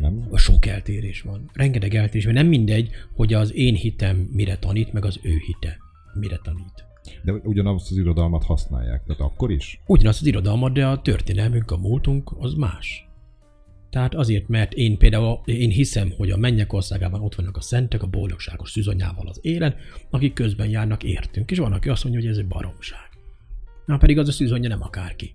Nem? 0.00 0.28
sok 0.34 0.66
eltérés 0.66 1.20
van. 1.20 1.50
Rengeteg 1.52 1.94
eltérés 1.94 2.24
van. 2.24 2.34
Nem 2.34 2.46
mindegy, 2.46 2.90
hogy 3.14 3.34
az 3.34 3.54
én 3.54 3.74
hitem 3.74 4.16
mire 4.16 4.56
tanít, 4.56 4.92
meg 4.92 5.04
az 5.04 5.18
ő 5.22 5.36
hite 5.46 5.76
mire 6.14 6.40
tanít. 6.42 6.86
De 7.22 7.32
ugyanazt 7.32 7.90
az 7.90 7.96
irodalmat 7.96 8.44
használják, 8.44 9.04
tehát 9.04 9.20
akkor 9.20 9.50
is? 9.50 9.80
Ugyanaz 9.86 10.18
az 10.20 10.26
irodalmat, 10.26 10.72
de 10.72 10.86
a 10.86 11.02
történelmünk, 11.02 11.70
a 11.70 11.76
múltunk 11.76 12.34
az 12.38 12.54
más. 12.54 13.08
Tehát 13.90 14.14
azért, 14.14 14.48
mert 14.48 14.72
én 14.72 14.98
például 14.98 15.40
én 15.44 15.70
hiszem, 15.70 16.12
hogy 16.16 16.30
a 16.30 16.36
mennyek 16.36 16.72
országában 16.72 17.20
ott 17.20 17.34
vannak 17.34 17.56
a 17.56 17.60
szentek, 17.60 18.02
a 18.02 18.06
boldogságos 18.06 18.70
szűzanyával 18.70 19.26
az 19.26 19.38
élen, 19.42 19.74
akik 20.10 20.32
közben 20.32 20.68
járnak 20.68 21.02
értünk. 21.04 21.50
És 21.50 21.58
van, 21.58 21.72
aki 21.72 21.88
azt 21.88 22.04
mondja, 22.04 22.22
hogy 22.22 22.30
ez 22.30 22.38
egy 22.38 22.46
baromság. 22.46 23.08
Na 23.86 23.96
pedig 23.96 24.18
az 24.18 24.28
a 24.28 24.32
szűzanyja 24.32 24.68
nem 24.68 24.82
akárki. 24.82 25.34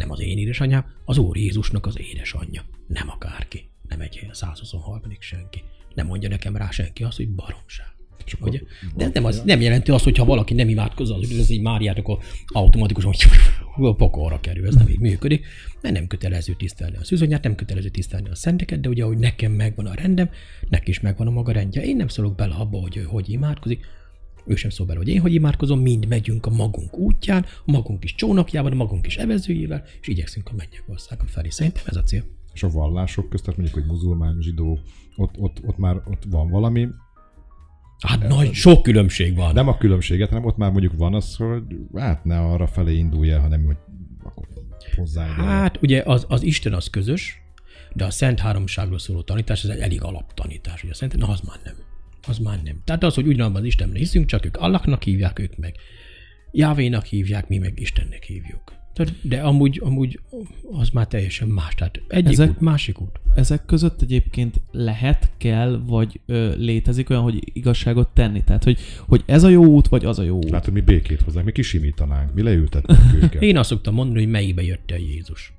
Nem 0.00 0.10
az 0.10 0.20
én 0.20 0.38
édesanyám, 0.38 0.84
az 1.04 1.18
Úr 1.18 1.36
Jézusnak 1.36 1.86
az 1.86 1.98
édesanyja. 1.98 2.62
Nem 2.86 3.08
akárki. 3.08 3.68
Nem 3.88 4.00
egy 4.00 4.28
123. 4.32 5.00
senki. 5.18 5.62
Nem 5.94 6.06
mondja 6.06 6.28
nekem 6.28 6.56
rá 6.56 6.70
senki 6.70 7.02
azt, 7.02 7.16
hogy 7.16 7.28
baromság. 7.28 7.86
Akkor 8.32 8.48
Ugye? 8.48 8.60
De 8.96 9.04
ez 9.04 9.10
nem, 9.12 9.24
az, 9.24 9.42
nem 9.44 9.60
jelenti 9.60 9.90
azt, 9.90 10.04
hogy 10.04 10.16
ha 10.16 10.24
valaki 10.24 10.54
nem 10.54 10.68
imádkozza 10.68 11.14
az 11.14 11.30
üdvözlői 11.30 11.60
Máriát, 11.60 11.98
akkor 11.98 12.18
automatikusan 12.46 13.12
a 13.76 13.94
pokolra 13.94 14.40
kerül. 14.40 14.66
Ez 14.66 14.74
nem 14.74 14.88
így 14.88 14.98
működik. 14.98 15.46
Mert 15.80 15.94
nem 15.94 16.06
kötelező 16.06 16.54
tisztelni 16.54 16.96
a 16.96 17.04
szűzanyát, 17.04 17.42
nem 17.42 17.54
kötelező 17.54 17.88
tisztelni 17.88 18.28
a 18.28 18.34
szenteket, 18.34 18.80
de 18.80 18.88
ugye, 18.88 19.04
hogy 19.04 19.18
nekem 19.18 19.52
megvan 19.52 19.86
a 19.86 19.94
rendem, 19.94 20.30
neki 20.68 20.90
is 20.90 21.00
megvan 21.00 21.26
a 21.26 21.30
maga 21.30 21.52
rendje. 21.52 21.82
Én 21.82 21.96
nem 21.96 22.08
szólok 22.08 22.34
bele 22.34 22.54
abba, 22.54 22.78
hogy 22.78 22.96
ő 22.96 23.02
hogy 23.02 23.30
imádkozik, 23.30 23.86
ő 24.46 24.54
sem 24.54 24.70
szól 24.70 24.86
bele, 24.86 24.98
hogy 24.98 25.08
én 25.08 25.20
hogy 25.20 25.34
imádkozom, 25.34 25.80
mind 25.80 26.08
megyünk 26.08 26.46
a 26.46 26.50
magunk 26.50 26.98
útján, 26.98 27.44
a 27.64 27.70
magunk 27.70 28.04
is 28.04 28.14
csónakjában, 28.14 28.72
a 28.72 28.74
magunk 28.74 29.06
is 29.06 29.16
evezőjével, 29.16 29.82
és 30.00 30.08
igyekszünk 30.08 30.48
a 30.48 30.54
mennyek 30.56 30.84
országa 30.86 31.24
felé. 31.26 31.48
Szerintem 31.48 31.82
ez 31.86 31.96
a 31.96 32.02
cél. 32.02 32.24
És 32.52 32.62
a 32.62 32.68
vallások 32.68 33.28
közt, 33.28 33.44
tehát 33.44 33.58
mondjuk, 33.58 33.78
hogy 33.82 33.92
muzulmán, 33.92 34.36
zsidó, 34.40 34.78
ott, 35.16 35.38
ott, 35.38 35.56
ott 35.64 35.78
már 35.78 35.96
ott 35.96 36.22
van 36.30 36.50
valami, 36.50 36.88
Hát 38.06 38.28
nagy, 38.28 38.52
sok 38.52 38.82
különbség 38.82 39.36
van. 39.36 39.54
nem 39.54 39.68
a 39.68 39.76
különbséget, 39.76 40.28
hanem 40.28 40.44
ott 40.44 40.56
már 40.56 40.70
mondjuk 40.70 40.96
van 40.96 41.14
az, 41.14 41.36
hogy 41.36 41.62
hát 41.94 42.24
ne 42.24 42.38
arra 42.40 42.66
felé 42.66 42.96
indulj 42.96 43.30
el, 43.30 43.40
hanem 43.40 43.64
hogy 43.64 43.76
akkor 44.22 44.46
hozzá. 44.96 45.26
Hát 45.26 45.82
ugye 45.82 46.02
az, 46.06 46.26
az 46.28 46.42
Isten 46.42 46.72
az 46.72 46.90
közös, 46.90 47.42
de 47.94 48.04
a 48.04 48.10
Szent 48.10 48.40
Háromságról 48.40 48.98
szóló 48.98 49.22
tanítás, 49.22 49.64
ez 49.64 49.70
egy 49.70 49.80
elég 49.80 50.02
alaptanítás, 50.02 50.84
ugye 50.84 50.94
szerintem, 50.94 51.18
na 51.20 51.28
az 51.28 51.40
már 51.40 51.58
nem. 51.64 51.74
Az 52.30 52.38
már 52.38 52.62
nem. 52.62 52.80
Tehát 52.84 53.04
az, 53.04 53.14
hogy 53.14 53.26
ugyanabban 53.26 53.60
az 53.60 53.66
Istenben 53.66 53.96
hiszünk, 53.98 54.26
csak 54.26 54.44
ők 54.44 54.56
Allahnak 54.56 55.02
hívják, 55.02 55.38
ők 55.38 55.56
meg 55.56 55.74
Jávénak 56.52 57.04
hívják, 57.04 57.48
mi 57.48 57.58
meg 57.58 57.80
Istennek 57.80 58.22
hívjuk. 58.24 58.78
De 59.22 59.40
amúgy, 59.40 59.80
amúgy 59.84 60.20
az 60.72 60.88
már 60.88 61.06
teljesen 61.06 61.48
más. 61.48 61.74
Tehát 61.74 62.00
egyik 62.08 62.32
Ezek- 62.32 62.48
út, 62.50 62.60
másik 62.60 63.00
út. 63.00 63.20
Ezek 63.34 63.64
között 63.64 64.02
egyébként 64.02 64.60
lehet, 64.70 65.30
kell, 65.38 65.82
vagy 65.86 66.20
ö, 66.26 66.54
létezik 66.56 67.10
olyan, 67.10 67.22
hogy 67.22 67.40
igazságot 67.52 68.08
tenni. 68.08 68.44
Tehát, 68.44 68.64
hogy, 68.64 68.78
hogy 69.06 69.22
ez 69.26 69.42
a 69.42 69.48
jó 69.48 69.64
út, 69.64 69.88
vagy 69.88 70.04
az 70.04 70.18
a 70.18 70.22
jó 70.22 70.36
út. 70.36 70.50
Látod, 70.50 70.72
mi 70.74 70.80
békét 70.80 71.20
hozzánk, 71.20 71.46
mi 71.46 71.52
kisimítanánk, 71.52 72.34
mi 72.34 72.42
leültetnénk 72.42 73.12
őket. 73.22 73.42
Én 73.42 73.56
azt 73.56 73.68
szoktam 73.68 73.94
mondani, 73.94 74.18
hogy 74.22 74.30
melyikbe 74.30 74.62
jött 74.62 74.90
el 74.90 74.98
Jézus. 74.98 75.52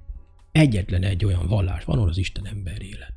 Egyetlen 0.52 1.04
egy 1.04 1.26
olyan 1.26 1.48
vallás 1.48 1.84
van, 1.84 1.98
ahol 1.98 2.10
az 2.10 2.18
Isten 2.18 2.46
ember 2.48 2.82
élet. 2.82 3.14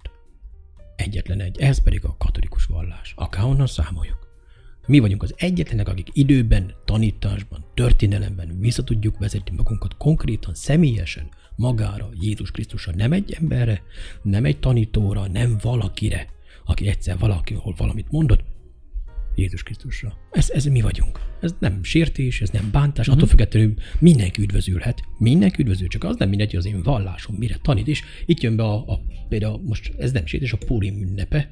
Egyetlen 1.05 1.40
egy. 1.40 1.61
Ez 1.61 1.82
pedig 1.82 2.05
a 2.05 2.16
katolikus 2.18 2.64
vallás. 2.64 3.12
Akárhonnan 3.16 3.66
számoljuk. 3.66 4.28
Mi 4.86 4.98
vagyunk 4.98 5.22
az 5.22 5.34
egyetlenek, 5.36 5.88
akik 5.88 6.09
időben, 6.12 6.74
tanításban, 6.84 7.64
történelemben 7.74 8.59
vissza 8.61 8.84
tudjuk 8.84 9.18
vezetni 9.18 9.57
magunkat 9.57 9.96
konkrétan, 9.96 10.55
személyesen, 10.55 11.28
magára, 11.57 12.09
Jézus 12.20 12.50
Krisztusra, 12.50 12.92
nem 12.94 13.12
egy 13.12 13.32
emberre, 13.40 13.82
nem 14.22 14.44
egy 14.44 14.59
tanítóra, 14.59 15.26
nem 15.26 15.59
valakire, 15.62 16.26
aki 16.64 16.86
egyszer 16.88 17.18
valakihol 17.18 17.74
valamit 17.76 18.11
mondott, 18.11 18.44
Jézus 19.35 19.62
Krisztusra. 19.62 20.16
Ez, 20.30 20.51
ez 20.51 20.64
mi 20.64 20.80
vagyunk. 20.80 21.20
Ez 21.41 21.55
nem 21.59 21.82
sértés, 21.82 22.41
ez 22.41 22.51
nem 22.51 22.68
bántás, 22.72 23.09
attól 23.09 23.28
függetlenül 23.28 23.74
mindenki 23.99 24.43
üdvözülhet. 24.43 25.03
Mindenki 25.18 25.62
üdvözül, 25.62 25.89
csak 25.89 26.05
az 26.05 26.16
nem 26.16 26.28
mindegy, 26.28 26.51
hogy 26.51 26.59
az 26.59 26.66
én 26.66 26.82
vallásom 26.82 27.37
mire 27.37 27.59
tanít. 27.62 27.89
És 27.89 28.03
itt 28.26 28.41
jön 28.41 28.57
be 28.57 28.62
a, 28.62 28.74
a 28.74 29.01
például 29.28 29.61
most 29.64 29.93
ez 29.99 30.12
nem 30.12 30.26
sértés, 30.26 30.53
a 30.53 30.59
Purim 30.66 31.03
ünnepe. 31.03 31.51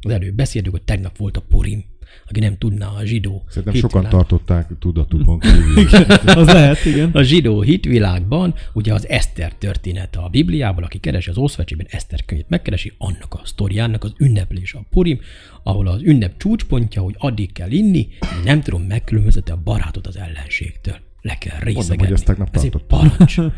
Az 0.00 0.10
előbb 0.10 0.34
beszéltük, 0.34 0.72
hogy 0.72 0.82
tegnap 0.82 1.16
volt 1.16 1.36
a 1.36 1.40
Purim, 1.40 1.84
aki 2.28 2.40
nem 2.40 2.58
tudná 2.58 2.86
a 2.86 3.04
zsidó 3.04 3.44
Szerintem 3.48 3.72
hitvilág- 3.72 3.92
sokan 4.04 4.18
tartották 4.18 4.68
tudatukon 4.78 5.38
kívül. 5.74 5.86
Az 6.26 6.46
lehet, 6.46 6.84
igen. 6.84 7.10
a 7.12 7.22
zsidó 7.22 7.60
hitvilágban, 7.60 8.54
ugye 8.72 8.92
az 8.94 9.08
Eszter 9.08 9.52
története 9.54 10.18
a 10.18 10.28
Bibliában, 10.28 10.84
aki 10.84 10.98
keresi 10.98 11.30
az 11.30 11.36
Ószvecsében 11.38 11.86
Eszter 11.90 12.24
könyvét, 12.24 12.48
megkeresi 12.48 12.92
annak 12.98 13.34
a 13.34 13.40
sztoriának 13.44 14.04
az 14.04 14.12
ünneplés 14.18 14.74
a 14.74 14.84
Purim, 14.90 15.20
ahol 15.62 15.86
az 15.86 16.02
ünnep 16.02 16.36
csúcspontja, 16.38 17.02
hogy 17.02 17.14
addig 17.18 17.52
kell 17.52 17.70
inni, 17.70 18.08
hogy 18.20 18.44
nem 18.44 18.62
tudom 18.62 18.82
megkülönböztetni 18.82 19.52
a 19.52 19.60
barátot 19.64 20.06
az 20.06 20.16
ellenségtől. 20.16 20.96
Le 21.20 21.34
kell 21.38 21.58
részegetni. 21.60 22.04
hogy 22.04 22.12
ezt 22.12 22.28
Ez 22.52 22.64
egy 22.64 22.76
parancs. 22.86 23.36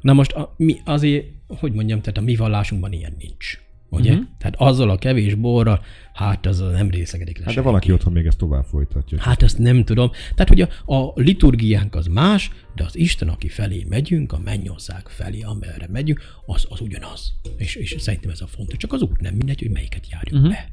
Na 0.00 0.12
most 0.12 0.32
a, 0.32 0.54
mi 0.56 0.76
azért, 0.84 1.26
hogy 1.46 1.72
mondjam, 1.72 2.00
tehát 2.00 2.18
a 2.18 2.20
mi 2.20 2.36
vallásunkban 2.36 2.92
ilyen 2.92 3.14
nincs. 3.18 3.61
Ugye? 3.92 4.10
Uh-huh. 4.10 4.26
Tehát 4.38 4.54
azzal 4.58 4.90
a 4.90 4.96
kevés 4.96 5.34
borral, 5.34 5.84
hát 6.12 6.46
az 6.46 6.58
nem 6.58 6.90
részegedik 6.90 7.38
le 7.38 7.44
Hát 7.44 7.54
de 7.54 7.60
valaki 7.60 7.92
otthon 7.92 8.12
még 8.12 8.26
ezt 8.26 8.38
tovább 8.38 8.64
folytatja. 8.64 9.20
Hát 9.20 9.42
ezt 9.42 9.58
nem 9.58 9.84
tudom. 9.84 10.10
Tehát, 10.34 10.48
hogy 10.48 10.60
a, 10.60 10.94
a 10.94 11.12
liturgiánk 11.14 11.94
az 11.94 12.06
más, 12.06 12.50
de 12.74 12.84
az 12.84 12.96
Isten, 12.96 13.28
aki 13.28 13.48
felé 13.48 13.86
megyünk, 13.88 14.32
a 14.32 14.38
mennyország 14.44 15.08
felé, 15.08 15.40
amerre 15.40 15.86
megyünk, 15.90 16.20
az, 16.46 16.66
az 16.68 16.80
ugyanaz. 16.80 17.34
És, 17.56 17.74
és 17.74 17.94
szerintem 17.98 18.30
ez 18.30 18.40
a 18.40 18.46
fontos. 18.46 18.76
Csak 18.76 18.92
az 18.92 19.02
út 19.02 19.20
nem 19.20 19.34
mindegy, 19.34 19.60
hogy 19.60 19.70
melyiket 19.70 20.10
járjuk 20.10 20.34
uh-huh. 20.34 20.50
be. 20.50 20.68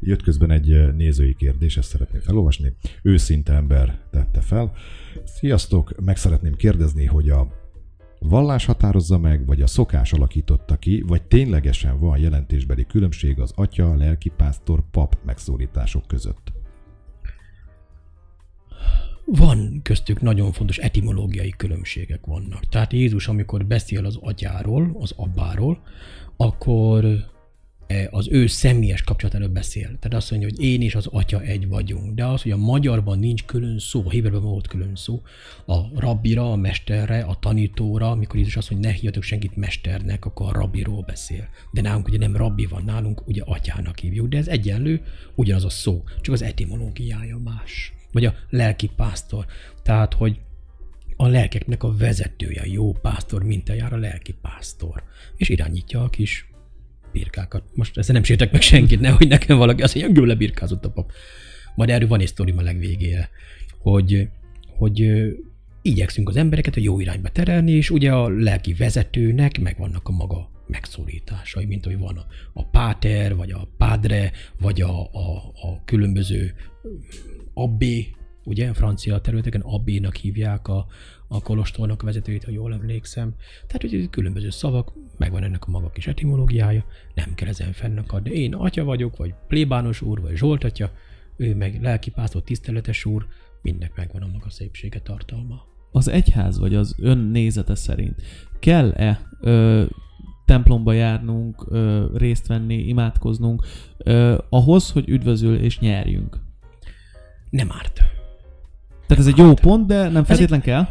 Jött 0.00 0.22
közben 0.22 0.50
egy 0.50 0.94
nézői 0.94 1.34
kérdés, 1.34 1.76
ezt 1.76 1.88
szeretném 1.88 2.20
felolvasni. 2.20 2.72
Őszinte 3.02 3.52
ember 3.52 3.98
tette 4.10 4.40
fel. 4.40 4.72
Sziasztok, 5.24 6.00
meg 6.04 6.16
szeretném 6.16 6.54
kérdezni, 6.54 7.04
hogy 7.04 7.30
a 7.30 7.59
vallás 8.20 8.64
határozza 8.64 9.18
meg, 9.18 9.46
vagy 9.46 9.62
a 9.62 9.66
szokás 9.66 10.12
alakította 10.12 10.76
ki, 10.76 11.02
vagy 11.06 11.22
ténylegesen 11.22 11.98
van 11.98 12.18
jelentésbeli 12.18 12.86
különbség 12.86 13.40
az 13.40 13.52
atya, 13.54 13.94
lelkipásztor, 13.94 14.82
pap 14.90 15.16
megszólítások 15.24 16.06
között. 16.06 16.52
Van 19.24 19.80
köztük 19.82 20.20
nagyon 20.20 20.52
fontos 20.52 20.78
etimológiai 20.78 21.54
különbségek 21.56 22.26
vannak. 22.26 22.68
Tehát 22.68 22.92
Jézus, 22.92 23.28
amikor 23.28 23.66
beszél 23.66 24.04
az 24.04 24.18
atyáról, 24.20 24.96
az 24.98 25.12
abbáról, 25.16 25.82
akkor 26.36 27.04
az 28.10 28.28
ő 28.30 28.46
személyes 28.46 29.02
kapcsolatáról 29.02 29.48
beszél. 29.48 29.86
Tehát 29.98 30.14
azt 30.14 30.30
mondja, 30.30 30.48
hogy 30.48 30.64
én 30.64 30.82
és 30.82 30.94
az 30.94 31.06
atya 31.06 31.40
egy 31.40 31.68
vagyunk. 31.68 32.14
De 32.14 32.24
az, 32.24 32.42
hogy 32.42 32.52
a 32.52 32.56
magyarban 32.56 33.18
nincs 33.18 33.44
külön 33.44 33.78
szó, 33.78 34.02
a 34.06 34.10
héberben 34.10 34.40
volt 34.40 34.66
külön 34.66 34.96
szó, 34.96 35.22
a 35.66 36.00
rabbira, 36.00 36.52
a 36.52 36.56
mesterre, 36.56 37.20
a 37.20 37.38
tanítóra, 37.40 38.10
amikor 38.10 38.36
Jézus 38.36 38.56
azt 38.56 38.70
mondja, 38.70 38.88
ne 38.88 38.94
hívjatok 38.94 39.22
senkit 39.22 39.56
mesternek, 39.56 40.24
akkor 40.24 40.46
a 40.48 40.58
rabbiról 40.58 41.02
beszél. 41.02 41.48
De 41.72 41.80
nálunk 41.80 42.08
ugye 42.08 42.18
nem 42.18 42.36
rabbi 42.36 42.66
van, 42.66 42.84
nálunk 42.84 43.26
ugye 43.26 43.42
atyának 43.44 43.98
hívjuk, 43.98 44.28
de 44.28 44.36
ez 44.36 44.48
egyenlő, 44.48 45.00
ugyanaz 45.34 45.64
a 45.64 45.70
szó, 45.70 46.04
csak 46.20 46.34
az 46.34 46.42
etimológiája 46.42 47.38
más. 47.38 47.92
Vagy 48.12 48.24
a 48.24 48.34
lelki 48.50 48.90
pásztor. 48.96 49.46
Tehát, 49.82 50.14
hogy 50.14 50.40
a 51.16 51.26
lelkeknek 51.26 51.82
a 51.82 51.96
vezetője, 51.96 52.60
a 52.60 52.66
jó 52.66 52.92
pásztor 52.92 53.42
mintájára 53.42 53.96
lelki 53.96 54.34
pásztor. 54.42 55.02
És 55.36 55.48
irányítja 55.48 56.02
a 56.02 56.08
kis 56.08 56.49
birkákat. 57.12 57.62
Most 57.74 57.98
ezzel 57.98 58.14
nem 58.14 58.22
sértek 58.22 58.52
meg 58.52 58.60
senkit, 58.60 59.00
nehogy 59.00 59.28
nekem 59.28 59.58
valaki 59.58 59.82
azt 59.82 59.94
mondja, 59.94 60.24
lebirkázott 60.24 60.84
a 60.84 60.90
pap. 60.90 61.12
Majd 61.74 61.90
erről 61.90 62.08
van 62.08 62.20
egy 62.20 62.26
sztorim 62.26 62.58
a 62.58 62.62
legvégére, 62.62 63.30
hogy, 63.78 64.28
hogy 64.66 65.10
igyekszünk 65.82 66.28
az 66.28 66.36
embereket 66.36 66.76
a 66.76 66.80
jó 66.80 67.00
irányba 67.00 67.28
terelni, 67.28 67.72
és 67.72 67.90
ugye 67.90 68.12
a 68.12 68.28
lelki 68.28 68.72
vezetőnek 68.72 69.60
megvannak 69.60 70.08
a 70.08 70.12
maga 70.12 70.50
megszólításai, 70.66 71.64
mint 71.64 71.84
hogy 71.84 71.98
van 71.98 72.16
a, 72.16 72.26
a 72.52 72.64
páter, 72.64 73.36
vagy 73.36 73.50
a 73.50 73.68
padre, 73.76 74.32
vagy 74.58 74.80
a, 74.80 75.00
a, 75.00 75.36
a 75.62 75.84
különböző 75.84 76.54
abbé, 77.54 78.06
ugye 78.44 78.72
francia 78.72 79.20
területeken 79.20 79.60
abbénak 79.60 80.16
hívják 80.16 80.68
a, 80.68 80.86
a 81.32 81.40
kolostornak 81.42 82.02
a 82.02 82.04
vezetőjét, 82.04 82.44
ha 82.44 82.50
jól 82.50 82.72
emlékszem. 82.72 83.34
Tehát, 83.66 83.80
hogy 83.82 84.10
különböző 84.10 84.50
szavak, 84.50 84.92
megvan 85.16 85.42
ennek 85.42 85.66
a 85.66 85.70
maga 85.70 85.90
kis 85.90 86.06
etimológiája, 86.06 86.84
nem 87.14 87.34
kell 87.34 87.48
ezen 87.48 87.72
fennakadni. 87.72 88.30
Én 88.30 88.54
atya 88.54 88.84
vagyok, 88.84 89.16
vagy 89.16 89.34
plébános 89.48 90.00
úr, 90.00 90.20
vagy 90.20 90.36
Zsolt 90.36 90.64
atya, 90.64 90.90
ő 91.36 91.54
meg 91.54 91.82
lelkipásztor, 91.82 92.42
tiszteletes 92.42 93.04
úr, 93.04 93.26
mindnek 93.62 93.96
megvan 93.96 94.22
a 94.22 94.26
maga 94.32 94.50
szépsége, 94.50 95.00
tartalma. 95.00 95.62
Az 95.92 96.08
egyház, 96.08 96.58
vagy 96.58 96.74
az 96.74 96.94
ön 96.98 97.18
nézete 97.18 97.74
szerint 97.74 98.22
kell-e 98.58 99.20
ö, 99.40 99.84
templomba 100.44 100.92
járnunk, 100.92 101.66
ö, 101.68 102.06
részt 102.16 102.46
venni, 102.46 102.74
imádkoznunk, 102.74 103.66
ö, 103.98 104.38
ahhoz, 104.48 104.90
hogy 104.90 105.08
üdvözül 105.08 105.56
és 105.56 105.78
nyerjünk? 105.78 106.38
Nem 107.50 107.72
árt. 107.72 108.09
Tehát 109.10 109.24
ez 109.24 109.32
egy 109.32 109.38
jó 109.38 109.54
pont, 109.54 109.86
de 109.86 110.08
nem 110.08 110.24
feltétlen 110.24 110.60
kell? 110.60 110.88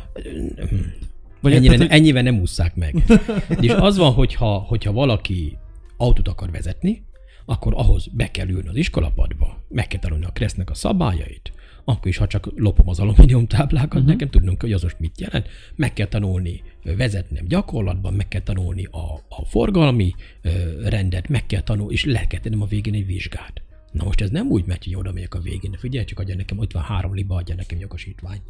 Vagy 1.41 1.53
ennyire, 1.53 1.75
tehát, 1.75 1.89
ne, 1.89 1.95
ennyivel 1.95 2.23
nem 2.23 2.39
ússzák 2.39 2.75
meg. 2.75 3.03
És 3.61 3.71
az 3.71 3.97
van, 3.97 4.13
hogyha, 4.13 4.57
hogyha 4.57 4.91
valaki 4.91 5.57
autót 5.97 6.27
akar 6.27 6.51
vezetni, 6.51 7.03
akkor 7.45 7.73
ahhoz 7.75 8.07
be 8.11 8.31
kell 8.31 8.47
ülni 8.47 8.67
az 8.67 8.75
iskolapadba, 8.75 9.63
meg 9.69 9.87
kell 9.87 9.99
tanulni 9.99 10.25
a 10.25 10.31
kresznek 10.31 10.69
a 10.69 10.73
szabályait, 10.73 11.51
akkor 11.83 12.07
is, 12.07 12.17
ha 12.17 12.27
csak 12.27 12.49
lopom 12.55 12.89
az 12.89 12.99
alumínium 12.99 13.47
táblákat, 13.47 13.93
uh-huh. 13.93 14.07
nekem 14.07 14.29
tudnunk, 14.29 14.61
hogy 14.61 14.71
az 14.71 14.83
most 14.83 14.99
mit 14.99 15.19
jelent. 15.19 15.47
Meg 15.75 15.93
kell 15.93 16.07
tanulni 16.07 16.61
vezetnem 16.83 17.45
gyakorlatban, 17.47 18.13
meg 18.13 18.27
kell 18.27 18.41
tanulni 18.41 18.85
a, 18.91 19.13
a 19.29 19.45
forgalmi 19.45 20.13
ö, 20.41 20.49
rendet, 20.89 21.27
meg 21.27 21.45
kell 21.45 21.61
tanulni, 21.61 21.93
és 21.93 22.05
le 22.05 22.27
kell 22.27 22.39
tennem 22.39 22.61
a 22.61 22.65
végén 22.65 22.93
egy 22.93 23.05
vizsgát. 23.05 23.61
Na 23.91 24.03
most 24.03 24.21
ez 24.21 24.29
nem 24.29 24.47
úgy 24.47 24.65
megy, 24.65 24.83
hogy 24.83 24.95
oda 24.95 25.11
megyek 25.11 25.33
a 25.33 25.39
végén, 25.39 25.75
figyelj, 25.77 26.05
csak 26.05 26.19
adja 26.19 26.35
nekem, 26.35 26.57
ott 26.57 26.71
van 26.71 26.83
három 26.83 27.13
liba, 27.15 27.35
adja 27.35 27.55
nekem 27.55 27.79
jogosítványt. 27.79 28.41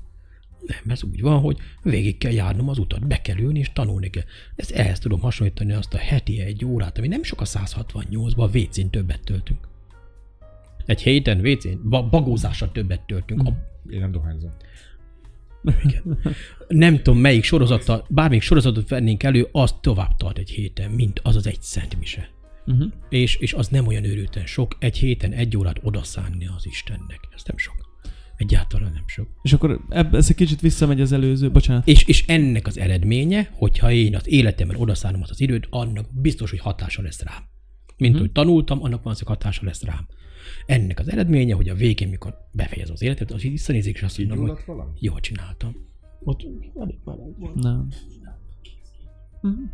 Nem, 0.65 0.79
ez 0.87 1.03
úgy 1.03 1.21
van, 1.21 1.39
hogy 1.39 1.57
végig 1.83 2.17
kell 2.17 2.31
járnom 2.31 2.69
az 2.69 2.77
utat, 2.77 3.07
be 3.07 3.21
kell 3.21 3.37
ülni 3.37 3.59
és 3.59 3.71
tanulni 3.73 4.09
kell. 4.09 4.23
Ezt 4.55 4.71
ehhez 4.71 4.99
tudom 4.99 5.19
hasonlítani 5.19 5.73
azt 5.73 5.93
a 5.93 5.97
heti 5.97 6.39
egy 6.39 6.65
órát, 6.65 6.97
ami 6.97 7.07
nem 7.07 7.23
sok 7.23 7.41
a 7.41 7.45
168-ban, 7.45 8.35
a 8.35 8.57
WC-n 8.57 8.89
többet 8.89 9.23
töltünk. 9.23 9.67
Egy 10.85 11.01
héten 11.01 11.39
WC-n, 11.47 11.89
ba- 11.89 12.09
bagózásra 12.09 12.71
többet 12.71 13.01
töltünk. 13.01 13.41
A, 13.47 13.53
Én 13.89 13.99
nem 13.99 14.11
dohányzom. 14.11 14.51
igen. 15.83 16.19
Nem 16.67 16.95
tudom, 16.95 17.19
melyik 17.19 17.43
sorozattal, 17.43 18.05
bármelyik 18.09 18.43
sorozatot 18.43 18.89
vennénk 18.89 19.23
elő, 19.23 19.47
az 19.51 19.75
tovább 19.81 20.15
tart 20.17 20.37
egy 20.37 20.49
héten, 20.49 20.91
mint 20.91 21.19
az 21.23 21.35
az 21.35 21.47
egy 21.47 21.61
szentmise. 21.61 22.29
Uh-huh. 22.69 22.91
És, 23.09 23.35
és 23.35 23.53
az 23.53 23.67
nem 23.67 23.87
olyan 23.87 24.03
őrülten 24.03 24.45
sok, 24.45 24.75
egy 24.79 24.97
héten 24.97 25.31
egy 25.31 25.57
órát 25.57 25.79
odaszánni 25.83 26.47
az 26.47 26.65
Istennek. 26.65 27.19
Ez 27.35 27.41
nem 27.45 27.57
sok. 27.57 27.75
Egyáltalán 28.35 28.91
nem 28.91 29.03
sok. 29.05 29.27
És 29.41 29.53
akkor 29.53 29.81
ebb, 29.89 30.15
ez 30.15 30.29
egy 30.29 30.35
kicsit 30.35 30.61
visszamegy 30.61 31.01
az 31.01 31.11
előző, 31.11 31.51
bocsánat. 31.51 31.87
És, 31.87 32.03
és 32.03 32.27
ennek 32.27 32.67
az 32.67 32.77
eredménye, 32.77 33.49
hogyha 33.53 33.91
én 33.91 34.15
az 34.15 34.27
életemben 34.27 34.77
odaszánom 34.77 35.21
azt 35.21 35.31
az 35.31 35.41
időt, 35.41 35.67
annak 35.69 36.21
biztos, 36.21 36.49
hogy 36.49 36.59
hatása 36.59 37.01
lesz 37.01 37.21
rám. 37.21 37.43
Mint 37.97 38.13
Mhm. 38.13 38.21
hogy 38.21 38.31
tanultam, 38.31 38.83
annak 38.83 39.03
van 39.03 39.15
hatása 39.25 39.65
lesz 39.65 39.83
rám. 39.83 40.07
Ennek 40.65 40.99
az 40.99 41.11
eredménye, 41.11 41.53
hogy 41.55 41.69
a 41.69 41.75
végén, 41.75 42.07
mikor 42.07 42.35
befejez 42.51 42.89
az 42.89 43.01
életet, 43.01 43.31
az 43.31 43.41
visszanézik, 43.41 43.95
és 43.95 44.01
azt 44.01 44.17
mondom, 44.17 44.47
hogy 44.47 44.57
valami? 44.65 44.91
jól 44.99 45.19
csináltam. 45.19 45.75
Ott 46.23 46.41
elég 46.79 46.97
meleg 47.05 47.39
volt. 47.39 47.55
Nem. 47.55 47.87
Uh-huh. 49.41 49.69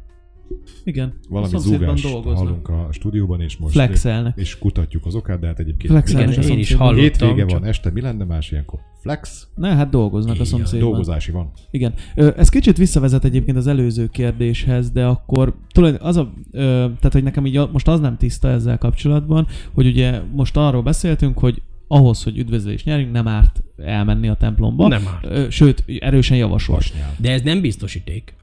Igen. 0.84 1.14
Valami 1.30 1.54
a 1.54 1.58
zúgást 1.58 2.08
hallunk 2.08 2.70
a 2.70 2.88
stúdióban, 2.92 3.42
és 3.42 3.58
most 3.58 3.74
Flexelnek. 3.74 4.38
és 4.38 4.58
kutatjuk 4.58 5.06
az 5.06 5.16
okát, 5.16 5.40
de 5.40 5.48
hát 5.48 5.60
egyébként 5.60 5.92
Flexelnek 5.92 6.38
Igen, 6.38 6.50
a 6.50 6.54
én 6.54 6.60
is 6.60 6.74
hallottam. 6.74 7.02
hétvége 7.04 7.46
csak- 7.46 7.60
van, 7.60 7.70
este 7.70 7.92
mi 7.92 8.02
lenne 8.02 8.24
más 8.24 8.52
ilyenkor? 8.52 8.80
Flex, 9.02 9.48
Ne, 9.56 9.76
hát 9.76 9.90
dolgoznak 9.90 10.32
a 10.32 10.36
Igen, 10.36 10.46
szomszédban. 10.46 10.80
dolgozási 10.90 11.32
van. 11.32 11.52
Igen. 11.72 11.94
Ö, 12.16 12.32
Ez 12.38 12.50
kicsit 12.50 12.78
visszavezet 12.78 13.26
egyébként 13.26 13.58
az 13.58 13.68
előző 13.68 14.08
kérdéshez, 14.08 14.92
de 14.92 15.06
akkor 15.06 15.56
tulajdon 15.72 16.02
az 16.02 16.18
a, 16.18 16.34
ö, 16.52 16.60
tehát 16.98 17.12
hogy 17.14 17.24
nekem 17.24 17.46
így 17.46 17.58
a- 17.58 17.70
most 17.72 17.88
az 17.88 18.00
nem 18.00 18.18
tiszta 18.18 18.48
ezzel 18.50 18.78
kapcsolatban, 18.78 19.48
hogy 19.74 19.86
ugye 19.88 20.22
most 20.32 20.58
arról 20.58 20.82
beszéltünk, 20.82 21.38
hogy 21.40 21.62
ahhoz, 21.88 22.24
hogy 22.24 22.38
üdvözlés 22.38 22.84
nyerjünk, 22.84 23.12
nem 23.12 23.28
árt 23.28 23.64
elmenni 23.78 24.28
a 24.28 24.36
templomba. 24.36 24.88
Nem 24.88 25.04
árt. 25.08 25.52
Sőt, 25.52 25.84
erősen 26.00 26.38
javasol. 26.38 26.76
Vasnyál. 26.76 27.16
De 27.18 27.32
ez 27.32 27.42
nem 27.42 27.62
biztosíték. 27.62 28.34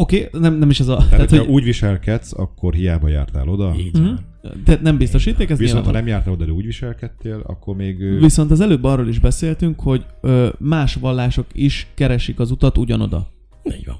Oké, 0.00 0.24
okay, 0.26 0.40
nem, 0.40 0.54
nem 0.54 0.70
is 0.70 0.80
az 0.80 0.88
a... 0.88 0.96
Tehát, 0.96 1.10
Tehát, 1.10 1.30
hogy, 1.30 1.54
úgy 1.54 1.64
viselkedsz, 1.64 2.32
akkor 2.32 2.74
hiába 2.74 3.08
jártál 3.08 3.48
oda. 3.48 3.74
Így 3.78 3.92
Mhm. 3.98 4.04
van. 4.04 4.26
tehát 4.64 4.80
nem 4.80 4.98
biztosíték, 4.98 5.50
ez 5.50 5.58
Viszont 5.58 5.84
ha 5.84 5.90
nem 5.90 6.06
jártál 6.06 6.32
oda, 6.32 6.44
de 6.44 6.52
úgy 6.52 6.64
viselkedtél, 6.64 7.42
akkor 7.46 7.76
még... 7.76 8.18
Viszont 8.20 8.50
az 8.50 8.60
előbb 8.60 8.84
arról 8.84 9.08
is 9.08 9.18
beszéltünk, 9.18 9.80
hogy 9.80 10.06
ö, 10.20 10.48
más 10.58 10.94
vallások 10.94 11.46
is 11.52 11.86
keresik 11.94 12.40
az 12.40 12.50
utat 12.50 12.78
ugyanoda. 12.78 13.30
Így 13.64 13.86
van. 13.86 13.96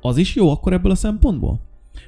Az 0.00 0.16
is 0.16 0.34
jó 0.34 0.50
akkor 0.50 0.72
ebből 0.72 0.90
a 0.90 0.94
szempontból? 0.94 1.60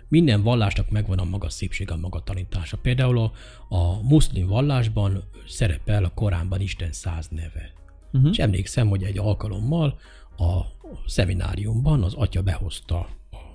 Minden 0.09 0.43
vallásnak 0.43 0.91
megvan 0.91 1.18
a 1.18 1.24
maga 1.24 1.51
szépsége, 1.51 1.93
a 1.93 1.97
maga 1.97 2.22
tanítása. 2.24 2.76
Például 2.76 3.18
a, 3.18 3.33
a 3.74 4.03
muszlim 4.09 4.47
vallásban 4.47 5.22
szerepel 5.49 6.05
a 6.05 6.12
Koránban 6.14 6.61
Isten 6.61 6.93
száz 6.93 7.29
neve. 7.29 7.72
Uh-huh. 8.12 8.31
És 8.31 8.39
emlékszem, 8.39 8.89
hogy 8.89 9.03
egy 9.03 9.18
alkalommal 9.18 9.99
a 10.39 10.61
szemináriumban 11.07 12.03
az 12.03 12.14
atya 12.14 12.43
behozta 12.43 13.09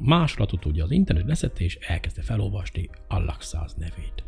másolatot, 0.04 0.66
ugye 0.66 0.84
az 0.84 0.92
internet 0.92 1.28
leszette, 1.28 1.64
és 1.64 1.76
elkezdte 1.76 2.22
felolvasni 2.22 2.90
Allah 3.08 3.36
száz 3.40 3.74
nevét. 3.74 4.24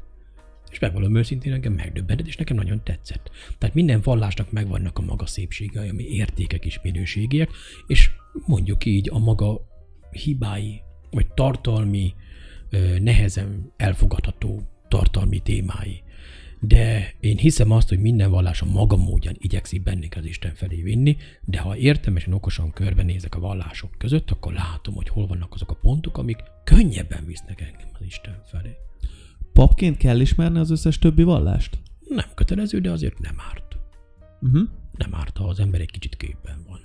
És 0.72 0.80
megvalom 0.80 1.16
őszintén, 1.16 1.54
engem 1.54 1.74
megdöbbentett, 1.74 2.28
és 2.28 2.38
nekem 2.38 2.56
nagyon 2.56 2.84
tetszett. 2.84 3.32
Tehát 3.58 3.76
minden 3.76 4.02
vallásnak 4.04 4.52
megvannak 4.52 4.98
a 4.98 5.02
maga 5.02 5.26
szépségei, 5.26 5.90
ami 5.90 6.04
értékek 6.04 6.66
és 6.66 6.80
minőségiek, 6.84 7.50
és 7.88 8.12
mondjuk 8.46 8.86
így 8.86 9.10
a 9.12 9.20
maga 9.20 9.68
hibái, 10.12 10.82
vagy 11.12 11.28
tartalmi, 11.34 12.14
nehezen 13.00 13.74
elfogadható 13.78 14.62
tartalmi 14.88 15.40
témái. 15.40 16.04
De 16.68 17.14
én 17.20 17.38
hiszem 17.38 17.72
azt, 17.72 17.90
hogy 17.90 18.00
minden 18.00 18.30
vallás 18.32 18.62
a 18.62 18.66
maga 18.66 18.96
módján 18.96 19.36
igyekszik 19.38 19.84
bennünket 19.84 20.20
az 20.20 20.26
Isten 20.26 20.54
felé 20.54 20.82
vinni, 20.82 21.18
de 21.46 21.60
ha 21.60 21.78
értelmesen, 21.78 22.34
okosan 22.34 22.72
körbenézek 22.72 23.36
a 23.36 23.40
vallások 23.40 23.92
között, 23.98 24.32
akkor 24.32 24.54
látom, 24.54 24.96
hogy 24.96 25.10
hol 25.10 25.28
vannak 25.28 25.54
azok 25.54 25.72
a 25.72 25.76
pontok, 25.82 26.18
amik 26.18 26.38
könnyebben 26.64 27.26
visznek 27.26 27.62
engem 27.62 27.88
az 28.00 28.06
Isten 28.06 28.42
felé. 28.52 28.76
Papként 29.54 29.98
kell 29.98 30.20
ismerni 30.20 30.60
az 30.60 30.72
összes 30.72 31.00
többi 31.00 31.24
vallást? 31.24 31.78
Nem 32.10 32.28
kötelező, 32.36 32.80
de 32.80 32.92
azért 32.92 33.20
nem 33.20 33.36
árt. 33.52 33.78
Uh-huh. 34.42 34.68
Nem 34.98 35.16
árt, 35.16 35.38
ha 35.38 35.44
az 35.48 35.60
ember 35.60 35.82
egy 35.82 35.92
kicsit 35.92 36.16
képben 36.18 36.64
van. 36.68 36.80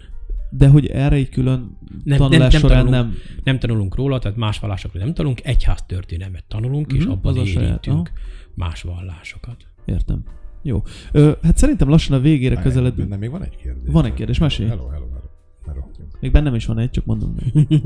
De 0.51 0.69
hogy 0.69 0.87
erre 0.87 1.17
egy 1.17 1.29
külön 1.29 1.79
Nem- 2.05 2.19
tanulás 2.19 2.39
nem- 2.41 2.51
nem 2.51 2.61
során 2.61 2.85
tanulunk. 2.85 3.13
nem... 3.13 3.41
Nem 3.45 3.59
tanulunk 3.59 3.95
róla, 3.95 4.19
tehát 4.19 4.37
más 4.37 4.59
vallásokról 4.59 5.03
nem 5.05 5.15
tanulunk, 5.15 5.45
egyház 5.45 5.83
történelmet 5.87 6.45
tanulunk, 6.49 6.93
és 6.93 7.03
Mhm, 7.03 7.11
abban 7.13 7.39
az 7.39 7.49
érintünk 7.49 8.13
más 8.55 8.83
vallásokat. 8.83 9.67
Értem. 9.91 10.25
Jó. 10.63 10.83
Ö, 11.13 11.33
hát 11.43 11.57
szerintem 11.57 11.89
lassan 11.89 12.17
a 12.19 12.21
végére 12.21 12.55
várjál, 12.55 12.63
közeledünk. 12.73 13.09
Bennem 13.09 13.19
még 13.19 13.31
van 13.31 13.43
egy 13.43 13.57
kérdés. 13.57 13.93
Van 13.93 14.05
egy 14.05 14.15
kérdés, 14.15 14.39
mesélj. 14.39 14.69
Hello, 14.69 14.89
hello, 14.89 15.07
hello. 15.07 15.27
hello. 15.67 15.81
Még 16.21 16.33
bennem 16.33 16.55
is 16.55 16.67
van 16.67 16.79
egy, 16.79 16.91
csak 16.91 17.05
mondom. 17.05 17.35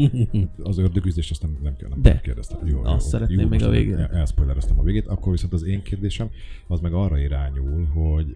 Az 0.62 0.78
ördögüzdést 0.78 1.30
azt 1.30 1.42
nem, 1.42 1.58
nem 1.62 1.76
kell, 1.76 1.88
nem 1.88 2.02
De. 2.02 2.20
kérdeztem. 2.20 2.66
Jó, 2.66 2.82
Azt 2.84 3.08
szeretném 3.08 3.48
még 3.48 3.62
a 3.62 3.68
végére. 3.68 3.98
el- 4.08 4.18
Elspoilereztem 4.18 4.78
a 4.78 4.82
végét, 4.82 5.06
akkor 5.06 5.32
viszont 5.32 5.52
az 5.52 5.62
én 5.64 5.82
kérdésem 5.82 6.30
az 6.66 6.80
meg 6.80 6.92
arra 6.92 7.18
irányul, 7.18 7.84
hogy 7.86 8.26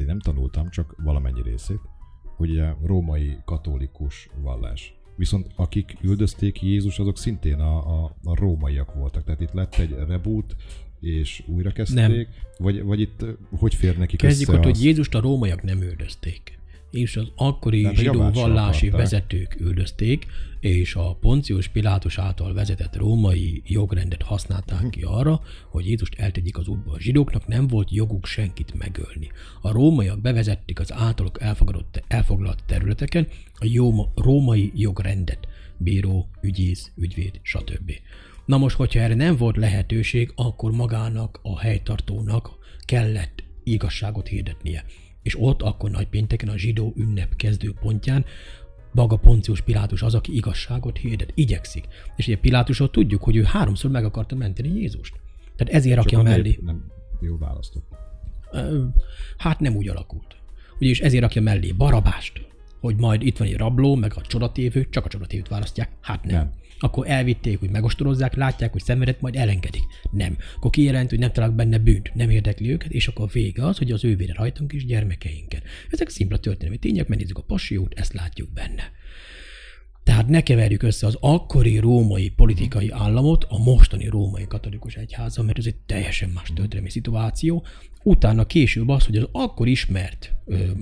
én 0.00 0.06
nem 0.06 0.20
tanultam, 0.20 0.70
csak 0.70 0.94
valamennyi 1.04 1.42
részét, 1.42 1.80
hogy 2.36 2.50
ugye 2.50 2.72
római 2.84 3.36
katolikus 3.44 4.28
vallás. 4.42 4.94
Viszont 5.16 5.46
akik 5.56 5.96
üldözték 6.02 6.62
Jézus, 6.62 6.98
azok 6.98 7.18
szintén 7.18 7.58
a, 7.60 8.02
a, 8.04 8.16
a 8.24 8.34
rómaiak 8.34 8.94
voltak. 8.94 9.24
Tehát 9.24 9.40
itt 9.40 9.52
lett 9.52 9.74
egy 9.74 9.94
reboot, 10.08 10.56
és 11.00 11.42
újra 11.46 11.72
kezdték, 11.72 12.28
vagy, 12.58 12.82
vagy 12.82 13.00
itt 13.00 13.24
hogy 13.50 13.74
fér 13.74 13.98
nekik 13.98 14.18
Kezdjük 14.18 14.48
össze 14.48 14.58
ott, 14.58 14.64
az... 14.64 14.70
hogy 14.70 14.84
Jézust 14.84 15.14
a 15.14 15.20
rómaiak 15.20 15.62
nem 15.62 15.82
üldözték. 15.82 16.58
és 16.90 17.16
az 17.16 17.26
akkori 17.36 17.80
Tehát 17.80 17.96
zsidó 17.96 18.30
vallási 18.30 18.86
akarták. 18.88 19.10
vezetők 19.10 19.56
üldözték, 19.60 20.26
és 20.60 20.94
a 20.94 21.14
Poncius 21.20 21.68
Pilátus 21.68 22.18
által 22.18 22.54
vezetett 22.54 22.96
római 22.96 23.62
jogrendet 23.66 24.22
használták 24.22 24.90
ki 24.90 25.02
arra, 25.02 25.40
hogy 25.68 25.86
Jézust 25.86 26.14
eltegyék 26.18 26.58
az 26.58 26.68
útba. 26.68 26.92
A 26.92 27.00
zsidóknak 27.00 27.46
nem 27.46 27.66
volt 27.66 27.92
joguk 27.92 28.26
senkit 28.26 28.74
megölni. 28.78 29.30
A 29.60 29.72
rómaiak 29.72 30.20
bevezették 30.20 30.80
az 30.80 30.92
általuk 30.92 31.40
elfogadott, 31.40 32.02
elfoglalt 32.08 32.64
területeken 32.66 33.26
a 33.54 33.64
jó, 33.64 34.12
római 34.14 34.72
jogrendet. 34.74 35.48
Bíró, 35.76 36.28
ügyész, 36.42 36.90
ügyvéd, 36.96 37.40
stb. 37.42 37.92
Na 38.50 38.58
most, 38.58 38.76
hogyha 38.76 39.00
erre 39.00 39.14
nem 39.14 39.36
volt 39.36 39.56
lehetőség, 39.56 40.32
akkor 40.34 40.72
magának, 40.72 41.40
a 41.42 41.58
helytartónak 41.58 42.50
kellett 42.84 43.44
igazságot 43.64 44.26
hirdetnie. 44.26 44.84
És 45.22 45.40
ott 45.40 45.62
akkor 45.62 45.90
nagypénteken 45.90 46.48
a 46.48 46.56
zsidó 46.56 46.92
ünnep 46.96 47.36
kezdőpontján 47.36 48.24
maga 48.92 49.16
Poncius 49.16 49.60
Pilátus 49.60 50.02
az, 50.02 50.14
aki 50.14 50.34
igazságot 50.34 50.98
hirdet, 50.98 51.32
igyekszik. 51.34 51.84
És 52.16 52.26
ugye 52.26 52.36
Pilátusról 52.36 52.90
tudjuk, 52.90 53.22
hogy 53.22 53.36
ő 53.36 53.42
háromszor 53.42 53.90
meg 53.90 54.04
akarta 54.04 54.34
menteni 54.34 54.68
Jézust. 54.68 55.14
Tehát 55.56 55.74
ezért 55.74 55.96
rakja 55.96 56.18
Csak 56.18 56.26
a 56.26 56.30
mellé. 56.30 56.58
Nem 56.62 56.84
jól 57.20 57.38
választott. 57.38 57.88
Hát 59.36 59.60
nem 59.60 59.76
úgy 59.76 59.88
alakult. 59.88 60.36
Ugyanis 60.78 61.00
ezért 61.00 61.22
rakja 61.22 61.42
mellé 61.42 61.72
Barabást, 61.72 62.46
hogy 62.80 62.96
majd 62.96 63.22
itt 63.22 63.36
van 63.36 63.48
egy 63.48 63.56
rabló, 63.56 63.94
meg 63.94 64.12
a 64.16 64.20
csodatévő, 64.20 64.88
csak 64.90 65.04
a 65.04 65.08
csodatévőt 65.08 65.48
választják. 65.48 65.90
Hát 66.00 66.24
nem. 66.24 66.34
Nem. 66.34 66.58
Akkor 66.82 67.10
elvitték, 67.10 67.58
hogy 67.58 67.70
megostorozzák, 67.70 68.34
látják, 68.34 68.72
hogy 68.72 68.82
szenvedett, 68.82 69.20
majd 69.20 69.36
elengedik. 69.36 69.82
Nem. 70.10 70.36
Akkor 70.56 70.70
kijelent, 70.70 71.10
hogy 71.10 71.18
nem 71.18 71.32
találnak 71.32 71.56
benne 71.56 71.78
bűnt, 71.78 72.14
nem 72.14 72.30
érdekli 72.30 72.70
őket, 72.70 72.90
és 72.90 73.08
akkor 73.08 73.28
vége 73.32 73.66
az, 73.66 73.78
hogy 73.78 73.92
az 73.92 74.04
ő 74.04 74.16
vére 74.16 74.32
rajtunk 74.36 74.72
és 74.72 74.84
gyermekeinken. 74.84 75.62
Ezek 75.90 76.08
szimpla 76.08 76.38
történelmi 76.38 76.78
tények, 76.78 77.08
megnézzük 77.08 77.38
a 77.38 77.42
passiót, 77.42 77.94
ezt 77.98 78.12
látjuk 78.12 78.52
benne. 78.52 78.92
Tehát 80.04 80.28
ne 80.28 80.42
keverjük 80.42 80.82
össze 80.82 81.06
az 81.06 81.16
akkori 81.20 81.78
római 81.78 82.28
politikai 82.28 82.90
államot 82.90 83.44
a 83.48 83.58
mostani 83.58 84.06
római 84.06 84.46
katolikus 84.46 84.94
egyházzal, 84.94 85.44
mert 85.44 85.58
ez 85.58 85.66
egy 85.66 85.76
teljesen 85.86 86.30
más 86.30 86.52
történelmi 86.54 86.90
szituáció. 86.90 87.64
Utána 88.02 88.46
később 88.46 88.88
az, 88.88 89.06
hogy 89.06 89.16
az 89.16 89.28
akkor 89.32 89.68
ismert 89.68 90.32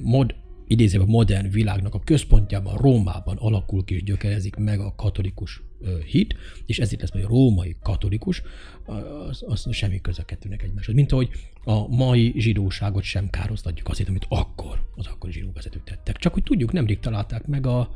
mod, 0.02 0.34
idézve 0.66 1.04
modern 1.06 1.50
világnak 1.50 1.94
a 1.94 2.00
központjában, 2.04 2.76
Rómában 2.76 3.36
alakul 3.36 3.84
ki 3.84 3.94
és 3.94 4.02
gyökerezik 4.02 4.56
meg 4.56 4.80
a 4.80 4.94
katolikus 4.94 5.62
hit, 6.06 6.34
és 6.66 6.78
ezért 6.78 7.00
lesz 7.00 7.12
majd 7.12 7.24
a 7.24 7.28
római 7.28 7.76
katolikus, 7.82 8.42
az, 9.28 9.44
az 9.46 9.66
semmi 9.70 10.00
köze 10.00 10.22
a 10.22 10.24
kettőnek 10.24 10.62
egymáshoz. 10.62 10.94
Mint 10.94 11.12
ahogy 11.12 11.30
a 11.64 11.88
mai 11.88 12.34
zsidóságot 12.36 13.02
sem 13.02 13.30
károsztatjuk 13.30 13.88
azért, 13.88 14.08
amit 14.08 14.26
akkor 14.28 14.86
az 14.96 15.06
akkori 15.06 15.32
zsidó 15.32 15.50
vezetők 15.54 15.84
tettek. 15.84 16.16
Csak 16.16 16.32
hogy 16.32 16.42
tudjuk, 16.42 16.72
nemrég 16.72 17.00
találták 17.00 17.46
meg 17.46 17.66
a, 17.66 17.90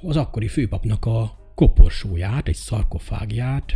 az 0.00 0.16
akkori 0.16 0.48
főpapnak 0.48 1.04
a 1.04 1.52
koporsóját, 1.54 2.48
egy 2.48 2.54
szarkofágját, 2.54 3.72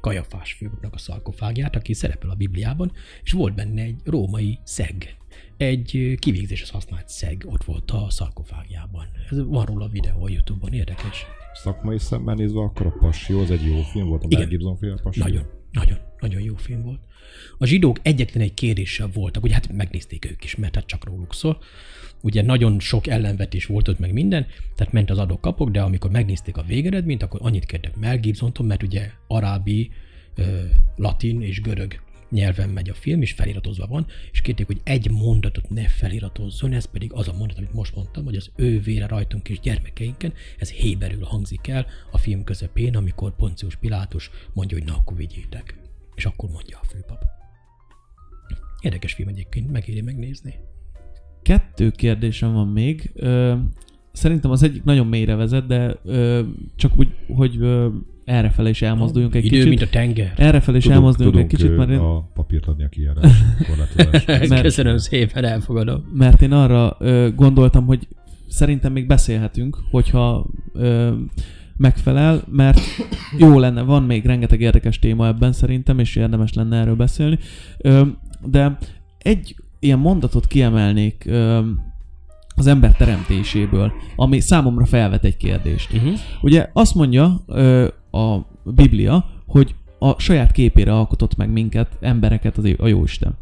Kajafás 0.00 0.52
főpapnak 0.52 0.94
a 0.94 0.98
szarkofágját, 0.98 1.76
aki 1.76 1.92
szerepel 1.92 2.30
a 2.30 2.34
Bibliában, 2.34 2.92
és 3.22 3.32
volt 3.32 3.54
benne 3.54 3.82
egy 3.82 4.00
római 4.04 4.58
szeg. 4.62 5.16
Egy 5.56 6.16
kivégzéshez 6.18 6.70
használt 6.70 7.08
szeg 7.08 7.44
ott 7.46 7.64
volt 7.64 7.90
a 7.90 8.06
szarkofágjában. 8.10 9.06
Ez 9.30 9.44
van 9.44 9.64
róla 9.64 9.88
videó 9.88 10.24
a 10.24 10.28
Youtube-on, 10.28 10.72
érdekes. 10.72 11.26
Szakmai 11.54 11.98
szemmel 11.98 12.34
nézve, 12.34 12.60
akkor 12.60 12.86
a 12.86 12.94
Passió 13.00 13.40
az 13.40 13.50
egy 13.50 13.66
jó 13.66 13.80
film 13.92 14.08
volt, 14.08 14.24
a. 14.24 14.26
Mel 14.30 14.46
Gibson 14.46 14.76
féle 14.76 14.96
Passió. 15.02 15.22
Nagyon, 15.22 15.46
nagyon, 15.72 15.98
nagyon 16.20 16.40
jó 16.40 16.54
film 16.56 16.82
volt. 16.82 17.00
A 17.58 17.66
zsidók 17.66 17.98
egyetlen 18.02 18.42
egy 18.42 18.54
kérdéssel 18.54 19.10
voltak, 19.14 19.42
ugye 19.42 19.54
hát 19.54 19.72
megnézték 19.72 20.24
ők 20.30 20.44
is, 20.44 20.56
mert 20.56 20.74
hát 20.74 20.86
csak 20.86 21.04
róluk 21.04 21.34
szól. 21.34 21.58
Ugye 22.22 22.42
nagyon 22.42 22.80
sok 22.80 23.06
ellenvetés 23.06 23.66
volt 23.66 23.88
ott 23.88 23.98
meg 23.98 24.12
minden, 24.12 24.46
tehát 24.74 24.92
ment 24.92 25.10
az 25.10 25.18
adok-kapok, 25.18 25.70
de 25.70 25.82
amikor 25.82 26.10
megnézték 26.10 26.56
a 26.56 26.62
végeredményt, 26.62 27.22
akkor 27.22 27.40
annyit 27.42 27.64
kértek 27.64 27.96
Mel 27.96 28.18
Gibsontól, 28.18 28.66
mert 28.66 28.82
ugye 28.82 29.10
arábi, 29.26 29.90
latin 30.96 31.42
és 31.42 31.60
görög 31.60 32.00
nyelven 32.34 32.68
megy 32.68 32.88
a 32.88 32.94
film, 32.94 33.22
és 33.22 33.32
feliratozva 33.32 33.86
van, 33.86 34.06
és 34.32 34.40
kérték, 34.40 34.66
hogy 34.66 34.80
egy 34.84 35.10
mondatot 35.10 35.70
ne 35.70 35.88
feliratozzon, 35.88 36.72
ez 36.72 36.84
pedig 36.84 37.12
az 37.12 37.28
a 37.28 37.36
mondat, 37.38 37.58
amit 37.58 37.72
most 37.72 37.94
mondtam, 37.94 38.24
hogy 38.24 38.36
az 38.36 38.50
ő 38.56 38.80
vére 38.80 39.06
rajtunk 39.06 39.48
és 39.48 39.60
gyermekeinken, 39.60 40.32
ez 40.58 40.70
héberül 40.70 41.24
hangzik 41.24 41.66
el 41.66 41.86
a 42.10 42.18
film 42.18 42.44
közepén, 42.44 42.96
amikor 42.96 43.36
Poncius 43.36 43.76
Pilátus 43.76 44.30
mondja, 44.52 44.78
hogy 44.78 44.86
na 44.86 44.94
akkor 44.94 45.16
vigyétek. 45.16 45.78
És 46.14 46.24
akkor 46.24 46.50
mondja 46.50 46.78
a 46.82 46.86
főpap. 46.86 47.22
Érdekes 48.80 49.12
film 49.12 49.28
egyébként, 49.28 49.70
megéri 49.70 50.00
megnézni. 50.00 50.54
Kettő 51.42 51.90
kérdésem 51.90 52.52
van 52.52 52.68
még. 52.68 53.10
Ö, 53.14 53.54
szerintem 54.12 54.50
az 54.50 54.62
egyik 54.62 54.84
nagyon 54.84 55.06
mélyre 55.06 55.34
vezet, 55.34 55.66
de 55.66 55.98
ö, 56.04 56.42
csak 56.76 56.92
úgy, 56.96 57.08
hogy 57.26 57.56
ö, 57.60 57.88
errefele 58.24 58.68
is 58.68 58.82
elmozduljunk 58.82 59.34
egy 59.34 59.44
Idő, 59.44 59.54
kicsit. 59.56 59.68
mint 59.68 59.82
a 59.82 59.88
tenger. 59.88 60.32
Errefele 60.36 60.76
is 60.76 60.82
Tudunk, 60.82 61.00
elmozduljunk 61.00 61.38
egy 61.38 61.46
kicsit, 61.46 61.76
mert 61.76 61.90
én, 61.90 61.98
a 61.98 62.20
papírt 62.34 62.66
adni 62.66 62.84
a 62.84 62.88
kijárás 62.88 63.32
mert- 64.48 64.60
Köszönöm 64.62 64.96
szépen, 64.98 65.44
elfogadom. 65.44 66.04
mert 66.14 66.42
én 66.42 66.52
arra 66.52 66.96
ö, 66.98 67.28
gondoltam, 67.36 67.86
hogy 67.86 68.08
szerintem 68.48 68.92
még 68.92 69.06
beszélhetünk, 69.06 69.78
hogyha 69.90 70.46
ö, 70.72 71.12
megfelel, 71.76 72.42
mert 72.50 72.80
jó 73.38 73.58
lenne, 73.58 73.82
van 73.82 74.02
még 74.02 74.24
rengeteg 74.26 74.60
érdekes 74.60 74.98
téma 74.98 75.26
ebben 75.26 75.52
szerintem, 75.52 75.98
és 75.98 76.16
érdemes 76.16 76.52
lenne 76.52 76.76
erről 76.80 76.96
beszélni. 76.96 77.38
Ö, 77.78 78.02
de 78.46 78.78
egy 79.18 79.56
ilyen 79.78 79.98
mondatot 79.98 80.46
kiemelnék 80.46 81.24
ö, 81.26 81.60
az 82.56 82.66
ember 82.66 82.92
teremtéséből, 82.96 83.92
ami 84.16 84.40
számomra 84.40 84.84
felvet 84.84 85.24
egy 85.24 85.36
kérdést. 85.36 85.92
Uh-huh. 85.92 86.12
Ugye 86.42 86.68
azt 86.72 86.94
mondja 86.94 87.40
ö, 87.46 87.86
a 88.14 88.46
Biblia, 88.64 89.30
hogy 89.46 89.74
a 89.98 90.20
saját 90.20 90.52
képére 90.52 90.94
alkotott 90.94 91.36
meg 91.36 91.50
minket, 91.50 91.98
embereket 92.00 92.56
az, 92.56 92.74
a 92.78 92.86
Jóisten. 92.86 93.38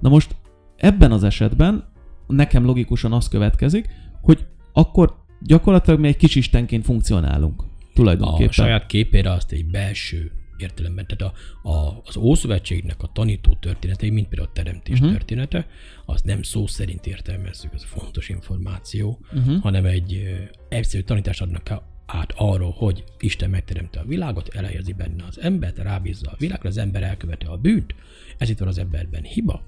Na 0.00 0.08
most 0.08 0.36
ebben 0.76 1.12
az 1.12 1.24
esetben 1.24 1.84
nekem 2.26 2.64
logikusan 2.64 3.12
az 3.12 3.28
következik, 3.28 3.88
hogy 4.22 4.46
akkor 4.72 5.16
gyakorlatilag 5.40 6.00
mi 6.00 6.08
egy 6.08 6.16
kis 6.16 6.34
istenként 6.34 6.84
funkcionálunk. 6.84 7.64
Tulajdonképpen. 7.94 8.48
A 8.48 8.52
saját 8.52 8.86
képére 8.86 9.30
azt 9.32 9.52
egy 9.52 9.66
belső 9.66 10.32
értelemben, 10.56 11.06
tehát 11.06 11.34
a, 11.62 11.68
a, 11.68 12.02
az 12.04 12.16
Ószövetségnek 12.16 13.02
a 13.02 13.10
tanító 13.12 13.56
történetei, 13.60 14.10
mint 14.10 14.28
például 14.28 14.48
a 14.50 14.52
teremtés 14.54 14.98
uh-huh. 14.98 15.12
története, 15.16 15.66
azt 16.04 16.24
nem 16.24 16.42
szó 16.42 16.66
szerint 16.66 17.06
értelmezzük, 17.06 17.74
ez 17.74 17.84
fontos 17.84 18.28
információ, 18.28 19.18
uh-huh. 19.32 19.60
hanem 19.60 19.84
egy 19.84 20.22
egyszerű 20.68 21.02
tanítást 21.02 21.42
adnak 21.42 21.68
át 22.06 22.32
arról, 22.36 22.70
hogy 22.70 23.04
Isten 23.18 23.50
megteremte 23.50 24.00
a 24.00 24.04
világot, 24.04 24.48
elhelyezi 24.48 24.92
benne 24.92 25.24
az 25.28 25.40
embert, 25.40 25.78
rábízza 25.78 26.30
a 26.30 26.36
világra, 26.38 26.68
az 26.68 26.78
ember 26.78 27.02
elkövete 27.02 27.48
a 27.48 27.56
bűnt, 27.56 27.94
ez 28.38 28.48
itt 28.48 28.58
van 28.58 28.68
az 28.68 28.78
emberben 28.78 29.22
hiba, 29.22 29.64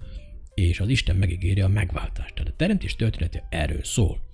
és 0.55 0.81
az 0.81 0.89
Isten 0.89 1.16
megígéri 1.16 1.60
a 1.60 1.69
megváltást. 1.69 2.35
Tehát 2.35 2.51
a 2.51 2.56
teremtés 2.56 2.97
története 2.97 3.47
erről 3.51 3.85
szól. 3.85 4.27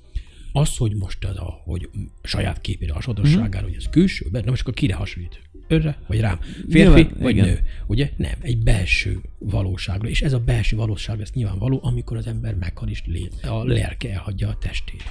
Az, 0.52 0.76
hogy 0.76 0.94
most 0.94 1.24
az 1.24 1.36
a, 1.36 1.60
hogy 1.64 1.89
saját 2.22 2.60
képére 2.60 2.93
hasonlóságára, 2.93 3.66
hogy 3.66 3.76
ez 3.78 3.89
külső, 3.90 4.26
na 4.32 4.43
most 4.44 4.60
akkor 4.60 4.74
kire 4.74 4.94
hasonlít? 4.94 5.40
Önre, 5.68 5.98
vagy 6.06 6.20
rám? 6.20 6.39
Férfi, 6.40 6.78
Nyilván, 6.78 7.10
vagy 7.18 7.36
igen. 7.36 7.47
nő? 7.47 7.60
Ugye? 7.86 8.10
Nem, 8.16 8.35
egy 8.40 8.59
belső 8.59 9.20
valóságra. 9.39 10.09
És 10.09 10.22
ez 10.22 10.32
a 10.32 10.39
belső 10.39 10.76
valóság 10.76 11.18
lesz 11.18 11.32
nyilvánvaló, 11.32 11.81
amikor 11.82 12.16
az 12.16 12.26
ember 12.26 12.55
meghal 12.55 12.89
és 12.89 13.02
lé, 13.06 13.28
a 13.43 13.64
lelke 13.64 14.10
elhagyja 14.12 14.48
a 14.48 14.56
testét. 14.59 15.02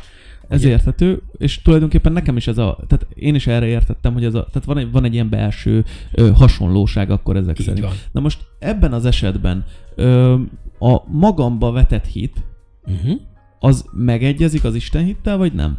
Ez 0.47 0.63
érthető, 0.63 1.21
és 1.37 1.61
tulajdonképpen 1.61 2.11
nekem 2.11 2.37
is 2.37 2.47
ez 2.47 2.57
a, 2.57 2.77
tehát 2.87 3.07
én 3.13 3.35
is 3.35 3.47
erre 3.47 3.65
értettem, 3.65 4.13
hogy 4.13 4.25
ez 4.25 4.33
a, 4.33 4.43
tehát 4.51 4.65
van 4.65 4.77
egy, 4.77 4.91
van 4.91 5.03
egy 5.03 5.13
ilyen 5.13 5.29
belső 5.29 5.85
ö, 6.11 6.31
hasonlóság 6.31 7.09
akkor 7.11 7.35
ezek 7.35 7.59
Így 7.59 7.65
szerint. 7.65 7.85
van. 7.85 7.93
Na 8.11 8.19
most 8.19 8.45
ebben 8.59 8.93
az 8.93 9.05
esetben 9.05 9.65
ö, 9.95 10.35
a 10.79 11.01
magamba 11.11 11.71
vetett 11.71 12.05
hit, 12.05 12.43
Uh-huh. 12.87 13.19
az 13.59 13.85
megegyezik 13.91 14.63
az 14.63 14.75
Isten 14.75 15.03
hittel, 15.03 15.37
vagy 15.37 15.53
nem? 15.53 15.77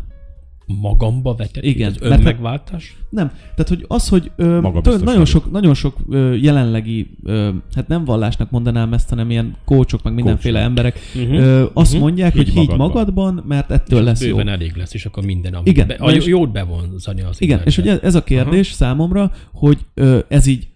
Magamba 0.66 1.34
vetett 1.34 1.62
Igen, 1.64 1.90
az 1.90 1.96
önmegváltás? 2.00 2.96
Nem. 3.10 3.28
Tehát, 3.28 3.68
hogy 3.68 3.84
az, 3.88 4.08
hogy 4.08 4.30
ö, 4.36 4.68
tőle, 4.82 5.04
nagyon 5.04 5.24
sok, 5.24 5.50
nagyon 5.50 5.74
sok 5.74 5.96
ö, 6.10 6.34
jelenlegi, 6.34 7.10
ö, 7.22 7.50
hát 7.74 7.88
nem 7.88 8.04
vallásnak 8.04 8.50
mondanám 8.50 8.92
ezt, 8.92 9.08
hanem 9.08 9.30
ilyen 9.30 9.56
kócsok, 9.64 10.02
meg 10.02 10.14
mindenféle 10.14 10.58
Coachok. 10.58 10.70
emberek 10.78 10.98
Uh-huh. 11.14 11.36
ö, 11.36 11.66
azt 11.72 11.92
Mhm. 11.92 12.00
mondják, 12.02 12.32
Higgy 12.32 12.44
hogy 12.44 12.54
higgy 12.54 12.66
magadban. 12.68 12.86
magadban, 12.88 13.44
mert 13.46 13.70
ettől 13.70 14.02
lesz 14.02 14.22
jó. 14.24 14.38
Elég 14.38 14.74
lesz, 14.76 14.94
és 14.94 15.06
akkor 15.06 15.24
minden, 15.24 15.54
ami 15.54 15.68
Igen, 15.70 15.86
be, 15.86 15.94
a, 15.94 16.10
és- 16.12 16.26
jót 16.26 16.52
bevonzani 16.52 17.20
az 17.22 17.40
Igen, 17.42 17.60
és 17.64 17.78
ugye 17.78 18.00
ez 18.00 18.14
a 18.14 18.24
kérdés 18.24 18.66
Aha. 18.68 18.76
számomra, 18.76 19.32
hogy 19.52 19.78
ö, 19.94 20.18
ez 20.28 20.46
így 20.46 20.68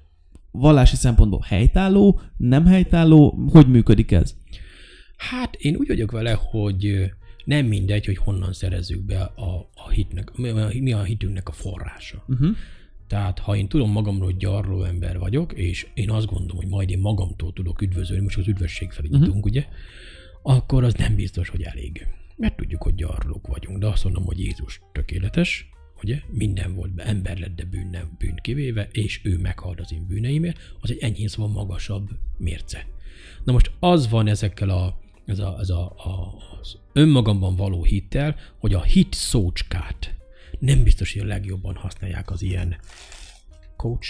vallási 0.51 0.97
szempontból 0.97 1.44
helytálló, 1.47 2.20
nem 2.36 2.66
helytálló, 2.66 3.39
hogy 3.52 3.69
működik 3.69 4.12
ez? 4.12 4.35
Hát 5.16 5.55
én 5.55 5.77
úgy 5.77 5.89
vagyok 5.89 6.10
vele, 6.10 6.39
hogy 6.51 6.86
ö, 6.86 7.02
nem 7.48 7.66
mindegy, 7.66 8.06
hogy 8.06 8.16
honnan 8.16 8.52
szerezzük 8.52 9.00
be 9.04 9.20
a, 9.20 9.70
a 9.74 9.88
hitnek, 9.90 10.36
mi 10.80 10.92
a, 10.92 11.02
hitünknek 11.02 11.48
a 11.48 11.52
forrása. 11.52 12.24
Uh-huh. 12.26 12.56
Tehát 13.06 13.38
ha 13.38 13.56
én 13.56 13.68
tudom 13.68 13.90
magamról, 13.90 14.24
hogy 14.24 14.36
gyarló 14.36 14.82
ember 14.82 15.18
vagyok, 15.18 15.52
és 15.52 15.86
én 15.94 16.10
azt 16.10 16.26
gondolom, 16.26 16.56
hogy 16.56 16.66
majd 16.66 16.90
én 16.90 16.98
magamtól 16.98 17.52
tudok 17.52 17.82
üdvözölni, 17.82 18.22
most 18.22 18.38
az 18.38 18.48
üdvösség 18.48 18.90
felé 18.90 19.08
nyitunk, 19.10 19.44
ugye, 19.44 19.66
akkor 20.42 20.84
az 20.84 20.94
nem 20.94 21.14
biztos, 21.14 21.48
hogy 21.48 21.62
elég. 21.62 22.06
Mert 22.36 22.56
tudjuk, 22.56 22.82
hogy 22.82 22.94
gyarlók 22.94 23.46
vagyunk, 23.46 23.78
de 23.78 23.86
azt 23.86 24.04
mondom, 24.04 24.24
hogy 24.24 24.38
Jézus 24.38 24.80
tökéletes, 24.92 25.68
ugye? 26.02 26.20
Minden 26.30 26.74
volt 26.74 26.94
be, 26.94 27.04
ember 27.04 27.38
lett, 27.38 27.54
de 27.54 27.64
bűn 27.64 27.88
nem 27.90 28.16
bűn 28.18 28.36
kivéve, 28.36 28.88
és 28.92 29.20
ő 29.24 29.38
meghalt 29.38 29.80
az 29.80 29.92
én 29.92 30.06
bűneimért, 30.06 30.58
az 30.80 30.90
egy 30.90 30.98
enyhén 31.00 31.28
szóval 31.28 31.52
magasabb 31.52 32.08
mérce. 32.36 32.86
Na 33.44 33.52
most 33.52 33.70
az 33.78 34.08
van 34.08 34.26
ezekkel 34.26 34.70
a, 34.70 34.98
ez 35.26 35.38
a, 35.38 35.56
ez 35.60 35.70
a, 35.70 35.82
a, 35.84 36.34
önmagamban 36.98 37.56
való 37.56 37.84
hittel, 37.84 38.36
hogy 38.58 38.74
a 38.74 38.82
hit 38.82 39.14
szócskát 39.14 40.14
nem 40.58 40.82
biztos, 40.82 41.12
hogy 41.12 41.22
a 41.22 41.26
legjobban 41.26 41.74
használják 41.74 42.30
az 42.30 42.42
ilyen 42.42 42.76
coach. 43.76 44.08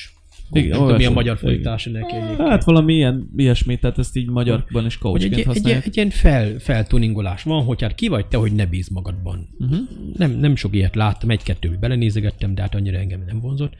Igen, 0.50 0.68
nem 0.68 0.78
tudom, 0.78 0.96
mi 0.96 1.04
a 1.04 1.10
magyar 1.10 1.38
Igen. 1.42 1.78
neki 1.84 2.14
egyébként. 2.14 2.48
Hát 2.48 2.64
valami 2.64 2.94
ilyen, 2.94 3.30
ilyesmi, 3.36 3.78
tehát 3.78 3.98
ezt 3.98 4.16
így 4.16 4.28
magyarban 4.28 4.86
is 4.86 4.94
egy, 4.94 5.00
coachként 5.00 5.32
egy, 5.32 5.38
egy, 5.38 5.46
használják. 5.46 5.86
egy 5.86 5.96
ilyen 5.96 6.10
fel, 6.10 6.58
feltuningolás 6.58 7.42
van, 7.42 7.64
hogy 7.64 7.82
hát 7.82 7.94
ki 7.94 8.08
vagy 8.08 8.26
te, 8.26 8.36
hogy 8.36 8.52
ne 8.52 8.66
bíz 8.66 8.88
magadban. 8.88 9.48
Uh-huh. 9.58 9.78
Nem, 10.16 10.30
nem 10.30 10.56
sok 10.56 10.74
ilyet 10.74 10.94
láttam, 10.94 11.30
egy-kettőbe 11.30 11.76
belenézegettem, 11.76 12.54
de 12.54 12.62
hát 12.62 12.74
annyira 12.74 12.98
engem 12.98 13.22
nem 13.26 13.40
vonzott, 13.40 13.72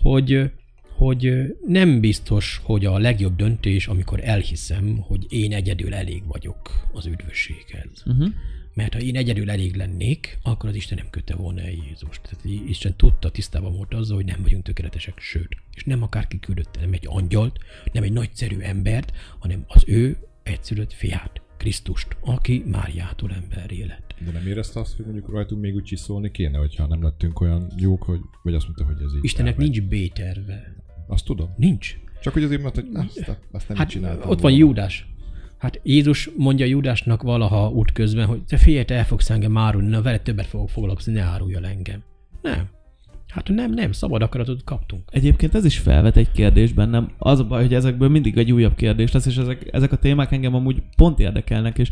hogy, 0.00 0.50
hogy 0.96 1.56
nem 1.66 2.00
biztos, 2.00 2.60
hogy 2.62 2.84
a 2.84 2.98
legjobb 2.98 3.36
döntés, 3.36 3.86
amikor 3.86 4.20
elhiszem, 4.22 4.96
hogy 4.96 5.26
én 5.28 5.52
egyedül 5.52 5.94
elég 5.94 6.26
vagyok 6.26 6.88
az 6.92 7.06
üdvösséghez. 7.06 8.02
Uh-huh. 8.06 8.28
Mert 8.74 8.92
ha 8.92 9.00
én 9.00 9.16
egyedül 9.16 9.50
elég 9.50 9.74
lennék, 9.74 10.38
akkor 10.42 10.68
az 10.68 10.74
Isten 10.74 10.98
nem 10.98 11.10
kötte 11.10 11.34
volna 11.34 11.60
el 11.60 11.70
Jézust. 11.70 12.20
Tehát 12.22 12.68
Isten 12.68 12.96
tudta, 12.96 13.30
tisztában 13.30 13.76
volt 13.76 13.94
azzal, 13.94 14.16
hogy 14.16 14.24
nem 14.24 14.42
vagyunk 14.42 14.64
tökéletesek, 14.64 15.18
sőt, 15.18 15.56
és 15.74 15.84
nem 15.84 16.02
akárki 16.02 16.40
küldötte, 16.40 16.80
nem 16.80 16.92
egy 16.92 17.06
angyalt, 17.06 17.58
nem 17.92 18.02
egy 18.02 18.12
nagyszerű 18.12 18.58
embert, 18.58 19.12
hanem 19.38 19.64
az 19.66 19.82
ő 19.86 20.16
egyszülött 20.42 20.92
fiát, 20.92 21.40
Krisztust, 21.56 22.16
aki 22.20 22.64
Máriától 22.66 23.32
emberré 23.32 23.82
lett. 23.82 24.03
De 24.18 24.30
nem 24.32 24.46
érezte 24.46 24.80
azt, 24.80 24.96
hogy 24.96 25.04
mondjuk 25.04 25.30
rajtunk 25.30 25.60
még 25.60 25.74
úgy 25.74 25.82
csiszolni 25.82 26.30
kéne, 26.30 26.58
hogyha 26.58 26.86
nem 26.86 27.02
lettünk 27.02 27.40
olyan 27.40 27.72
jók, 27.76 28.02
hogy, 28.02 28.20
vagy 28.42 28.54
azt 28.54 28.64
mondta, 28.64 28.84
hogy 28.84 28.96
ez 29.04 29.14
így. 29.16 29.24
Istennek 29.24 29.52
elmegy. 29.52 29.70
nincs 29.70 30.10
B-terve. 30.10 30.74
Azt 31.06 31.24
tudom. 31.24 31.48
Nincs. 31.56 31.96
Csak 32.22 32.32
hogy 32.32 32.42
azért, 32.42 32.62
mert 32.62 32.74
hogy 32.74 32.88
azt, 32.92 33.38
azt 33.52 33.68
nem 33.68 33.76
Hát 33.76 33.86
így 33.86 33.92
csináltam. 33.92 34.20
ott 34.28 34.40
van 34.40 34.50
volna. 34.50 34.56
Júdás. 34.56 35.06
Hát 35.58 35.80
Jézus 35.82 36.30
mondja 36.36 36.66
Júdásnak 36.66 37.22
valaha 37.22 37.68
útközben, 37.70 38.26
hogy 38.26 38.42
te 38.44 38.56
figyelj, 38.56 38.84
te 38.84 38.94
el 38.94 39.04
fogsz 39.04 39.30
engem 39.30 39.56
árulni, 39.56 39.88
na 39.88 40.02
veled 40.02 40.22
többet 40.22 40.46
fogok 40.46 40.70
foglalkozni, 40.70 41.12
ne 41.12 41.22
árulj 41.22 41.54
el 41.54 41.66
engem. 41.66 42.02
Nem. 42.42 42.68
Hát 43.28 43.48
nem, 43.48 43.72
nem, 43.72 43.92
szabad 43.92 44.22
akaratot 44.22 44.64
kaptunk. 44.64 45.02
Egyébként 45.10 45.54
ez 45.54 45.64
is 45.64 45.78
felvet 45.78 46.16
egy 46.16 46.30
kérdés 46.32 46.72
bennem. 46.72 47.10
Az 47.18 47.38
a 47.40 47.44
baj, 47.46 47.62
hogy 47.62 47.74
ezekből 47.74 48.08
mindig 48.08 48.36
egy 48.36 48.52
újabb 48.52 48.74
kérdés 48.74 49.12
lesz, 49.12 49.26
és 49.26 49.36
ezek, 49.36 49.68
ezek 49.72 49.92
a 49.92 49.96
témák 49.96 50.32
engem 50.32 50.54
amúgy 50.54 50.82
pont 50.96 51.18
érdekelnek, 51.18 51.78
és 51.78 51.88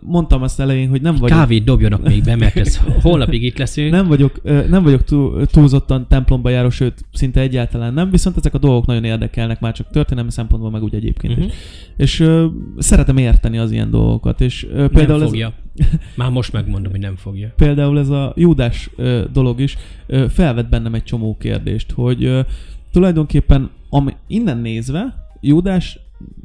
mondtam 0.00 0.42
azt 0.42 0.60
elején, 0.60 0.88
hogy 0.88 1.00
nem 1.02 1.16
vagyok, 1.16 1.36
Kávét 1.38 1.64
dobjanak 1.64 2.02
még 2.08 2.22
be, 2.24 2.36
mert 2.36 2.56
ez 2.56 2.76
holnapig 3.00 3.42
itt 3.42 3.58
leszünk. 3.58 3.90
nem 3.90 4.06
vagyok, 4.06 4.42
nem 4.68 4.82
vagyok 4.82 5.04
túl, 5.04 5.46
túlzottan 5.46 6.06
templomba 6.08 6.48
járó, 6.50 6.70
sőt, 6.70 7.04
szinte 7.12 7.40
egyáltalán 7.40 7.94
nem, 7.94 8.10
viszont 8.10 8.36
ezek 8.36 8.54
a 8.54 8.58
dolgok 8.58 8.86
nagyon 8.86 9.04
érdekelnek, 9.04 9.60
már 9.60 9.72
csak 9.72 9.90
történelmi 9.90 10.30
szempontból, 10.30 10.70
meg 10.70 10.82
úgy 10.82 10.94
egyébként 10.94 11.36
Mhm. 11.36 11.46
is. 11.46 11.52
És 11.96 12.20
ö, 12.20 12.46
szeretem 12.78 13.16
érteni 13.16 13.58
az 13.58 13.70
ilyen 13.70 13.90
dolgokat, 13.90 14.40
és 14.40 14.66
ö, 14.70 14.76
Nem 14.76 14.88
például 14.90 15.22
ez, 15.22 15.28
fogja. 15.28 15.52
Már 16.16 16.30
most 16.30 16.52
megmondom, 16.52 16.90
hogy 16.90 17.00
nem 17.00 17.16
fogja. 17.16 17.52
például 17.56 17.98
ez 17.98 18.08
a 18.08 18.32
Júdás 18.36 18.90
dolog 19.32 19.60
is 19.60 19.76
felvet 20.28 20.68
bennem 20.68 20.94
egy 20.94 21.02
csomó 21.04 21.36
kérdést, 21.36 21.92
hogy 21.92 22.44
tulajdonképpen 22.92 23.70
ami, 23.90 24.12
innen 24.26 24.58
nézve 24.58 25.26
Júdás 25.40 25.98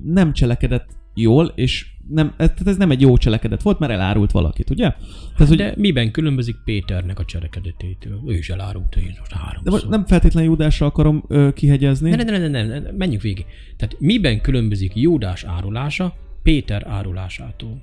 nem 0.06 0.34
cselekedett 0.34 0.86
jól, 1.14 1.52
és 1.56 1.86
nem, 2.10 2.34
ez- 2.38 2.52
ez 2.66 2.78
nem 2.78 2.92
egy 2.92 3.02
jó 3.02 3.18
cselekedet 3.18 3.62
volt, 3.62 3.80
mert 3.80 3.92
elárult 3.92 4.32
valakit, 4.32 4.70
ugye? 4.70 4.90
Tehát, 5.34 5.48
hogy, 5.48 5.58
De 5.58 5.74
miben 5.78 6.12
különbözik 6.12 6.56
Péternek 6.66 7.20
a 7.20 7.26
cselekedetétől? 7.26 8.22
Ő 8.28 8.34
is 8.34 8.50
elárulta 8.50 9.00
Jézust 9.00 9.32
de 9.32 9.38
háromszor. 9.38 9.72
most 9.72 9.90
nem 9.90 10.06
feltétlenül 10.06 10.50
Júdásra 10.50 10.86
akarom 10.86 11.24
ö, 11.28 11.50
kihegyezni. 11.54 12.10
Ne, 12.10 12.16
ne, 12.16 12.38
ne, 12.38 12.48
ne, 12.48 12.64
ne, 12.66 12.80
ne, 12.80 12.92
menjünk 12.92 13.22
végig. 13.22 13.46
Tehát 13.78 13.96
miben 14.00 14.42
különbözik 14.42 14.96
Júdás 14.96 15.44
árulása 15.44 16.16
Péter 16.44 16.84
árulásától? 16.88 17.82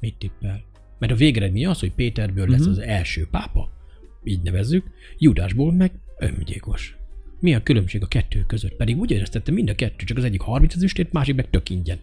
Mit 0.00 0.14
tippel? 0.18 0.62
Mert 0.98 1.12
a 1.12 1.16
végeredmény 1.16 1.66
az, 1.66 1.80
hogy 1.80 1.92
Péterből 1.92 2.48
lesz 2.48 2.60
Mhm. 2.60 2.70
az 2.70 2.78
első 2.78 3.28
pápa, 3.30 3.68
így 4.24 4.40
nevezzük, 4.42 4.84
Júdásból 5.18 5.72
meg 5.72 5.92
öngyilkos. 6.18 6.96
Mi 7.40 7.54
a 7.54 7.62
különbség 7.62 8.02
a 8.02 8.06
kettő 8.06 8.44
között? 8.46 8.74
Pedig 8.76 8.98
úgy 8.98 9.10
éreztette 9.10 9.52
mind 9.52 9.68
a 9.68 9.74
kettő, 9.74 10.04
csak 10.04 10.16
az 10.16 10.24
egyik 10.24 10.40
30 10.40 10.74
ezüstért, 10.74 11.12
másik 11.12 11.34
meg 11.34 11.50
tök 11.50 11.70
ingyen. 11.70 11.98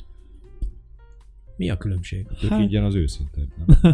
Mi 1.59 1.69
a 1.69 1.77
különbség? 1.77 2.25
Tök 2.39 2.49
Hát- 2.49 2.61
így 2.61 2.71
ilyen 2.71 2.83
az 2.83 2.95
őszinte. 2.95 3.39
Nem? 3.65 3.77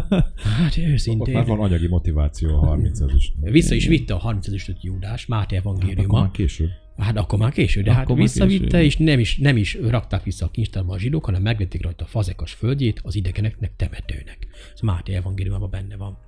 Hát 0.58 0.76
Ott 0.76 0.84
őszintén. 0.84 1.34
már 1.34 1.46
van 1.46 1.60
anyagi 1.60 1.86
motiváció 1.86 2.54
a 2.56 2.58
30 2.66 3.00
ez 3.00 3.08
is. 3.16 3.32
Vissza 3.40 3.74
is 3.74 3.86
vitte 3.86 4.14
a 4.14 4.18
30 4.18 4.46
ezüstöt 4.46 4.82
Júdás, 4.82 5.26
Máté 5.26 5.54
Hát 5.56 5.64
akkor 5.64 5.76
evangéliuma. 5.78 6.20
már 6.20 6.30
később. 6.30 6.68
Hát 6.96 7.16
akkor 7.16 7.38
már 7.38 7.52
késő, 7.52 7.82
de 7.82 7.90
Akkor 7.90 8.06
hát 8.06 8.16
visszavitte, 8.16 8.64
késő. 8.78 8.84
és 8.84 8.96
nem 8.96 9.18
is, 9.18 9.36
nem 9.36 9.56
is 9.56 9.74
rakták 9.74 10.22
vissza 10.22 10.46
a 10.46 10.50
kincstárba 10.50 10.92
a 10.94 10.98
zsidók, 10.98 11.24
hanem 11.24 11.42
megvették 11.42 11.82
rajta 11.82 12.04
a 12.04 12.08
fazekas 12.08 12.52
földjét 12.52 13.00
az 13.02 13.14
idegeneknek 13.14 13.76
temetőnek. 13.76 14.46
Ez 14.74 14.80
Máté 14.80 15.14
evangéliumában 15.14 15.70
benne 15.70 15.96
van. 15.96 16.18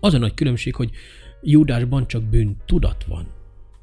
Az 0.00 0.14
a 0.14 0.18
nagy 0.18 0.34
különbség, 0.34 0.74
hogy 0.74 0.90
Júdásban 1.42 2.06
csak 2.06 2.22
bűn 2.22 2.56
tudat 2.66 3.04
van. 3.04 3.26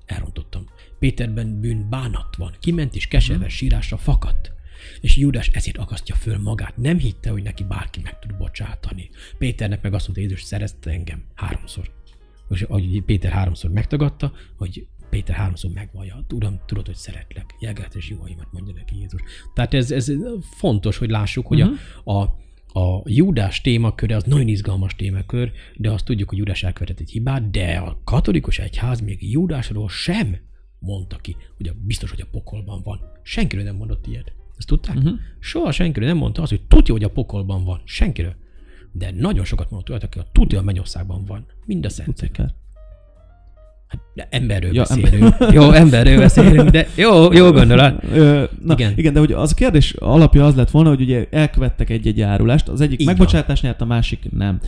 Elrontottam. 0.06 0.66
Péterben 1.00 1.60
bűn 1.60 1.90
bánat 1.90 2.36
van. 2.38 2.52
Kiment 2.60 2.96
és 2.96 3.08
keserves 3.08 3.54
sírásra 3.56 3.98
fakadt. 3.98 4.54
És 5.02 5.18
Júdás 5.18 5.48
ezért 5.48 5.78
akasztja 5.78 6.16
föl 6.16 6.38
magát. 6.38 6.78
Nem 6.78 6.98
hitte, 6.98 7.30
hogy 7.30 7.44
neki 7.44 7.64
bárki 7.64 8.00
meg 8.04 8.20
tud 8.20 8.38
bocsátani. 8.38 9.10
Péternek 9.38 9.82
meg 9.82 9.94
azt 9.94 10.08
mondta, 10.08 10.24
Jézus 10.24 10.44
szerezte 10.44 10.92
engem 10.92 11.24
háromszor. 11.34 11.92
És 12.50 12.62
ahogy 12.62 13.02
Péter 13.02 13.32
háromszor 13.32 13.72
megtagadta, 13.72 14.34
hogy 14.58 14.88
Péter 15.10 15.36
háromszor 15.36 15.72
megvallja, 15.72 16.26
Uram, 16.34 16.60
tudod, 16.66 16.86
hogy 16.86 16.96
szeretlek, 16.96 17.56
jelgeltes 17.60 18.10
juhaimat 18.10 18.48
mondja 18.52 18.74
neki 18.74 18.98
Jézus. 18.98 19.22
Tehát 19.54 19.74
ez, 19.74 19.92
ez 19.92 20.12
fontos, 20.42 20.98
hogy 20.98 21.10
lássuk, 21.10 21.48
hogy 21.48 21.62
uh-huh. 21.62 21.78
a, 22.04 22.22
a, 22.22 22.44
a 22.80 23.04
Júdás 23.06 23.62
témaköre 23.62 24.16
az 24.16 24.24
nagyon 24.24 24.48
izgalmas 24.48 24.96
témakör, 24.96 25.52
de 25.76 25.92
azt 25.92 26.06
tudjuk, 26.06 26.30
hogy 26.30 26.38
Júdás 26.38 26.64
elkövetett 26.64 27.00
egy 27.00 27.12
hibát, 27.12 27.52
de 27.52 27.78
a 27.78 28.02
katolikus 28.04 28.60
egyház 28.60 29.02
még 29.02 29.32
Júdásról 29.32 29.90
sem 29.90 30.38
mondta 30.80 31.18
ki, 31.18 31.36
hogy 31.58 31.68
a, 31.68 31.74
biztos, 31.82 32.10
hogy 32.10 32.22
a 32.22 32.28
pokolban 32.32 32.82
van. 32.84 33.00
Senkiről 33.24 33.66
nem 33.66 33.76
mondott 33.76 34.08
ilyet. 34.08 34.35
Ezt 34.58 34.68
tudták? 34.68 34.96
Uh-huh. 34.96 35.14
Soha 35.40 35.72
senkiről 35.72 36.08
nem 36.08 36.18
mondta 36.18 36.42
azt, 36.42 36.52
hogy 36.52 36.62
tudja, 36.62 36.94
hogy 36.94 37.04
a 37.04 37.10
pokolban 37.10 37.64
van. 37.64 37.82
Senkiről. 37.86 38.36
De 38.92 39.12
nagyon 39.18 39.46
sokat 39.46 39.70
mondott 39.70 39.90
olyat, 39.90 40.04
aki 40.04 40.20
a 40.20 40.26
tudja, 40.32 40.60
a 40.60 40.64
mennyországban 40.64 41.26
van. 41.26 41.46
Mind 41.66 41.86
a 41.86 41.90
szentek. 41.90 42.42
Hát, 43.88 44.00
de 44.14 44.28
emberről 44.30 44.74
Ja, 44.74 44.86
beszélünk. 44.88 45.36
jó, 45.54 45.72
emberről 45.72 46.18
beszélünk, 46.18 46.70
de 46.70 46.88
jó, 46.96 47.34
jó 47.34 47.52
gondolat. 47.52 48.02
Na, 48.64 48.74
igen. 48.74 48.94
Igen. 48.96 49.14
de 49.14 49.20
hogy 49.20 49.32
az 49.32 49.52
a 49.52 49.56
kérdés 49.56 49.94
alapja 49.94 50.46
az 50.46 50.56
lett 50.56 50.70
volna, 50.70 50.90
hogy 50.90 51.02
ugye 51.02 51.28
elkövettek 51.32 51.90
egy-egy 51.90 52.22
árulást, 52.22 52.68
az 52.68 52.82
egyik 52.82 53.00
Így 53.00 53.06
megbocsátást 53.06 53.64
nyert, 53.64 53.82
a 53.82 53.86
másik 53.86 54.32
nem. 54.32 54.60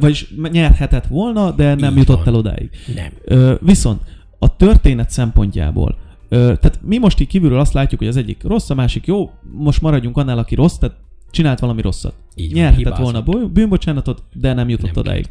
Vagyis 0.00 0.34
nyerhetett 0.50 1.06
volna, 1.06 1.50
de 1.50 1.74
nem 1.74 1.92
Így 1.92 1.98
jutott 1.98 2.24
van. 2.24 2.26
el 2.26 2.34
odáig. 2.34 2.70
Nem. 2.94 3.58
Viszont 3.60 4.02
a 4.38 4.56
történet 4.56 5.10
szempontjából, 5.10 5.98
tehát 6.30 6.80
mi 6.82 6.98
most 6.98 7.20
így 7.20 7.26
kívülről 7.26 7.58
azt 7.58 7.72
látjuk, 7.72 8.00
hogy 8.00 8.08
az 8.08 8.16
egyik 8.16 8.42
rossz, 8.42 8.70
a 8.70 8.74
másik 8.74 9.06
jó, 9.06 9.30
most 9.52 9.80
maradjunk 9.80 10.16
annál, 10.16 10.38
aki 10.38 10.54
rossz, 10.54 10.76
tehát 10.76 10.96
csinált 11.30 11.58
valami 11.58 11.82
rosszat. 11.82 12.14
Így 12.34 12.52
van, 12.52 12.60
Nyerhetett 12.62 12.96
hibázott. 12.96 13.24
volna 13.24 13.48
bűnbocsánatot, 13.48 14.22
de 14.32 14.52
nem 14.52 14.68
jutott 14.68 14.94
Nem 14.94 14.98
odáig. 14.98 15.26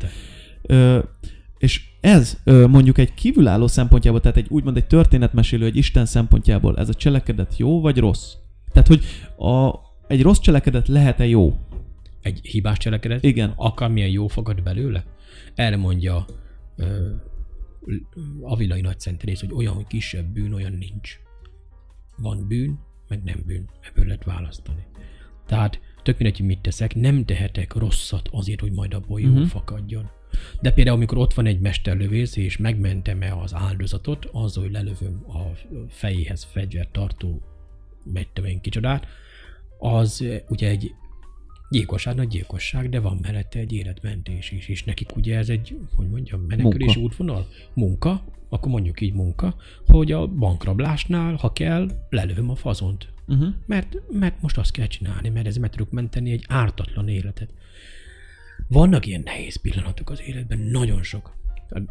Ö, 0.62 1.00
és 1.58 1.82
ez 2.02 2.38
ö, 2.44 2.68
mondjuk 2.68 2.98
egy 2.98 3.14
kívülálló 3.14 3.68
szempontjából, 3.68 4.20
tehát 4.22 4.38
egy 4.38 4.46
úgymond 4.50 4.78
egy 4.78 4.88
történetmesélő, 4.88 5.66
egy 5.66 5.76
Isten 5.76 6.06
szempontjából, 6.06 6.78
ez 6.78 6.90
a 6.90 6.94
cselekedet 6.94 7.58
jó 7.58 7.82
vagy 7.82 7.98
rossz? 7.98 8.34
Tehát, 8.72 8.88
hogy 8.88 9.04
a, 9.48 9.74
egy 10.08 10.22
rossz 10.22 10.40
cselekedet 10.40 10.88
lehet-e 10.88 11.26
jó? 11.28 11.58
Egy 12.22 12.40
hibás 12.44 12.78
cselekedet? 12.78 13.24
Igen. 13.24 13.54
Akármilyen 13.56 14.10
jó 14.10 14.28
fogad 14.28 14.64
belőle? 14.64 15.04
Erre 15.56 15.78
mondja 15.78 16.26
ö, 16.76 16.84
Avilai 18.42 18.82
nagyszenterész, 18.82 19.40
hogy 19.40 19.54
olyan, 19.54 19.74
hogy 19.74 19.88
kisebb 19.88 20.26
bűn, 20.26 20.54
olyan 20.54 20.74
nincs. 20.74 21.20
Van 22.18 22.48
bűn, 22.48 22.80
meg 23.08 23.24
nem 23.24 23.44
bűn. 23.46 23.70
Ebből 23.82 24.06
lehet 24.06 24.24
választani. 24.24 24.86
Tehát 25.46 25.80
tök 26.04 26.18
mindegy, 26.18 26.38
hogy 26.38 26.48
mit 26.48 26.62
teszek, 26.62 26.96
nem 26.96 27.26
tehetek 27.26 27.74
rosszat 27.74 28.30
azért, 28.32 28.60
hogy 28.60 28.72
majd 28.72 28.94
abból 28.94 29.20
jó 29.20 29.28
Mhm. 29.28 29.36
uh-huh. 29.36 29.52
fakadjon. 29.52 30.10
De 30.62 30.72
például, 30.72 30.96
amikor 30.96 31.18
ott 31.18 31.34
van 31.34 31.46
egy 31.46 31.60
mesterlövész, 31.60 32.36
és 32.36 32.58
megmentem-e 32.58 33.36
az 33.36 33.54
áldozatot, 33.54 34.26
azzal, 34.32 34.64
hogy 34.64 34.72
lelövöm 34.72 35.24
a 35.28 35.42
fejéhez 35.90 36.44
fegyvert 36.44 36.92
tartó, 36.92 37.42
meg 38.04 38.28
tudom 38.34 38.50
én 38.50 38.62
kicsodát, 38.62 39.08
az 39.80 40.26
ugye 40.50 40.68
egy 40.70 40.94
Gyilkosság, 41.70 42.16
nagy 42.16 42.28
gyilkosság, 42.28 42.90
de 42.90 43.00
van 43.00 43.20
mellette 43.22 43.60
egy 43.60 43.74
életmentés 43.74 44.52
is, 44.52 44.68
és 44.68 44.84
nekik 44.84 45.16
ugye 45.16 45.38
ez 45.38 45.50
egy, 45.50 45.78
hogy 45.96 46.08
mondjam, 46.10 46.41
menekülés 46.41 46.96
Munka. 46.96 47.02
útvonal, 47.02 47.48
munka, 47.74 48.24
akkor 48.50 48.72
mondjuk 48.72 49.02
így 49.02 49.14
munka, 49.14 49.56
hogy 49.86 50.12
a 50.12 50.28
bankrablásnál, 50.28 51.36
ha 51.36 51.54
kell, 51.54 51.90
lelövöm 52.10 52.50
a 52.50 52.56
fazont. 52.56 53.08
Uh-huh. 53.28 53.54
Mert, 53.66 53.98
mert 54.12 54.41
most 54.41 54.58
azt 54.58 54.72
kell 54.72 54.88
csinálni, 54.88 55.30
mert 55.30 55.48
ez 55.48 55.58
meg 55.58 55.70
tudok 55.70 55.91
menteni 55.91 56.32
egy 56.32 56.46
ártatlan 56.48 57.08
életet. 57.08 57.54
Vannak 58.68 59.06
ilyen 59.06 59.22
nehéz 59.26 59.62
pillanatok 59.62 60.10
az 60.10 60.22
életben, 60.22 60.60
nagyon 60.60 61.04
sok. 61.04 61.38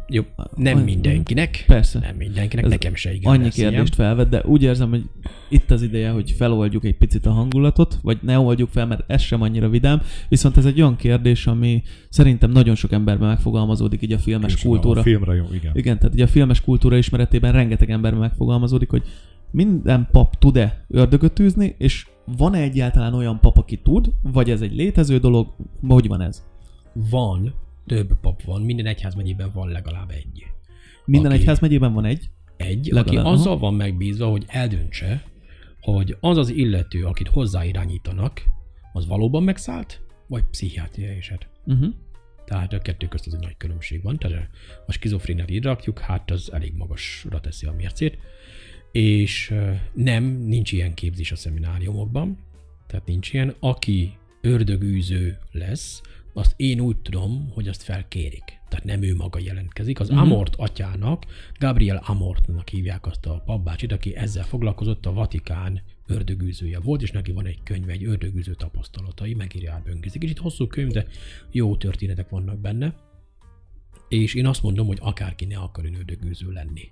Jó, 0.07 0.23
nem 0.55 0.73
Olyan- 0.73 0.85
mindenkinek. 0.85 1.63
Persze. 1.67 1.99
Nem 1.99 2.15
mindenkinek, 2.15 2.65
Ez 2.65 2.71
nekem 2.71 2.95
se 2.95 3.13
igen. 3.13 3.31
Annyi 3.31 3.43
lesz 3.43 3.57
ilyen. 3.57 3.69
kérdést 3.69 3.95
felvet, 3.95 4.29
de 4.29 4.41
úgy 4.45 4.63
érzem, 4.63 4.89
hogy 4.89 5.03
itt 5.49 5.71
az 5.71 5.81
ideje, 5.81 6.09
hogy 6.09 6.31
feloldjuk 6.31 6.85
egy 6.85 6.97
picit 6.97 7.25
a 7.25 7.31
hangulatot, 7.31 7.99
vagy 8.01 8.17
ne 8.21 8.39
oldjuk 8.39 8.69
fel, 8.69 8.85
mert 8.85 9.03
ez 9.07 9.21
sem 9.21 9.41
annyira 9.41 9.69
vidám, 9.69 10.01
viszont 10.29 10.57
ez 10.57 10.65
egy 10.65 10.81
olyan 10.81 10.95
kérdés, 10.95 11.47
ami 11.47 11.83
szerintem 12.09 12.51
nagyon 12.51 12.75
sok 12.75 12.91
emberben 12.91 13.27
megfogalmazódik 13.27 14.01
így 14.01 14.13
a 14.13 14.17
filmes 14.17 14.53
És 14.53 14.61
kultúra. 14.61 14.99
A 14.99 15.03
filmre 15.03 15.33
jó, 15.35 15.45
igen. 15.53 15.71
Igen, 15.75 15.97
tehát 15.97 16.13
ugye 16.13 16.23
a 16.23 16.27
filmes 16.27 16.61
kultúra 16.61 16.97
ismeretében 16.97 17.51
rengeteg 17.51 17.89
emberben 17.89 18.19
megfogalmazódik, 18.19 18.89
hogy 18.89 19.03
minden 19.51 20.07
pap 20.11 20.35
tud-e 20.35 20.85
ördögöt 20.87 21.39
űzni, 21.39 21.75
és 21.77 22.07
van-e 22.37 22.59
egyáltalán 22.61 23.13
olyan 23.13 23.39
pap, 23.39 23.57
aki 23.57 23.77
tud, 23.77 24.11
vagy 24.21 24.49
ez 24.49 24.61
egy 24.61 24.75
létező 24.75 25.17
dolog, 25.17 25.47
hogy 25.87 26.07
van 26.07 26.21
ez? 26.21 26.43
Van, 27.09 27.53
több 27.89 28.19
pap 28.21 28.43
van, 28.43 28.61
minden 28.61 28.85
egyházmegyében 28.85 29.51
van 29.53 29.69
legalább 29.69 30.11
egy. 30.11 30.45
Minden 31.05 31.31
Aki- 31.31 31.41
egyházmegyében 31.41 31.93
van 31.93 32.05
egy. 32.05 32.29
Egy, 32.57 32.85
Legalább, 32.85 33.07
aki 33.07 33.17
aha. 33.17 33.29
azzal 33.29 33.57
van 33.57 33.73
megbízva, 33.73 34.27
hogy 34.27 34.43
eldöntse, 34.47 35.23
hogy 35.81 36.17
az 36.19 36.37
az 36.37 36.49
illető, 36.49 37.05
akit 37.05 37.27
hozzáirányítanak, 37.27 38.43
az 38.93 39.07
valóban 39.07 39.43
megszállt, 39.43 40.01
vagy 40.27 40.43
pszichiátriai 40.43 41.17
eset. 41.17 41.47
Uh-huh. 41.65 41.93
Tehát 42.45 42.73
a 42.73 42.79
kettő 42.79 43.07
közt 43.07 43.27
az 43.27 43.33
egy 43.33 43.39
nagy 43.39 43.57
különbség 43.57 44.03
van. 44.03 44.17
Tehát 44.17 44.49
a 44.85 44.91
skizofrénát 44.91 45.49
így 45.49 45.63
rakjuk, 45.63 45.99
hát 45.99 46.31
az 46.31 46.53
elég 46.53 46.73
magasra 46.75 47.39
teszi 47.39 47.65
a 47.65 47.73
mércét. 47.77 48.17
És 48.91 49.53
nem, 49.93 50.23
nincs 50.23 50.71
ilyen 50.71 50.93
képzés 50.93 51.31
a 51.31 51.35
szemináriumokban. 51.35 52.37
Tehát 52.87 53.05
nincs 53.05 53.33
ilyen. 53.33 53.55
Aki 53.59 54.17
ördögűző 54.41 55.37
lesz, 55.51 56.01
azt 56.39 56.53
én 56.55 56.79
úgy 56.79 56.97
tudom, 56.97 57.49
hogy 57.53 57.67
azt 57.67 57.81
felkérik. 57.83 58.43
Tehát 58.69 58.85
nem 58.85 59.01
ő 59.01 59.15
maga 59.15 59.39
jelentkezik. 59.39 59.99
Az 59.99 60.09
Mhm. 60.09 60.17
Amort 60.17 60.55
atyának, 60.55 61.25
Gabriel 61.59 62.03
Amortnak 62.05 62.69
hívják 62.69 63.05
azt 63.05 63.25
a 63.25 63.41
papbácsit, 63.45 63.91
aki 63.91 64.15
ezzel 64.15 64.43
foglalkozott, 64.43 65.05
a 65.05 65.13
Vatikán 65.13 65.81
ördögűzője 66.07 66.79
volt, 66.79 67.01
és 67.01 67.11
neki 67.11 67.31
van 67.31 67.45
egy 67.45 67.59
könyve, 67.63 67.91
egy 67.91 68.03
ördögűző 68.03 68.53
tapasztalatai, 68.53 69.33
megírja 69.33 69.73
átbönkizik. 69.73 70.21
Kicsit 70.21 70.37
hosszú 70.37 70.67
könyv, 70.67 70.91
de 70.91 71.05
jó 71.51 71.75
történetek 71.75 72.29
vannak 72.29 72.59
benne. 72.59 72.95
És 74.09 74.33
én 74.33 74.45
azt 74.45 74.63
mondom, 74.63 74.87
hogy 74.87 74.97
akárki 75.01 75.45
ne 75.45 75.57
akar 75.57 75.85
ön 75.85 75.95
ördögűző 75.95 76.51
lenni. 76.51 76.91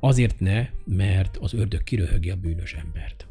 Azért 0.00 0.40
ne, 0.40 0.68
mert 0.84 1.36
az 1.36 1.52
ördög 1.54 1.82
kiröhögi 1.82 2.30
a 2.30 2.36
bűnös 2.36 2.72
embert. 2.72 3.26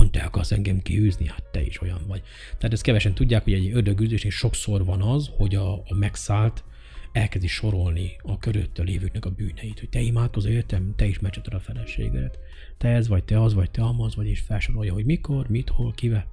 Pont 0.00 0.12
te 0.12 0.20
akarsz 0.22 0.52
engem 0.52 0.82
kiűzni? 0.82 1.26
Hát 1.26 1.42
te 1.42 1.62
is 1.62 1.80
olyan 1.80 2.00
vagy. 2.06 2.22
Tehát 2.56 2.72
ezt 2.72 2.82
kevesen 2.82 3.14
tudják, 3.14 3.44
hogy 3.44 3.52
egy 3.52 3.70
ördögűzésnél 3.72 4.30
sokszor 4.30 4.84
van 4.84 5.02
az, 5.02 5.30
hogy 5.36 5.54
a, 5.54 5.72
a 5.72 5.94
megszállt 5.94 6.64
elkezdi 7.12 7.46
sorolni 7.46 8.16
a 8.22 8.38
körülötte 8.38 8.82
lévőknek 8.82 9.24
a 9.24 9.30
bűneit, 9.30 9.78
hogy 9.78 9.88
te 9.88 10.00
imádkozol, 10.00 10.50
értem, 10.50 10.92
te 10.96 11.06
is 11.06 11.18
megcsatod 11.18 11.54
a 11.54 11.60
feleségedet. 11.60 12.38
Te 12.78 12.88
ez 12.88 13.08
vagy, 13.08 13.24
te 13.24 13.42
az 13.42 13.54
vagy, 13.54 13.70
te 13.70 13.82
amaz 13.82 14.16
vagy, 14.16 14.26
és 14.26 14.40
felsorolja, 14.40 14.92
hogy 14.92 15.04
mikor, 15.04 15.48
mit, 15.48 15.68
hol, 15.68 15.92
kivel. 15.92 16.26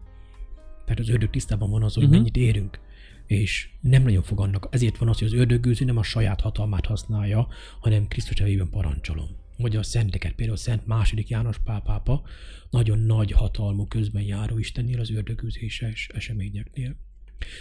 Tehát 0.84 1.00
az 1.00 1.10
ördög 1.10 1.30
tisztában 1.30 1.70
van 1.70 1.84
az, 1.84 1.94
hogy 1.94 2.04
uh-huh. 2.04 2.18
mennyit 2.18 2.38
érünk. 2.38 2.80
És 3.26 3.70
nem 3.82 4.04
nagyon 4.04 4.24
fog 4.24 4.40
annak, 4.40 4.68
ezért 4.72 4.98
van 4.98 5.10
az, 5.10 5.20
hogy 5.20 5.28
az 5.28 5.34
ördögűző 5.34 5.86
nem 5.86 5.98
a 5.98 6.04
saját 6.04 6.42
hatalmát 6.42 6.86
használja, 6.86 7.48
hanem 7.80 8.08
Krisztus 8.08 8.38
nevében 8.38 8.70
parancsolom. 8.70 9.46
Vagy 9.58 9.76
a 9.76 9.84
szenteket, 9.84 10.34
például 10.34 10.58
Szent 10.58 10.88
második 10.88 11.28
János 11.28 11.58
pápápa 11.64 12.22
nagyon 12.70 13.00
nagy 13.00 13.32
hatalmú 13.32 13.86
közben 13.86 14.22
járó 14.22 14.58
Istennél 14.58 15.00
az 15.00 15.12
ördögűzéses 15.12 16.10
eseményeknél. 16.14 16.96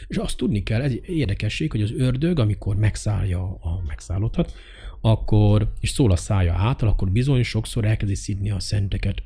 És 0.07 0.17
azt 0.17 0.37
tudni 0.37 0.63
kell, 0.63 0.83
ez 0.83 0.93
érdekesség, 1.03 1.71
hogy 1.71 1.83
az 1.83 1.93
ördög, 1.93 2.39
amikor 2.39 2.77
megszállja 2.77 3.55
a 3.55 3.83
megszállottat, 3.87 4.55
akkor, 5.01 5.73
és 5.81 5.91
szól 5.91 6.11
a 6.11 6.17
szája 6.17 6.55
által, 6.55 6.89
akkor 6.89 7.11
bizony 7.11 7.43
sokszor 7.43 7.85
elkezdi 7.85 8.15
szidni 8.15 8.51
a 8.51 8.61
szenteket. 8.61 9.23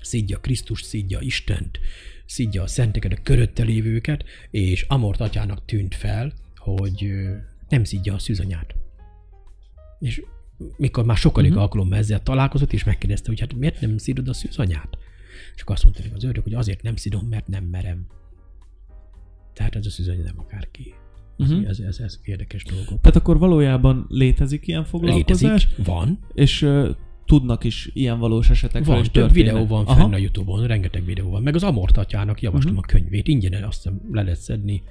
Szidja 0.00 0.38
Krisztus, 0.38 0.82
szidja 0.82 1.20
Istent, 1.20 1.78
szidja 2.26 2.62
a 2.62 2.66
szenteket, 2.66 3.12
a 3.12 3.22
körötte 3.22 3.62
lévőket, 3.62 4.24
és 4.50 4.82
Amort 4.82 5.20
atyának 5.20 5.64
tűnt 5.64 5.94
fel, 5.94 6.32
hogy 6.56 7.12
nem 7.68 7.84
szidja 7.84 8.14
a 8.14 8.18
szűzanyát. 8.18 8.74
És 9.98 10.22
mikor 10.76 11.04
már 11.04 11.16
sokadik 11.16 11.50
uh-huh. 11.50 11.62
alkalommal 11.62 11.98
ezzel 11.98 12.22
találkozott, 12.22 12.72
és 12.72 12.84
megkérdezte, 12.84 13.28
hogy 13.28 13.40
hát 13.40 13.54
miért 13.54 13.80
nem 13.80 13.98
szidod 13.98 14.28
a 14.28 14.32
szűzanyát? 14.32 14.98
És 15.54 15.62
akkor 15.62 15.74
azt 15.74 15.84
mondta 15.84 16.02
az 16.14 16.24
ördög, 16.24 16.42
hogy 16.42 16.54
azért 16.54 16.82
nem 16.82 16.96
szidom, 16.96 17.26
mert 17.26 17.48
nem 17.48 17.64
merem. 17.64 18.06
Tehát 19.52 19.76
ez 19.76 19.86
a 19.86 19.90
szűzanya 19.90 20.22
nem 20.22 20.38
akárki. 20.38 20.94
Uh-huh. 21.38 21.68
Ez, 21.68 21.78
ez, 21.78 21.98
ez 21.98 22.20
érdekes 22.22 22.64
dolgok. 22.64 23.00
Tehát 23.00 23.16
akkor 23.16 23.38
valójában 23.38 24.06
létezik 24.08 24.66
ilyen 24.66 24.84
foglalkozás, 24.84 25.64
Létezik, 25.64 25.86
van, 25.86 26.18
és 26.34 26.62
uh, 26.62 26.88
tudnak 27.24 27.64
is 27.64 27.90
ilyen 27.92 28.18
valós 28.18 28.50
esetekről 28.50 28.94
van, 28.94 29.04
is 29.04 29.10
több 29.10 29.32
videó 29.32 29.66
van 29.66 29.84
Aha. 29.84 30.00
fenn 30.00 30.12
a 30.12 30.16
Youtube-on, 30.16 30.66
rengeteg 30.66 31.04
videó 31.04 31.30
van. 31.30 31.42
Meg 31.42 31.54
az 31.54 31.62
Amort 31.62 31.96
atyának 31.96 32.40
javaslom 32.40 32.76
uh-huh. 32.76 32.88
a 32.88 32.92
könyvét, 32.92 33.28
ingyen 33.28 33.64
azt 33.64 33.82
hiszem 33.82 34.00
le 34.10 34.22
lehet 34.22 34.38
szedni. 34.38 34.82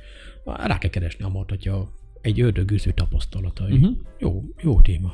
Rá 0.45 0.77
kell 0.77 0.89
keresni 0.89 1.23
Amort 1.23 1.51
atya 1.51 1.91
egy 2.21 2.41
ördögűző 2.41 2.91
tapasztalatai. 2.91 3.71
Uh-huh. 3.71 3.97
Jó, 4.19 4.43
jó 4.61 4.81
téma. 4.81 5.13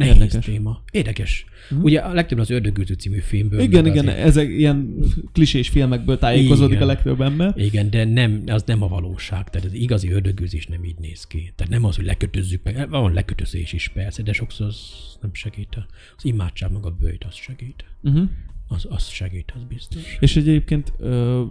Nehéz 0.00 0.14
Érdekes. 0.14 0.44
Téma. 0.44 0.82
Érdekes. 0.92 1.44
Uh-huh. 1.70 1.84
Ugye 1.84 1.98
a 2.00 2.12
legtöbb 2.12 2.38
az 2.38 2.50
ördögűző 2.50 2.94
című 2.94 3.18
filmből. 3.18 3.60
Igen, 3.60 3.86
igen, 3.86 4.06
azért- 4.08 4.24
ezek 4.26 4.48
ilyen 4.48 4.94
klisés 5.32 5.68
filmekből 5.68 6.18
tájékozódik 6.18 6.70
Igen. 6.76 6.82
a 6.82 6.86
legtöbb 6.86 7.20
ember. 7.20 7.52
Igen, 7.56 7.90
de 7.90 8.04
nem, 8.04 8.42
az 8.46 8.62
nem 8.66 8.82
a 8.82 8.88
valóság. 8.88 9.50
Tehát 9.50 9.66
az 9.66 9.72
igazi 9.72 10.10
ördögűzés 10.10 10.66
nem 10.66 10.84
így 10.84 10.98
néz 10.98 11.26
ki. 11.26 11.52
Tehát 11.56 11.72
nem 11.72 11.84
az, 11.84 11.96
hogy 11.96 12.04
lekötözzük 12.04 12.62
meg. 12.62 12.90
Van 12.90 13.12
lekötözés 13.12 13.72
is 13.72 13.88
persze, 13.88 14.22
de 14.22 14.32
sokszor 14.32 14.66
az 14.66 14.80
nem 15.20 15.34
segít. 15.34 15.76
Az 16.16 16.24
imádság 16.24 16.72
meg 16.72 16.84
a 16.86 16.90
bőjt, 17.00 17.24
az 17.24 17.34
segít. 17.34 17.84
Uh-huh. 18.02 18.28
Az, 18.68 18.86
az 18.88 19.08
segít, 19.08 19.52
az 19.56 19.62
biztos. 19.68 20.16
És 20.20 20.36
egyébként, 20.36 20.92
ö, 20.98 21.42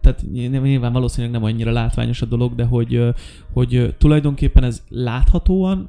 tehát 0.00 0.22
ny- 0.32 0.62
nyilván 0.62 0.92
valószínűleg 0.92 1.32
nem 1.40 1.44
annyira 1.44 1.72
látványos 1.72 2.22
a 2.22 2.26
dolog, 2.26 2.54
de 2.54 2.64
hogy, 2.64 3.02
hogy 3.52 3.94
tulajdonképpen 3.98 4.64
ez 4.64 4.82
láthatóan 4.88 5.88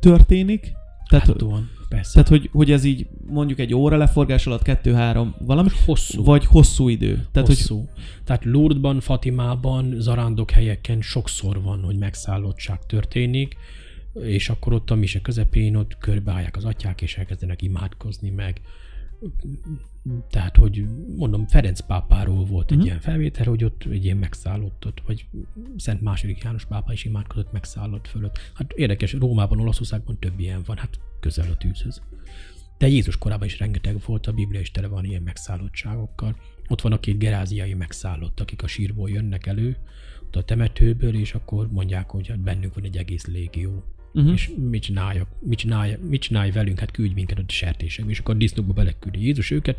történik, 0.00 0.72
tehát, 1.12 1.26
Láthatóan, 1.26 1.70
persze. 1.88 2.12
tehát 2.12 2.28
hogy, 2.28 2.50
hogy 2.52 2.70
ez 2.70 2.84
így 2.84 3.06
mondjuk 3.26 3.58
egy 3.58 3.74
óra 3.74 3.96
leforgás 3.96 4.46
alatt 4.46 4.62
kettő-három 4.62 5.34
valami, 5.38 5.68
hosszú. 5.84 6.24
vagy 6.24 6.46
hosszú 6.46 6.88
idő. 6.88 7.26
Tehát, 7.32 7.48
hogy 7.48 7.56
hosszú. 7.56 7.88
Tehát 8.24 8.44
Lourdesban, 8.44 9.00
Fatimában, 9.00 9.94
zarándok 9.98 10.50
helyeken 10.50 11.00
sokszor 11.00 11.62
van, 11.62 11.82
hogy 11.82 11.98
megszállottság 11.98 12.86
történik, 12.86 13.56
és 14.22 14.48
akkor 14.48 14.72
ott 14.72 14.90
a 14.90 14.94
mise 14.94 15.20
közepén 15.20 15.76
ott 15.76 15.98
körbeállják 15.98 16.56
az 16.56 16.64
atyák, 16.64 17.02
és 17.02 17.16
elkezdenek 17.16 17.62
imádkozni 17.62 18.30
meg. 18.30 18.60
Tehát, 20.30 20.56
hogy 20.56 20.86
mondom, 21.16 21.46
Ferenc 21.46 21.80
pápáról 21.80 22.44
volt 22.44 22.70
egy 22.70 22.76
Mhm. 22.76 22.86
ilyen 22.86 23.00
felvétel, 23.00 23.46
hogy 23.46 23.64
ott 23.64 23.84
egy 23.90 24.04
ilyen 24.04 24.16
megszállott 24.16 24.86
ott, 24.86 25.02
vagy 25.06 25.26
Szent 25.76 26.00
második 26.00 26.42
János 26.42 26.64
pápa 26.64 26.92
is 26.92 27.04
imádkozott 27.04 27.52
megszállott 27.52 28.06
fölött. 28.06 28.38
Hát 28.54 28.72
érdekes, 28.72 29.12
Rómában, 29.12 29.60
Olaszországban 29.60 30.18
több 30.18 30.40
ilyen 30.40 30.62
van, 30.66 30.76
hát 30.76 30.98
közel 31.20 31.50
a 31.50 31.56
tűzhöz. 31.56 32.02
De 32.78 32.88
Jézus 32.88 33.16
korában 33.18 33.46
is 33.46 33.58
rengeteg 33.58 33.96
volt, 34.06 34.26
a 34.26 34.32
Biblia 34.32 34.60
is 34.60 34.70
tele 34.70 34.86
van 34.86 35.04
ilyen 35.04 35.22
megszállottságokkal. 35.22 36.36
Ott 36.68 36.80
van 36.80 36.92
a 36.92 37.00
két 37.00 37.18
geráziai 37.18 37.74
megszállott, 37.74 38.40
akik 38.40 38.62
a 38.62 38.66
sírból 38.66 39.10
jönnek 39.10 39.46
elő, 39.46 39.76
ott 40.22 40.36
a 40.36 40.44
temetőből, 40.44 41.14
és 41.14 41.34
akkor 41.34 41.68
mondják, 41.70 42.10
hogy 42.10 42.28
hát 42.28 42.40
bennünk 42.40 42.74
van 42.74 42.84
egy 42.84 42.96
egész 42.96 43.26
légió. 43.26 43.84
Uh-huh. 44.14 44.32
És 44.32 44.50
mit 44.70 44.82
csináljak? 44.82 45.28
Mit 45.40 45.58
csinálj, 45.58 45.96
mit 46.08 46.20
csinálj 46.20 46.50
velünk? 46.50 46.78
Hát 46.78 46.90
küldj 46.90 47.14
minket 47.14 47.38
a 47.38 47.42
sertésekbe, 47.46 48.10
és 48.10 48.18
akkor 48.18 48.34
a 48.34 48.38
disznókba 48.38 48.72
beleküldi 48.72 49.24
Jézus 49.24 49.50
őket, 49.50 49.78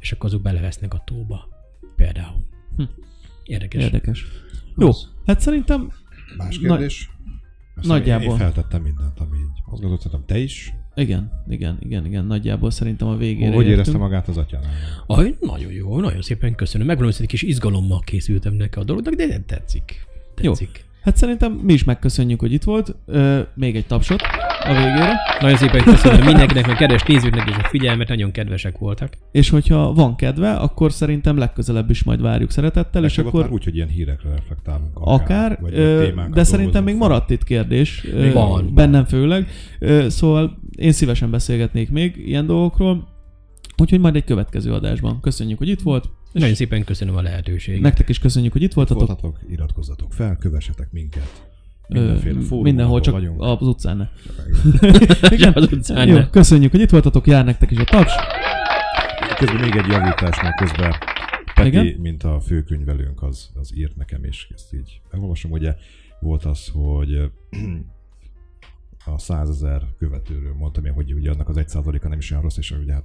és 0.00 0.12
akkor 0.12 0.26
azok 0.28 0.42
belevesznek 0.42 0.94
a 0.94 1.02
tóba. 1.06 1.48
Például. 1.96 2.44
Hm. 2.76 2.82
Érdekes. 3.44 3.82
Érdekes. 3.82 4.24
Jó, 4.76 4.90
hát 5.26 5.40
szerintem 5.40 5.92
Más 6.36 6.58
Na- 6.58 6.68
kérdés? 6.68 7.10
Azt 7.76 7.86
nagyjából. 7.88 8.24
Én, 8.24 8.30
én 8.30 8.36
feltettem 8.36 8.82
mindent, 8.82 9.20
ami 9.20 9.36
így 9.36 9.62
mozgatott, 9.66 10.00
szerintem 10.00 10.26
te 10.26 10.38
is. 10.38 10.72
igen, 10.94 11.30
igen, 11.48 11.76
igen, 11.80 12.06
igen, 12.06 12.24
nagyjából 12.24 12.70
szerintem 12.70 13.08
a 13.08 13.16
végére 13.16 13.54
Hogy 13.54 13.64
érezte 13.64 13.78
értünk. 13.78 13.98
magát 13.98 14.28
az 14.28 14.36
atyánál? 14.36 14.70
Aj, 15.06 15.36
nagyon 15.40 15.72
jó, 15.72 16.00
nagyon 16.00 16.22
szépen 16.22 16.54
köszönöm. 16.54 16.86
Megmondom, 16.86 17.14
hogy 17.16 17.24
egy 17.24 17.30
kis 17.30 17.42
izgalommal 17.42 18.00
készültem 18.00 18.54
neki 18.54 18.78
a 18.78 18.84
dolognak, 18.84 19.14
de 19.14 19.26
nem 19.26 19.44
tetszik. 19.44 20.06
Jó. 20.40 20.52
Hát 21.02 21.16
szerintem 21.16 21.52
mi 21.52 21.72
is 21.72 21.84
megköszönjük, 21.84 22.40
hogy 22.40 22.52
itt 22.52 22.62
volt. 22.62 22.96
Ö, 23.06 23.40
még 23.54 23.76
egy 23.76 23.86
tapsot 23.86 24.20
a 24.64 24.72
végére. 24.72 25.16
Nagyon 25.40 25.56
szépen 25.56 25.82
köszönöm 25.82 26.24
mindenkinek, 26.24 26.66
meg 26.66 26.76
kedves 26.76 27.02
nézőknek 27.02 27.48
is 27.48 27.56
a 27.56 27.68
figyelmet, 27.68 28.08
nagyon 28.08 28.30
kedvesek 28.30 28.78
voltak. 28.78 29.12
És 29.32 29.50
hogyha 29.50 29.92
van 29.92 30.16
kedve, 30.16 30.52
akkor 30.52 30.92
szerintem 30.92 31.36
legközelebb 31.36 31.90
is 31.90 32.02
majd 32.02 32.20
várjuk 32.20 32.50
szeretettel, 32.50 33.04
és 33.04 33.18
Akkor... 33.18 33.50
úgy, 33.50 33.64
hogy 33.64 33.74
ilyen 33.74 33.88
hírekre 33.88 34.30
reflektálunk. 34.30 34.90
akár, 34.94 35.58
vagy 35.60 35.74
ö, 35.74 36.08
de 36.32 36.44
szerintem 36.44 36.84
még 36.84 36.96
fel. 36.98 37.08
maradt 37.08 37.30
itt 37.30 37.44
kérdés, 37.44 38.04
ö, 38.12 38.32
van. 38.32 38.74
bennem 38.74 39.04
főleg, 39.04 39.48
Ö, 39.78 40.08
szóval 40.08 40.58
én 40.76 40.92
szívesen 40.92 41.30
beszélgetnék 41.30 41.90
még 41.90 42.14
ilyen 42.16 42.46
dolgokról, 42.46 43.08
úgyhogy 43.76 44.00
majd 44.00 44.16
egy 44.16 44.24
következő 44.24 44.72
adásban. 44.72 45.20
Köszönjük, 45.20 45.58
hogy 45.58 45.68
itt 45.68 45.80
volt, 45.80 46.04
és 46.04 46.10
Nagyon 46.38 46.54
szépen 46.54 46.84
köszönöm 46.84 47.16
a 47.16 47.22
lehetőséget. 47.22 47.80
nektek 47.80 48.08
is 48.08 48.18
köszönjük, 48.18 48.52
hogy 48.52 48.62
itt 48.62 48.72
voltatok. 48.72 49.06
Voltatok, 49.06 49.38
iratkozzatok 49.50 50.12
fel, 50.12 50.36
kövessetek 50.36 50.92
minket. 50.92 51.46
Mindenféle 51.88 52.40
mindenhol, 52.50 53.00
csak 53.00 53.14
vagyunk. 53.14 53.42
az 53.42 53.66
utcán 53.66 53.96
ne. 53.96 54.08
Igen, 55.36 55.52
az 55.52 55.72
utcán. 55.72 56.08
Jó, 56.08 56.14
ne. 56.14 56.30
köszönjük, 56.30 56.70
hogy 56.70 56.80
itt 56.80 56.90
voltatok, 56.90 57.26
jár 57.26 57.44
nektek 57.44 57.70
is 57.70 57.78
a 57.78 57.84
taps. 57.84 58.12
Közben 59.38 59.60
még 59.60 59.76
egy 59.76 59.86
javítás, 59.86 60.42
mert 60.42 60.56
közben 60.56 60.94
Peti, 61.58 61.68
Igen? 61.68 62.00
Mint 62.00 62.22
a 62.22 62.40
főkönyvelőnk, 62.40 63.22
az, 63.22 63.50
az 63.54 63.76
írt 63.76 63.96
nekem, 63.96 64.24
és 64.24 64.48
ezt 64.54 64.74
így 64.74 65.00
elolvasom. 65.10 65.50
Ugye 65.50 65.74
volt 66.20 66.44
az, 66.44 66.68
hogy 66.72 67.14
a 69.14 69.18
százezer 69.18 69.82
követőről 69.98 70.54
mondtam 70.54 70.84
én, 70.84 70.92
hogy 70.92 71.12
ugye 71.12 71.30
annak 71.30 71.48
az 71.48 71.56
egy 71.56 71.68
százaléka 71.68 72.08
nem 72.08 72.18
is 72.18 72.30
olyan 72.30 72.42
rossz, 72.42 72.56
és 72.56 72.70
ugye 72.70 72.92
hát 72.92 73.04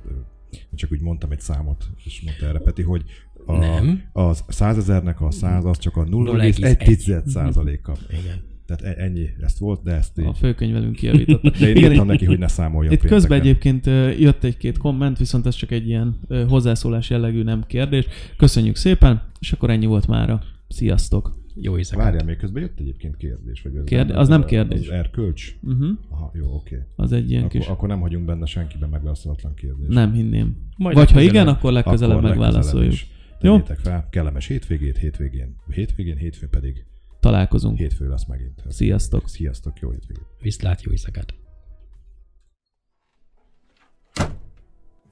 csak 0.76 0.92
úgy 0.92 1.02
mondtam 1.02 1.32
egy 1.32 1.40
számot, 1.40 1.86
és 2.06 2.22
mondta 2.26 2.46
erre 2.46 2.60
Peti, 2.60 2.82
hogy 2.82 3.04
a, 3.46 3.58
Nem. 3.58 4.02
az 4.12 4.44
százezernek 4.48 5.22
a 5.22 5.32
száz 5.32 5.66
az 5.66 5.78
csak 5.78 5.98
a 5.98 6.04
0,1 6.04 6.58
0,1 6.58 7.26
százaléka. 7.28 7.94
Igen. 8.10 8.42
Tehát 8.66 8.98
e- 8.98 9.04
ennyi, 9.04 9.30
ezt 9.42 9.58
volt, 9.58 9.84
de 9.84 9.92
ezt 9.92 10.18
A 10.18 10.22
így. 10.22 10.38
főkönyvelünk 10.38 10.96
kijavította. 11.00 11.50
De 11.50 11.70
én 11.70 11.76
írtam 11.76 12.08
neki, 12.08 12.26
hogy 12.26 12.40
ne 12.40 12.48
számoljon 12.48 12.94
Itt 12.94 13.00
közben 13.02 13.42
pénteken. 13.42 13.72
egyébként 13.82 14.20
jött 14.20 14.44
egy-két 14.44 14.78
komment, 14.78 15.18
viszont 15.18 15.46
ez 15.46 15.56
csak 15.56 15.72
egy 15.72 15.88
ilyen 15.88 16.20
hozzászólás 16.48 17.10
jellegű, 17.10 17.44
nem 17.44 17.64
kérdés. 17.68 18.06
Köszönjük 18.38 18.76
szépen, 18.76 19.22
és 19.40 19.52
akkor 19.52 19.70
ennyi 19.70 19.86
volt 19.86 20.08
mára. 20.08 20.42
Sziasztok! 20.68 21.42
Jó 21.56 21.78
éjszakát. 21.78 22.04
Várjál, 22.06 22.26
még 22.26 22.38
közben 22.38 22.62
jött 22.62 22.80
egyébként 22.80 23.18
kérdés. 23.18 23.62
Vagy 23.62 23.76
ez 23.76 23.84
Kérd- 23.84 24.12
az 24.12 24.28
nem 24.28 24.46
kérdés. 24.46 24.88
Az 24.88 24.94
erkölcs? 24.94 25.56
Uh-huh. 25.64 25.90
Aha, 26.10 26.32
jó, 26.34 26.54
oké. 26.56 26.84
Az 26.96 27.12
egy 27.12 27.30
ilyen 27.30 27.44
Akkor, 27.44 27.60
kis... 27.60 27.68
akkor 27.70 27.88
nem 27.88 28.00
hagyunk 28.00 28.26
benne 28.26 28.46
senkiben 28.46 28.90
megválaszolatlan 28.90 29.54
kérdést. 29.54 29.90
Nem 29.90 30.12
hinném. 30.14 30.58
Majd 30.78 30.96
Vagy 30.96 31.12
ha 31.12 31.16
legközelebb. 31.18 31.34
igen, 31.34 31.48
akkor 31.48 31.72
legközelebb 31.72 32.18
Akkor 32.18 32.30
megválaszoljuk. 32.30 32.94
Jó? 33.42 33.52
Tegyétek 33.54 33.80
fel, 33.80 34.08
kellemes 34.10 34.48
hétvégét, 34.48 34.98
hétvégén, 34.98 35.56
hétvégén, 35.72 36.18
hétfőn 36.18 36.50
pedig 36.50 36.86
Találkozunk. 37.20 37.78
hétfő 37.78 38.10
lesz 38.10 38.26
megint. 38.26 38.64
Sziasztok! 38.70 39.28
Sziasztok, 39.28 39.80
jó 39.80 39.90
hétvégét. 39.90 40.26
Viszlát, 40.42 40.82
jó 40.84 40.92
éjszakát. 40.92 41.34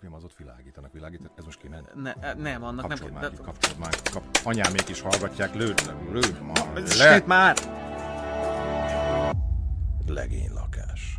Film 0.01 0.13
az 0.13 0.23
ott 0.23 0.35
világítanak, 0.37 0.93
világítanak, 0.93 1.31
ez 1.37 1.45
most 1.45 1.59
kéne. 1.59 1.81
Ne, 1.95 2.13
nem, 2.33 2.63
annak 2.63 2.87
nem 2.87 2.97
Kapcsolj 2.97 3.11
kell. 3.11 3.21
már 3.21 3.31
ki, 3.31 3.41
kapcsolj 3.41 3.77
már. 3.79 3.95
Kap... 4.11 4.23
Anyámék 4.43 4.89
is 4.89 5.01
hallgatják, 5.01 5.53
lőd, 5.55 5.95
lőd 6.11 6.41
már 6.41 6.83
le. 6.97 7.23
Már! 7.25 7.57
Legény 10.05 10.51
lakás. 10.53 11.10